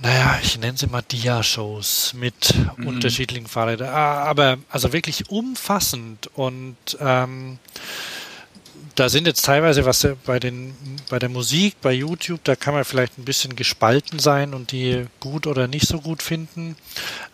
naja, 0.00 0.38
ich 0.42 0.58
nenne 0.58 0.76
sie 0.76 0.86
mal 0.86 1.02
Dia-Shows 1.02 2.14
mit 2.14 2.54
mhm. 2.76 2.86
unterschiedlichen 2.86 3.46
Fahrrädern. 3.46 3.88
Ah, 3.88 4.24
aber 4.24 4.58
also 4.68 4.92
wirklich 4.92 5.30
umfassend 5.30 6.28
und 6.34 6.76
ähm, 7.00 7.58
da 8.94 9.08
sind 9.08 9.26
jetzt 9.26 9.44
teilweise 9.44 9.84
was 9.84 10.06
bei 10.24 10.38
den 10.38 10.74
bei 11.10 11.18
der 11.18 11.28
Musik 11.28 11.76
bei 11.80 11.92
YouTube, 11.92 12.40
da 12.44 12.54
kann 12.54 12.74
man 12.74 12.84
vielleicht 12.84 13.18
ein 13.18 13.24
bisschen 13.24 13.56
gespalten 13.56 14.18
sein 14.18 14.54
und 14.54 14.72
die 14.72 15.06
gut 15.20 15.46
oder 15.46 15.66
nicht 15.68 15.86
so 15.86 16.00
gut 16.00 16.22
finden. 16.22 16.76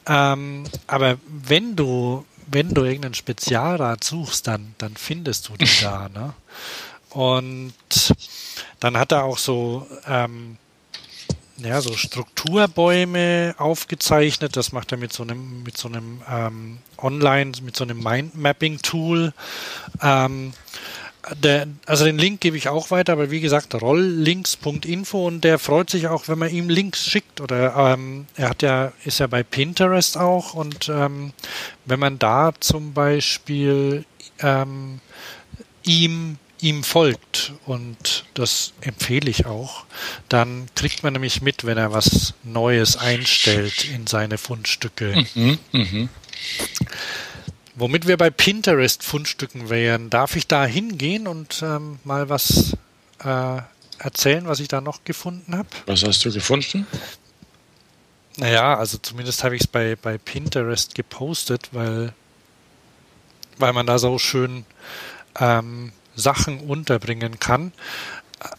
Ähm, 0.07 0.65
aber 0.87 1.19
wenn 1.27 1.77
du 1.77 2.25
wenn 2.53 2.75
du 2.75 2.85
irgendein 2.85 3.15
Spezialrad 3.15 4.03
suchst, 4.03 4.47
dann, 4.47 4.75
dann 4.79 4.97
findest 4.97 5.49
du 5.49 5.57
die 5.57 5.69
da. 5.81 6.09
Ne? 6.09 6.35
Und 7.11 7.75
dann 8.81 8.97
hat 8.97 9.13
er 9.13 9.25
auch 9.25 9.39
so, 9.39 9.87
ähm, 10.07 10.57
ja, 11.59 11.81
so 11.81 11.97
Strukturbäume 11.97 13.55
aufgezeichnet. 13.59 14.57
Das 14.57 14.73
macht 14.73 14.93
er 14.93 14.99
mit 14.99 15.13
so 15.13 15.23
einem, 15.23 15.63
mit 15.63 15.77
so 15.77 15.89
einem 15.89 16.23
ähm, 16.29 16.79
Online, 16.99 17.53
mit 17.63 17.77
so 17.77 17.85
einem 17.85 18.03
Mindmapping-Tool. 18.03 19.33
Ähm, 20.03 20.53
Der, 21.43 21.67
also 21.87 22.05
den 22.07 22.19
Link 22.19 22.41
gebe 22.41 22.57
ich 22.57 22.69
auch 22.69 22.91
weiter, 22.91 23.13
aber 23.13 23.31
wie 23.31 23.41
gesagt, 23.41 23.75
rolllinks.info 23.75 25.27
und 25.27 25.45
der 25.45 25.59
freut 25.59 25.91
sich 25.91 26.09
auch, 26.09 26.29
wenn 26.29 26.39
man 26.39 26.51
ihm 26.51 26.69
Links 26.69 27.05
schickt. 27.05 27.41
Oder 27.41 27.77
ähm, 27.77 28.27
er 28.37 28.51
hat 28.51 28.63
ja, 28.63 28.93
ist 29.05 29.21
ja 29.21 29.27
bei 29.27 29.43
Pinterest 29.43 30.17
auch 30.17 30.55
und 30.55 30.89
ähm, 30.89 31.33
wenn 31.85 32.01
man 32.01 32.19
da 32.19 32.53
zum 32.59 32.95
Beispiel 32.95 34.05
ähm, 34.41 35.01
ihm 35.85 36.39
ihm 36.63 36.85
folgt 36.85 37.53
und 37.65 38.25
das 38.35 38.73
empfehle 38.83 39.31
ich 39.31 39.47
auch, 39.47 39.85
dann 40.29 40.67
kriegt 40.75 41.03
man 41.03 41.15
nämlich 41.15 41.41
mit, 41.41 41.65
wenn 41.65 41.79
er 41.79 41.93
was 41.93 42.35
Neues 42.43 42.97
einstellt 42.99 43.85
in 43.85 44.07
seine 44.07 44.37
Fundstücke. 44.37 45.25
Mhm, 45.35 45.59
mh. 45.73 46.09
Womit 47.81 48.07
wir 48.07 48.19
bei 48.19 48.29
Pinterest 48.29 49.03
Fundstücken 49.03 49.71
wären, 49.71 50.11
darf 50.11 50.37
ich 50.37 50.47
da 50.47 50.67
hingehen 50.67 51.27
und 51.27 51.63
ähm, 51.63 51.99
mal 52.05 52.29
was 52.29 52.77
äh, 53.25 53.63
erzählen, 53.99 54.47
was 54.47 54.61
ich 54.61 54.69
da 54.69 54.83
noch 54.83 55.05
gefunden 55.05 55.57
habe? 55.57 55.69
Was 55.87 56.05
hast 56.05 56.23
du 56.27 56.31
gefunden? 56.31 56.87
Naja, 58.37 58.77
also 58.77 58.99
zumindest 58.99 59.45
habe 59.45 59.57
ich 59.57 59.63
es 59.63 59.67
bei, 59.67 59.97
bei 59.97 60.19
Pinterest 60.19 60.95
gepostet, 60.95 61.71
weil, 61.73 62.13
weil 63.57 63.73
man 63.73 63.87
da 63.87 63.99
so 63.99 64.19
schön 64.19 64.67
ähm, 65.39 65.93
Sachen 66.15 66.61
unterbringen 66.61 67.41
kann. 67.41 67.73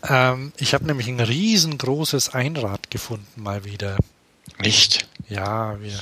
Ähm, 0.10 0.52
ich 0.58 0.74
habe 0.74 0.86
nämlich 0.86 1.08
ein 1.08 1.20
riesengroßes 1.20 2.30
Einrad 2.30 2.90
gefunden, 2.90 3.44
mal 3.44 3.66
wieder. 3.66 3.98
Nicht? 4.58 5.08
Ja, 5.30 5.80
wir, 5.80 6.00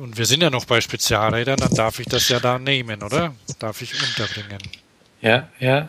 und 0.00 0.16
wir 0.16 0.26
sind 0.26 0.42
ja 0.42 0.50
noch 0.50 0.64
bei 0.64 0.80
Spezialrädern, 0.80 1.58
dann 1.58 1.74
darf 1.74 1.98
ich 1.98 2.06
das 2.06 2.28
ja 2.28 2.40
da 2.40 2.58
nehmen, 2.58 3.02
oder? 3.02 3.34
Darf 3.58 3.82
ich 3.82 3.94
unterbringen. 4.02 4.60
Ja, 5.20 5.48
ja. 5.58 5.88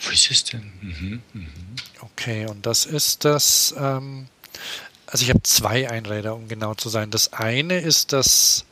Wo 0.00 0.10
ist 0.10 0.30
es 0.30 0.44
denn? 0.44 0.72
Mhm, 0.80 1.22
mhm. 1.32 1.48
Okay, 2.00 2.46
und 2.46 2.64
das 2.66 2.86
ist 2.86 3.24
das, 3.24 3.74
ähm, 3.78 4.28
also 5.06 5.24
ich 5.24 5.30
habe 5.30 5.42
zwei 5.42 5.90
Einräder, 5.90 6.34
um 6.34 6.48
genau 6.48 6.74
zu 6.74 6.88
sein. 6.88 7.10
Das 7.10 7.32
eine 7.32 7.80
ist 7.80 8.12
das, 8.12 8.64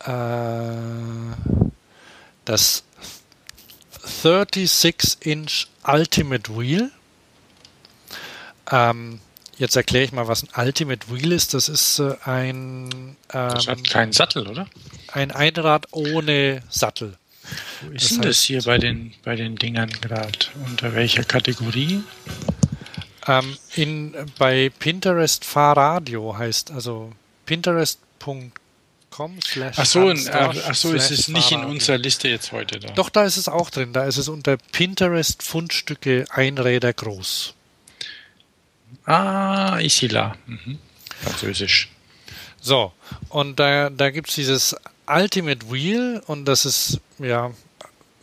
äh, 0.00 0.72
das 2.44 2.84
36-inch 4.22 5.66
Ultimate 5.84 6.56
Wheel. 6.56 6.90
Ähm, 8.70 9.20
jetzt 9.58 9.76
erkläre 9.76 10.04
ich 10.04 10.12
mal, 10.12 10.28
was 10.28 10.42
ein 10.42 10.66
Ultimate 10.66 11.10
Wheel 11.10 11.32
ist. 11.32 11.54
Das 11.54 11.68
ist 11.68 11.98
äh, 11.98 12.14
ein. 12.24 12.88
Ähm, 12.90 13.16
das 13.30 13.66
hat 13.66 13.84
keinen 13.88 14.12
Sattel, 14.12 14.48
oder? 14.48 14.66
Ein 15.12 15.30
Einrad 15.30 15.86
ohne 15.92 16.62
Sattel. 16.68 17.16
Wo 17.82 17.90
ist 17.90 18.04
das 18.04 18.12
denn 18.12 18.22
das 18.22 18.42
hier 18.42 18.62
bei 18.62 18.78
den, 18.78 19.14
bei 19.24 19.36
den 19.36 19.56
Dingern 19.56 19.90
gerade? 19.90 20.38
Unter 20.66 20.94
welcher 20.94 21.24
Kategorie? 21.24 22.02
Ähm, 23.26 23.56
in, 23.74 24.14
bei 24.38 24.70
Pinterest 24.78 25.44
Fahrradio 25.44 26.36
heißt 26.36 26.70
also 26.70 27.12
pinterest.com 27.46 28.52
com 29.18 29.36
Ach 29.76 29.86
so, 29.86 30.12
ach 30.32 30.74
so 30.74 30.92
ist 30.92 31.10
es 31.10 31.28
nicht 31.28 31.50
in 31.50 31.64
unserer 31.64 31.98
Liste 31.98 32.28
jetzt 32.28 32.52
heute 32.52 32.78
da. 32.78 32.88
Doch, 32.92 33.08
da 33.08 33.24
ist 33.24 33.36
es 33.36 33.48
auch 33.48 33.70
drin. 33.70 33.92
Da 33.92 34.04
ist 34.04 34.16
es 34.16 34.28
unter 34.28 34.56
Pinterest 34.56 35.42
Fundstücke 35.42 36.26
Einräder 36.30 36.92
groß. 36.92 37.54
Ah, 39.04 39.78
Isila. 39.80 40.36
Mhm. 40.46 40.78
Französisch. 41.20 41.88
So, 42.60 42.92
und 43.28 43.58
da, 43.58 43.90
da 43.90 44.10
gibt 44.10 44.28
es 44.28 44.34
dieses 44.34 44.76
Ultimate 45.06 45.70
Wheel 45.70 46.22
und 46.26 46.44
das 46.44 46.64
ist 46.64 47.00
ja 47.18 47.52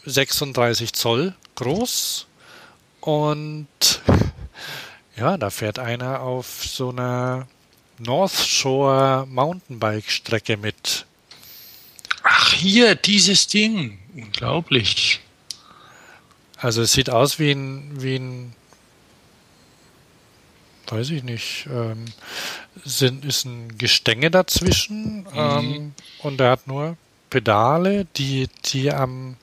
36 0.05 0.93
Zoll 0.93 1.33
groß. 1.55 2.27
Und 3.01 3.67
ja, 5.15 5.37
da 5.37 5.49
fährt 5.49 5.79
einer 5.79 6.21
auf 6.21 6.63
so 6.65 6.89
einer 6.89 7.47
North 7.97 8.33
Shore 8.33 9.25
Mountainbike 9.27 10.09
Strecke 10.09 10.57
mit. 10.57 11.05
Ach, 12.23 12.53
hier, 12.53 12.95
dieses 12.95 13.47
Ding. 13.47 13.99
Unglaublich. 14.15 15.21
Also 16.57 16.81
es 16.81 16.93
sieht 16.93 17.09
aus 17.09 17.39
wie 17.39 17.51
ein, 17.51 18.01
wie 18.01 18.15
ein 18.15 18.55
weiß 20.91 21.09
ich 21.11 21.23
nicht, 21.23 21.67
ähm, 21.71 22.05
sind, 22.83 23.25
ist 23.25 23.45
ein 23.45 23.77
Gestänge 23.77 24.31
dazwischen 24.31 25.23
mhm. 25.23 25.29
ähm, 25.35 25.93
und 26.19 26.39
er 26.41 26.51
hat 26.51 26.67
nur 26.67 26.97
Pedale, 27.29 28.05
die, 28.15 28.47
die 28.65 28.91
am 28.91 29.37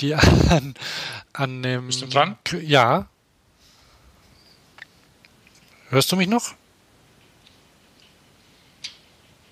die 0.00 0.14
an, 0.50 0.74
an 1.32 1.62
dem 1.62 1.86
Bist 1.86 2.02
du 2.02 2.06
dran? 2.06 2.36
Ja. 2.62 3.08
Hörst 5.90 6.10
du 6.10 6.16
mich 6.16 6.28
noch? 6.28 6.54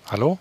Hallo? 0.07 0.39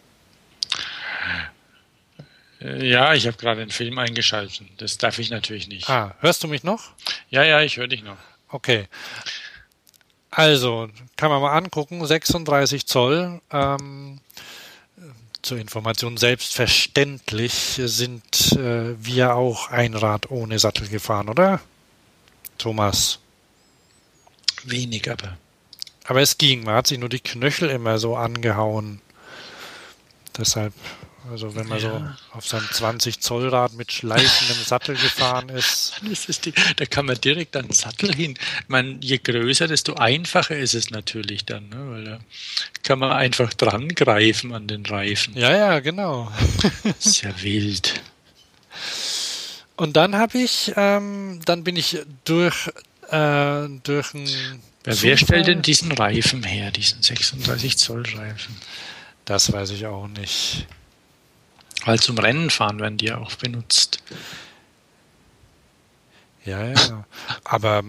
Äh, 2.61 2.89
ja, 2.89 3.15
ich 3.15 3.27
habe 3.27 3.37
gerade 3.37 3.63
einen 3.63 3.71
Film 3.71 3.99
eingeschaltet. 3.99 4.63
Das 4.79 4.99
darf 4.99 5.19
ich 5.19 5.31
natürlich 5.31 5.69
nicht. 5.69 5.89
Ah, 5.89 6.17
hörst 6.21 6.43
du 6.43 6.49
mich 6.49 6.65
noch? 6.65 6.91
Ja, 7.31 7.43
ja, 7.43 7.61
ich 7.61 7.77
höre 7.77 7.89
dich 7.89 8.03
noch. 8.03 8.19
Okay. 8.49 8.89
Also, 10.35 10.89
kann 11.17 11.31
man 11.31 11.43
mal 11.43 11.55
angucken, 11.57 12.05
36 12.05 12.87
Zoll. 12.87 13.43
Ähm, 13.51 14.19
zur 15.43 15.59
Information 15.59 16.17
selbstverständlich 16.17 17.53
sind 17.53 18.53
äh, 18.53 18.95
wir 19.05 19.35
auch 19.35 19.69
ein 19.69 19.95
Rad 19.95 20.31
ohne 20.31 20.59
Sattel 20.59 20.89
gefahren, 20.89 21.29
oder? 21.29 21.61
Thomas. 22.57 23.19
Wenig, 24.65 25.11
aber. 25.11 25.37
Aber 26.05 26.23
es 26.23 26.39
ging, 26.39 26.65
man 26.65 26.77
hat 26.77 26.87
sich 26.87 26.99
nur 26.99 27.11
die 27.11 27.21
Knöchel 27.21 27.69
immer 27.69 27.99
so 27.99 28.17
angehauen. 28.17 29.03
Deshalb, 30.39 30.73
also 31.31 31.55
wenn 31.55 31.69
man 31.69 31.81
ja. 31.81 32.17
so 32.31 32.37
auf 32.37 32.47
seinem 32.47 32.69
20 32.71 33.21
Zoll 33.21 33.49
Rad 33.49 33.75
mit 33.75 33.93
schleifendem 33.93 34.65
Sattel 34.65 34.97
gefahren 34.97 35.49
ist. 35.49 36.01
ist 36.29 36.47
die, 36.47 36.53
da 36.77 36.85
kann 36.87 37.07
man 37.07 37.21
direkt 37.21 37.57
an 37.57 37.67
den 37.67 37.73
Sattel 37.73 38.15
hin. 38.15 38.35
Ich 38.63 38.69
meine, 38.69 38.99
je 39.01 39.19
größer, 39.19 39.69
desto 39.69 39.95
einfacher 39.95 40.57
ist 40.57 40.75
es 40.75 40.91
natürlich 40.91 41.45
dann, 41.45 41.69
ne? 41.69 41.91
weil 41.91 42.05
da 42.05 42.21
kann 42.83 42.99
man 42.99 43.13
einfach 43.13 43.53
dran 43.55 43.89
greifen 43.89 44.53
an 44.53 44.67
den 44.67 44.85
Reifen. 44.85 45.37
Ja, 45.37 45.57
ja, 45.57 45.81
genau. 45.81 46.33
ist 46.99 47.23
ja 47.23 47.31
wild. 47.43 48.01
Und 49.77 49.97
dann 49.97 50.17
habe 50.17 50.39
ich, 50.39 50.73
ähm, 50.77 51.41
dann 51.45 51.65
bin 51.65 51.77
ich 51.77 51.99
durch, 52.25 52.69
äh, 53.11 53.69
durch 53.83 54.15
ein. 54.15 54.27
Ja, 54.87 55.01
wer 55.01 55.17
stellt 55.17 55.47
denn 55.47 55.63
diesen 55.63 55.93
Reifen 55.93 56.43
her, 56.43 56.73
diesen 56.73 57.03
36 57.03 57.79
Zoll 57.79 58.05
Reifen? 58.17 58.57
Das 59.25 59.53
weiß 59.53 59.71
ich 59.71 59.87
auch 59.87 60.09
nicht. 60.09 60.67
Weil 61.85 62.01
zum 62.01 62.19
Rennen 62.19 62.51
fahren 62.51 62.81
werden 62.81 62.99
die 62.99 63.07
ja 63.07 63.19
auch 63.19 63.35
benutzt. 63.37 64.03
Ja, 66.45 66.67
ja. 66.67 67.05
Aber 67.45 67.83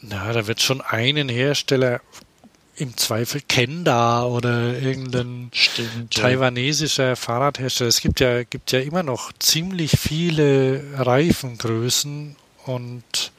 na, 0.00 0.32
da 0.32 0.46
wird 0.46 0.60
schon 0.60 0.80
einen 0.80 1.28
Hersteller 1.28 2.00
im 2.76 2.96
Zweifel 2.96 3.40
Kenda 3.40 4.24
oder 4.24 4.78
irgendein 4.78 5.50
Stimmt, 5.52 6.14
taiwanesischer 6.14 7.08
ja. 7.08 7.16
Fahrradhersteller. 7.16 7.88
Es 7.88 8.00
gibt 8.00 8.20
ja, 8.20 8.44
gibt 8.44 8.72
ja 8.72 8.80
immer 8.80 9.02
noch 9.02 9.32
ziemlich 9.38 9.92
viele 9.98 10.82
Reifengrößen 10.96 12.36
und 12.64 13.32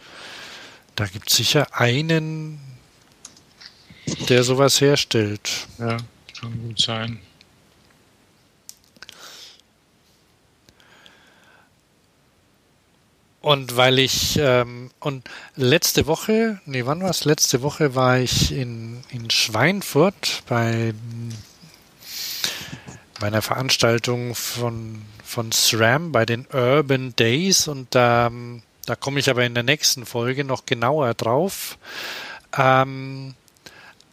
da 0.95 1.05
gibt 1.07 1.29
es 1.29 1.37
sicher 1.37 1.67
einen, 1.73 2.59
der 4.29 4.43
sowas 4.43 4.79
herstellt. 4.79 5.67
Ja, 5.79 5.97
kann 6.39 6.61
gut 6.61 6.79
sein. 6.79 7.19
Und 13.43 13.75
weil 13.75 13.99
ich, 13.99 14.39
ähm, 14.41 14.89
und 15.01 15.29
letzte 15.57 16.07
Woche, 16.07 16.61
nee, 16.65 16.85
wann 16.85 17.03
war 17.03 17.09
es? 17.09 17.25
Letzte 17.25 17.61
Woche 17.61 17.93
war 17.93 18.17
ich 18.17 18.53
in, 18.53 19.03
in 19.09 19.29
Schweinfurt 19.29 20.43
bei, 20.47 20.93
bei 23.19 23.27
einer 23.27 23.41
Veranstaltung 23.41 24.33
von, 24.33 25.01
von 25.25 25.51
SRAM 25.51 26.13
bei 26.13 26.25
den 26.25 26.47
Urban 26.53 27.17
Days 27.17 27.67
und 27.67 27.93
da, 27.93 28.31
da 28.85 28.95
komme 28.95 29.19
ich 29.19 29.29
aber 29.29 29.43
in 29.43 29.55
der 29.55 29.63
nächsten 29.63 30.05
Folge 30.05 30.45
noch 30.45 30.65
genauer 30.65 31.13
drauf. 31.13 31.77
Ähm, 32.57 33.33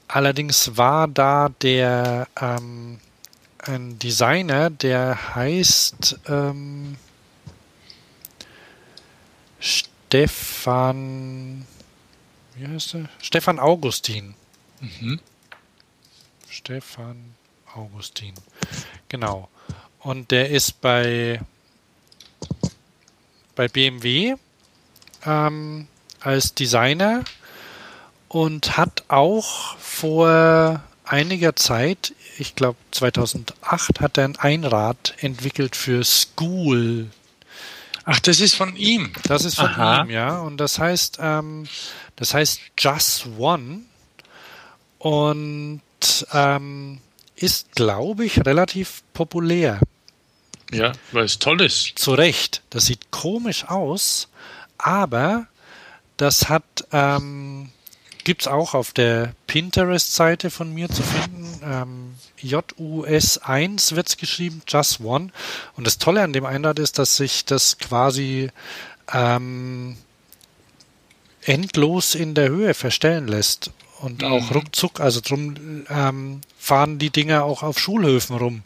allerdings 0.09 0.77
war 0.77 1.07
da 1.07 1.51
der 1.63 2.27
ähm, 2.41 2.99
ein 3.59 3.97
Designer, 4.01 4.71
der 4.71 5.37
heißt, 5.37 6.19
ähm, 6.27 6.97
Stefan, 9.61 10.97
wie 12.57 12.67
heißt 12.67 12.95
er? 12.95 13.09
Stefan 13.21 13.59
Augustin. 13.59 14.35
Mhm. 14.81 15.21
Stefan 16.49 17.35
Augustin. 17.75 18.35
Genau. 19.09 19.49
Und 20.01 20.31
der 20.31 20.51
ist 20.51 20.81
bei 20.81 21.41
bei 23.55 23.69
BMW 23.69 24.37
ähm, 25.27 25.87
als 26.21 26.55
Designer 26.55 27.25
und 28.29 28.77
hat 28.77 29.05
auch 29.09 29.77
vor 29.77 30.83
einiger 31.05 31.57
Zeit, 31.57 32.15
ich 32.39 32.55
glaube 32.55 32.79
2008, 32.93 34.01
hat 34.01 34.17
er 34.17 34.25
ein 34.25 34.37
Einrad 34.37 35.15
entwickelt 35.19 35.77
für 35.77 36.05
School. 36.05 37.11
Ach, 38.13 38.19
das 38.19 38.41
ist 38.41 38.57
von 38.57 38.75
ihm. 38.75 39.13
Das 39.23 39.45
ist 39.45 39.55
von 39.55 39.67
Aha. 39.67 40.03
ihm, 40.03 40.11
ja. 40.11 40.41
Und 40.41 40.57
das 40.57 40.81
heißt, 40.81 41.19
ähm, 41.21 41.69
das 42.17 42.35
heißt 42.35 42.61
Just 42.77 43.29
One 43.39 43.83
und 44.99 45.81
ähm, 46.33 46.99
ist, 47.37 47.73
glaube 47.77 48.25
ich, 48.25 48.45
relativ 48.45 49.05
populär. 49.13 49.79
Ja, 50.73 50.91
weil 51.13 51.25
es 51.25 51.39
toll 51.39 51.63
ist. 51.63 51.93
Zu 52.01 52.15
Recht. 52.15 52.63
Das 52.71 52.87
sieht 52.87 53.13
komisch 53.13 53.69
aus, 53.69 54.27
aber 54.77 55.47
das 56.17 56.49
hat 56.49 56.65
ähm, 56.91 57.71
gibt 58.25 58.43
es 58.43 58.49
auch 58.49 58.75
auf 58.75 58.93
der 58.93 59.35
Pinterest-Seite 59.47 60.51
von 60.51 60.75
mir 60.75 60.89
zu 60.89 61.05
finden. 61.05 61.40
Ähm, 61.63 62.15
JUS1 62.43 63.95
wird 63.95 64.09
es 64.09 64.17
geschrieben, 64.17 64.63
Just 64.67 65.01
One. 65.01 65.31
Und 65.77 65.87
das 65.87 65.99
Tolle 65.99 66.23
an 66.23 66.33
dem 66.33 66.45
Einrad 66.45 66.79
ist, 66.79 66.99
dass 66.99 67.17
sich 67.17 67.45
das 67.45 67.79
quasi 67.79 68.51
ähm, 69.13 69.97
endlos 71.43 72.15
in 72.15 72.35
der 72.35 72.49
Höhe 72.49 72.75
verstellen 72.75 73.29
lässt. 73.29 73.71
Und 74.01 74.25
auch 74.25 74.55
ruckzuck, 74.55 74.99
also 74.99 75.21
drum 75.21 75.85
ähm, 75.91 76.41
fahren 76.59 76.99
die 76.99 77.11
Dinger 77.11 77.45
auch 77.45 77.63
auf 77.63 77.79
Schulhöfen 77.79 78.37
rum, 78.37 78.63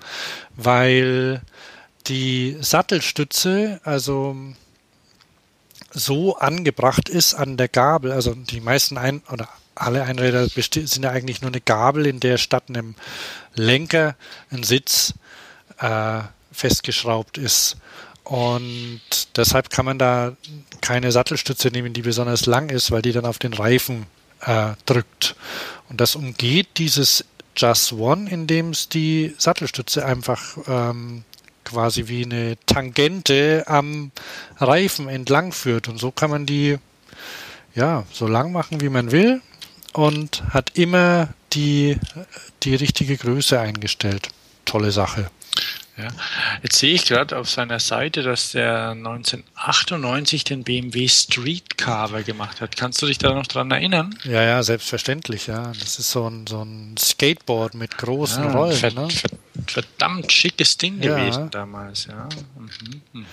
weil 0.54 1.42
die 2.06 2.56
Sattelstütze, 2.60 3.80
also 3.82 4.36
so 5.90 6.36
angebracht 6.36 7.08
ist 7.08 7.34
an 7.34 7.56
der 7.56 7.68
Gabel, 7.68 8.12
also 8.12 8.34
die 8.34 8.60
meisten 8.60 8.96
ein 8.96 9.22
oder 9.32 9.48
alle 9.74 10.04
Einräder 10.04 10.48
sind 10.48 11.02
ja 11.02 11.10
eigentlich 11.10 11.40
nur 11.42 11.50
eine 11.50 11.60
Gabel, 11.60 12.06
in 12.06 12.20
der 12.20 12.38
statt 12.38 12.64
einem 12.68 12.94
Lenker 13.54 14.16
ein 14.50 14.62
Sitz 14.62 15.14
äh, 15.78 16.20
festgeschraubt 16.52 17.38
ist. 17.38 17.76
Und 18.24 19.00
deshalb 19.36 19.70
kann 19.70 19.84
man 19.84 19.98
da 19.98 20.32
keine 20.80 21.12
Sattelstütze 21.12 21.68
nehmen, 21.68 21.92
die 21.92 22.02
besonders 22.02 22.46
lang 22.46 22.70
ist, 22.70 22.90
weil 22.90 23.02
die 23.02 23.12
dann 23.12 23.26
auf 23.26 23.38
den 23.38 23.52
Reifen 23.52 24.06
äh, 24.40 24.72
drückt. 24.86 25.36
Und 25.90 26.00
das 26.00 26.16
umgeht 26.16 26.68
dieses 26.78 27.24
Just 27.56 27.92
One, 27.92 28.30
indem 28.30 28.70
es 28.70 28.88
die 28.88 29.34
Sattelstütze 29.38 30.04
einfach 30.04 30.56
ähm, 30.66 31.24
quasi 31.64 32.08
wie 32.08 32.24
eine 32.24 32.56
Tangente 32.66 33.64
am 33.66 34.10
Reifen 34.58 35.08
entlang 35.08 35.52
führt. 35.52 35.88
Und 35.88 35.98
so 35.98 36.10
kann 36.10 36.30
man 36.30 36.46
die 36.46 36.78
ja 37.74 38.04
so 38.12 38.26
lang 38.26 38.52
machen, 38.52 38.80
wie 38.80 38.88
man 38.88 39.12
will 39.12 39.42
und 39.94 40.42
hat 40.50 40.76
immer 40.76 41.28
die, 41.54 41.96
die 42.62 42.74
richtige 42.74 43.16
Größe 43.16 43.58
eingestellt. 43.58 44.28
Tolle 44.66 44.90
Sache. 44.92 45.30
Ja. 45.96 46.08
Jetzt 46.64 46.76
sehe 46.78 46.92
ich 46.94 47.04
gerade 47.06 47.36
auf 47.38 47.48
seiner 47.48 47.78
Seite, 47.78 48.24
dass 48.24 48.50
der 48.50 48.90
1998 48.90 50.42
den 50.42 50.64
BMW 50.64 51.06
Street 51.08 51.78
Carver 51.78 52.24
gemacht 52.24 52.60
hat. 52.60 52.76
Kannst 52.76 53.00
du 53.00 53.06
dich 53.06 53.18
da 53.18 53.32
noch 53.32 53.46
dran 53.46 53.70
erinnern? 53.70 54.18
Ja, 54.24 54.42
ja, 54.42 54.62
selbstverständlich, 54.64 55.46
ja. 55.46 55.72
Das 55.78 56.00
ist 56.00 56.10
so 56.10 56.28
ein, 56.28 56.48
so 56.48 56.62
ein 56.64 56.96
Skateboard 56.98 57.74
mit 57.74 57.96
großen 57.96 58.42
Ja, 58.42 58.50
Rollen. 58.52 58.76
ver 58.76 58.92
Ne? 58.92 59.08
ver 59.08 59.30
verdammt 59.68 60.32
schickes 60.32 60.76
Ding 60.76 61.00
Ja. 61.00 61.16
gewesen 61.16 61.50
damals, 61.52 62.06
ja. 62.06 62.28
Mhm. 62.58 63.02
Mhm. 63.12 63.26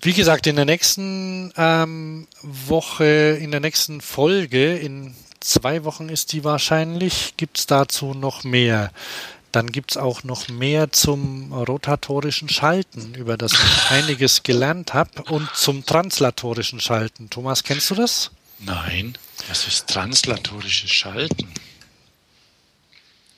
Wie 0.00 0.12
gesagt, 0.12 0.46
in 0.46 0.56
der 0.56 0.64
nächsten 0.64 1.52
ähm, 1.56 2.26
Woche, 2.42 3.38
in 3.40 3.50
der 3.50 3.60
nächsten 3.60 4.00
Folge, 4.00 4.76
in 4.76 5.14
zwei 5.40 5.84
Wochen 5.84 6.08
ist 6.08 6.32
die 6.32 6.44
wahrscheinlich, 6.44 7.34
gibt's 7.36 7.66
dazu 7.66 8.14
noch 8.14 8.44
mehr. 8.44 8.90
Dann 9.52 9.70
gibt's 9.70 9.96
auch 9.96 10.24
noch 10.24 10.48
mehr 10.48 10.92
zum 10.92 11.52
rotatorischen 11.52 12.48
Schalten, 12.48 13.14
über 13.14 13.36
das 13.36 13.52
ich 13.52 13.90
einiges 13.90 14.42
gelernt 14.42 14.94
habe, 14.94 15.22
und 15.24 15.48
zum 15.54 15.84
translatorischen 15.84 16.80
Schalten. 16.80 17.28
Thomas, 17.28 17.62
kennst 17.62 17.90
du 17.90 17.94
das? 17.94 18.30
Nein, 18.58 19.18
was 19.48 19.66
ist 19.66 19.88
translatorisches 19.88 20.90
Schalten? 20.90 21.48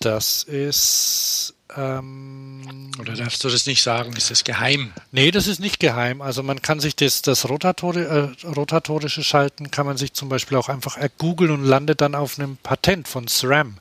Das 0.00 0.42
ist. 0.42 1.53
Ähm, 1.76 2.90
Oder 3.00 3.14
darfst 3.14 3.42
du 3.42 3.48
das 3.48 3.66
nicht 3.66 3.82
sagen? 3.82 4.12
Ist 4.16 4.30
das 4.30 4.44
geheim? 4.44 4.92
Nee, 5.10 5.30
das 5.30 5.46
ist 5.46 5.58
nicht 5.58 5.80
geheim. 5.80 6.22
Also 6.22 6.42
man 6.42 6.62
kann 6.62 6.80
sich 6.80 6.94
das, 6.94 7.22
das 7.22 7.48
Rotatori 7.48 8.02
äh, 8.02 8.28
rotatorische 8.44 9.24
Schalten 9.24 9.70
kann 9.70 9.86
man 9.86 9.96
sich 9.96 10.12
zum 10.12 10.28
Beispiel 10.28 10.56
auch 10.56 10.68
einfach 10.68 10.96
ergoogeln 10.96 11.50
und 11.50 11.64
landet 11.64 12.00
dann 12.00 12.14
auf 12.14 12.38
einem 12.38 12.56
Patent 12.58 13.08
von 13.08 13.26
SRAM, 13.26 13.78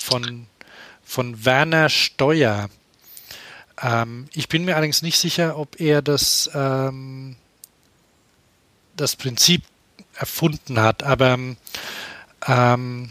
von, 0.00 0.46
von 1.04 1.44
Werner 1.44 1.90
Steuer. 1.90 2.68
Ähm, 3.82 4.28
ich 4.32 4.48
bin 4.48 4.64
mir 4.64 4.76
allerdings 4.76 5.02
nicht 5.02 5.18
sicher, 5.18 5.58
ob 5.58 5.80
er 5.80 6.00
das, 6.00 6.50
ähm, 6.54 7.36
das 8.96 9.16
Prinzip 9.16 9.62
erfunden 10.14 10.80
hat, 10.80 11.02
aber 11.02 11.38
ähm, 12.46 13.10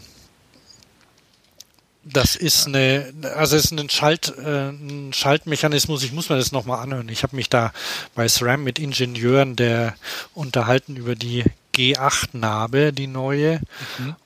das 2.04 2.36
ist 2.36 2.66
eine, 2.66 3.12
also 3.36 3.56
es 3.56 3.66
ist 3.66 3.72
ein, 3.72 3.88
Schalt, 3.88 4.34
äh, 4.38 4.68
ein 4.68 5.12
Schaltmechanismus. 5.12 6.02
Ich 6.02 6.12
muss 6.12 6.28
mir 6.28 6.36
das 6.36 6.52
nochmal 6.52 6.80
anhören. 6.80 7.08
Ich 7.08 7.22
habe 7.22 7.36
mich 7.36 7.48
da 7.48 7.72
bei 8.14 8.28
SRAM 8.28 8.62
mit 8.62 8.78
Ingenieuren 8.78 9.56
der 9.56 9.94
unterhalten 10.34 10.96
über 10.96 11.14
die 11.14 11.44
G8-Narbe, 11.74 12.92
die 12.92 13.08
neue, 13.08 13.60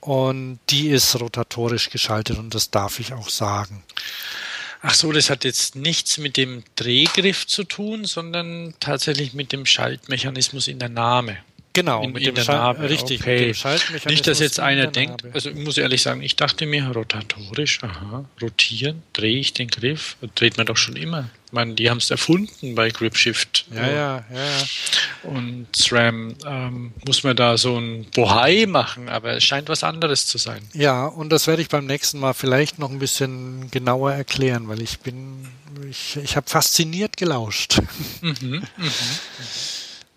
und 0.01 0.59
die 0.69 0.89
ist 0.89 1.19
rotatorisch 1.19 1.89
geschaltet 1.89 2.37
und 2.37 2.53
das 2.53 2.69
darf 2.69 2.99
ich 2.99 3.13
auch 3.13 3.29
sagen. 3.29 3.83
Ach 4.81 4.93
so, 4.93 5.11
das 5.11 5.29
hat 5.29 5.43
jetzt 5.43 5.75
nichts 5.75 6.19
mit 6.19 6.37
dem 6.37 6.63
Drehgriff 6.75 7.47
zu 7.47 7.63
tun, 7.63 8.05
sondern 8.05 8.75
tatsächlich 8.79 9.33
mit 9.33 9.51
dem 9.51 9.65
Schaltmechanismus 9.65 10.67
in 10.67 10.79
der 10.79 10.89
Name. 10.89 11.37
Genau, 11.73 12.03
in, 12.03 12.13
mit 12.13 12.23
in 12.23 12.33
dem 12.33 12.45
Narbe. 12.45 12.89
richtig, 12.89 13.21
okay. 13.21 13.53
Nicht, 14.07 14.25
dass 14.27 14.39
jetzt 14.39 14.57
in 14.57 14.63
einer 14.63 14.87
denkt, 14.87 15.23
also 15.33 15.49
ich 15.49 15.55
muss 15.55 15.77
ehrlich 15.77 16.01
sagen, 16.01 16.21
ich 16.21 16.35
dachte 16.35 16.65
mir, 16.65 16.87
rotatorisch, 16.87 17.83
aha, 17.83 18.25
rotieren, 18.41 19.03
drehe 19.13 19.37
ich 19.37 19.53
den 19.53 19.67
Griff, 19.67 20.17
dreht 20.35 20.57
man 20.57 20.65
doch 20.65 20.77
schon 20.77 20.95
immer. 20.95 21.29
Ich 21.45 21.53
meine, 21.53 21.73
die 21.73 21.89
haben 21.89 21.97
es 21.97 22.11
erfunden 22.11 22.75
bei 22.75 22.89
Grip 22.89 23.17
Shift. 23.17 23.65
Ja, 23.73 23.87
ja, 23.87 23.91
ja, 23.91 24.25
ja. 24.31 24.65
Und 25.23 25.67
SRAM 25.75 26.35
ähm, 26.45 26.93
muss 27.05 27.23
man 27.23 27.35
da 27.35 27.57
so 27.57 27.77
ein 27.77 28.05
Bohai 28.13 28.65
machen, 28.67 29.09
aber 29.09 29.33
es 29.33 29.43
scheint 29.43 29.67
was 29.67 29.83
anderes 29.83 30.27
zu 30.27 30.37
sein. 30.37 30.61
Ja, 30.73 31.05
und 31.05 31.29
das 31.29 31.47
werde 31.47 31.61
ich 31.61 31.69
beim 31.69 31.85
nächsten 31.85 32.19
Mal 32.19 32.33
vielleicht 32.33 32.77
noch 32.77 32.91
ein 32.91 32.99
bisschen 32.99 33.69
genauer 33.71 34.11
erklären, 34.13 34.67
weil 34.67 34.81
ich 34.81 34.99
bin, 34.99 35.47
ich, 35.89 36.17
ich 36.23 36.35
habe 36.35 36.47
fasziniert 36.47 37.17
gelauscht. 37.17 37.81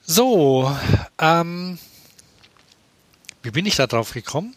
So, 0.05 0.77
ähm, 1.19 1.79
wie 3.43 3.51
bin 3.51 3.67
ich 3.67 3.77
da 3.77 3.87
drauf 3.87 4.13
gekommen? 4.13 4.55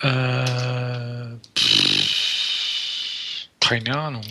Äh, 0.00 1.36
pff, 1.56 3.48
keine 3.60 3.98
Ahnung. 3.98 4.24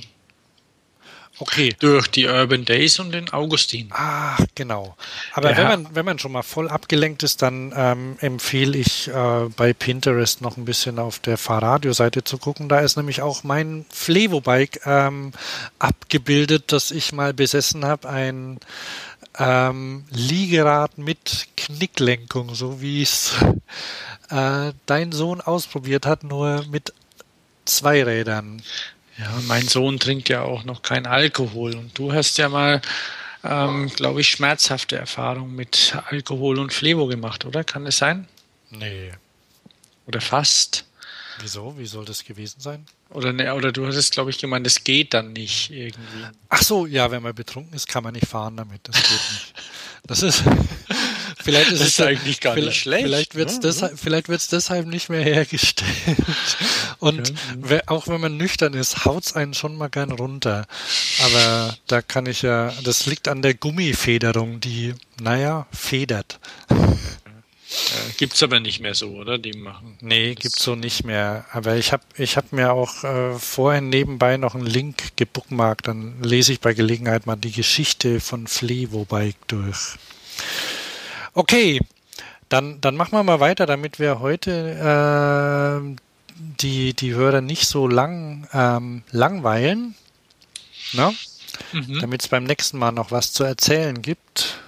Okay. 1.37 1.75
Durch 1.79 2.07
die 2.07 2.27
Urban 2.27 2.63
Days 2.63 2.99
und 2.99 3.11
den 3.11 3.31
Augustin. 3.33 3.89
Ach, 3.91 4.39
genau. 4.55 4.95
Aber 5.33 5.55
wenn 5.57 5.67
man, 5.67 5.87
wenn 5.93 6.05
man 6.05 6.17
schon 6.17 6.31
mal 6.31 6.43
voll 6.43 6.69
abgelenkt 6.69 7.23
ist, 7.23 7.41
dann 7.41 7.73
ähm, 7.75 8.15
empfehle 8.21 8.77
ich 8.77 9.09
äh, 9.09 9.49
bei 9.55 9.73
Pinterest 9.73 10.41
noch 10.41 10.55
ein 10.55 10.63
bisschen 10.63 10.97
auf 10.97 11.19
der 11.19 11.37
Fahrradio-Seite 11.37 12.23
zu 12.23 12.37
gucken. 12.37 12.69
Da 12.69 12.79
ist 12.79 12.95
nämlich 12.95 13.21
auch 13.21 13.43
mein 13.43 13.85
Flevo-Bike 13.89 14.81
ähm, 14.85 15.33
abgebildet, 15.77 16.71
das 16.71 16.91
ich 16.91 17.11
mal 17.11 17.33
besessen 17.33 17.83
habe. 17.83 18.07
Ein 18.07 18.59
ähm, 19.37 20.05
Liegerad 20.09 20.97
mit 20.97 21.47
Knicklenkung, 21.57 22.55
so 22.55 22.81
wie 22.81 23.01
es 23.01 23.33
äh, 24.29 24.73
dein 24.85 25.11
Sohn 25.11 25.41
ausprobiert 25.41 26.05
hat, 26.05 26.23
nur 26.23 26.65
mit 26.69 26.93
zwei 27.65 28.03
Rädern. 28.03 28.61
Ja, 29.17 29.31
mein 29.47 29.67
Sohn 29.67 29.99
trinkt 29.99 30.29
ja 30.29 30.41
auch 30.41 30.63
noch 30.63 30.81
kein 30.81 31.05
Alkohol. 31.05 31.75
Und 31.75 31.97
du 31.97 32.13
hast 32.13 32.37
ja 32.37 32.49
mal, 32.49 32.81
ähm, 33.43 33.89
glaube 33.89 34.21
ich, 34.21 34.29
schmerzhafte 34.29 34.97
Erfahrungen 34.97 35.55
mit 35.55 35.97
Alkohol 36.09 36.59
und 36.59 36.73
Flevo 36.73 37.07
gemacht, 37.07 37.45
oder? 37.45 37.63
Kann 37.63 37.85
es 37.85 37.97
sein? 37.97 38.27
Nee. 38.69 39.11
Oder 40.05 40.21
fast? 40.21 40.85
Wieso? 41.39 41.77
Wie 41.77 41.85
soll 41.85 42.05
das 42.05 42.23
gewesen 42.23 42.59
sein? 42.59 42.85
Oder, 43.09 43.33
ne, 43.33 43.53
oder 43.53 43.71
du 43.71 43.85
hattest, 43.85 44.13
glaube 44.13 44.29
ich, 44.29 44.39
gemeint, 44.39 44.65
das 44.65 44.83
geht 44.83 45.13
dann 45.13 45.33
nicht 45.33 45.69
irgendwie. 45.71 46.25
Ach 46.49 46.61
so, 46.61 46.85
ja, 46.85 47.11
wenn 47.11 47.23
man 47.23 47.35
betrunken 47.35 47.73
ist, 47.73 47.87
kann 47.87 48.03
man 48.03 48.13
nicht 48.13 48.27
fahren 48.27 48.57
damit. 48.57 48.81
Das 48.83 48.95
geht 48.95 49.11
nicht. 49.11 49.53
Das 50.07 50.21
ist 50.21 50.43
vielleicht 51.43 51.71
ist 51.71 51.81
Das 51.81 51.87
es 51.87 51.99
ist 51.99 52.01
eigentlich 52.01 52.39
gar 52.39 52.55
nicht 52.55 52.75
schlecht, 52.75 53.03
Vielleicht 53.03 53.35
wird 53.35 53.49
es 53.49 53.55
ne? 53.55 53.61
deshalb, 53.63 53.99
vielleicht 53.99 54.29
wird's 54.29 54.47
deshalb 54.47 54.87
nicht 54.87 55.09
mehr 55.09 55.23
hergestellt. 55.23 56.17
Und 56.99 57.33
wer, 57.57 57.83
auch 57.87 58.07
wenn 58.07 58.21
man 58.21 58.37
nüchtern 58.37 58.73
ist, 58.73 59.05
haut's 59.05 59.33
einen 59.33 59.53
schon 59.53 59.75
mal 59.75 59.89
gern 59.89 60.11
runter. 60.11 60.65
Aber 61.23 61.75
da 61.87 62.01
kann 62.01 62.25
ich 62.25 62.41
ja, 62.41 62.73
das 62.83 63.05
liegt 63.05 63.27
an 63.27 63.41
der 63.41 63.53
Gummifederung, 63.53 64.59
die, 64.59 64.93
naja, 65.21 65.67
federt. 65.71 66.39
Äh, 67.75 68.13
Gibt's 68.17 68.41
aber 68.43 68.59
nicht 68.59 68.79
mehr 68.79 68.95
so, 68.95 69.09
oder? 69.11 69.37
Die 69.37 69.53
machen. 69.53 69.97
Nee, 70.01 70.35
gibt's 70.35 70.63
so 70.63 70.75
nicht 70.75 71.03
mehr. 71.03 71.45
Aber 71.51 71.75
ich 71.75 71.91
habe 71.91 72.03
ich 72.17 72.37
hab 72.37 72.51
mir 72.51 72.73
auch 72.73 73.03
äh, 73.03 73.33
vorhin 73.37 73.89
nebenbei 73.89 74.37
noch 74.37 74.55
einen 74.55 74.65
Link 74.65 75.15
gebookmarkt. 75.15 75.87
Dann 75.87 76.21
lese 76.21 76.53
ich 76.53 76.59
bei 76.59 76.73
Gelegenheit 76.73 77.25
mal 77.25 77.35
die 77.35 77.51
Geschichte 77.51 78.19
von 78.19 78.47
Flevobike 78.47 79.37
durch. 79.47 79.95
Okay, 81.33 81.79
dann, 82.49 82.79
dann 82.81 82.95
machen 82.95 83.13
wir 83.13 83.23
mal 83.23 83.39
weiter, 83.39 83.65
damit 83.65 83.99
wir 83.99 84.19
heute 84.19 85.91
äh, 85.91 85.95
die, 86.37 86.93
die 86.93 87.13
Hörer 87.13 87.41
nicht 87.41 87.67
so 87.67 87.87
lang 87.87 88.47
ähm, 88.53 89.03
langweilen. 89.11 89.95
Ne? 90.93 91.13
Damit 91.99 92.21
es 92.21 92.27
beim 92.27 92.43
nächsten 92.43 92.77
Mal 92.77 92.91
noch 92.91 93.11
was 93.11 93.33
zu 93.33 93.43
erzählen 93.43 94.01
gibt. 94.01 94.59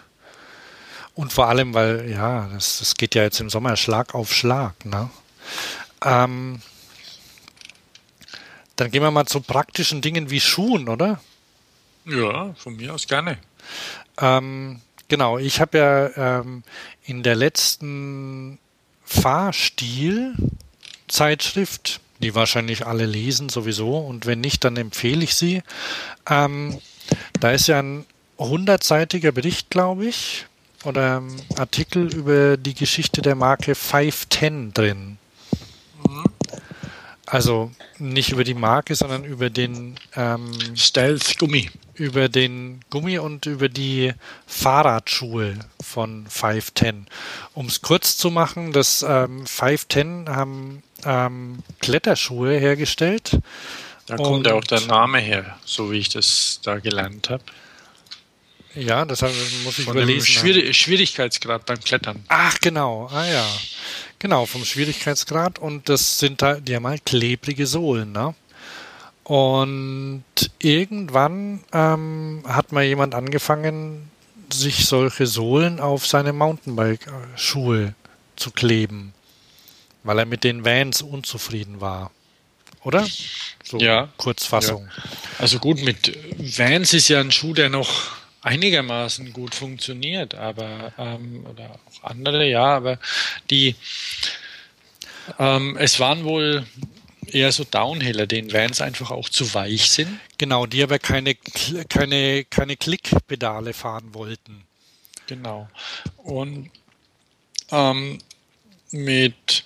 Und 1.18 1.34
vor 1.34 1.49
allem, 1.49 1.74
weil, 1.74 2.09
ja, 2.11 2.47
das, 2.53 2.78
das 2.78 2.95
geht 2.95 3.15
ja 3.15 3.24
jetzt 3.24 3.39
im 3.39 3.49
Sommer 3.49 3.76
Schlag 3.76 4.13
auf 4.13 4.32
Schlag. 4.32 4.86
Ne? 4.86 5.09
Ähm, 6.05 6.61
dann 8.76 8.91
gehen 8.91 9.01
wir 9.01 9.09
mal 9.09 9.26
zu 9.26 9.41
praktischen 9.41 10.01
Dingen 10.01 10.30
wie 10.30 10.39
Schuhen, 10.39 10.88
oder? 10.88 11.20
Ja, 12.05 12.53
von 12.53 12.76
mir 12.76 12.93
aus 12.93 13.07
gerne. 13.07 13.39
Ähm, 14.22 14.80
genau, 15.07 15.39
ich 15.39 15.59
habe 15.59 15.80
ja 15.80 16.39
ähm, 16.39 16.61
in 17.03 17.24
der 17.24 17.36
letzten 17.36 18.59
Fahrstil-Zeitschrift, 19.03 21.99
die 22.20 22.36
wahrscheinlich 22.36 22.86
alle 22.86 23.07
lesen 23.07 23.49
sowieso, 23.49 23.97
und 23.97 24.28
wenn 24.28 24.39
nicht, 24.39 24.63
dann 24.63 24.78
empfehle 24.78 25.24
ich 25.24 25.34
sie. 25.34 25.63
Ähm, 26.30 26.78
da 27.39 27.53
ist 27.53 27.65
ja 27.65 27.80
ein 27.80 28.05
hundertseitiger 28.38 29.32
Bericht, 29.32 29.72
glaube 29.72 30.05
ich, 30.05 30.45
oder 30.84 31.17
ähm, 31.17 31.36
Artikel 31.57 32.13
über 32.13 32.57
die 32.57 32.73
Geschichte 32.73 33.21
der 33.21 33.36
Marke 33.36 33.75
510 33.75 34.73
drin. 34.73 35.17
Also 37.25 37.71
nicht 37.99 38.32
über 38.32 38.45
die 38.45 38.53
Marke, 38.53 38.95
sondern 38.95 39.25
über 39.25 39.49
den 39.49 39.95
ähm, 40.15 40.53
Stealth-Gummi. 40.75 41.69
über 41.95 42.30
den 42.30 42.80
Gummi 42.89 43.17
und 43.17 43.47
über 43.47 43.67
die 43.67 44.13
Fahrradschuhe 44.45 45.55
von 45.82 46.25
510. 46.30 47.07
Um 47.53 47.65
es 47.65 47.82
kurz 47.82 48.17
zu 48.17 48.32
machen, 48.32 48.71
das 48.71 49.03
ähm, 49.07 49.45
510 49.45 50.30
haben 50.30 50.84
ähm, 51.03 51.63
Kletterschuhe 51.80 52.57
hergestellt. 52.57 53.39
Da 54.05 54.15
kommt 54.15 54.47
ja 54.47 54.53
auch 54.53 54.63
der 54.63 54.82
Name 54.82 55.19
her, 55.19 55.57
so 55.65 55.91
wie 55.91 55.97
ich 55.97 56.07
das 56.07 56.61
da 56.63 56.80
gelernt 56.80 57.30
habe. 57.30 57.43
Ja, 58.76 59.05
das 59.05 59.22
muss 59.63 59.80
ich 59.80 59.86
Von 59.86 59.95
überlesen. 59.95 60.28
haben. 60.28 60.47
Schwier 60.53 60.74
Schwierigkeitsgrad 60.74 61.65
beim 61.65 61.80
Klettern. 61.80 62.24
Ach, 62.28 62.57
genau. 62.59 63.07
Ah 63.11 63.26
ja. 63.26 63.47
Genau, 64.20 64.45
vom 64.45 64.63
Schwierigkeitsgrad. 64.65 65.59
Und 65.59 65.89
das 65.89 66.20
sind 66.20 66.41
da, 66.41 66.59
die 66.59 66.76
haben 66.76 66.88
halt 66.88 67.05
klebrige 67.05 67.65
Sohlen, 67.68 68.11
ne? 68.11 68.36
Und 69.24 70.24
irgendwann 70.59 71.63
ähm, 71.74 72.43
hat 72.47 72.72
mal 72.72 72.84
jemand 72.84 73.13
angefangen, 73.13 74.09
sich 74.51 74.86
solche 74.86 75.28
Sohlen 75.28 75.82
auf 75.82 76.07
seine 76.07 76.32
Mountainbike-Schuhe 76.32 77.93
zu 78.38 78.51
kleben, 78.51 79.13
weil 80.03 80.20
er 80.20 80.26
mit 80.26 80.45
den 80.45 80.63
Vans 80.63 81.01
unzufrieden 81.01 81.82
war. 81.82 82.11
Oder? 82.84 83.05
So 83.65 83.80
Ja. 83.80 84.07
Kurzfassung. 84.15 84.88
Also 85.39 85.59
gut, 85.59 85.82
mit 85.84 86.18
Vans 86.57 86.93
ist 86.93 87.09
ja 87.09 87.20
ein 87.20 87.32
Schuh, 87.32 87.53
der 87.53 87.68
noch 87.70 87.89
einigermaßen 88.41 89.33
gut 89.33 89.55
funktioniert, 89.55 90.35
aber 90.35 90.93
ähm, 90.97 91.45
oder 91.45 91.71
auch 91.71 92.03
andere, 92.03 92.47
ja, 92.47 92.75
aber 92.75 92.99
die 93.49 93.75
ähm, 95.39 95.77
es 95.77 95.99
waren 95.99 96.23
wohl 96.23 96.65
eher 97.27 97.51
so 97.51 97.63
Downhiller, 97.63 98.25
denen 98.25 98.53
Vans 98.53 98.81
einfach 98.81 99.11
auch 99.11 99.29
zu 99.29 99.53
weich 99.53 99.91
sind. 99.91 100.19
Genau, 100.38 100.65
die 100.65 100.83
aber 100.83 100.99
keine, 100.99 101.35
keine, 101.35 102.45
keine 102.45 102.77
Klickpedale 102.77 103.73
fahren 103.73 104.13
wollten. 104.13 104.63
Genau. 105.27 105.67
Und 106.17 106.69
ähm, 107.71 108.19
mit, 108.91 109.63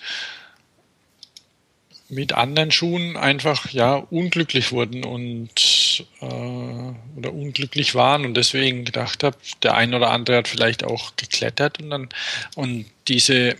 mit 2.08 2.32
anderen 2.32 2.72
Schuhen 2.72 3.16
einfach 3.16 3.70
ja 3.70 3.94
unglücklich 3.94 4.72
wurden 4.72 5.04
und 5.04 5.52
äh, 6.00 6.24
oder 6.24 7.32
unglücklich 7.32 7.94
waren 7.94 8.24
und 8.24 8.34
deswegen 8.34 8.84
gedacht 8.84 9.22
habe, 9.22 9.36
der 9.62 9.74
ein 9.74 9.94
oder 9.94 10.10
andere 10.10 10.38
hat 10.38 10.48
vielleicht 10.48 10.84
auch 10.84 11.16
geklettert 11.16 11.80
und 11.80 11.90
dann 11.90 12.08
und 12.54 12.86
diese 13.08 13.56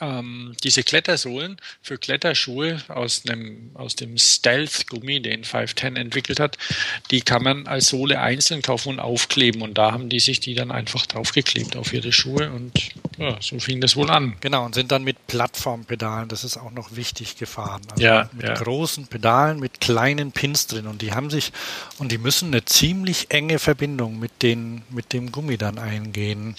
ähm, 0.00 0.54
diese 0.62 0.82
Klettersohlen 0.82 1.56
für 1.82 1.98
Kletterschuhe 1.98 2.82
aus 2.88 3.22
einem 3.28 3.70
aus 3.74 3.96
dem 3.96 4.18
Stealth-Gummi, 4.18 5.20
den 5.20 5.44
510 5.44 5.96
entwickelt 5.96 6.40
hat, 6.40 6.58
die 7.10 7.20
kann 7.20 7.42
man 7.42 7.66
als 7.66 7.86
Sohle 7.86 8.20
einzeln 8.20 8.62
kaufen 8.62 8.90
und 8.90 9.00
aufkleben 9.00 9.62
und 9.62 9.78
da 9.78 9.92
haben 9.92 10.08
die 10.08 10.20
sich 10.20 10.40
die 10.40 10.54
dann 10.54 10.70
einfach 10.70 11.06
draufgeklebt 11.06 11.76
auf 11.76 11.92
ihre 11.92 12.12
Schuhe 12.12 12.50
und 12.50 12.72
ja, 13.18 13.36
so 13.40 13.58
fing 13.58 13.80
das 13.80 13.96
wohl 13.96 14.10
an. 14.10 14.34
Genau, 14.40 14.64
und 14.64 14.74
sind 14.74 14.90
dann 14.90 15.04
mit 15.04 15.26
Plattformpedalen, 15.26 16.28
das 16.28 16.44
ist 16.44 16.56
auch 16.56 16.72
noch 16.72 16.96
wichtig, 16.96 17.36
gefahren. 17.36 17.82
Also 17.90 18.02
Ja, 18.02 18.28
mit 18.32 18.46
ja. 18.46 18.54
großen 18.54 19.06
Pedalen, 19.06 19.60
mit 19.60 19.80
kleinen 19.80 20.32
Pins 20.32 20.66
drin. 20.66 20.86
Und 20.86 21.02
die 21.02 21.12
haben 21.12 21.30
sich, 21.30 21.52
und 21.98 22.10
die 22.12 22.18
müssen 22.18 22.48
eine 22.48 22.64
ziemlich 22.64 23.30
enge 23.30 23.58
Verbindung 23.58 24.18
mit, 24.18 24.42
den, 24.42 24.82
mit 24.90 25.12
dem 25.12 25.32
Gummi 25.32 25.56
dann 25.56 25.78
eingehen. 25.78 26.56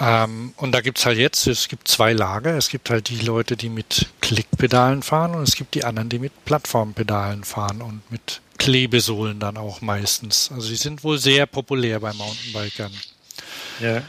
Ähm, 0.00 0.52
und 0.56 0.72
da 0.72 0.80
gibt's 0.80 1.06
halt 1.06 1.18
jetzt, 1.18 1.46
es 1.46 1.68
gibt 1.68 1.88
zwei 1.88 2.12
Lager. 2.12 2.56
Es 2.56 2.68
gibt 2.68 2.90
halt 2.90 3.08
die 3.08 3.18
Leute, 3.18 3.56
die 3.56 3.68
mit 3.68 4.06
Klickpedalen 4.20 5.02
fahren 5.02 5.34
und 5.34 5.42
es 5.42 5.56
gibt 5.56 5.74
die 5.74 5.84
anderen, 5.84 6.08
die 6.08 6.18
mit 6.18 6.44
Plattformpedalen 6.44 7.44
fahren 7.44 7.82
und 7.82 8.08
mit 8.10 8.40
Klebesohlen 8.58 9.40
dann 9.40 9.56
auch 9.56 9.80
meistens. 9.80 10.50
Also 10.52 10.68
die 10.68 10.76
sind 10.76 11.04
wohl 11.04 11.18
sehr 11.18 11.46
populär 11.46 12.00
bei 12.00 12.12
Mountainbikern. 12.12 12.92
Ja. 13.80 14.02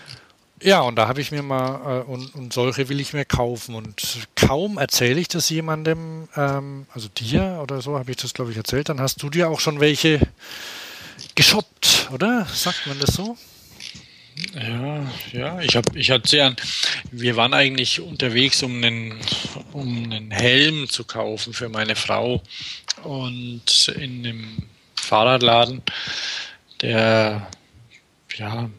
Ja, 0.62 0.82
und 0.82 0.98
da 0.98 1.08
habe 1.08 1.22
ich 1.22 1.32
mir 1.32 1.42
mal, 1.42 2.02
äh, 2.02 2.04
und, 2.04 2.36
und 2.36 2.52
solche 2.52 2.90
will 2.90 3.00
ich 3.00 3.14
mir 3.14 3.24
kaufen. 3.24 3.76
Und 3.76 4.28
kaum 4.36 4.78
erzähle 4.78 5.20
ich 5.20 5.30
das 5.30 5.50
jemandem, 5.50 6.28
ähm, 6.36 6.86
also 6.94 7.08
dir 7.08 7.60
oder 7.64 7.82
so, 7.82 7.98
habe 7.98 8.12
ich 8.12 8.18
das, 8.18 8.34
glaube 8.34 8.52
ich, 8.52 8.58
erzählt, 8.58 8.90
dann 8.90 9.00
hast 9.00 9.24
du 9.24 9.30
dir 9.30 9.50
auch 9.50 9.62
schon 9.62 9.80
welche 9.80 10.20
geshoppt, 11.36 12.10
oder? 12.12 12.46
Sagt 12.54 12.88
man 12.88 13.00
das 13.00 13.16
so? 13.16 13.38
Ja, 14.56 15.12
ja, 15.34 15.60
ich 15.60 15.76
habe, 15.76 15.98
ich 15.98 16.12
hatte 16.12 16.38
ja, 16.38 16.54
wir 17.12 17.36
waren 17.36 17.54
eigentlich 17.54 18.00
unterwegs, 18.00 18.64
um 18.64 18.84
einen, 18.84 19.20
um 19.74 20.04
einen 20.04 20.32
Helm 20.32 20.88
zu 20.88 21.04
kaufen 21.04 21.54
für 21.54 21.70
meine 21.70 21.96
Frau 21.96 22.42
und 23.04 23.88
in 23.96 24.26
einem 24.26 24.58
Fahrradladen, 24.96 25.82
der 26.82 27.50
ja 28.38 28.70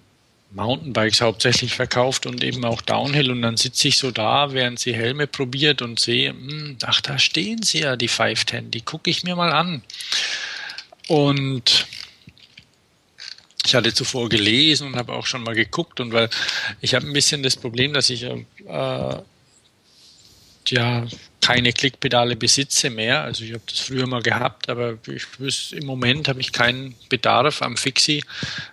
Mountainbikes 0.52 1.20
hauptsächlich 1.20 1.74
verkauft 1.74 2.26
und 2.26 2.42
eben 2.42 2.64
auch 2.64 2.80
Downhill 2.80 3.30
und 3.30 3.42
dann 3.42 3.56
sitze 3.56 3.88
ich 3.88 3.98
so 3.98 4.11
da, 4.11 4.52
während 4.52 4.80
sie 4.80 4.94
Helme 4.94 5.26
probiert 5.26 5.82
und 5.82 6.00
sehe, 6.00 6.30
hm, 6.30 6.78
ach, 6.84 7.00
da 7.00 7.18
stehen 7.18 7.62
sie 7.62 7.80
ja, 7.80 7.96
die 7.96 8.08
510, 8.08 8.70
die 8.70 8.80
gucke 8.80 9.11
ich 9.11 9.22
mir 9.22 9.36
mal 9.36 9.52
an. 9.52 9.82
Und 11.06 11.86
ich 13.71 13.75
hatte 13.77 13.95
zuvor 13.95 14.29
gelesen 14.29 14.89
und 14.89 14.97
habe 14.97 15.12
auch 15.12 15.27
schon 15.27 15.45
mal 15.45 15.55
geguckt 15.55 16.01
und 16.01 16.12
weil 16.12 16.29
ich 16.81 16.95
habe 16.95 17.07
ein 17.07 17.12
bisschen 17.12 17.45
das 17.45 17.57
Problem, 17.57 17.93
dass 17.93 18.11
ich 18.11 18.25
äh, 18.25 18.45
ja 20.68 21.07
keine 21.41 21.73
Klickpedale 21.73 22.35
besitze 22.35 22.91
mehr. 22.91 23.23
Also 23.23 23.45
ich 23.45 23.53
habe 23.53 23.62
das 23.68 23.79
früher 23.79 24.09
mal 24.09 24.23
gehabt, 24.23 24.68
aber 24.68 24.99
ich 25.07 25.39
wüsste, 25.39 25.77
im 25.77 25.87
Moment 25.87 26.27
habe 26.27 26.41
ich 26.41 26.51
keinen 26.53 26.97
Bedarf. 27.09 27.62
Am 27.62 27.77
Fixie 27.77 28.25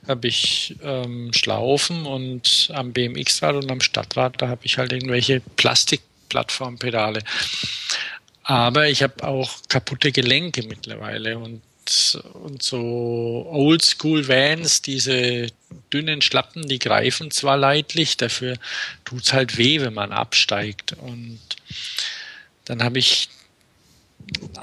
habe 0.08 0.28
ich 0.28 0.76
ähm, 0.84 1.32
Schlaufen 1.32 2.08
und 2.08 2.72
am 2.74 2.92
BMX-Rad 2.92 3.56
und 3.56 3.72
am 3.72 3.82
Stadtrad, 3.82 4.42
da 4.42 4.48
habe 4.48 4.62
ich 4.66 4.80
halt 4.80 4.92
irgendwelche 4.94 5.42
Plastikplattformpedale. 5.58 7.22
Aber 8.44 8.90
ich 8.90 9.04
habe 9.04 9.24
auch 9.24 9.52
kaputte 9.70 10.12
Gelenke 10.12 10.64
mittlerweile 10.64 11.38
und 11.38 11.62
und 12.34 12.64
so 12.64 13.48
Oldschool 13.50 14.28
Vans, 14.28 14.82
diese 14.82 15.48
dünnen 15.94 16.22
Schlappen, 16.22 16.68
die 16.68 16.80
greifen 16.80 17.32
zwar 17.32 17.58
leidlich, 17.58 18.18
dafür 18.18 18.58
tut's 19.06 19.34
halt 19.34 19.58
weh, 19.58 19.82
wenn 19.82 19.94
man 19.94 20.12
absteigt. 20.12 20.96
Und 21.02 21.40
dann 22.66 22.84
habe 22.84 23.00
ich 23.00 23.30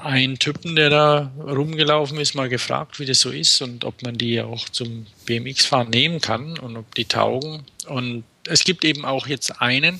einen 0.01 0.37
Typen, 0.37 0.75
der 0.75 0.89
da 0.89 1.31
rumgelaufen 1.39 2.19
ist, 2.19 2.35
mal 2.35 2.49
gefragt, 2.49 2.99
wie 2.99 3.05
das 3.05 3.19
so 3.19 3.31
ist 3.31 3.61
und 3.61 3.83
ob 3.83 4.03
man 4.03 4.17
die 4.17 4.41
auch 4.41 4.69
zum 4.69 5.07
BMX-Fahren 5.25 5.89
nehmen 5.89 6.21
kann 6.21 6.59
und 6.59 6.77
ob 6.77 6.93
die 6.95 7.05
taugen. 7.05 7.63
Und 7.87 8.23
es 8.47 8.63
gibt 8.63 8.85
eben 8.85 9.05
auch 9.05 9.27
jetzt 9.27 9.61
einen. 9.61 9.99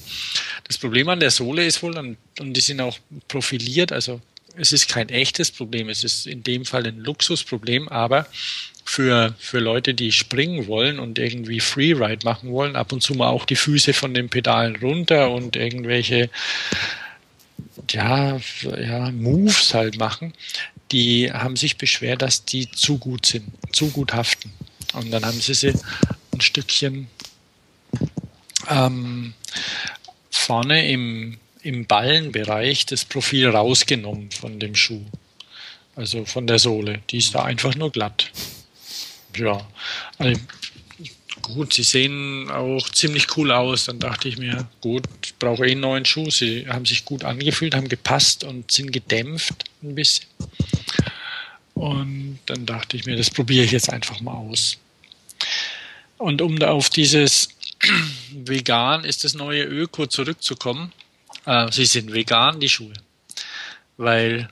Das 0.65 0.77
Problem 0.77 1.09
an 1.09 1.19
der 1.19 1.31
Sohle 1.31 1.65
ist 1.65 1.81
wohl, 1.81 1.97
und, 1.97 2.17
und 2.39 2.53
die 2.53 2.61
sind 2.61 2.79
auch 2.81 2.97
profiliert, 3.27 3.91
also 3.91 4.21
es 4.57 4.71
ist 4.71 4.87
kein 4.87 5.09
echtes 5.09 5.51
Problem, 5.51 5.89
es 5.89 6.03
ist 6.03 6.27
in 6.27 6.43
dem 6.43 6.65
Fall 6.65 6.85
ein 6.85 6.99
Luxusproblem, 6.99 7.87
aber 7.89 8.27
für, 8.83 9.33
für 9.39 9.59
Leute, 9.59 9.93
die 9.93 10.11
springen 10.11 10.67
wollen 10.67 10.99
und 10.99 11.17
irgendwie 11.17 11.59
Freeride 11.59 12.25
machen 12.25 12.51
wollen, 12.51 12.75
ab 12.75 12.91
und 12.91 13.01
zu 13.01 13.15
mal 13.15 13.29
auch 13.29 13.45
die 13.45 13.55
Füße 13.55 13.93
von 13.93 14.13
den 14.13 14.29
Pedalen 14.29 14.75
runter 14.77 15.31
und 15.31 15.55
irgendwelche 15.55 16.29
ja, 17.91 18.39
ja, 18.63 19.11
Moves 19.11 19.73
halt 19.73 19.97
machen, 19.97 20.33
die 20.91 21.31
haben 21.31 21.55
sich 21.55 21.77
beschwert, 21.77 22.21
dass 22.21 22.45
die 22.45 22.69
zu 22.69 22.97
gut 22.97 23.25
sind, 23.25 23.45
zu 23.71 23.89
gut 23.89 24.13
haften. 24.13 24.51
Und 24.93 25.11
dann 25.11 25.25
haben 25.25 25.39
sie 25.39 25.53
sie 25.53 25.73
ein 26.31 26.41
Stückchen 26.41 27.07
ähm, 28.69 29.33
vorne 30.29 30.89
im, 30.89 31.37
im 31.65 31.85
Ballenbereich 31.85 32.85
das 32.85 33.05
Profil 33.05 33.49
rausgenommen 33.49 34.29
von 34.31 34.59
dem 34.59 34.75
Schuh. 34.75 35.03
Also 35.95 36.23
von 36.25 36.45
der 36.45 36.59
Sohle. 36.59 37.01
Die 37.09 37.17
ist 37.17 37.33
da 37.33 37.43
einfach 37.43 37.75
nur 37.75 37.91
glatt. 37.91 38.29
Ja, 39.35 39.67
also 40.19 40.39
gut, 41.41 41.73
sie 41.73 41.83
sehen 41.83 42.51
auch 42.51 42.87
ziemlich 42.89 43.35
cool 43.35 43.51
aus. 43.51 43.85
Dann 43.85 43.99
dachte 43.99 44.29
ich 44.29 44.37
mir, 44.37 44.67
gut, 44.81 45.03
ich 45.23 45.35
brauche 45.35 45.65
eh 45.65 45.71
einen 45.71 45.81
neuen 45.81 46.05
Schuh. 46.05 46.29
Sie 46.29 46.67
haben 46.67 46.85
sich 46.85 47.03
gut 47.03 47.23
angefühlt, 47.23 47.73
haben 47.73 47.89
gepasst 47.89 48.43
und 48.43 48.71
sind 48.71 48.91
gedämpft 48.91 49.63
ein 49.81 49.95
bisschen. 49.95 50.27
Und 51.73 52.39
dann 52.45 52.67
dachte 52.67 52.95
ich 52.95 53.05
mir, 53.07 53.17
das 53.17 53.31
probiere 53.31 53.65
ich 53.65 53.71
jetzt 53.71 53.89
einfach 53.89 54.21
mal 54.21 54.33
aus. 54.33 54.77
Und 56.17 56.43
um 56.43 56.59
da 56.59 56.71
auf 56.71 56.91
dieses 56.91 57.49
vegan 58.31 59.03
ist 59.03 59.23
das 59.23 59.33
neue 59.33 59.63
Öko 59.63 60.05
zurückzukommen, 60.05 60.93
äh, 61.45 61.71
sie 61.71 61.85
sind 61.85 62.13
vegan, 62.13 62.59
die 62.59 62.69
Schuhe. 62.69 62.93
Weil 63.97 64.49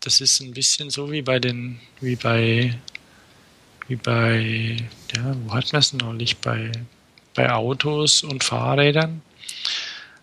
das 0.00 0.20
ist 0.20 0.40
ein 0.40 0.52
bisschen 0.52 0.90
so 0.90 1.12
wie 1.12 1.22
bei 1.22 1.38
den, 1.38 1.78
wie 2.00 2.16
bei, 2.16 2.74
wie 3.88 3.96
bei, 3.96 4.76
ja, 5.14 5.36
wo 5.44 5.52
hat 5.52 5.72
man 5.72 5.80
es 5.80 5.92
neulich? 5.92 6.38
Bei, 6.38 6.72
bei 7.34 7.52
Autos 7.52 8.22
und 8.22 8.42
Fahrrädern, 8.42 9.22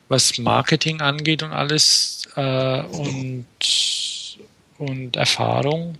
was 0.10 0.38
Marketing 0.38 1.02
angeht 1.02 1.44
und 1.44 1.52
alles 1.52 2.28
äh, 2.36 2.82
und, 2.82 3.46
und 4.78 5.16
Erfahrung. 5.16 5.98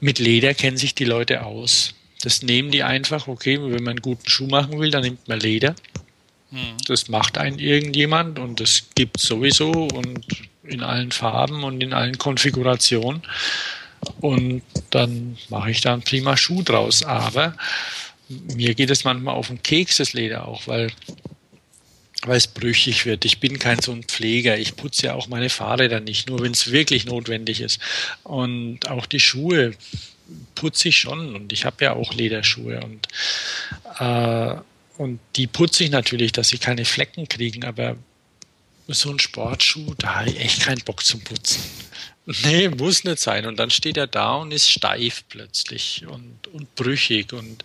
Mit 0.00 0.18
Leder 0.18 0.54
kennen 0.54 0.76
sich 0.76 0.94
die 0.94 1.04
Leute 1.04 1.44
aus. 1.44 1.94
Das 2.22 2.42
nehmen 2.42 2.70
die 2.70 2.82
einfach, 2.82 3.28
okay, 3.28 3.60
wenn 3.60 3.82
man 3.82 3.92
einen 3.92 4.02
guten 4.02 4.28
Schuh 4.28 4.46
machen 4.46 4.78
will, 4.78 4.90
dann 4.90 5.02
nimmt 5.02 5.28
man 5.28 5.40
Leder. 5.40 5.74
Mhm. 6.52 6.76
Das 6.86 7.08
macht 7.08 7.38
ein 7.38 7.58
irgendjemand 7.58 8.38
und 8.38 8.60
das 8.60 8.84
gibt 8.94 9.20
sowieso 9.20 9.70
und 9.72 10.24
in 10.64 10.82
allen 10.82 11.10
Farben 11.10 11.64
und 11.64 11.82
in 11.82 11.92
allen 11.92 12.18
Konfigurationen. 12.18 13.22
Und 14.20 14.62
dann 14.90 15.38
mache 15.48 15.70
ich 15.70 15.80
da 15.80 15.92
einen 15.92 16.02
prima 16.02 16.36
Schuh 16.36 16.62
draus. 16.62 17.02
Aber 17.02 17.56
mir 18.28 18.74
geht 18.74 18.90
es 18.90 19.04
manchmal 19.04 19.34
auf 19.34 19.48
den 19.48 19.62
Keks, 19.62 19.96
das 19.96 20.12
Leder 20.12 20.46
auch, 20.46 20.66
weil, 20.66 20.92
weil 22.26 22.36
es 22.36 22.46
brüchig 22.46 23.06
wird. 23.06 23.24
Ich 23.24 23.40
bin 23.40 23.58
kein 23.58 23.80
so 23.80 23.92
ein 23.92 24.04
Pfleger. 24.04 24.58
Ich 24.58 24.76
putze 24.76 25.06
ja 25.06 25.14
auch 25.14 25.28
meine 25.28 25.50
Fahrräder 25.50 26.00
nicht, 26.00 26.28
nur 26.28 26.40
wenn 26.40 26.52
es 26.52 26.70
wirklich 26.70 27.06
notwendig 27.06 27.60
ist. 27.60 27.80
Und 28.24 28.88
auch 28.88 29.06
die 29.06 29.20
Schuhe 29.20 29.72
putze 30.54 30.88
ich 30.88 30.98
schon 30.98 31.34
und 31.34 31.52
ich 31.52 31.64
habe 31.64 31.84
ja 31.84 31.92
auch 31.94 32.14
Lederschuhe 32.14 32.80
und, 32.80 33.08
äh, 33.98 34.56
und 34.98 35.20
die 35.36 35.46
putze 35.46 35.84
ich 35.84 35.90
natürlich, 35.90 36.32
dass 36.32 36.48
sie 36.48 36.58
keine 36.58 36.84
Flecken 36.84 37.28
kriegen, 37.28 37.64
aber 37.64 37.96
so 38.88 39.10
ein 39.10 39.18
Sportschuh, 39.18 39.94
da 39.98 40.16
habe 40.16 40.30
ich 40.30 40.40
echt 40.40 40.62
keinen 40.62 40.82
Bock 40.82 41.04
zum 41.04 41.20
Putzen. 41.20 41.62
Nee, 42.44 42.68
muss 42.68 43.02
nicht 43.02 43.18
sein. 43.18 43.46
Und 43.46 43.56
dann 43.56 43.70
steht 43.70 43.96
er 43.96 44.06
da 44.06 44.36
und 44.36 44.52
ist 44.52 44.70
steif 44.70 45.24
plötzlich 45.28 46.06
und, 46.06 46.46
und 46.52 46.72
brüchig. 46.76 47.32
Und 47.32 47.64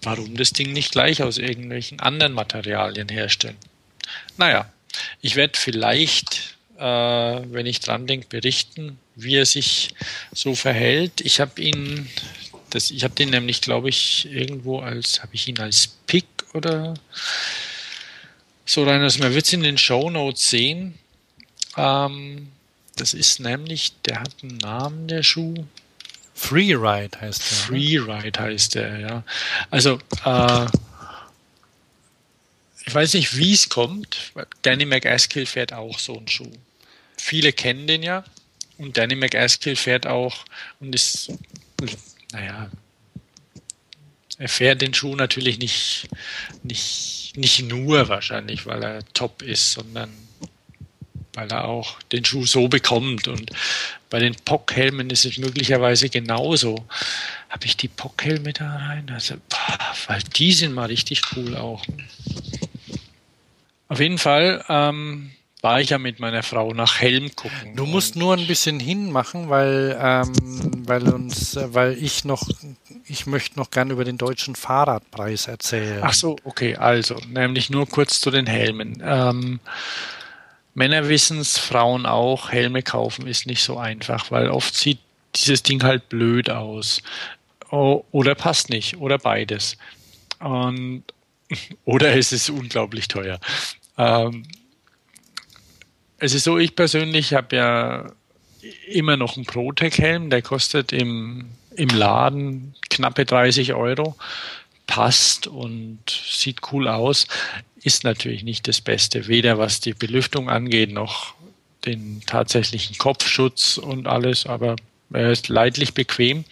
warum 0.00 0.38
das 0.38 0.54
Ding 0.54 0.72
nicht 0.72 0.92
gleich 0.92 1.22
aus 1.22 1.36
irgendwelchen 1.36 2.00
anderen 2.00 2.32
Materialien 2.32 3.10
herstellen? 3.10 3.58
Naja, 4.38 4.72
ich 5.20 5.36
werde 5.36 5.58
vielleicht 5.58 6.56
äh, 6.80 7.42
wenn 7.52 7.66
ich 7.66 7.80
dran 7.80 8.06
denke, 8.06 8.26
berichten, 8.28 8.98
wie 9.14 9.36
er 9.36 9.44
sich 9.44 9.94
so 10.32 10.54
verhält. 10.54 11.20
Ich 11.20 11.38
habe 11.38 11.60
ihn, 11.60 12.08
das, 12.70 12.90
ich 12.90 13.04
habe 13.04 13.14
den 13.14 13.30
nämlich, 13.30 13.60
glaube 13.60 13.88
ich, 13.88 14.26
irgendwo 14.30 14.80
als, 14.80 15.22
habe 15.22 15.34
ich 15.34 15.48
ihn 15.48 15.58
als 15.58 15.88
Pick 16.06 16.26
oder 16.54 16.94
so 18.64 18.84
rein, 18.84 19.02
also 19.02 19.18
man 19.20 19.34
wird 19.34 19.46
es 19.46 19.52
in 19.52 19.62
den 19.62 19.78
Show 19.78 20.10
Notes 20.10 20.48
sehen. 20.48 20.98
Ähm, 21.76 22.48
das 22.96 23.14
ist 23.14 23.40
nämlich, 23.40 23.92
der 24.02 24.20
hat 24.20 24.34
einen 24.42 24.58
Namen, 24.58 25.08
der 25.08 25.22
Schuh. 25.22 25.54
Freeride 26.34 27.20
heißt 27.20 27.50
der. 27.50 27.58
Freeride 27.58 28.40
heißt 28.40 28.74
der, 28.74 28.98
ja. 29.00 29.24
Also, 29.70 29.98
äh, 30.24 30.66
ich 32.86 32.94
weiß 32.94 33.14
nicht, 33.14 33.36
wie 33.36 33.52
es 33.52 33.68
kommt. 33.68 34.32
Danny 34.62 34.86
McAskill 34.86 35.46
fährt 35.46 35.72
auch 35.72 35.98
so 35.98 36.16
einen 36.16 36.28
Schuh 36.28 36.50
viele 37.20 37.52
kennen 37.52 37.86
den 37.86 38.02
ja. 38.02 38.24
Und 38.78 38.96
Danny 38.96 39.14
McAskill 39.14 39.76
fährt 39.76 40.06
auch 40.06 40.44
und 40.80 40.94
ist, 40.94 41.32
naja, 42.32 42.70
er 44.38 44.48
fährt 44.48 44.80
den 44.80 44.94
Schuh 44.94 45.16
natürlich 45.16 45.58
nicht, 45.58 46.08
nicht, 46.62 47.32
nicht 47.36 47.62
nur 47.62 48.08
wahrscheinlich, 48.08 48.64
weil 48.66 48.82
er 48.82 49.12
top 49.12 49.42
ist, 49.42 49.72
sondern 49.72 50.10
weil 51.34 51.50
er 51.50 51.64
auch 51.64 52.00
den 52.12 52.24
Schuh 52.24 52.46
so 52.46 52.68
bekommt. 52.68 53.28
Und 53.28 53.50
bei 54.08 54.18
den 54.18 54.34
Pockhelmen 54.34 55.10
ist 55.10 55.24
es 55.24 55.38
möglicherweise 55.38 56.08
genauso. 56.08 56.86
Habe 57.50 57.66
ich 57.66 57.76
die 57.76 57.88
Pockhelme 57.88 58.52
da 58.52 58.76
rein? 58.76 59.10
Also, 59.10 59.34
boah, 59.48 59.94
weil 60.06 60.22
die 60.36 60.52
sind 60.52 60.74
mal 60.74 60.86
richtig 60.86 61.22
cool 61.36 61.56
auch. 61.56 61.84
Auf 63.88 64.00
jeden 64.00 64.18
Fall, 64.18 64.64
ähm, 64.68 65.32
war 65.62 65.80
ich 65.80 65.90
ja 65.90 65.98
mit 65.98 66.20
meiner 66.20 66.42
Frau 66.42 66.72
nach 66.72 67.00
Helm 67.00 67.34
gucken. 67.36 67.76
Du 67.76 67.86
musst 67.86 68.16
nur 68.16 68.34
ein 68.36 68.46
bisschen 68.46 68.80
hinmachen, 68.80 69.50
weil, 69.50 69.98
ähm, 70.00 70.32
weil 70.86 71.08
uns, 71.08 71.58
weil 71.60 72.02
ich 72.02 72.24
noch, 72.24 72.48
ich 73.06 73.26
möchte 73.26 73.58
noch 73.58 73.70
gern 73.70 73.90
über 73.90 74.04
den 74.04 74.16
deutschen 74.16 74.54
Fahrradpreis 74.54 75.48
erzählen. 75.48 76.00
Ach 76.02 76.14
so, 76.14 76.36
okay, 76.44 76.76
also, 76.76 77.16
nämlich 77.28 77.68
nur 77.70 77.86
kurz 77.86 78.20
zu 78.20 78.30
den 78.30 78.46
Helmen. 78.46 79.02
Ähm, 79.04 79.60
Männer 80.74 81.08
wissen 81.08 81.40
es, 81.40 81.58
Frauen 81.58 82.06
auch, 82.06 82.50
Helme 82.50 82.82
kaufen 82.82 83.26
ist 83.26 83.46
nicht 83.46 83.62
so 83.62 83.76
einfach, 83.76 84.30
weil 84.30 84.48
oft 84.48 84.74
sieht 84.74 84.98
dieses 85.34 85.62
Ding 85.62 85.82
halt 85.82 86.08
blöd 86.08 86.48
aus. 86.50 87.02
oder 87.70 88.34
passt 88.34 88.70
nicht, 88.70 88.96
oder 88.96 89.18
beides. 89.18 89.76
Und, 90.38 91.04
oder 91.84 92.16
es 92.16 92.32
ist 92.32 92.48
unglaublich 92.48 93.08
teuer. 93.08 93.38
Ähm, 93.98 94.44
es 96.20 96.34
ist 96.34 96.44
so, 96.44 96.58
ich 96.58 96.76
persönlich 96.76 97.34
habe 97.34 97.56
ja 97.56 98.12
immer 98.86 99.16
noch 99.16 99.36
einen 99.36 99.46
Protec-Helm, 99.46 100.30
der 100.30 100.42
kostet 100.42 100.92
im, 100.92 101.46
im 101.74 101.88
Laden 101.88 102.74
knappe 102.90 103.24
30 103.24 103.72
Euro, 103.72 104.16
passt 104.86 105.46
und 105.46 105.98
sieht 106.08 106.60
cool 106.72 106.88
aus, 106.88 107.26
ist 107.82 108.04
natürlich 108.04 108.42
nicht 108.42 108.68
das 108.68 108.82
Beste, 108.82 109.28
weder 109.28 109.58
was 109.58 109.80
die 109.80 109.94
Belüftung 109.94 110.50
angeht, 110.50 110.92
noch 110.92 111.34
den 111.86 112.20
tatsächlichen 112.26 112.98
Kopfschutz 112.98 113.78
und 113.78 114.06
alles, 114.06 114.44
aber 114.44 114.76
er 115.12 115.32
ist 115.32 115.48
leidlich 115.48 115.94
bequem. 115.94 116.44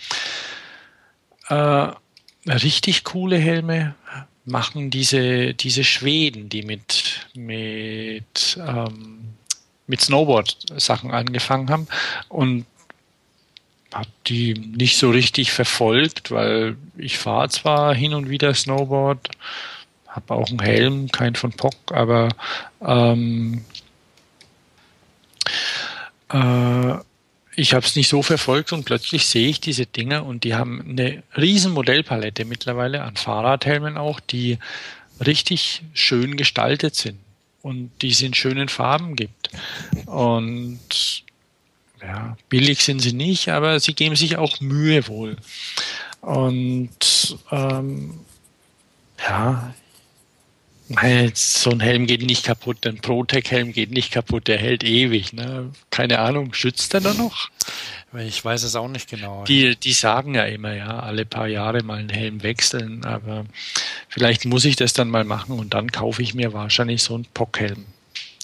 Äh, 1.49 1.89
richtig 2.47 3.05
coole 3.05 3.37
Helme 3.37 3.95
machen 4.47 4.89
diese, 4.89 5.53
diese 5.53 5.85
Schweden, 5.85 6.49
die 6.49 6.62
mit, 6.62 7.27
mit 7.35 8.59
ähm, 8.66 9.35
mit 9.89 10.01
Snowboard-Sachen 10.01 11.11
angefangen 11.11 11.70
haben 11.70 11.89
und 12.28 12.66
habe 13.93 14.09
die 14.26 14.55
nicht 14.55 14.99
so 14.99 15.11
richtig 15.11 15.51
verfolgt, 15.51 16.30
weil 16.30 16.76
ich 16.97 17.18
fahre 17.18 17.49
zwar 17.49 17.95
hin 17.95 18.14
und 18.14 18.28
wieder 18.28 18.55
Snowboard, 18.55 19.30
habe 20.07 20.34
auch 20.34 20.49
einen 20.49 20.61
Helm, 20.61 21.11
kein 21.11 21.34
von 21.34 21.53
Pock, 21.53 21.74
aber 21.91 22.28
ähm, 22.82 23.64
äh, 26.30 26.95
ich 27.57 27.74
habe 27.74 27.84
es 27.84 27.97
nicht 27.97 28.09
so 28.09 28.22
verfolgt 28.22 28.72
und 28.72 28.84
plötzlich 28.84 29.26
sehe 29.26 29.49
ich 29.49 29.61
diese 29.61 29.86
Dinge 29.86 30.22
und 30.22 30.45
die 30.45 30.55
haben 30.55 30.84
eine 30.89 31.22
riesen 31.36 31.72
Modellpalette 31.72 32.45
mittlerweile 32.45 33.03
an 33.03 33.16
Fahrradhelmen 33.16 33.97
auch, 33.97 34.20
die 34.20 34.59
richtig 35.24 35.82
schön 35.95 36.36
gestaltet 36.36 36.95
sind 36.95 37.18
und 37.69 37.91
die 38.01 38.11
es 38.11 38.23
in 38.23 38.35
schönen 38.35 38.69
Farben 38.69 39.14
gibt. 39.14 39.51
Und 40.07 40.81
ja, 42.01 42.37
billig 42.49 42.83
sind 42.83 43.01
sie 43.01 43.12
nicht, 43.12 43.51
aber 43.51 43.79
sie 43.81 43.95
geben 43.95 44.16
sich 44.16 44.37
auch 44.37 44.61
Mühe 44.61 45.07
wohl. 45.09 45.37
Und 46.21 47.39
ähm, 47.51 48.21
ja, 49.19 49.75
So 51.35 51.71
ein 51.71 51.81
Helm 51.81 52.07
geht 52.07 52.23
nicht 52.23 52.45
kaputt, 52.45 52.87
ein 52.87 52.99
Protec-Helm 52.99 53.73
geht 53.73 53.91
nicht 53.91 54.11
kaputt, 54.11 54.49
der 54.49 54.59
hält 54.59 54.85
ewig. 54.85 55.35
Ne? 55.35 55.71
Keine 55.91 56.19
Ahnung, 56.19 56.55
schützt 56.55 56.95
er 56.95 57.01
da 57.01 57.12
noch? 57.12 57.51
Ich 58.16 58.43
weiß 58.43 58.62
es 58.62 58.75
auch 58.75 58.89
nicht 58.89 59.11
genau. 59.11 59.45
Die, 59.45 59.77
die 59.77 59.93
sagen 59.93 60.35
ja 60.35 60.45
immer, 60.45 60.75
ja, 60.75 61.01
alle 61.01 61.27
paar 61.27 61.47
Jahre 61.47 61.83
mal 61.83 61.99
einen 61.99 62.09
Helm 62.09 62.43
wechseln, 62.43 63.05
aber 63.05 63.45
vielleicht 64.19 64.47
muss 64.47 64.64
ich 64.64 64.75
das 64.75 64.93
dann 64.95 65.11
mal 65.11 65.23
machen 65.23 65.57
und 65.57 65.75
dann 65.75 65.93
kaufe 65.93 66.23
ich 66.23 66.35
mir 66.35 66.53
wahrscheinlich 66.53 67.05
so 67.05 67.14
einen 67.14 67.27
Pockhelm. 67.35 67.87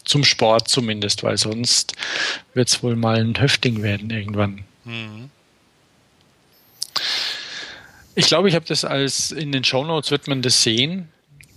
Zum 0.04 0.22
Sport 0.22 0.68
zumindest, 0.68 1.24
weil 1.24 1.36
sonst 1.36 1.96
wird 2.52 2.68
es 2.68 2.80
wohl 2.84 2.94
mal 2.94 3.18
ein 3.18 3.40
Höfting 3.40 3.82
werden 3.82 4.10
irgendwann. 4.10 4.62
Mhm. 4.84 5.30
Ich 8.14 8.26
glaube, 8.26 8.48
ich 8.48 8.54
habe 8.54 8.64
das 8.66 8.84
als 8.84 9.32
in 9.32 9.50
den 9.50 9.64
Shownotes 9.64 10.12
wird 10.12 10.28
man 10.28 10.42
das 10.42 10.62
sehen, 10.62 11.08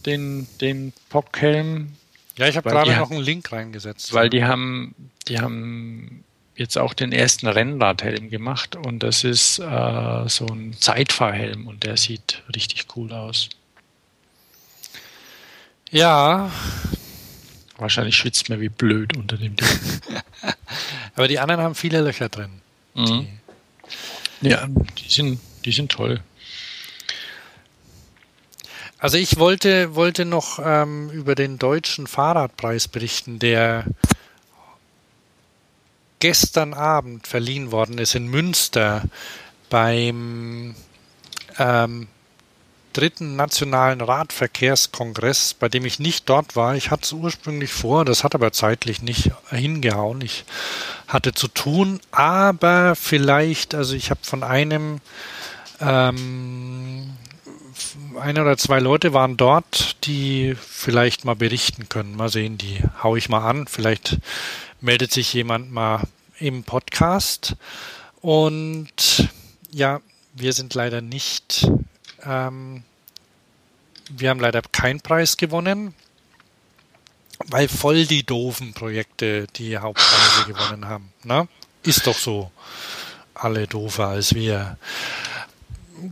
den, 0.07 0.47
den 0.61 0.93
Pockhelm. 1.09 1.93
Ja, 2.37 2.47
ich 2.47 2.57
habe 2.57 2.71
gerade 2.71 2.95
noch 2.95 3.11
einen 3.11 3.21
Link 3.21 3.51
reingesetzt. 3.51 4.13
Weil 4.13 4.31
die 4.31 4.45
haben, 4.45 4.95
die 5.27 5.39
haben 5.39 6.23
jetzt 6.55 6.79
auch 6.79 6.95
den 6.95 7.11
ersten 7.11 7.45
Rennradhelm 7.45 8.31
gemacht 8.31 8.75
und 8.75 9.03
das 9.03 9.23
ist 9.23 9.59
äh, 9.59 10.27
so 10.27 10.47
ein 10.47 10.75
Zeitfahrhelm 10.79 11.67
und 11.67 11.83
der 11.83 11.97
sieht 11.97 12.41
richtig 12.55 12.87
cool 12.95 13.11
aus. 13.11 13.49
Ja. 15.91 16.51
Wahrscheinlich 17.77 18.17
schwitzt 18.17 18.49
mir 18.49 18.59
wie 18.59 18.69
blöd 18.69 19.15
unter 19.15 19.37
dem 19.37 19.55
Ding. 19.55 19.67
Aber 21.15 21.27
die 21.27 21.39
anderen 21.39 21.61
haben 21.61 21.75
viele 21.75 22.01
Löcher 22.01 22.29
drin. 22.29 22.61
Mhm. 22.95 23.27
Die, 24.41 24.49
ja, 24.49 24.67
die 24.67 25.11
sind, 25.11 25.39
die 25.65 25.71
sind 25.71 25.91
toll. 25.91 26.21
Also 28.99 29.17
ich 29.17 29.37
wollte, 29.37 29.93
wollte 29.95 30.25
noch 30.25 30.59
ähm, 30.63 31.11
über 31.11 31.35
den 31.35 31.59
deutschen 31.59 32.07
Fahrradpreis 32.07 32.87
berichten, 32.87 33.37
der 33.37 33.85
gestern 36.19 36.73
Abend 36.73 37.27
verliehen 37.27 37.71
worden 37.71 37.99
ist 37.99 38.15
in 38.15 38.27
Münster 38.27 39.03
beim 39.69 40.75
ähm, 41.59 42.07
dritten 42.97 43.35
nationalen 43.35 44.01
Radverkehrskongress, 44.01 45.53
bei 45.53 45.69
dem 45.69 45.85
ich 45.85 45.99
nicht 45.99 46.27
dort 46.27 46.55
war. 46.55 46.75
Ich 46.75 46.89
hatte 46.89 47.03
es 47.03 47.13
ursprünglich 47.13 47.71
vor, 47.71 48.05
das 48.05 48.23
hat 48.23 48.33
aber 48.33 48.51
zeitlich 48.51 49.01
nicht 49.01 49.31
hingehauen. 49.49 50.21
Ich 50.21 50.45
hatte 51.07 51.33
zu 51.33 51.47
tun, 51.47 51.99
aber 52.11 52.95
vielleicht, 52.95 53.75
also 53.75 53.93
ich 53.95 54.09
habe 54.09 54.21
von 54.23 54.43
einem 54.43 54.99
ähm, 55.79 57.13
ein 58.19 58.39
oder 58.39 58.57
zwei 58.57 58.79
Leute 58.79 59.13
waren 59.13 59.37
dort, 59.37 60.05
die 60.05 60.55
vielleicht 60.59 61.23
mal 61.23 61.35
berichten 61.35 61.89
können. 61.89 62.15
Mal 62.15 62.29
sehen, 62.29 62.57
die 62.57 62.81
hau 63.03 63.15
ich 63.15 63.29
mal 63.29 63.47
an. 63.47 63.67
Vielleicht 63.67 64.17
meldet 64.81 65.11
sich 65.11 65.33
jemand 65.33 65.71
mal 65.71 66.01
im 66.39 66.63
Podcast. 66.63 67.55
Und 68.21 69.29
ja, 69.71 70.01
wir 70.33 70.53
sind 70.53 70.73
leider 70.73 71.01
nicht, 71.01 71.69
ähm, 72.23 72.83
wir 74.09 74.29
haben 74.29 74.39
leider 74.39 74.61
keinen 74.71 75.01
Preis 75.01 75.37
gewonnen, 75.37 75.93
weil 77.47 77.67
voll 77.67 78.05
die 78.05 78.23
doofen 78.23 78.73
Projekte 78.73 79.47
die 79.55 79.77
Hauptpreise 79.77 80.45
gewonnen 80.47 80.85
haben. 80.85 81.11
Ne? 81.23 81.47
Ist 81.83 82.07
doch 82.07 82.17
so. 82.17 82.51
Alle 83.33 83.67
doofer 83.67 84.07
als 84.07 84.33
wir. 84.33 84.77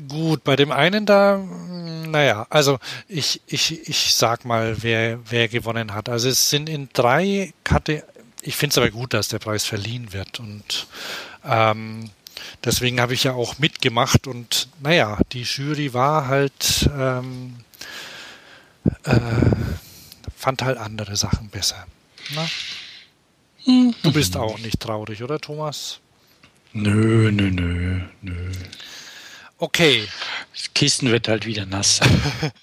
Gut, 0.08 0.44
bei 0.44 0.56
dem 0.56 0.72
einen 0.72 1.06
da, 1.06 1.38
naja, 1.38 2.46
also 2.50 2.80
ich, 3.08 3.42
ich, 3.48 3.88
ich 3.88 4.14
sag 4.14 4.46
mal, 4.46 4.82
wer, 4.84 5.20
wer 5.30 5.48
gewonnen 5.48 5.94
hat. 5.94 6.10
Also 6.10 6.30
es 6.30 6.50
sind 6.50 6.70
in 6.70 6.90
drei 6.94 7.54
Kategorien 7.64 8.16
ich 8.46 8.56
finde 8.56 8.74
es 8.74 8.78
aber 8.78 8.92
gut, 8.92 9.14
dass 9.14 9.28
der 9.28 9.40
Preis 9.40 9.66
verliehen 9.66 10.14
wird 10.14 10.40
und 10.40 10.86
ähm, 11.44 12.12
deswegen 12.64 13.00
habe 13.00 13.14
ich 13.14 13.24
ja 13.24 13.34
auch 13.34 13.60
mitgemacht 13.60 14.28
und 14.28 14.70
naja, 14.82 15.20
die 15.32 15.44
Jury 15.44 15.94
war 15.94 16.28
halt, 16.28 16.90
ähm, 16.98 17.56
äh, 19.04 19.20
fand 20.36 20.62
halt 20.62 20.78
andere 20.78 21.16
Sachen 21.16 21.50
besser. 21.50 21.86
Na? 22.34 22.48
Ne? 23.68 23.94
Du 24.04 24.12
bist 24.12 24.38
auch 24.38 24.60
nicht 24.60 24.80
traurig, 24.80 25.24
oder 25.24 25.40
Thomas? 25.40 26.00
Nö, 26.74 27.32
nö, 27.32 27.50
nö, 27.50 28.02
nö. 28.22 28.52
Okay. 29.58 30.08
Das 30.54 30.74
Kissen 30.74 31.10
wird 31.10 31.28
halt 31.28 31.46
wieder 31.46 31.66
nass. 31.66 32.02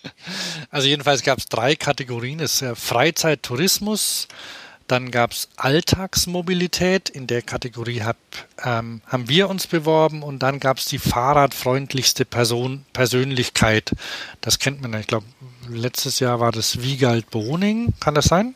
also 0.70 0.86
jedenfalls 0.86 1.22
gab 1.22 1.38
es 1.38 1.46
drei 1.46 1.74
Kategorien. 1.74 2.40
Es 2.40 2.54
ist 2.54 2.60
ja 2.60 2.74
Freizeit, 2.74 3.42
Tourismus, 3.42 4.28
dann 4.88 5.10
gab 5.10 5.32
es 5.32 5.48
Alltagsmobilität, 5.56 7.08
in 7.08 7.26
der 7.26 7.42
Kategorie 7.42 8.02
hab, 8.02 8.16
ähm, 8.62 9.00
haben 9.06 9.28
wir 9.28 9.48
uns 9.48 9.66
beworben 9.66 10.22
und 10.22 10.40
dann 10.40 10.60
gab 10.60 10.78
es 10.78 10.86
die 10.86 10.98
fahrradfreundlichste 10.98 12.24
Person, 12.24 12.84
Persönlichkeit. 12.92 13.92
Das 14.40 14.58
kennt 14.58 14.82
man, 14.82 14.94
ich 14.94 15.06
glaube, 15.06 15.26
letztes 15.68 16.20
Jahr 16.20 16.40
war 16.40 16.52
das 16.52 16.82
Wiegald 16.82 17.30
Boning, 17.30 17.94
kann 18.00 18.14
das 18.14 18.26
sein? 18.26 18.54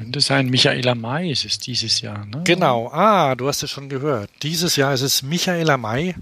Könnte 0.00 0.20
sein, 0.20 0.48
Michaela 0.48 0.94
May 0.94 1.30
ist 1.30 1.44
es 1.44 1.58
dieses 1.58 2.00
Jahr, 2.00 2.24
ne? 2.24 2.40
Genau, 2.44 2.90
ah, 2.90 3.34
du 3.34 3.48
hast 3.48 3.62
es 3.62 3.70
schon 3.70 3.90
gehört. 3.90 4.30
Dieses 4.42 4.76
Jahr 4.76 4.94
ist 4.94 5.02
es 5.02 5.22
Michaela 5.22 5.76
May, 5.76 6.14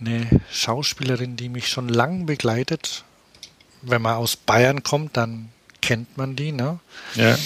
eine 0.00 0.28
Schauspielerin, 0.50 1.36
die 1.36 1.48
mich 1.48 1.68
schon 1.68 1.88
lang 1.88 2.26
begleitet. 2.26 3.04
Wenn 3.80 4.02
man 4.02 4.16
aus 4.16 4.34
Bayern 4.34 4.82
kommt, 4.82 5.16
dann 5.16 5.50
kennt 5.80 6.16
man 6.16 6.34
die, 6.34 6.50
ne? 6.50 6.80
Ja. 7.14 7.36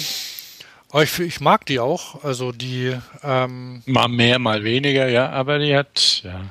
Aber 0.97 1.03
ich, 1.03 1.19
ich 1.19 1.41
mag 1.41 1.63
die 1.67 1.79
auch. 1.79 2.23
Also 2.23 2.51
die. 2.51 2.97
Ähm, 3.21 3.83
mal 3.85 4.07
mehr, 4.07 4.39
mal 4.39 4.63
weniger, 4.63 5.07
ja, 5.07 5.29
aber 5.29 5.59
die 5.59 5.77
hat, 5.77 6.23
ja. 6.23 6.41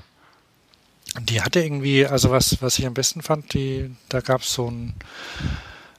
Die 1.23 1.43
hatte 1.43 1.61
irgendwie, 1.61 2.07
also 2.07 2.31
was, 2.31 2.63
was 2.63 2.79
ich 2.79 2.87
am 2.87 2.95
besten 2.95 3.23
fand, 3.23 3.55
die, 3.55 3.91
da 4.09 4.21
gab 4.21 4.43
es 4.43 4.53
so 4.53 4.71
ein, 4.71 4.95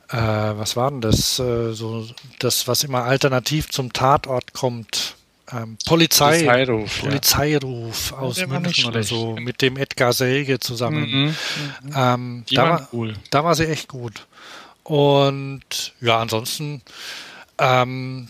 äh, 0.07 0.15
was 0.15 0.77
war 0.77 0.89
denn 0.91 1.01
das? 1.01 1.39
Äh, 1.39 1.73
so 1.73 2.07
das, 2.39 2.69
was 2.69 2.85
immer 2.85 3.03
alternativ 3.03 3.67
zum 3.69 3.91
Tatort 3.91 4.53
kommt. 4.53 5.15
Ähm, 5.51 5.77
Polizei, 5.85 6.45
Polizeiruf, 6.45 7.01
Polizeiruf 7.01 8.11
ja. 8.11 8.17
aus 8.17 8.47
München 8.47 8.85
oder 8.85 9.03
so, 9.03 9.35
mit 9.35 9.61
dem 9.61 9.75
Edgar 9.75 10.13
Selge 10.13 10.61
zusammen. 10.61 11.09
Mhm, 11.09 11.35
mhm. 11.83 11.93
Ähm, 11.93 12.45
da, 12.49 12.69
war, 12.69 12.87
cool. 12.93 13.13
da 13.29 13.43
war 13.43 13.55
sie 13.55 13.67
echt 13.67 13.89
gut. 13.89 14.25
Und 14.83 15.93
ja, 15.99 16.19
ansonsten 16.21 16.81
ähm, 17.59 18.29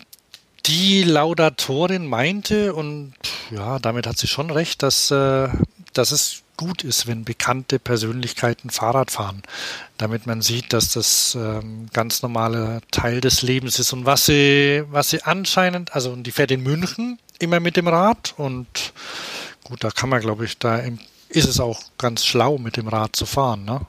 die 0.68 1.02
Laudatorin 1.02 2.06
meinte, 2.06 2.74
und 2.74 3.14
ja, 3.50 3.78
damit 3.78 4.06
hat 4.06 4.18
sie 4.18 4.28
schon 4.28 4.50
recht, 4.50 4.82
dass, 4.82 5.10
äh, 5.10 5.48
dass 5.92 6.12
es 6.12 6.42
gut 6.56 6.84
ist, 6.84 7.06
wenn 7.06 7.24
bekannte 7.24 7.78
Persönlichkeiten 7.78 8.70
Fahrrad 8.70 9.10
fahren, 9.10 9.42
damit 9.96 10.26
man 10.26 10.42
sieht, 10.42 10.72
dass 10.72 10.92
das 10.92 11.36
ähm, 11.40 11.86
ganz 11.92 12.20
normaler 12.20 12.80
Teil 12.90 13.20
des 13.20 13.42
Lebens 13.42 13.78
ist. 13.78 13.92
Und 13.92 14.04
was 14.04 14.26
sie, 14.26 14.84
was 14.90 15.10
sie 15.10 15.22
anscheinend, 15.22 15.94
also 15.94 16.14
die 16.16 16.32
fährt 16.32 16.50
in 16.50 16.62
München 16.62 17.18
immer 17.38 17.60
mit 17.60 17.76
dem 17.76 17.88
Rad 17.88 18.34
und 18.36 18.66
gut, 19.64 19.84
da 19.84 19.90
kann 19.90 20.08
man, 20.10 20.20
glaube 20.20 20.44
ich, 20.44 20.58
da 20.58 20.82
ist 21.28 21.48
es 21.48 21.60
auch 21.60 21.80
ganz 21.96 22.26
schlau, 22.26 22.58
mit 22.58 22.76
dem 22.76 22.88
Rad 22.88 23.14
zu 23.14 23.24
fahren, 23.24 23.64
ne? 23.64 23.80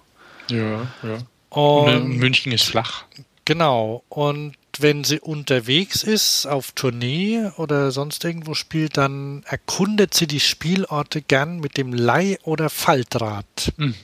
Ja, 0.49 0.81
ja. 1.03 1.17
Und 1.49 2.17
München 2.17 2.51
ist 2.51 2.63
flach. 2.63 3.05
Genau. 3.45 4.03
Und 4.09 4.53
wenn 4.79 5.03
sie 5.03 5.19
unterwegs 5.19 6.03
ist, 6.03 6.45
auf 6.45 6.71
Tournee 6.71 7.49
oder 7.57 7.91
sonst 7.91 8.23
irgendwo 8.23 8.53
spielt, 8.53 8.97
dann 8.97 9.43
erkundet 9.45 10.13
sie 10.13 10.27
die 10.27 10.39
Spielorte 10.39 11.21
gern 11.21 11.59
mit 11.59 11.77
dem 11.77 11.93
Leih- 11.93 12.39
oder 12.43 12.69
Faltrad. 12.69 13.73
Mhm, 13.77 13.95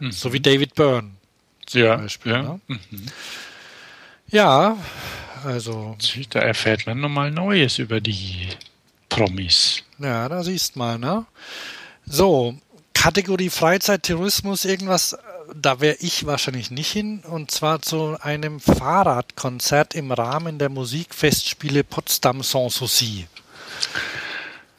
mh. 0.00 0.12
So 0.12 0.32
wie 0.32 0.40
David 0.40 0.74
Byrne. 0.74 1.10
Ja, 1.70 1.96
Beispiel, 1.96 2.32
ja. 2.32 2.42
Ne? 2.42 2.60
Mhm. 2.68 3.06
ja, 4.28 4.76
also. 5.44 5.96
Da 6.30 6.40
erfährt 6.40 6.86
man 6.86 7.00
nochmal 7.00 7.30
Neues 7.30 7.78
über 7.78 8.00
die 8.00 8.48
Promis. 9.08 9.82
Ja, 9.98 10.28
da 10.28 10.42
siehst 10.42 10.76
mal, 10.76 10.98
ne? 10.98 11.26
So, 12.06 12.56
Kategorie 12.94 13.50
Freizeit, 13.50 14.04
Tourismus, 14.04 14.64
irgendwas 14.64 15.16
da 15.54 15.80
wäre 15.80 15.96
ich 16.00 16.26
wahrscheinlich 16.26 16.70
nicht 16.70 16.90
hin, 16.90 17.20
und 17.20 17.50
zwar 17.50 17.82
zu 17.82 18.16
einem 18.20 18.60
Fahrradkonzert 18.60 19.94
im 19.94 20.12
Rahmen 20.12 20.58
der 20.58 20.68
Musikfestspiele 20.68 21.84
Potsdam 21.84 22.42
Sanssouci. 22.42 23.26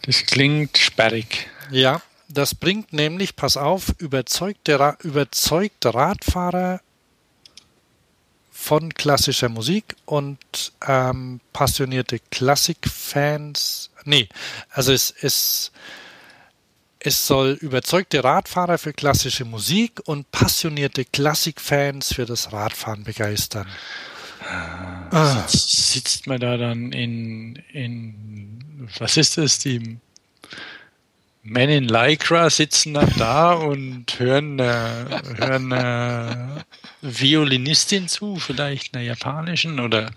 Das 0.03 0.25
klingt 0.25 0.77
sperrig. 0.77 1.47
Ja, 1.71 2.01
das 2.27 2.55
bringt 2.55 2.93
nämlich, 2.93 3.35
pass 3.35 3.57
auf, 3.57 3.93
überzeugte, 3.97 4.97
überzeugte 5.03 5.93
Radfahrer 5.93 6.81
von 8.51 8.93
klassischer 8.93 9.49
Musik 9.49 9.95
und 10.05 10.37
ähm, 10.85 11.39
passionierte 11.53 12.19
Klassikfans. 12.29 13.89
Nee, 14.03 14.27
also 14.69 14.91
es 14.91 15.11
ist 15.11 15.71
Es 16.99 17.27
soll 17.27 17.57
überzeugte 17.61 18.23
Radfahrer 18.23 18.77
für 18.77 18.91
klassische 18.91 19.45
Musik 19.45 20.01
und 20.05 20.29
passionierte 20.31 21.05
Klassikfans 21.05 22.13
für 22.13 22.25
das 22.25 22.51
Radfahren 22.51 23.05
begeistern. 23.05 23.67
Ah. 25.11 25.47
Sitzt 25.47 26.27
man 26.27 26.39
da 26.39 26.57
dann 26.57 26.91
in, 26.91 27.55
in 27.71 28.89
was 28.97 29.17
ist 29.17 29.37
das, 29.37 29.59
die 29.59 29.97
Men 31.41 31.69
in 31.69 31.87
Lycra 31.87 32.49
sitzen 32.49 32.93
dann 32.93 33.11
da 33.17 33.53
und 33.53 34.19
hören, 34.19 34.59
äh, 34.59 35.05
hören 35.37 35.71
äh, 35.71 36.63
Violinistin 37.01 38.07
zu, 38.07 38.35
vielleicht 38.35 38.93
einer 38.93 39.03
japanischen 39.03 39.79
oder, 39.79 40.11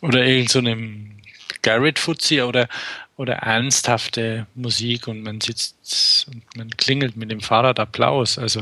oder 0.00 0.24
irgendeinem 0.24 1.18
so 1.20 1.54
Garrett 1.62 1.98
Fuzzi 1.98 2.42
oder, 2.42 2.68
oder 3.16 3.34
ernsthafte 3.34 4.46
Musik 4.54 5.08
und 5.08 5.22
man 5.22 5.40
sitzt 5.40 6.26
und 6.28 6.56
man 6.56 6.70
klingelt 6.70 7.16
mit 7.16 7.30
dem 7.30 7.40
Fahrrad 7.40 7.78
Applaus. 7.78 8.38
Also, 8.38 8.60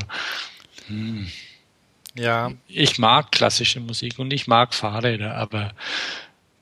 hm. 0.87 1.27
Ja. 2.15 2.53
Ich 2.69 2.99
mag 2.99 3.33
klassische 3.33 3.81
Musik 3.81 4.19
und 4.19 4.33
ich 4.33 4.47
mag 4.47 4.75
Fahrräder, 4.75 5.35
aber 5.37 5.73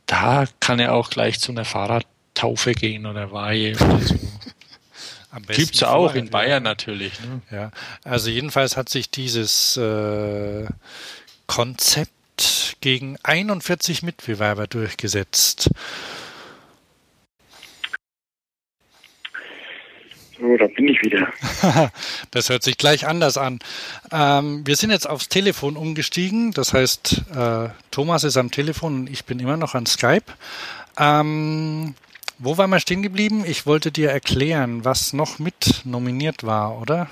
da 0.07 0.47
kann 0.61 0.79
er 0.79 0.95
auch 0.95 1.11
gleich 1.11 1.41
zu 1.41 1.53
einer 1.53 1.65
Fahrradtaufe 1.65 2.73
gehen 2.73 3.07
oder 3.07 3.33
Weihe 3.33 3.75
oder 3.75 3.99
so. 4.01 4.15
Gibt 5.49 5.77
es 5.77 5.83
auch 5.85 6.15
in 6.15 6.29
Bayern 6.29 6.65
ja. 6.65 6.71
natürlich. 6.71 7.13
Ne? 7.21 7.41
Ja, 7.51 7.71
also 8.03 8.31
jedenfalls 8.31 8.77
hat 8.77 8.89
sich 8.89 9.11
dieses 9.11 9.77
äh, 9.77 10.67
Konzept 11.47 12.77
gegen 12.81 13.17
41 13.23 14.03
Mitbewerber 14.03 14.67
durchgesetzt. 14.67 15.71
So, 20.41 20.57
da 20.57 20.67
bin 20.69 20.89
ich 20.89 21.03
wieder. 21.03 21.29
das 22.31 22.49
hört 22.49 22.63
sich 22.63 22.79
gleich 22.79 23.07
anders 23.07 23.37
an. 23.37 23.59
Ähm, 24.11 24.63
wir 24.65 24.77
sind 24.77 24.91
jetzt 24.91 25.09
aufs 25.09 25.29
Telefon 25.29 25.77
umgestiegen. 25.77 26.53
Das 26.53 26.73
heißt, 26.73 27.25
äh, 27.37 27.69
Thomas 27.91 28.25
ist 28.25 28.39
am 28.39 28.51
Telefon 28.51 29.01
und 29.01 29.11
ich 29.11 29.27
bin 29.27 29.39
immer 29.39 29.59
noch 29.59 29.75
an 29.75 29.85
Skype. 29.85 30.33
Ähm, 30.99 31.95
wo 32.39 32.57
waren 32.57 32.71
wir 32.71 32.81
stehen 32.81 33.03
geblieben? 33.03 33.45
Ich 33.47 33.67
wollte 33.67 33.93
dir 33.93 34.11
erklären, 34.11 34.85
was 34.85 35.13
noch 35.13 35.39
mit 35.39 35.83
nominiert 35.85 36.43
war, 36.45 36.81
oder? 36.81 37.09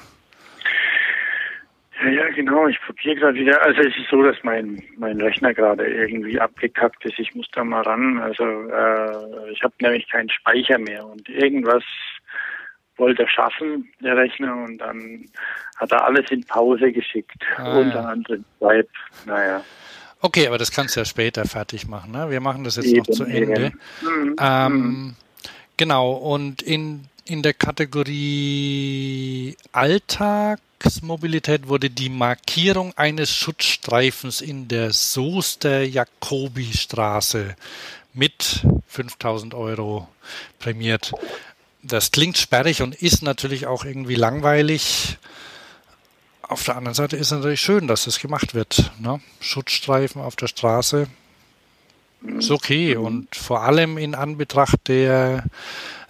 Ja, 2.00 2.09
ja, 2.09 2.28
genau. 2.30 2.66
Ich 2.68 2.80
probiere 2.80 3.16
gerade 3.16 3.38
wieder. 3.38 3.60
Also 3.60 3.80
es 3.80 3.96
ist 3.96 4.09
so, 4.10 4.22
dass 4.22 4.36
mein 4.42 4.82
mein 4.96 5.20
Rechner 5.20 5.52
gerade 5.52 5.86
irgendwie 5.86 6.40
abgekackt 6.40 7.05
ist. 7.05 7.18
Ich 7.18 7.34
muss 7.34 7.48
da 7.52 7.62
mal 7.62 7.82
ran. 7.82 8.18
Also 8.20 8.44
äh, 8.44 9.52
ich 9.52 9.62
habe 9.62 9.74
nämlich 9.80 10.09
keinen 10.09 10.30
Speicher 10.30 10.78
mehr 10.78 11.05
und 11.05 11.28
irgendwas 11.28 11.84
wollte 12.99 13.23
er 13.23 13.29
schaffen, 13.29 13.89
der 14.01 14.16
Rechner, 14.16 14.55
und 14.55 14.79
dann 14.79 15.27
hat 15.77 15.93
er 15.93 16.05
alles 16.05 16.31
in 16.31 16.45
Pause 16.45 16.93
geschickt, 16.93 17.43
ah, 17.57 17.79
unter 17.79 18.03
ja. 18.03 18.09
anderem 18.09 18.45
Skype. 18.57 18.89
Naja. 19.27 19.62
Okay, 20.20 20.49
aber 20.49 20.59
das 20.59 20.73
kannst 20.73 20.97
du 20.97 21.01
ja 21.01 21.05
später 21.05 21.45
fertig 21.45 21.87
machen. 21.87 22.12
Ne? 22.12 22.31
Wir 22.31 22.41
machen 22.41 22.65
das 22.65 22.77
jetzt 22.77 22.87
eben, 22.87 22.99
noch 22.99 23.07
zu 23.07 23.25
Ende. 23.25 23.73
Mhm. 24.03 24.37
Ähm, 24.41 24.73
mhm. 24.73 25.15
Genau, 25.77 26.12
und 26.12 26.62
in, 26.62 27.05
in 27.25 27.43
der 27.43 27.55
Kategorie 27.55 29.57
Alltagsmobilität 29.70 31.69
wurde 31.69 31.89
die 31.89 32.09
Markierung 32.09 32.93
eines 32.97 33.33
Schutzstreifens 33.33 34.41
in 34.41 34.66
der 34.66 34.91
Soester 34.91 35.83
Jakobi-Straße 35.83 37.55
mit 38.12 38.66
5000 38.89 39.55
Euro 39.55 40.09
prämiert 40.59 41.12
das 41.89 42.10
klingt 42.10 42.39
sperrig 42.39 42.82
und 42.82 42.94
ist 42.94 43.23
natürlich 43.23 43.66
auch 43.66 43.85
irgendwie 43.85 44.15
langweilig. 44.15 45.19
Auf 46.43 46.65
der 46.65 46.77
anderen 46.77 46.94
Seite 46.94 47.16
ist 47.16 47.27
es 47.27 47.32
natürlich 47.32 47.60
schön, 47.60 47.89
dass 47.89 48.05
das 48.05 48.20
gemacht 48.20 48.55
wird. 48.55 48.93
Ne? 49.01 49.20
Schutzstreifen 49.40 50.23
auf 50.23 50.36
der 50.36 50.47
Straße 50.47 51.09
ist 52.39 52.51
okay 52.51 52.97
und 52.97 53.35
vor 53.36 53.62
allem 53.62 53.97
in 53.97 54.15
Anbetracht 54.15 54.89
der 54.89 55.44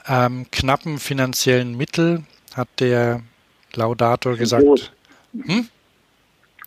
ähm, 0.06 0.46
knappen 0.50 0.98
finanziellen 0.98 1.76
Mittel 1.76 2.24
hat 2.54 2.68
der 2.78 3.22
Laudator 3.74 4.32
in 4.32 4.38
gesagt. 4.38 4.64
Soest. 4.64 4.92
Hm? 5.32 5.68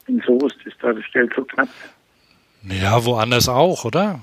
In 0.08 0.22
Soest 0.26 0.58
ist 0.66 0.78
da 0.82 0.94
das 0.94 1.04
Geld 1.12 1.32
so 1.36 1.44
knapp. 1.44 1.70
Ja, 2.64 3.04
woanders 3.04 3.50
auch, 3.50 3.86
oder? 3.86 4.22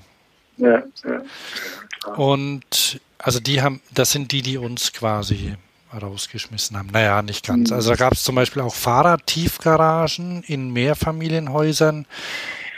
Ja, 0.59 0.82
ja. 1.05 2.15
Und 2.15 3.01
also 3.19 3.40
die 3.40 3.62
haben, 3.62 3.81
das 3.93 4.12
sind 4.12 4.32
die, 4.32 4.43
die 4.43 4.59
uns 4.59 4.93
quasi 4.93 5.57
rausgeschmissen 5.93 6.77
haben. 6.77 6.89
Naja, 6.93 7.23
nicht 7.23 7.47
ganz. 7.47 7.73
Also 7.73 7.90
da 7.90 7.97
gab 7.97 8.12
es 8.12 8.23
zum 8.23 8.35
Beispiel 8.35 8.62
auch 8.62 8.74
Fahrradtiefgaragen 8.74 10.43
in 10.45 10.73
Mehrfamilienhäusern 10.73 12.07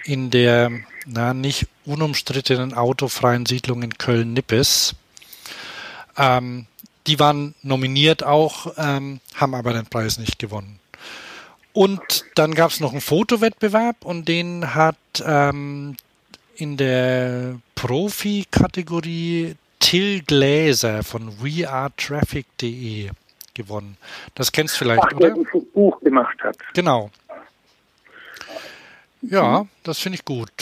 in 0.04 0.30
der 0.30 0.70
na, 1.06 1.34
nicht 1.34 1.66
unumstrittenen 1.84 2.74
autofreien 2.74 3.46
Siedlung 3.46 3.82
in 3.82 3.96
Köln-Nippes. 3.98 4.94
Ähm, 6.16 6.66
die 7.06 7.18
waren 7.18 7.54
nominiert 7.62 8.22
auch, 8.22 8.74
ähm, 8.76 9.20
haben 9.34 9.54
aber 9.54 9.72
den 9.72 9.86
Preis 9.86 10.18
nicht 10.18 10.38
gewonnen. 10.38 10.78
Und 11.72 12.24
dann 12.34 12.54
gab 12.54 12.70
es 12.70 12.80
noch 12.80 12.92
einen 12.92 13.00
Fotowettbewerb 13.00 14.04
und 14.04 14.26
den 14.28 14.74
hat 14.74 14.96
ähm, 15.24 15.96
in 16.56 16.76
der 16.76 17.58
Profi-Kategorie 17.74 19.56
Till 19.90 20.22
Gläser 20.22 21.02
von 21.02 21.42
wearetraffic.de 21.42 23.10
gewonnen. 23.54 23.96
Das 24.36 24.52
kennst 24.52 24.76
du 24.76 24.84
vielleicht, 24.84 25.02
Ach, 25.02 25.12
oder? 25.14 25.30
Der 25.30 25.44
das 25.52 25.64
Buch 25.74 25.98
gemacht 25.98 26.40
hat. 26.44 26.56
Genau. 26.74 27.10
Ja, 29.22 29.66
das 29.82 29.98
finde 29.98 30.14
ich 30.14 30.24
gut. 30.24 30.52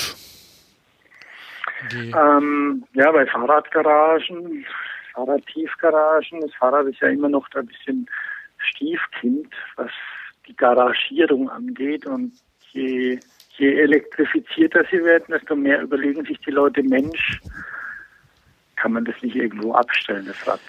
Ähm, 1.93 2.85
ja, 2.95 3.13
bei 3.13 3.27
Fahrradgaragen, 3.27 4.65
Fahrradtiefgaragen, 5.13 6.41
das 6.41 6.55
Fahrrad 6.55 6.87
ist 6.87 7.01
ja 7.01 7.09
immer 7.09 7.29
noch 7.29 7.47
ein 7.55 7.67
bisschen 7.67 8.09
Stiefkind, 8.57 9.53
was 9.77 9.91
die 10.47 10.57
Garagierung 10.57 11.51
angeht. 11.51 12.07
Und 12.07 12.33
je, 12.73 13.21
je 13.59 13.75
elektrifizierter 13.79 14.87
sie 14.91 15.05
werden, 15.05 15.27
desto 15.29 15.55
mehr 15.55 15.83
überlegen 15.83 16.25
sich 16.25 16.39
die 16.39 16.51
Leute, 16.51 16.83
Mensch, 16.83 17.43
kann 18.81 18.93
man 18.93 19.05
das 19.05 19.15
nicht 19.23 19.37
irgendwo 19.37 19.73
abstellen, 19.75 20.27
das 20.27 20.47
Rad. 20.47 20.61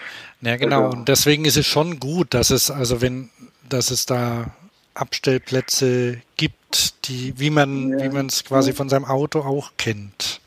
Ja, 0.41 0.57
genau. 0.57 0.85
Also, 0.85 0.97
und 0.97 1.07
deswegen 1.07 1.45
ist 1.45 1.57
es 1.57 1.65
schon 1.65 1.99
gut, 1.99 2.33
dass 2.33 2.49
es, 2.49 2.71
also 2.71 3.01
wenn, 3.01 3.29
dass 3.67 3.91
es 3.91 4.05
da 4.05 4.51
Abstellplätze 4.93 6.17
gibt, 6.37 7.07
die, 7.07 7.33
wie 7.37 7.49
man, 7.49 7.89
ja. 7.89 8.05
wie 8.05 8.09
man 8.09 8.27
es 8.27 8.43
quasi 8.43 8.73
von 8.73 8.89
seinem 8.89 9.05
Auto 9.05 9.39
auch 9.39 9.71
kennt. 9.77 10.41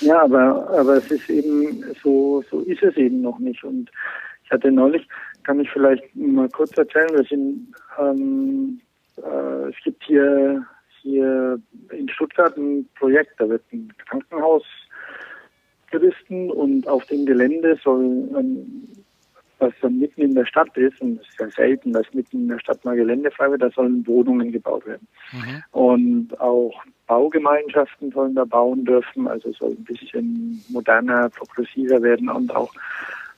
Ja, 0.00 0.22
aber, 0.22 0.68
aber 0.70 0.96
es 0.96 1.10
ist 1.10 1.28
eben, 1.28 1.84
so, 2.02 2.44
so 2.50 2.60
ist 2.60 2.82
es 2.82 2.96
eben 2.96 3.20
noch 3.20 3.38
nicht. 3.38 3.64
Und 3.64 3.90
ich 4.44 4.50
hatte 4.50 4.70
neulich, 4.70 5.06
kann 5.44 5.60
ich 5.60 5.70
vielleicht 5.70 6.04
mal 6.14 6.48
kurz 6.48 6.76
erzählen, 6.76 7.10
wir 7.10 7.24
sind, 7.24 7.74
ähm, 7.98 8.80
äh, 9.16 9.68
es 9.68 9.76
gibt 9.84 10.04
hier, 10.04 10.64
hier 11.02 11.60
in 11.90 12.08
Stuttgart 12.08 12.56
ein 12.56 12.88
Projekt, 12.96 13.32
da 13.38 13.48
wird 13.48 13.62
ein 13.72 13.92
Krankenhaus 14.06 14.64
Touristen 15.90 16.50
und 16.50 16.86
auf 16.86 17.04
dem 17.06 17.26
Gelände 17.26 17.78
soll, 17.82 18.28
was 19.58 19.72
dann 19.80 19.98
mitten 19.98 20.22
in 20.22 20.34
der 20.34 20.46
Stadt 20.46 20.76
ist, 20.76 21.00
und 21.00 21.20
es 21.20 21.28
ist 21.28 21.40
ja 21.40 21.50
selten, 21.50 21.92
dass 21.92 22.12
mitten 22.14 22.42
in 22.42 22.48
der 22.48 22.58
Stadt 22.60 22.84
mal 22.84 22.96
Gelände 22.96 23.30
frei 23.30 23.50
wird, 23.50 23.62
da 23.62 23.70
sollen 23.70 24.06
Wohnungen 24.06 24.52
gebaut 24.52 24.86
werden. 24.86 25.06
Mhm. 25.32 25.62
Und 25.72 26.40
auch 26.40 26.82
Baugemeinschaften 27.06 28.12
sollen 28.12 28.34
da 28.34 28.44
bauen 28.44 28.84
dürfen, 28.84 29.26
also 29.26 29.52
soll 29.52 29.70
ein 29.70 29.84
bisschen 29.84 30.64
moderner, 30.68 31.28
progressiver 31.30 32.02
werden 32.02 32.28
und 32.28 32.54
auch 32.54 32.72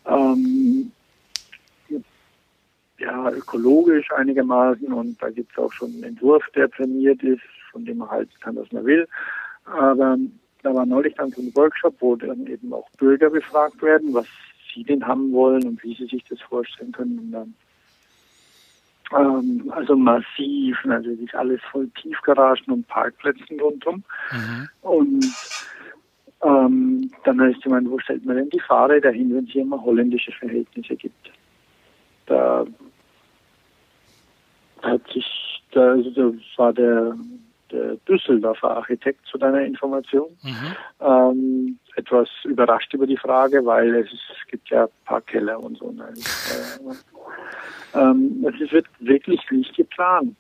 ähm, 0.07 0.93
ja, 2.99 3.31
ökologisch 3.31 4.13
einigermaßen 4.13 4.93
und 4.93 5.21
da 5.23 5.31
gibt 5.31 5.53
es 5.53 5.59
auch 5.59 5.73
schon 5.73 5.91
einen 5.91 6.05
Entwurf, 6.05 6.45
der 6.55 6.69
prämiert 6.69 7.23
ist, 7.23 7.43
von 7.73 7.85
dem 7.85 7.99
man 7.99 8.11
halt 8.11 8.29
kann, 8.41 8.57
was 8.57 8.71
man 8.73 8.85
will. 8.85 9.09
Aber 9.65 10.19
da 10.63 10.75
war 10.75 10.87
neulich 10.87 11.15
dann 11.15 11.31
so 11.31 11.41
ein 11.41 11.55
Workshop, 11.55 11.95
wo 12.01 12.17
dann 12.17 12.47
eben 12.47 12.73
auch 12.73 12.89
Bürger 12.99 13.31
befragt 13.31 13.81
werden, 13.83 14.13
was 14.13 14.27
sie 14.75 14.85
denn 14.85 15.07
haben 15.07 15.33
wollen 15.33 15.67
und 15.67 15.83
wie 15.83 15.95
sie 15.95 16.07
sich 16.07 16.25
das 16.25 16.41
vorstellen 16.43 16.93
können. 16.93 17.19
Und 17.19 17.33
dann 17.33 17.55
ähm, 19.13 19.73
also 19.75 19.97
massiv, 19.97 20.79
also 20.85 21.11
ist 21.11 21.35
alles 21.35 21.61
voll 21.71 21.89
Tiefgaragen 22.01 22.73
und 22.73 22.87
Parkplätzen 22.87 23.61
rundum. 23.61 24.05
Mhm. 24.33 24.69
Und 24.83 25.27
ähm, 26.43 27.11
dann 27.25 27.41
heißt 27.41 27.65
jemand, 27.65 27.91
wo 27.91 27.99
stellt 27.99 28.25
man 28.25 28.37
denn 28.37 28.51
die 28.51 28.61
Fahrräder 28.61 29.11
hin, 29.11 29.35
wenn 29.35 29.45
es 29.45 29.51
hier 29.51 29.63
immer 29.63 29.83
holländische 29.83 30.33
Verhältnisse 30.33 30.95
gibt? 30.97 31.31
Da 32.27 32.65
hat 34.83 35.07
sich, 35.13 35.63
da, 35.73 35.93
also 35.93 36.11
das 36.11 36.43
war 36.57 36.73
der 36.73 37.17
Düsseldorfer 38.09 38.77
Architekt 38.77 39.27
zu 39.27 39.39
deiner 39.39 39.61
Information. 39.61 40.37
Mhm. 40.43 40.77
Ähm, 41.01 41.79
etwas 41.97 42.29
überrascht 42.45 42.93
über 42.95 43.07
die 43.07 43.17
Frage, 43.17 43.65
weil 43.65 43.95
es, 43.97 44.13
es 44.13 44.47
gibt 44.49 44.69
ja 44.71 44.85
ein 44.85 45.05
paar 45.05 45.21
Keller 45.23 45.61
und 45.61 45.79
so. 45.79 45.91
Ne? 45.91 46.13
ähm, 47.95 48.47
es 48.61 48.73
wird 48.73 48.87
wirklich 49.01 49.41
nicht 49.51 49.75
geplant. 49.77 50.37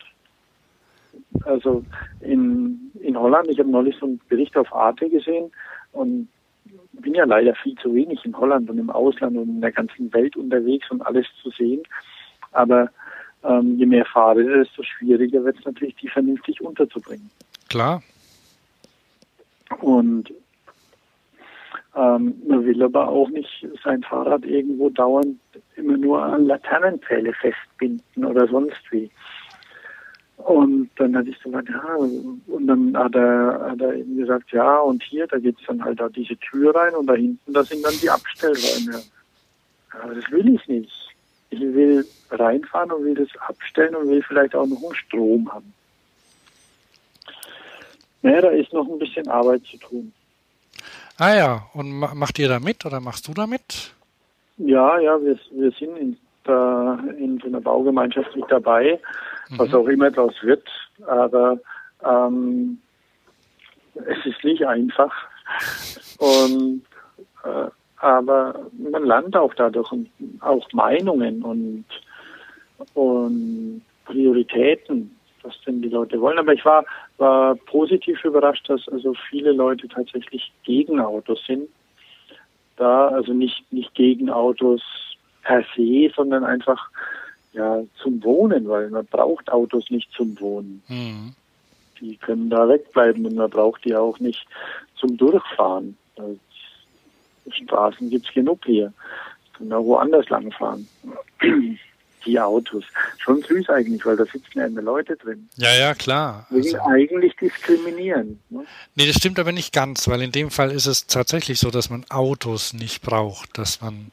Also 1.45 1.85
in, 2.21 2.91
in 3.01 3.19
Holland, 3.19 3.49
ich 3.49 3.59
habe 3.59 3.71
neulich 3.71 3.97
so 3.99 4.07
einen 4.07 4.21
Bericht 4.29 4.57
auf 4.57 4.73
Arte 4.75 5.09
gesehen 5.09 5.51
und 5.93 6.29
bin 6.93 7.15
ja 7.15 7.25
leider 7.25 7.55
viel 7.55 7.75
zu 7.77 7.95
wenig 7.95 8.25
in 8.25 8.37
Holland 8.37 8.71
und 8.71 8.79
im 8.79 8.91
Ausland 8.91 9.37
und 9.37 9.49
in 9.49 9.61
der 9.61 9.73
ganzen 9.73 10.13
Welt 10.13 10.37
unterwegs 10.37 10.91
und 10.91 11.03
alles 11.03 11.27
zu 11.43 11.51
sehen. 11.51 11.83
Aber 12.53 12.91
ähm, 13.45 13.77
je 13.77 13.87
mehr 13.87 14.05
Fahrräder, 14.05 14.59
desto 14.59 14.83
schwieriger 14.83 15.45
wird 15.45 15.59
es 15.59 15.65
natürlich, 15.65 15.97
die 15.97 16.09
vernünftig 16.09 16.61
unterzubringen. 16.61 17.31
Klar. 17.69 18.03
Und 19.81 20.33
ähm, 21.95 22.35
man 22.47 22.65
will 22.65 22.83
aber 22.83 23.09
auch 23.09 23.29
nicht 23.31 23.67
sein 23.83 24.03
Fahrrad 24.03 24.45
irgendwo 24.45 24.91
dauernd 24.91 25.39
immer 25.77 25.97
nur 25.97 26.23
an 26.23 26.47
Laternenpfähle 26.47 27.33
festbinden 27.35 28.25
oder 28.25 28.47
sonst 28.47 28.81
wie. 28.91 29.11
Und 30.37 30.91
dann 30.97 31.17
hatte 31.17 31.31
ich 31.31 31.39
so 31.39 31.51
gesagt, 31.51 31.69
ja, 31.69 31.97
und 31.97 32.67
dann 32.67 32.97
hat 32.97 33.15
er, 33.15 33.71
hat 33.73 33.81
er 33.81 33.95
eben 33.95 34.17
gesagt, 34.17 34.51
ja, 34.53 34.79
und 34.79 35.03
hier, 35.03 35.27
da 35.27 35.39
geht 35.39 35.59
es 35.61 35.67
dann 35.67 35.85
halt 35.85 36.01
da 36.01 36.09
diese 36.09 36.37
Tür 36.39 36.75
rein 36.75 36.95
und 36.95 37.07
da 37.07 37.15
hinten, 37.15 37.53
da 37.53 37.63
sind 37.63 37.85
dann 37.85 37.95
die 38.01 38.09
Abstellräume. 38.09 39.03
Aber 40.03 40.15
das 40.15 40.31
will 40.31 40.55
ich 40.55 40.67
nicht. 40.67 41.00
Ich 41.51 41.61
will 41.61 42.07
reinfahren 42.31 42.93
und 42.93 43.05
will 43.05 43.15
das 43.15 43.29
abstellen 43.41 43.97
und 43.97 44.09
will 44.09 44.23
vielleicht 44.23 44.55
auch 44.55 44.67
noch 44.67 44.83
einen 44.83 44.95
Strom 44.95 45.53
haben. 45.53 45.73
Naja, 48.23 48.43
da 48.43 48.49
ist 48.51 48.73
noch 48.73 48.87
ein 48.87 48.99
bisschen 48.99 49.29
Arbeit 49.29 49.65
zu 49.65 49.77
tun. 49.79 50.13
Ah 51.19 51.35
ja, 51.35 51.67
und 51.75 51.91
macht 51.93 52.39
ihr 52.39 52.49
da 52.49 52.61
mit 52.61 52.85
oder 52.87 53.01
machst 53.01 53.29
du 53.29 53.35
da 53.35 53.47
mit? 53.47 53.93
Ja, 54.59 54.99
ja, 54.99 55.21
wir, 55.23 55.39
wir 55.53 55.71
sind 55.73 55.97
in, 55.97 56.17
da 56.45 56.99
in 57.19 57.39
so 57.41 57.47
einer 57.49 57.61
Baugemeinschaft 57.61 58.35
mit 58.37 58.45
dabei, 58.49 59.01
mhm. 59.49 59.59
was 59.59 59.75
auch 59.75 59.87
immer 59.87 60.11
daraus 60.11 60.35
wird. 60.43 60.67
Aber 61.07 61.59
ähm, 62.05 62.81
es 63.95 64.27
ist 64.27 64.45
nicht 64.45 64.67
einfach. 64.67 65.13
Und 66.19 66.83
äh, 67.45 67.71
aber 68.01 68.67
man 68.73 69.05
lernt 69.05 69.37
auch 69.37 69.55
dadurch 69.55 69.93
auch 70.41 70.73
Meinungen 70.73 71.43
und, 71.43 71.85
und 72.95 73.83
Prioritäten 74.05 75.17
was 75.43 75.55
denn 75.67 75.83
die 75.83 75.89
Leute 75.89 76.21
wollen. 76.21 76.39
Aber 76.39 76.53
ich 76.53 76.65
war, 76.65 76.85
war 77.19 77.55
positiv 77.55 78.25
überrascht, 78.25 78.69
dass 78.69 78.89
also 78.89 79.15
viele 79.29 79.53
Leute 79.53 79.89
tatsächlich 79.89 80.53
gegen 80.65 81.01
Autos 81.01 81.41
sind. 81.47 81.69
Da, 82.77 83.09
also 83.09 83.33
nicht, 83.33 83.71
nicht 83.73 83.95
gegen 83.95 84.31
Autos 84.31 84.83
per 85.43 85.65
se, 85.77 86.11
sondern 86.15 86.45
einfach 86.45 86.89
ja 87.53 87.83
zum 88.03 88.23
Wohnen, 88.23 88.69
weil 88.69 88.91
man 88.91 89.07
braucht 89.07 89.51
Autos 89.53 89.91
nicht 89.91 90.11
zum 90.13 90.39
Wohnen. 90.41 90.83
Mhm. 90.89 91.35
Die 92.01 92.17
können 92.17 92.49
da 92.49 92.67
wegbleiben 92.69 93.27
und 93.27 93.35
man 93.35 93.51
braucht 93.51 93.85
die 93.85 93.95
auch 93.95 94.19
nicht 94.19 94.47
zum 94.97 95.17
Durchfahren. 95.19 95.97
Also 96.17 96.39
Straßen 97.53 98.11
gibt's 98.11 98.33
genug 98.33 98.61
hier. 98.65 98.93
Können 99.57 99.73
auch 99.73 99.85
woanders 99.85 100.29
langfahren 100.29 100.89
die 102.27 102.41
Autos. 102.41 102.85
Schon 103.19 103.43
süß 103.43 103.69
eigentlich, 103.71 104.05
weil 104.05 104.17
da 104.17 104.25
sitzen 104.25 104.59
ja 104.59 104.67
immer 104.67 104.83
Leute 104.83 105.17
drin. 105.17 105.49
Ja, 105.57 105.75
ja, 105.75 105.95
klar. 105.95 106.47
Also, 106.51 106.79
eigentlich 106.81 107.35
diskriminieren. 107.37 108.41
Ne? 108.51 108.65
Nee, 108.95 109.07
das 109.07 109.17
stimmt 109.17 109.39
aber 109.39 109.53
nicht 109.53 109.73
ganz, 109.73 110.09
weil 110.09 110.23
in 110.23 110.33
dem 110.33 110.51
Fall 110.51 110.71
ist 110.71 110.87
es 110.87 111.07
tatsächlich 111.07 111.59
so, 111.59 111.71
dass 111.71 111.91
man 111.91 112.05
Autos 112.11 112.73
nicht 112.73 113.03
braucht, 113.03 113.57
dass 113.59 113.81
man, 113.81 114.11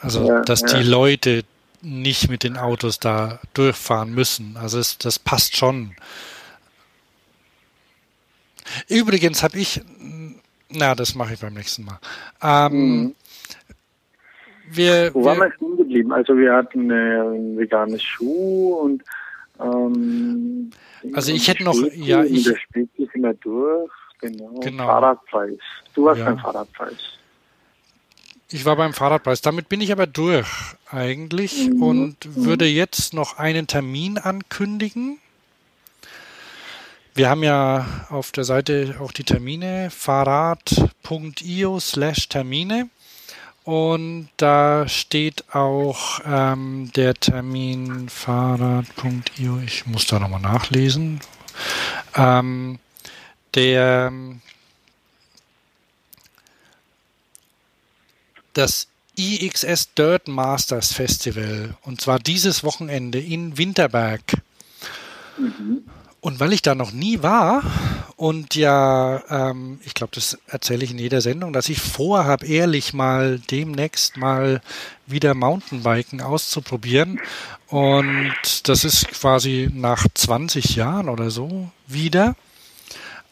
also, 0.00 0.26
ja, 0.26 0.40
dass 0.42 0.60
ja. 0.60 0.78
die 0.78 0.88
Leute 0.88 1.44
nicht 1.82 2.30
mit 2.30 2.44
den 2.44 2.56
Autos 2.56 3.00
da 3.00 3.40
durchfahren 3.54 4.14
müssen. 4.14 4.56
Also 4.56 4.78
es, 4.78 4.98
das 4.98 5.18
passt 5.18 5.56
schon. 5.56 5.94
Übrigens 8.88 9.42
habe 9.42 9.58
ich, 9.58 9.80
na, 10.74 10.94
das 10.94 11.14
mache 11.14 11.34
ich 11.34 11.40
beim 11.40 11.54
nächsten 11.54 11.84
Mal. 11.84 11.98
Ähm, 12.42 12.72
mhm 12.72 13.14
wir, 14.76 15.14
Wo 15.14 15.24
waren 15.24 15.38
wir 15.38 15.52
stehen 15.52 15.76
geblieben? 15.76 16.12
Also 16.12 16.36
wir 16.36 16.54
hatten 16.54 16.90
äh, 16.90 16.94
ein 16.94 17.58
veganes 17.58 18.02
Schuh 18.02 18.74
und 18.74 19.02
ähm, 19.60 20.70
also 21.12 21.32
ich 21.32 21.48
hätte 21.48 21.64
noch, 21.64 21.76
ja, 21.94 22.22
ich. 22.22 22.44
Der 22.44 22.56
Späti 22.56 23.08
sind 23.12 23.22
wir 23.22 23.34
durch, 23.34 23.90
genau. 24.20 24.60
genau. 24.60 24.86
Fahrradpreis. 24.86 25.58
Du 25.94 26.04
warst 26.04 26.20
ja. 26.20 26.26
beim 26.26 26.38
Fahrradpreis. 26.38 27.18
Ich 28.50 28.64
war 28.64 28.76
beim 28.76 28.92
Fahrradpreis. 28.92 29.40
Damit 29.40 29.68
bin 29.68 29.80
ich 29.80 29.92
aber 29.92 30.06
durch 30.06 30.48
eigentlich 30.90 31.70
mhm. 31.70 31.82
und 31.82 32.26
mhm. 32.26 32.44
würde 32.44 32.66
jetzt 32.66 33.14
noch 33.14 33.38
einen 33.38 33.66
Termin 33.66 34.18
ankündigen. 34.18 35.18
Wir 37.14 37.28
haben 37.28 37.42
ja 37.42 38.06
auf 38.08 38.32
der 38.32 38.44
Seite 38.44 38.96
auch 38.98 39.12
die 39.12 39.24
Termine 39.24 39.90
fahrrad.io 39.90 41.78
slash 41.78 42.28
Termine. 42.28 42.88
Und 43.64 44.30
da 44.38 44.88
steht 44.88 45.54
auch 45.54 46.20
ähm, 46.24 46.90
der 46.96 47.14
Termin 47.14 48.08
Fahrrad.io. 48.08 49.60
Ich 49.64 49.86
muss 49.86 50.06
da 50.06 50.18
nochmal 50.18 50.40
nachlesen. 50.40 51.20
Ähm, 52.16 52.78
der 53.54 54.12
das 58.54 58.88
IXS 59.16 59.94
Dirt 59.94 60.28
Masters 60.28 60.92
Festival 60.94 61.76
und 61.82 62.00
zwar 62.00 62.18
dieses 62.18 62.64
Wochenende 62.64 63.20
in 63.20 63.58
Winterberg. 63.58 64.22
Mhm. 65.38 65.84
Und 66.22 66.38
weil 66.38 66.52
ich 66.52 66.62
da 66.62 66.76
noch 66.76 66.92
nie 66.92 67.20
war 67.24 67.64
und 68.14 68.54
ja, 68.54 69.24
ähm, 69.28 69.80
ich 69.84 69.92
glaube, 69.92 70.12
das 70.14 70.38
erzähle 70.46 70.84
ich 70.84 70.92
in 70.92 70.98
jeder 70.98 71.20
Sendung, 71.20 71.52
dass 71.52 71.68
ich 71.68 71.80
vorhabe, 71.80 72.46
ehrlich 72.46 72.94
mal 72.94 73.40
demnächst 73.50 74.16
mal 74.16 74.60
wieder 75.04 75.34
Mountainbiken 75.34 76.20
auszuprobieren. 76.20 77.20
Und 77.66 78.68
das 78.68 78.84
ist 78.84 79.08
quasi 79.08 79.68
nach 79.74 80.06
20 80.14 80.76
Jahren 80.76 81.08
oder 81.08 81.30
so 81.30 81.72
wieder. 81.88 82.36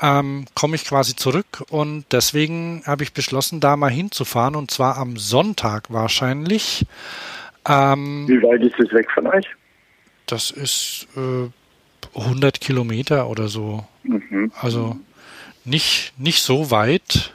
Ähm, 0.02 0.46
komme 0.56 0.74
ich 0.74 0.84
quasi 0.84 1.14
zurück 1.14 1.62
und 1.70 2.06
deswegen 2.10 2.82
habe 2.86 3.04
ich 3.04 3.12
beschlossen, 3.12 3.60
da 3.60 3.76
mal 3.76 3.92
hinzufahren 3.92 4.56
und 4.56 4.72
zwar 4.72 4.96
am 4.96 5.16
Sonntag 5.16 5.92
wahrscheinlich. 5.92 6.84
Ähm, 7.68 8.26
Wie 8.26 8.42
weit 8.42 8.62
ist 8.62 8.80
es 8.80 8.92
weg 8.92 9.08
von 9.14 9.28
euch? 9.28 9.46
Das 10.26 10.50
ist 10.50 11.06
äh, 11.16 11.50
100 12.14 12.60
Kilometer 12.60 13.28
oder 13.28 13.48
so. 13.48 13.84
Mhm. 14.02 14.52
Also 14.60 14.98
nicht, 15.64 16.12
nicht 16.18 16.42
so 16.42 16.70
weit. 16.70 17.32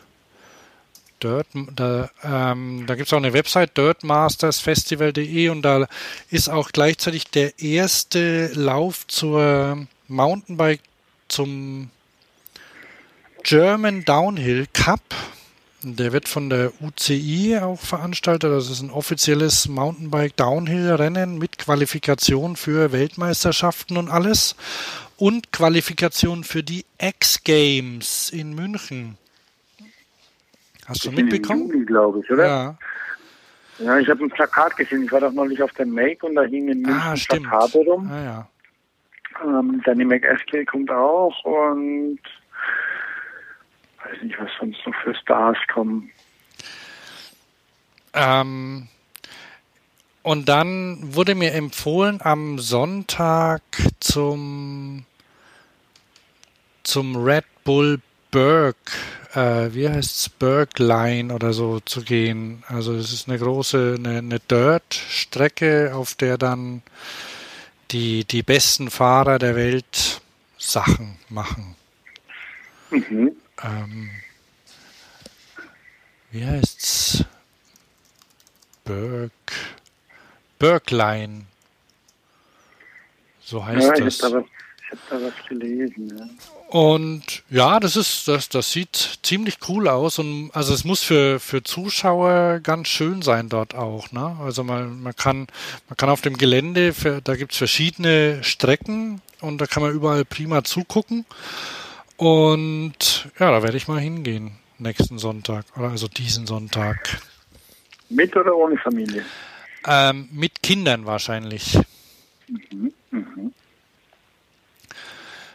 Dirt, 1.24 1.48
da 1.76 2.10
ähm, 2.24 2.84
da 2.88 2.96
gibt 2.96 3.08
es 3.08 3.14
auch 3.14 3.18
eine 3.18 3.32
Website, 3.32 3.78
dirtmastersfestival.de 3.78 5.48
und 5.48 5.62
da 5.62 5.88
ist 6.30 6.50
auch 6.50 6.72
gleichzeitig 6.74 7.28
der 7.28 7.58
erste 7.58 8.48
Lauf 8.54 9.08
zur 9.08 9.88
Mountainbike 10.10 10.82
zum 11.30 11.90
German 13.44 14.04
Downhill 14.04 14.68
Cup. 14.74 15.02
Der 15.88 16.12
wird 16.14 16.28
von 16.28 16.50
der 16.50 16.72
UCI 16.82 17.60
auch 17.62 17.80
veranstaltet. 17.80 18.52
Das 18.52 18.72
ist 18.72 18.82
ein 18.82 18.90
offizielles 18.90 19.68
Mountainbike-Downhill-Rennen 19.68 21.38
mit 21.38 21.60
Qualifikation 21.60 22.56
für 22.56 22.92
Weltmeisterschaften 22.92 23.96
und 23.98 24.10
alles. 24.10 24.56
Und 25.18 25.52
Qualifikation 25.52 26.44
für 26.44 26.64
die 26.64 26.86
X-Games 27.00 28.32
in 28.32 28.56
München. 28.56 29.18
Hast 30.88 31.06
du 31.06 31.12
mitbekommen? 31.12 31.70
Juli, 31.70 31.86
glaube 31.86 32.22
ich, 32.22 32.32
oder? 32.32 32.48
Ja. 32.48 32.78
Ja, 33.78 34.00
ich 34.00 34.10
habe 34.10 34.24
ein 34.24 34.30
Plakat 34.30 34.76
gesehen. 34.78 35.04
Ich 35.04 35.12
war 35.12 35.20
doch 35.20 35.34
neulich 35.34 35.62
auf 35.62 35.74
der 35.74 35.86
Make 35.86 36.26
und 36.26 36.34
da 36.34 36.44
hing 36.44 36.68
in 36.68 36.82
München 36.82 37.00
ah, 37.00 37.14
Plakate 37.14 37.78
rum. 37.80 38.10
Ah, 38.12 38.24
ja. 38.24 38.48
Ähm, 39.44 39.84
Dynamic 39.86 40.26
SK 40.26 40.66
kommt 40.66 40.90
auch 40.90 41.44
und 41.44 42.20
weiß 44.06 44.22
nicht, 44.22 44.40
was 44.40 44.50
sonst 44.60 44.78
noch 44.86 44.96
für 45.04 45.16
Stars 45.16 45.58
kommen. 45.74 46.12
Ähm, 48.14 48.88
und 50.24 50.50
dann 50.50 51.00
wurde 51.02 51.36
mir 51.36 51.54
empfohlen, 51.54 52.20
am 52.22 52.60
Sonntag 52.60 53.62
zum, 54.00 55.06
zum 56.84 57.16
Red 57.16 57.46
Bull 57.64 58.00
Berg, 58.32 58.76
äh, 59.34 59.74
wie 59.74 59.90
heißt 59.90 60.16
es, 60.16 60.30
Bergline 60.30 61.34
oder 61.34 61.54
so 61.54 61.80
zu 61.80 62.02
gehen. 62.02 62.64
Also 62.68 62.96
es 62.96 63.12
ist 63.12 63.28
eine 63.28 63.38
große, 63.38 63.96
eine, 63.98 64.20
eine 64.20 64.40
Dirt-Strecke, 64.40 65.92
auf 65.94 66.16
der 66.16 66.38
dann 66.38 66.82
die, 67.92 68.26
die 68.26 68.44
besten 68.44 68.90
Fahrer 68.90 69.40
der 69.40 69.56
Welt 69.56 70.22
Sachen 70.58 71.18
machen. 71.30 71.76
Mhm 72.90 73.35
ähm, 73.64 74.10
wie 76.32 76.46
heißt's? 76.46 77.24
Berg, 78.84 79.32
Bergline. 80.60 81.46
So 83.42 83.66
heißt 83.66 83.88
ja, 83.88 84.06
das. 84.06 84.18
Ich 84.18 84.24
habe 84.24 84.46
da, 84.92 84.92
hab 84.92 85.10
da 85.10 85.26
was 85.26 85.48
gelesen. 85.48 86.18
Ja. 86.18 86.28
Und 86.68 87.44
ja, 87.50 87.80
das 87.80 87.96
ist, 87.96 88.28
das, 88.28 88.50
das 88.50 88.72
sieht 88.72 89.20
ziemlich 89.22 89.60
cool 89.70 89.88
aus 89.88 90.20
und 90.20 90.50
also 90.54 90.74
es 90.74 90.84
muss 90.84 91.04
für, 91.04 91.40
für 91.40 91.64
Zuschauer 91.64 92.60
ganz 92.62 92.88
schön 92.88 93.22
sein 93.22 93.50
dort 93.50 93.76
auch, 93.76 94.12
ne? 94.12 94.36
Also 94.42 94.64
man, 94.64 95.02
man 95.02 95.16
kann, 95.16 95.48
man 95.88 95.98
kann 95.98 96.10
auf 96.10 96.22
dem 96.22 96.38
Gelände, 96.38 96.94
für, 96.94 97.22
da 97.22 97.36
gibt's 97.36 97.58
verschiedene 97.58 98.44
Strecken 98.44 99.22
und 99.42 99.60
da 99.60 99.68
kann 99.68 99.84
man 99.84 99.94
überall 99.94 100.26
prima 100.26 100.64
zugucken. 100.64 101.26
Und 102.18 103.30
ja, 103.40 103.52
da 103.52 103.64
werde 103.64 103.78
ich 103.78 103.88
mal 103.88 104.00
hingehen 104.00 104.52
nächsten 104.78 105.18
Sonntag, 105.18 105.66
oder 105.76 105.90
also 105.90 106.08
diesen 106.08 106.48
Sonntag. 106.48 107.18
Mit 108.10 108.36
oder 108.36 108.56
ohne 108.56 108.78
Familie? 108.78 109.26
Ähm, 109.88 110.30
mit 110.32 110.62
Kindern 110.64 111.06
wahrscheinlich. 111.06 111.78
Mhm, 112.48 112.94
mhm. 113.12 113.54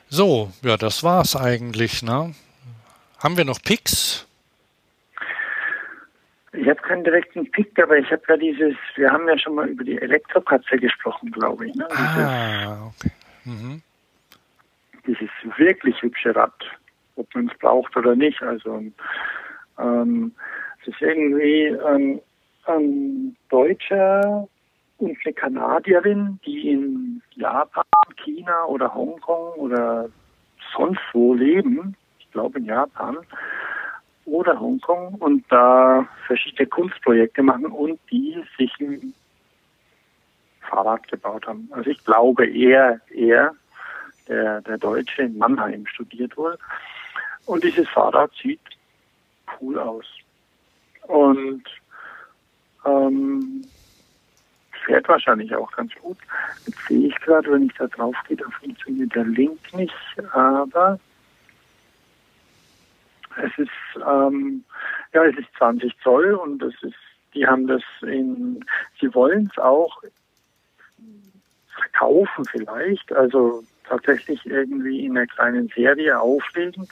So, 0.09 0.53
ja, 0.63 0.77
das 0.77 1.03
war's 1.03 1.37
eigentlich, 1.37 2.03
ne? 2.03 2.35
Haben 3.19 3.37
wir 3.37 3.45
noch 3.45 3.63
Picks? 3.63 4.27
Ich 6.53 6.69
habe 6.69 6.81
keinen 6.83 7.05
direkten 7.05 7.49
Pick, 7.51 7.81
aber 7.81 7.97
ich 7.97 8.11
habe 8.11 8.23
ja 8.29 8.37
dieses, 8.37 8.75
wir 8.97 9.11
haben 9.11 9.29
ja 9.29 9.39
schon 9.39 9.55
mal 9.55 9.69
über 9.69 9.85
die 9.85 9.99
Elektrokatze 9.99 10.79
gesprochen, 10.79 11.31
glaube 11.31 11.69
ich. 11.69 11.75
Ne? 11.75 11.89
Ah, 11.91 12.89
okay. 12.89 13.13
Mhm. 13.45 13.83
Dieses 15.07 15.31
wirklich 15.57 16.01
hübsche 16.03 16.35
Rad, 16.35 16.53
ob 17.17 17.35
man 17.35 17.49
es 17.49 17.59
braucht 17.59 17.97
oder 17.97 18.15
nicht. 18.15 18.43
Also 18.43 18.83
ähm, 19.79 20.33
es 20.83 20.89
ist 20.89 21.01
irgendwie 21.01 21.67
ähm, 21.67 22.21
ein 22.67 23.37
Deutscher 23.49 24.49
und 24.99 25.17
eine 25.25 25.35
Kanadierin, 25.35 26.39
die 26.45 26.71
in 26.71 27.23
Japan, 27.35 27.85
China 28.23 28.65
oder 28.67 28.95
Hongkong 28.95 29.55
oder 29.55 30.09
sonst 30.77 31.01
wo 31.13 31.35
leben, 31.35 31.97
ich 32.19 32.31
glaube 32.31 32.59
in 32.59 32.67
Japan 32.67 33.17
oder 34.27 34.59
Hongkong 34.61 35.15
und 35.15 35.45
da 35.51 36.07
verschiedene 36.27 36.69
Kunstprojekte 36.69 37.43
machen 37.43 37.67
und 37.67 37.99
die 38.11 38.43
sich 38.59 38.73
ein 38.81 39.15
Fahrrad 40.61 41.09
gebaut 41.09 41.47
haben. 41.47 41.69
Also 41.73 41.91
ich 41.91 42.05
glaube 42.05 42.47
eher, 42.47 43.01
eher 43.11 43.55
der, 44.31 44.63
der 44.63 44.79
Deutsche 44.79 45.23
in 45.23 45.37
Mannheim 45.37 45.87
studiert 45.87 46.37
wohl. 46.37 46.57
Und 47.47 47.65
dieses 47.65 47.89
Fahrrad 47.89 48.31
sieht 48.41 48.61
cool 49.61 49.79
aus. 49.79 50.07
Und 51.09 51.65
ähm, 52.87 53.65
fährt 54.85 55.09
wahrscheinlich 55.09 55.55
auch 55.55 55.71
ganz 55.73 55.93
gut. 55.97 56.17
Jetzt 56.67 56.87
sehe 56.89 57.09
ich 57.09 57.15
gerade, 57.17 57.51
wenn 57.51 57.65
ich 57.65 57.75
da 57.75 57.87
drauf 57.89 58.15
gehe, 58.29 58.37
da 58.37 58.49
funktioniert 58.49 59.15
der 59.15 59.25
Link 59.25 59.59
nicht, 59.75 59.95
aber 60.33 60.99
es 63.37 63.59
ist 63.59 63.71
ähm, 63.97 64.65
ja 65.13 65.25
es 65.25 65.37
ist 65.39 65.49
20 65.59 65.93
Zoll 66.03 66.35
und 66.35 66.63
es 66.63 66.75
ist 66.83 66.97
die 67.33 67.47
haben 67.47 67.67
das 67.67 67.83
in 68.03 68.65
sie 69.01 69.15
wollen 69.15 69.49
es 69.53 69.59
auch 69.59 70.03
verkaufen 71.75 72.45
vielleicht, 72.45 73.13
also 73.13 73.63
tatsächlich 73.91 74.45
irgendwie 74.47 75.05
in 75.05 75.17
einer 75.17 75.27
kleinen 75.27 75.69
Serie 75.75 76.19
auflegen. 76.19 76.89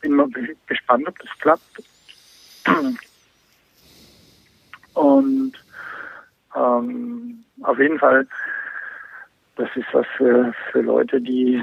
Bin 0.00 0.12
mal 0.12 0.28
gespannt, 0.66 1.08
ob 1.08 1.18
das 1.18 1.30
klappt. 1.40 1.82
Und 4.94 5.52
ähm, 6.54 7.44
auf 7.62 7.78
jeden 7.78 7.98
Fall, 7.98 8.26
das 9.56 9.68
ist 9.74 9.86
was 9.92 10.06
für, 10.16 10.52
für 10.70 10.82
Leute, 10.82 11.20
die, 11.20 11.62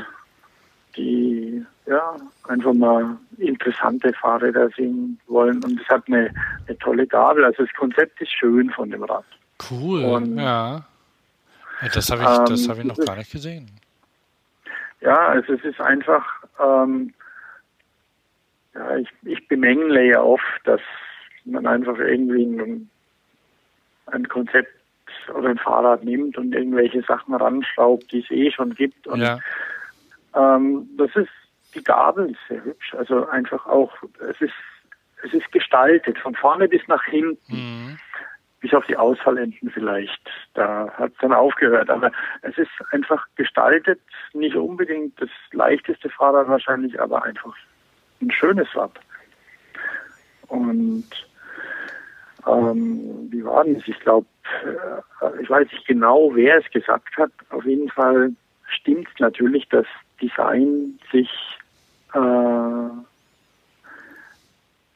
die 0.97 1.63
ja, 1.85 2.15
einfach 2.47 2.73
mal 2.73 3.17
interessante 3.37 4.11
Fahrräder 4.13 4.69
sehen 4.75 5.19
wollen. 5.27 5.63
Und 5.63 5.79
es 5.79 5.87
hat 5.87 6.03
eine, 6.07 6.33
eine 6.67 6.77
tolle 6.79 7.05
Gabel. 7.05 7.45
Also 7.45 7.63
das 7.63 7.73
Konzept 7.75 8.19
ist 8.21 8.31
schön 8.31 8.69
von 8.71 8.89
dem 8.89 9.03
Rad. 9.03 9.25
Cool, 9.69 10.03
Und, 10.05 10.37
ja. 10.37 10.85
Das 11.93 12.09
habe 12.09 12.23
ich, 12.23 12.49
das 12.49 12.63
ähm, 12.63 12.69
hab 12.69 12.77
ich 12.79 12.83
noch 12.85 13.05
gar 13.05 13.15
nicht 13.15 13.31
gesehen. 13.31 13.69
Ja, 15.01 15.29
also 15.29 15.53
es 15.53 15.63
ist 15.63 15.79
einfach, 15.79 16.25
ähm, 16.59 17.13
ja, 18.73 18.97
ich, 18.97 19.09
ich 19.23 19.47
bemängle 19.47 20.03
ja 20.05 20.21
oft, 20.21 20.61
dass 20.65 20.81
man 21.45 21.65
einfach 21.65 21.97
irgendwie 21.97 22.45
ein, 22.45 22.89
ein 24.07 24.27
Konzept 24.27 24.73
oder 25.33 25.49
ein 25.49 25.57
Fahrrad 25.57 26.03
nimmt 26.03 26.37
und 26.37 26.53
irgendwelche 26.53 27.01
Sachen 27.03 27.33
ranschraubt, 27.33 28.11
die 28.11 28.19
es 28.19 28.31
eh 28.31 28.51
schon 28.51 28.75
gibt. 28.75 29.07
Und 29.07 29.21
Ja, 29.21 29.39
ähm, 30.35 30.87
das 30.97 31.15
ist, 31.15 31.29
die 31.73 31.83
Gabel 31.83 32.31
ist 32.31 32.39
sehr 32.47 32.63
hübsch. 32.63 32.93
Also 32.93 33.27
einfach 33.27 33.65
auch, 33.65 33.93
es 34.29 34.41
ist, 34.41 34.53
es 35.23 35.33
ist 35.33 35.51
gestaltet, 35.51 36.17
von 36.19 36.35
vorne 36.35 36.67
bis 36.67 36.85
nach 36.87 37.03
hinten. 37.05 37.55
mhm. 37.55 37.99
Bis 38.59 38.73
auf 38.73 38.85
die 38.87 38.97
Ausfallenden 38.97 39.69
vielleicht. 39.69 40.19
Da 40.53 40.91
hat 40.93 41.11
es 41.11 41.17
dann 41.19 41.33
aufgehört. 41.33 41.89
Aber 41.89 42.11
es 42.41 42.57
ist 42.57 42.71
einfach 42.91 43.25
gestaltet, 43.35 43.99
nicht 44.33 44.55
unbedingt 44.55 45.19
das 45.21 45.29
leichteste 45.51 46.09
Fahrrad 46.09 46.47
wahrscheinlich, 46.47 46.99
aber 46.99 47.23
einfach 47.23 47.55
ein 48.21 48.31
schönes 48.31 48.67
Rad. 48.75 48.99
Und 50.47 51.07
ähm, 52.47 53.27
wie 53.31 53.43
war 53.43 53.63
denn 53.63 53.75
das? 53.75 53.87
Ich 53.87 53.99
glaube, 53.99 54.27
äh, 54.63 55.41
ich 55.41 55.49
weiß 55.49 55.71
nicht 55.71 55.85
genau, 55.85 56.31
wer 56.33 56.57
es 56.57 56.69
gesagt 56.71 57.15
hat. 57.17 57.31
Auf 57.49 57.65
jeden 57.65 57.89
Fall 57.89 58.31
stimmt 58.67 59.09
natürlich, 59.19 59.67
dass 59.69 59.85
Design 60.21 60.99
sich 61.11 61.29
äh, 62.13 62.89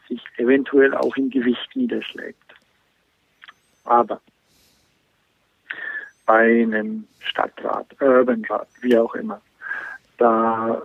sich 0.08 0.22
eventuell 0.38 0.94
auch 0.96 1.16
im 1.16 1.30
Gewicht 1.30 1.76
niederschlägt. 1.76 2.43
Aber 3.84 4.22
bei 6.26 6.64
einem 6.64 7.06
Stadtrat, 7.20 7.88
Urbanrat, 8.02 8.68
wie 8.82 8.98
auch 8.98 9.14
immer, 9.16 9.42
da 10.18 10.82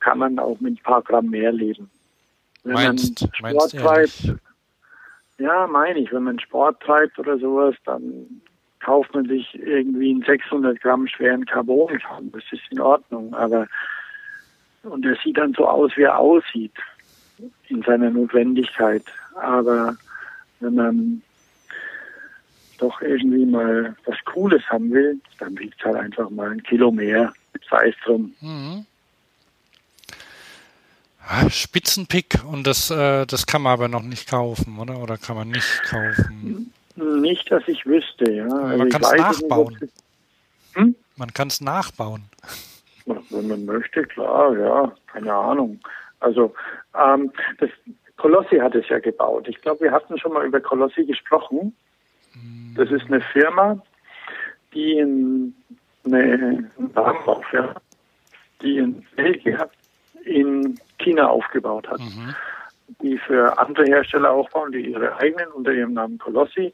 kann 0.00 0.18
man 0.18 0.38
auch 0.38 0.58
mit 0.60 0.74
ein 0.78 0.82
paar 0.82 1.02
Gramm 1.02 1.30
mehr 1.30 1.52
leben. 1.52 1.90
Wenn 2.62 2.74
Meinst- 2.74 3.22
man 3.22 3.30
meinst 3.52 3.70
Sport 3.70 3.70
treibt, 3.72 4.24
ehrlich? 4.24 4.40
ja, 5.38 5.66
meine 5.66 5.98
ich, 5.98 6.12
wenn 6.12 6.22
man 6.24 6.38
Sport 6.38 6.80
treibt 6.80 7.18
oder 7.18 7.38
sowas, 7.38 7.74
dann 7.84 8.40
kauft 8.80 9.14
man 9.14 9.26
sich 9.26 9.54
irgendwie 9.54 10.10
einen 10.10 10.22
600 10.22 10.80
Gramm 10.80 11.06
schweren 11.06 11.44
Carbonkamm. 11.46 12.32
Das 12.32 12.44
ist 12.50 12.62
in 12.70 12.80
Ordnung, 12.80 13.34
aber 13.34 13.66
und 14.82 15.04
er 15.06 15.16
sieht 15.24 15.38
dann 15.38 15.54
so 15.54 15.66
aus, 15.66 15.92
wie 15.96 16.02
er 16.02 16.18
aussieht 16.18 16.74
in 17.68 17.82
seiner 17.82 18.10
Notwendigkeit. 18.10 19.04
Aber 19.36 19.96
wenn 20.60 20.74
man 20.74 21.22
doch 22.78 23.00
irgendwie 23.00 23.46
mal 23.46 23.96
was 24.04 24.16
Cooles 24.24 24.62
haben 24.68 24.90
will, 24.92 25.20
dann 25.38 25.58
wiegt 25.58 25.78
es 25.78 25.84
halt 25.84 25.96
einfach 25.96 26.30
mal 26.30 26.50
ein 26.50 26.62
Kilo 26.62 26.90
mehr. 26.90 27.32
Sei 27.70 27.88
es 27.88 27.94
drum. 28.04 28.34
Mhm. 28.40 28.86
Ah, 31.26 31.48
Spitzenpick 31.48 32.40
und 32.44 32.66
das, 32.66 32.90
äh, 32.90 33.24
das 33.26 33.46
kann 33.46 33.62
man 33.62 33.72
aber 33.72 33.88
noch 33.88 34.02
nicht 34.02 34.28
kaufen, 34.28 34.78
oder? 34.78 34.98
Oder 34.98 35.16
kann 35.16 35.36
man 35.36 35.48
nicht 35.48 35.82
kaufen? 35.84 36.72
Nicht, 36.96 37.50
dass 37.50 37.66
ich 37.66 37.86
wüsste, 37.86 38.30
ja. 38.30 38.46
Also 38.46 38.78
man 38.78 38.88
kann's 38.90 39.10
weiß 39.10 39.40
nachbauen. 39.40 39.78
Nicht, 39.80 39.92
hm? 40.74 40.94
Man 41.16 41.32
kann 41.32 41.48
es 41.48 41.60
nachbauen. 41.60 42.24
Wenn 43.06 43.48
man 43.48 43.64
möchte, 43.64 44.02
klar, 44.02 44.56
ja, 44.58 44.92
keine 45.06 45.32
Ahnung. 45.32 45.80
Also 46.20 46.54
ähm, 46.94 47.32
das 47.58 47.70
Colossi 48.16 48.56
hat 48.56 48.74
es 48.74 48.88
ja 48.88 48.98
gebaut. 48.98 49.48
Ich 49.48 49.60
glaube, 49.60 49.84
wir 49.84 49.92
hatten 49.92 50.18
schon 50.18 50.32
mal 50.32 50.46
über 50.46 50.60
Colossi 50.60 51.04
gesprochen. 51.04 51.74
Das 52.74 52.90
ist 52.90 53.06
eine 53.06 53.20
Firma, 53.20 53.80
die 54.72 54.98
in, 54.98 55.54
eine 56.04 56.70
Warenbaufirma, 56.76 57.74
die 58.62 58.78
in 58.78 59.04
Belgien 59.16 59.58
in 60.24 60.78
China 60.98 61.28
aufgebaut 61.28 61.88
hat. 61.88 62.00
Mhm. 62.00 62.34
Die 63.02 63.18
für 63.18 63.58
andere 63.58 63.84
Hersteller 63.86 64.30
auch 64.30 64.48
bauen, 64.50 64.72
die 64.72 64.90
ihre 64.90 65.16
eigenen 65.16 65.48
unter 65.48 65.72
ihrem 65.72 65.94
Namen 65.94 66.18
Colossi 66.18 66.72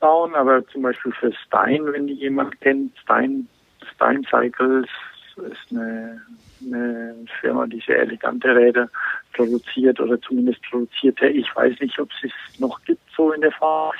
bauen, 0.00 0.34
aber 0.34 0.66
zum 0.68 0.82
Beispiel 0.82 1.12
für 1.12 1.32
Stein, 1.32 1.86
wenn 1.92 2.06
die 2.06 2.14
jemand 2.14 2.60
kennt, 2.60 2.96
Stein, 2.98 3.48
Stein 3.94 4.24
Cycles 4.24 4.88
ist 5.36 5.70
eine, 5.70 6.20
eine 6.64 7.14
Firma, 7.40 7.66
die 7.66 7.82
sehr 7.86 8.00
elegante 8.00 8.54
Räder 8.54 8.88
produziert 9.32 10.00
oder 10.00 10.20
zumindest 10.20 10.62
produzierte. 10.62 11.26
Ich 11.26 11.54
weiß 11.54 11.80
nicht, 11.80 11.98
ob 11.98 12.08
es 12.10 12.30
es 12.30 12.60
noch 12.60 12.82
gibt 12.84 13.02
so 13.16 13.32
in 13.32 13.40
der 13.40 13.52
Form. 13.52 13.92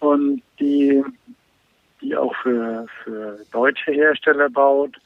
Und 0.00 0.42
die, 0.60 1.02
die 2.00 2.16
auch 2.16 2.34
für, 2.36 2.86
für 3.02 3.38
deutsche 3.52 3.92
Hersteller 3.92 4.48
baut. 4.48 4.96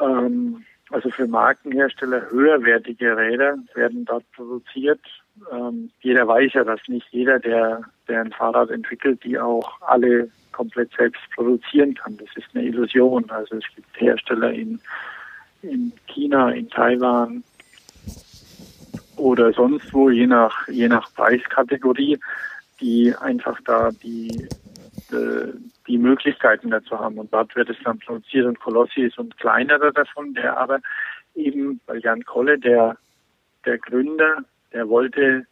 Ähm, 0.00 0.64
also 0.90 1.08
für 1.10 1.28
Markenhersteller 1.28 2.30
höherwertige 2.30 3.16
Räder 3.16 3.56
werden 3.74 4.04
dort 4.04 4.24
produziert. 4.32 5.00
Ähm, 5.52 5.90
jeder 6.00 6.26
weiß 6.26 6.52
ja, 6.54 6.64
dass 6.64 6.80
nicht 6.88 7.06
jeder, 7.10 7.38
der, 7.38 7.82
der 8.08 8.22
ein 8.22 8.32
Fahrrad 8.32 8.70
entwickelt, 8.70 9.22
die 9.22 9.38
auch 9.38 9.80
alle 9.82 10.28
komplett 10.52 10.90
selbst 10.96 11.22
produzieren 11.34 11.94
kann. 11.94 12.16
Das 12.16 12.28
ist 12.34 12.48
eine 12.54 12.64
Illusion. 12.64 13.30
Also 13.30 13.56
es 13.56 13.64
gibt 13.74 14.00
Hersteller 14.00 14.52
in, 14.52 14.80
in 15.62 15.92
China, 16.08 16.50
in 16.50 16.68
Taiwan 16.68 17.44
oder 19.16 19.52
sonst 19.52 19.92
wo, 19.92 20.10
je 20.10 20.26
nach, 20.26 20.66
je 20.68 20.88
nach 20.88 21.14
Preiskategorie, 21.14 22.18
die 22.80 23.14
einfach 23.14 23.60
da 23.64 23.90
die, 23.90 24.48
äh, 25.12 25.52
die 25.86 25.98
Möglichkeiten 25.98 26.70
dazu 26.70 26.98
haben. 26.98 27.18
Und 27.18 27.32
dort 27.32 27.54
wird 27.56 27.70
es 27.70 27.76
dann 27.84 27.98
produziert 27.98 28.46
und 28.46 28.60
Colossi 28.60 29.02
ist 29.02 29.18
ein 29.18 29.30
kleinerer 29.36 29.92
davon, 29.92 30.34
der 30.34 30.56
aber 30.56 30.80
eben, 31.34 31.80
weil 31.86 32.00
Jan 32.00 32.24
Kolle, 32.24 32.58
der, 32.58 32.96
der 33.64 33.78
Gründer, 33.78 34.38
der 34.72 34.88
wollte 34.88 35.46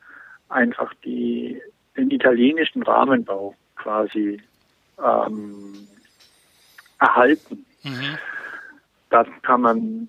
einfach 0.48 0.92
die, 1.04 1.60
den 1.96 2.10
italienischen 2.10 2.82
Rahmenbau 2.82 3.54
quasi 3.76 4.40
ähm, 5.02 5.88
erhalten. 6.98 7.64
Mhm. 7.82 8.18
Da 9.10 9.24
kann 9.42 9.60
man 9.62 10.08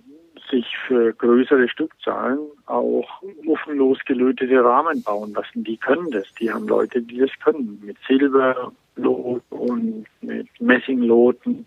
sich 0.50 0.66
für 0.88 1.14
größere 1.14 1.70
Stückzahlen 1.70 2.40
auch 2.66 3.22
muffenlos 3.44 4.00
gelötete 4.06 4.64
Rahmen 4.64 5.04
bauen 5.04 5.34
lassen. 5.34 5.64
Die 5.64 5.78
können 5.78 6.10
das. 6.12 6.32
Die 6.40 6.52
haben 6.52 6.68
Leute, 6.68 7.02
die 7.02 7.20
das 7.20 7.32
können. 7.44 7.82
Mit 7.84 7.98
Silber, 8.08 8.72
Lot 8.96 9.44
und 9.50 10.06
mit 10.22 10.48
Messingloten 10.60 11.66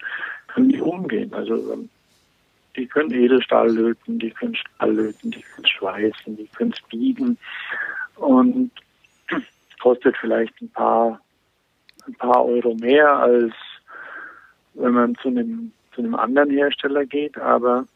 können 0.48 0.68
die 0.68 0.80
umgehen. 0.80 1.32
Also 1.32 1.72
ähm, 1.72 1.88
die 2.76 2.86
können 2.86 3.12
Edelstahl 3.12 3.70
löten, 3.70 4.18
die 4.18 4.30
können 4.30 4.54
Stahl 4.54 4.92
löten, 4.92 5.30
die 5.30 5.42
können 5.42 5.66
schweißen, 5.66 6.36
die 6.36 6.48
können 6.48 6.74
biegen 6.90 7.38
und 8.16 8.70
kostet 9.80 10.16
vielleicht 10.16 10.60
ein 10.60 10.70
paar 10.70 11.20
ein 12.06 12.14
paar 12.14 12.44
Euro 12.44 12.74
mehr 12.74 13.16
als 13.16 13.52
wenn 14.74 14.92
man 14.92 15.14
zu 15.16 15.28
einem 15.28 15.72
zu 15.94 16.00
einem 16.00 16.14
anderen 16.14 16.50
Hersteller 16.50 17.04
geht, 17.04 17.36
aber 17.38 17.86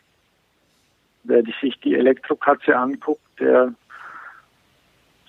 wer 1.26 1.42
sich 1.60 1.78
die 1.80 1.94
Elektrokatze 1.94 2.76
anguckt, 2.76 3.22
der 3.38 3.74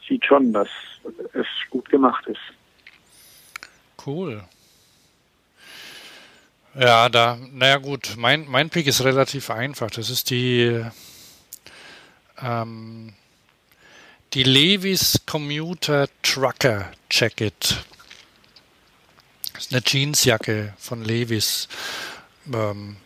sieht 0.07 0.25
schon, 0.25 0.53
dass 0.53 0.69
es 1.33 1.47
gut 1.69 1.89
gemacht 1.89 2.25
ist. 2.27 2.39
Cool. 4.05 4.43
Ja, 6.79 7.09
da, 7.09 7.37
naja 7.51 7.77
gut, 7.77 8.13
mein, 8.17 8.47
mein 8.47 8.69
Pick 8.69 8.87
ist 8.87 9.03
relativ 9.03 9.49
einfach. 9.49 9.89
Das 9.89 10.09
ist 10.09 10.29
die, 10.29 10.85
ähm, 12.39 13.13
die 14.33 14.43
Levis 14.43 15.21
Commuter 15.25 16.07
Trucker 16.21 16.91
Jacket. 17.09 17.83
Das 19.53 19.65
ist 19.65 19.73
eine 19.73 19.81
Jeansjacke 19.83 20.73
von 20.77 21.03
Levis. 21.03 21.67
Ähm, 22.53 22.97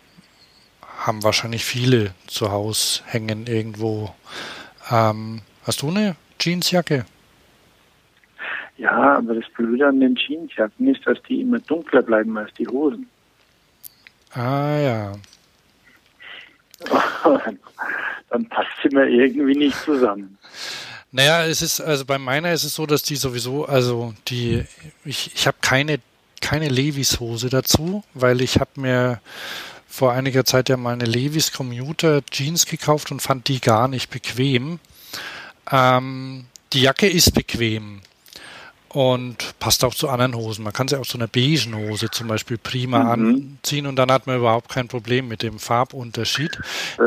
haben 1.02 1.24
wahrscheinlich 1.24 1.66
viele 1.66 2.14
zu 2.28 2.52
Hause 2.52 3.02
hängen 3.06 3.48
irgendwo. 3.48 4.14
Ähm, 4.90 5.42
hast 5.64 5.82
du 5.82 5.90
eine 5.90 6.16
Jeansjacke? 6.40 7.06
Ja, 8.78 9.18
aber 9.18 9.36
das 9.36 9.46
Blöde 9.56 9.88
an 9.88 10.00
den 10.00 10.16
Jeansjacken 10.16 10.88
ist, 10.88 11.06
dass 11.06 11.22
die 11.24 11.42
immer 11.42 11.60
dunkler 11.60 12.02
bleiben 12.02 12.38
als 12.38 12.54
die 12.56 12.68
Hosen. 12.68 13.08
Ah 14.34 14.78
ja. 14.78 15.14
Dann 18.30 18.46
passt 18.50 18.72
sie 18.82 18.90
mir 18.96 19.08
irgendwie 19.08 19.56
nicht 19.56 19.78
zusammen. 19.78 20.38
Naja, 21.12 21.46
es 21.46 21.62
ist, 21.62 21.82
also 21.82 22.06
bei 22.06 22.18
meiner 22.18 22.54
ist 22.54 22.64
es 22.64 22.74
so, 22.74 22.86
dass 22.86 23.04
die 23.04 23.18
sowieso, 23.18 23.66
also 23.66 24.14
die, 24.30 24.64
ich, 25.04 25.32
ich 25.36 25.46
habe 25.46 25.58
keine, 25.62 26.00
keine 26.40 26.70
Levis 26.70 27.20
Hose 27.20 27.50
dazu, 27.50 28.04
weil 28.14 28.42
ich 28.42 28.60
habe 28.60 28.80
mir 28.80 29.22
vor 29.92 30.14
einiger 30.14 30.46
Zeit 30.46 30.70
ja 30.70 30.78
mal 30.78 30.94
eine 30.94 31.06
Levis 31.06 31.52
Commuter 31.52 32.22
Jeans 32.32 32.66
gekauft 32.66 33.12
und 33.12 33.22
fand 33.22 33.50
die 33.50 33.60
gar 33.60 33.90
nicht 33.90 34.10
bequem. 34.10 34.80
Ähm, 35.70 36.46
die 36.72 36.82
Jacke 36.82 37.10
ist 37.10 37.34
bequem 37.34 38.00
und 38.94 39.54
passt 39.60 39.84
auch 39.84 39.94
zu 39.94 40.08
anderen 40.08 40.36
Hosen. 40.36 40.64
Man 40.64 40.72
kann 40.72 40.88
sie 40.88 40.98
auch 40.98 41.06
zu 41.06 41.18
einer 41.18 41.28
beigen 41.28 41.76
Hose 41.76 42.10
zum 42.10 42.30
Beispiel 42.30 42.58
prima 42.58 43.16
mhm. 43.16 43.58
anziehen 43.62 43.86
und 43.86 43.98
dann 43.98 44.10
hat 44.12 44.28
man 44.28 44.38
überhaupt 44.38 44.70
kein 44.70 44.88
Problem 44.88 45.28
mit 45.28 45.44
dem 45.44 45.60
Farbunterschied. 45.60 46.58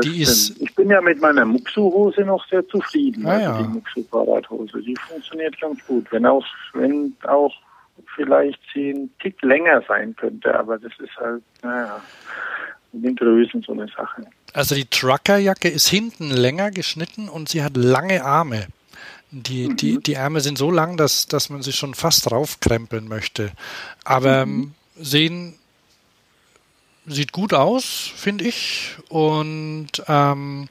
die 0.03 0.21
ist 0.21 0.61
ich 0.61 0.73
bin 0.75 0.89
ja 0.91 1.01
mit 1.01 1.19
meiner 1.19 1.43
Muxu-Hose 1.43 2.21
noch 2.21 2.47
sehr 2.49 2.67
zufrieden. 2.67 3.25
Ah, 3.25 3.31
also 3.31 3.45
ja. 3.45 3.61
Die 3.63 3.67
Muxu-Fahrradhose, 3.67 4.81
die 4.83 4.95
funktioniert 5.07 5.59
ganz 5.59 5.83
gut. 5.87 6.05
Wenn 6.11 6.27
auch, 6.27 6.45
wenn 6.73 7.15
auch 7.27 7.53
vielleicht 8.15 8.59
sie 8.73 8.91
ein 8.91 9.09
Tick 9.19 9.41
länger 9.41 9.81
sein 9.87 10.15
könnte, 10.15 10.57
aber 10.57 10.77
das 10.77 10.91
ist 10.99 11.15
halt, 11.17 11.41
naja, 11.63 11.99
in 12.95 13.01
den 13.01 13.15
Größen 13.15 13.61
so 13.61 13.73
eine 13.73 13.87
Sache. 13.87 14.25
Also 14.53 14.73
die 14.75 14.85
Truckerjacke 14.85 15.69
ist 15.69 15.87
hinten 15.87 16.31
länger 16.31 16.71
geschnitten 16.71 17.29
und 17.29 17.49
sie 17.49 17.63
hat 17.63 17.75
lange 17.75 18.23
Arme. 18.23 18.67
Die, 19.31 19.67
mhm. 19.67 19.75
die, 19.75 19.99
die 19.99 20.13
Ärmel 20.13 20.41
sind 20.41 20.57
so 20.57 20.71
lang, 20.71 20.97
dass, 20.97 21.27
dass 21.27 21.49
man 21.49 21.61
sie 21.61 21.73
schon 21.73 21.93
fast 21.93 22.31
raufkrempeln 22.31 23.07
möchte. 23.07 23.51
Aber 24.05 24.45
mhm. 24.45 24.73
sehen, 24.95 25.55
sieht 27.05 27.33
gut 27.33 27.53
aus, 27.53 28.11
finde 28.15 28.45
ich. 28.45 28.95
Und 29.09 29.89
ähm, 30.07 30.69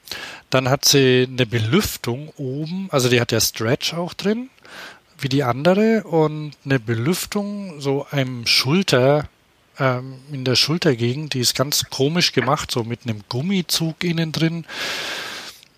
dann 0.49 0.69
hat 0.69 0.85
sie 0.85 1.27
eine 1.29 1.45
Belüftung 1.45 2.29
oben, 2.37 2.87
also 2.91 3.09
die 3.09 3.21
hat 3.21 3.31
ja 3.31 3.39
Stretch 3.39 3.93
auch 3.93 4.13
drin, 4.13 4.49
wie 5.19 5.29
die 5.29 5.43
andere, 5.43 6.03
und 6.03 6.53
eine 6.65 6.79
Belüftung 6.79 7.79
so 7.79 8.05
einem 8.09 8.47
Schulter, 8.47 9.29
ähm, 9.79 10.15
in 10.31 10.45
der 10.45 10.55
Schultergegend, 10.55 11.33
die 11.33 11.39
ist 11.39 11.55
ganz 11.55 11.85
komisch 11.89 12.31
gemacht, 12.31 12.71
so 12.71 12.83
mit 12.83 13.01
einem 13.03 13.23
Gummizug 13.29 14.03
innen 14.03 14.31
drin. 14.31 14.65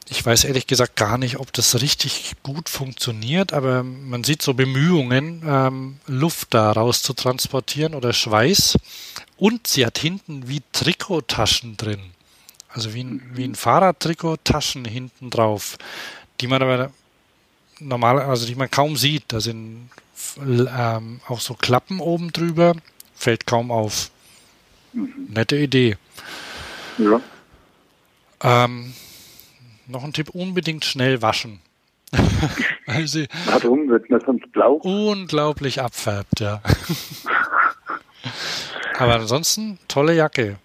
Ich 0.10 0.26
weiß 0.26 0.46
ehrlich 0.46 0.68
gesagt 0.68 0.96
gar 0.96 1.18
nicht, 1.18 1.38
ob 1.38 1.52
das 1.52 1.82
richtig 1.82 2.36
gut 2.42 2.70
funktioniert, 2.70 3.52
aber 3.52 3.84
man 3.84 4.24
sieht 4.24 4.42
so 4.42 4.54
Bemühungen, 4.54 5.44
ähm, 5.46 5.98
Luft 6.08 6.54
da 6.54 6.72
raus 6.72 7.02
zu 7.02 7.14
transportieren 7.14 7.94
oder 7.94 8.14
Schweiß. 8.14 8.78
Und 9.36 9.68
sie 9.68 9.86
hat 9.86 9.98
hinten 9.98 10.48
wie 10.48 10.62
Trikottaschen 10.72 11.76
drin. 11.76 12.00
Also 12.70 12.94
wie 12.94 13.04
ein, 13.04 13.22
wie 13.34 13.44
ein 13.44 13.56
Fahrradtrikot 13.56 14.38
Taschen 14.44 14.86
hinten 14.86 15.30
drauf, 15.30 15.78
die 16.40 16.48
man 16.48 16.62
aber 16.62 16.92
normal, 17.80 18.20
also 18.22 18.46
die 18.46 18.56
man 18.56 18.72
kaum 18.72 18.96
sieht. 18.96 19.24
Da 19.28 19.42
sind 19.42 19.90
ähm, 20.40 21.22
auch 21.28 21.40
so 21.40 21.54
Klappen 21.54 22.00
oben 22.00 22.32
drüber, 22.32 22.76
fällt 23.18 23.46
kaum 23.46 23.72
auf. 23.72 24.12
Nette 24.94 25.58
Idee. 25.58 25.98
Ja. 26.98 27.22
Ähm, 28.42 28.94
noch 29.88 30.04
ein 30.04 30.14
Tipp, 30.14 30.30
unbedingt 30.30 30.86
schnell 30.86 31.22
waschen. 31.22 31.60
also, 32.86 33.26
Warum 33.46 33.90
wird 33.90 34.10
man 34.10 34.22
sonst 34.26 34.52
blau? 34.52 34.74
Unglaublich 34.76 35.82
abfärbt, 35.82 36.40
ja. 36.40 36.62
Aber 38.98 39.16
ansonsten 39.16 39.78
tolle 39.88 40.14
Jacke. 40.14 40.58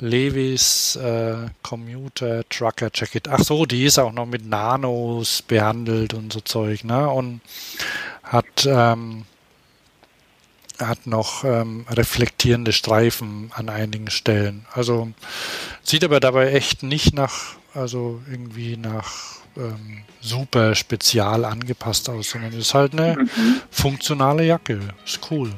Levis 0.00 0.96
äh, 0.96 1.48
Commuter 1.62 2.48
Trucker 2.48 2.90
Jacket. 2.94 3.28
Ach 3.28 3.40
so, 3.40 3.66
die 3.66 3.84
ist 3.84 3.98
auch 3.98 4.12
noch 4.12 4.26
mit 4.26 4.46
Nanos 4.46 5.42
behandelt 5.42 6.14
und 6.14 6.32
so 6.32 6.40
Zeug, 6.40 6.84
ne? 6.84 7.10
Und 7.10 7.40
hat 8.22 8.66
ähm, 8.66 9.24
hat 10.80 11.06
noch 11.06 11.44
ähm, 11.44 11.86
reflektierende 11.90 12.72
Streifen 12.72 13.50
an 13.54 13.68
einigen 13.68 14.10
Stellen. 14.10 14.66
Also 14.72 15.10
sieht 15.82 16.04
aber 16.04 16.20
dabei 16.20 16.52
echt 16.52 16.82
nicht 16.82 17.14
nach 17.14 17.60
also 17.74 18.20
irgendwie 18.28 18.76
nach 18.76 19.36
ähm, 19.56 20.02
super 20.20 20.74
spezial 20.74 21.44
angepasst 21.44 22.08
aus, 22.08 22.30
sondern 22.30 22.52
ist 22.52 22.74
halt 22.74 22.92
eine 22.92 23.16
mhm. 23.16 23.60
funktionale 23.70 24.44
Jacke. 24.44 24.80
Ist 25.04 25.20
cool. 25.30 25.52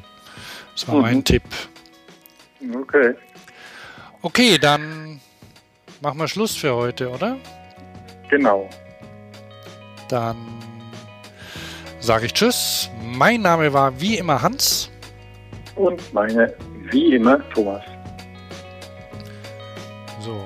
Das 0.74 0.86
war 0.88 0.96
mhm. 0.96 1.00
mein 1.02 1.24
Tipp. 1.24 1.42
Okay. 2.74 3.14
Okay, 4.22 4.58
dann 4.58 5.20
machen 6.00 6.18
wir 6.18 6.28
Schluss 6.28 6.54
für 6.54 6.74
heute, 6.74 7.10
oder? 7.10 7.36
Genau. 8.30 8.68
Dann 10.08 10.36
sage 12.00 12.26
ich 12.26 12.32
Tschüss. 12.32 12.88
Mein 13.02 13.42
Name 13.42 13.72
war 13.72 14.00
wie 14.00 14.16
immer 14.16 14.40
Hans. 14.42 14.91
Und 15.76 16.12
meine 16.12 16.54
wie 16.90 17.14
immer 17.14 17.40
Thomas. 17.50 17.82
So, 20.20 20.40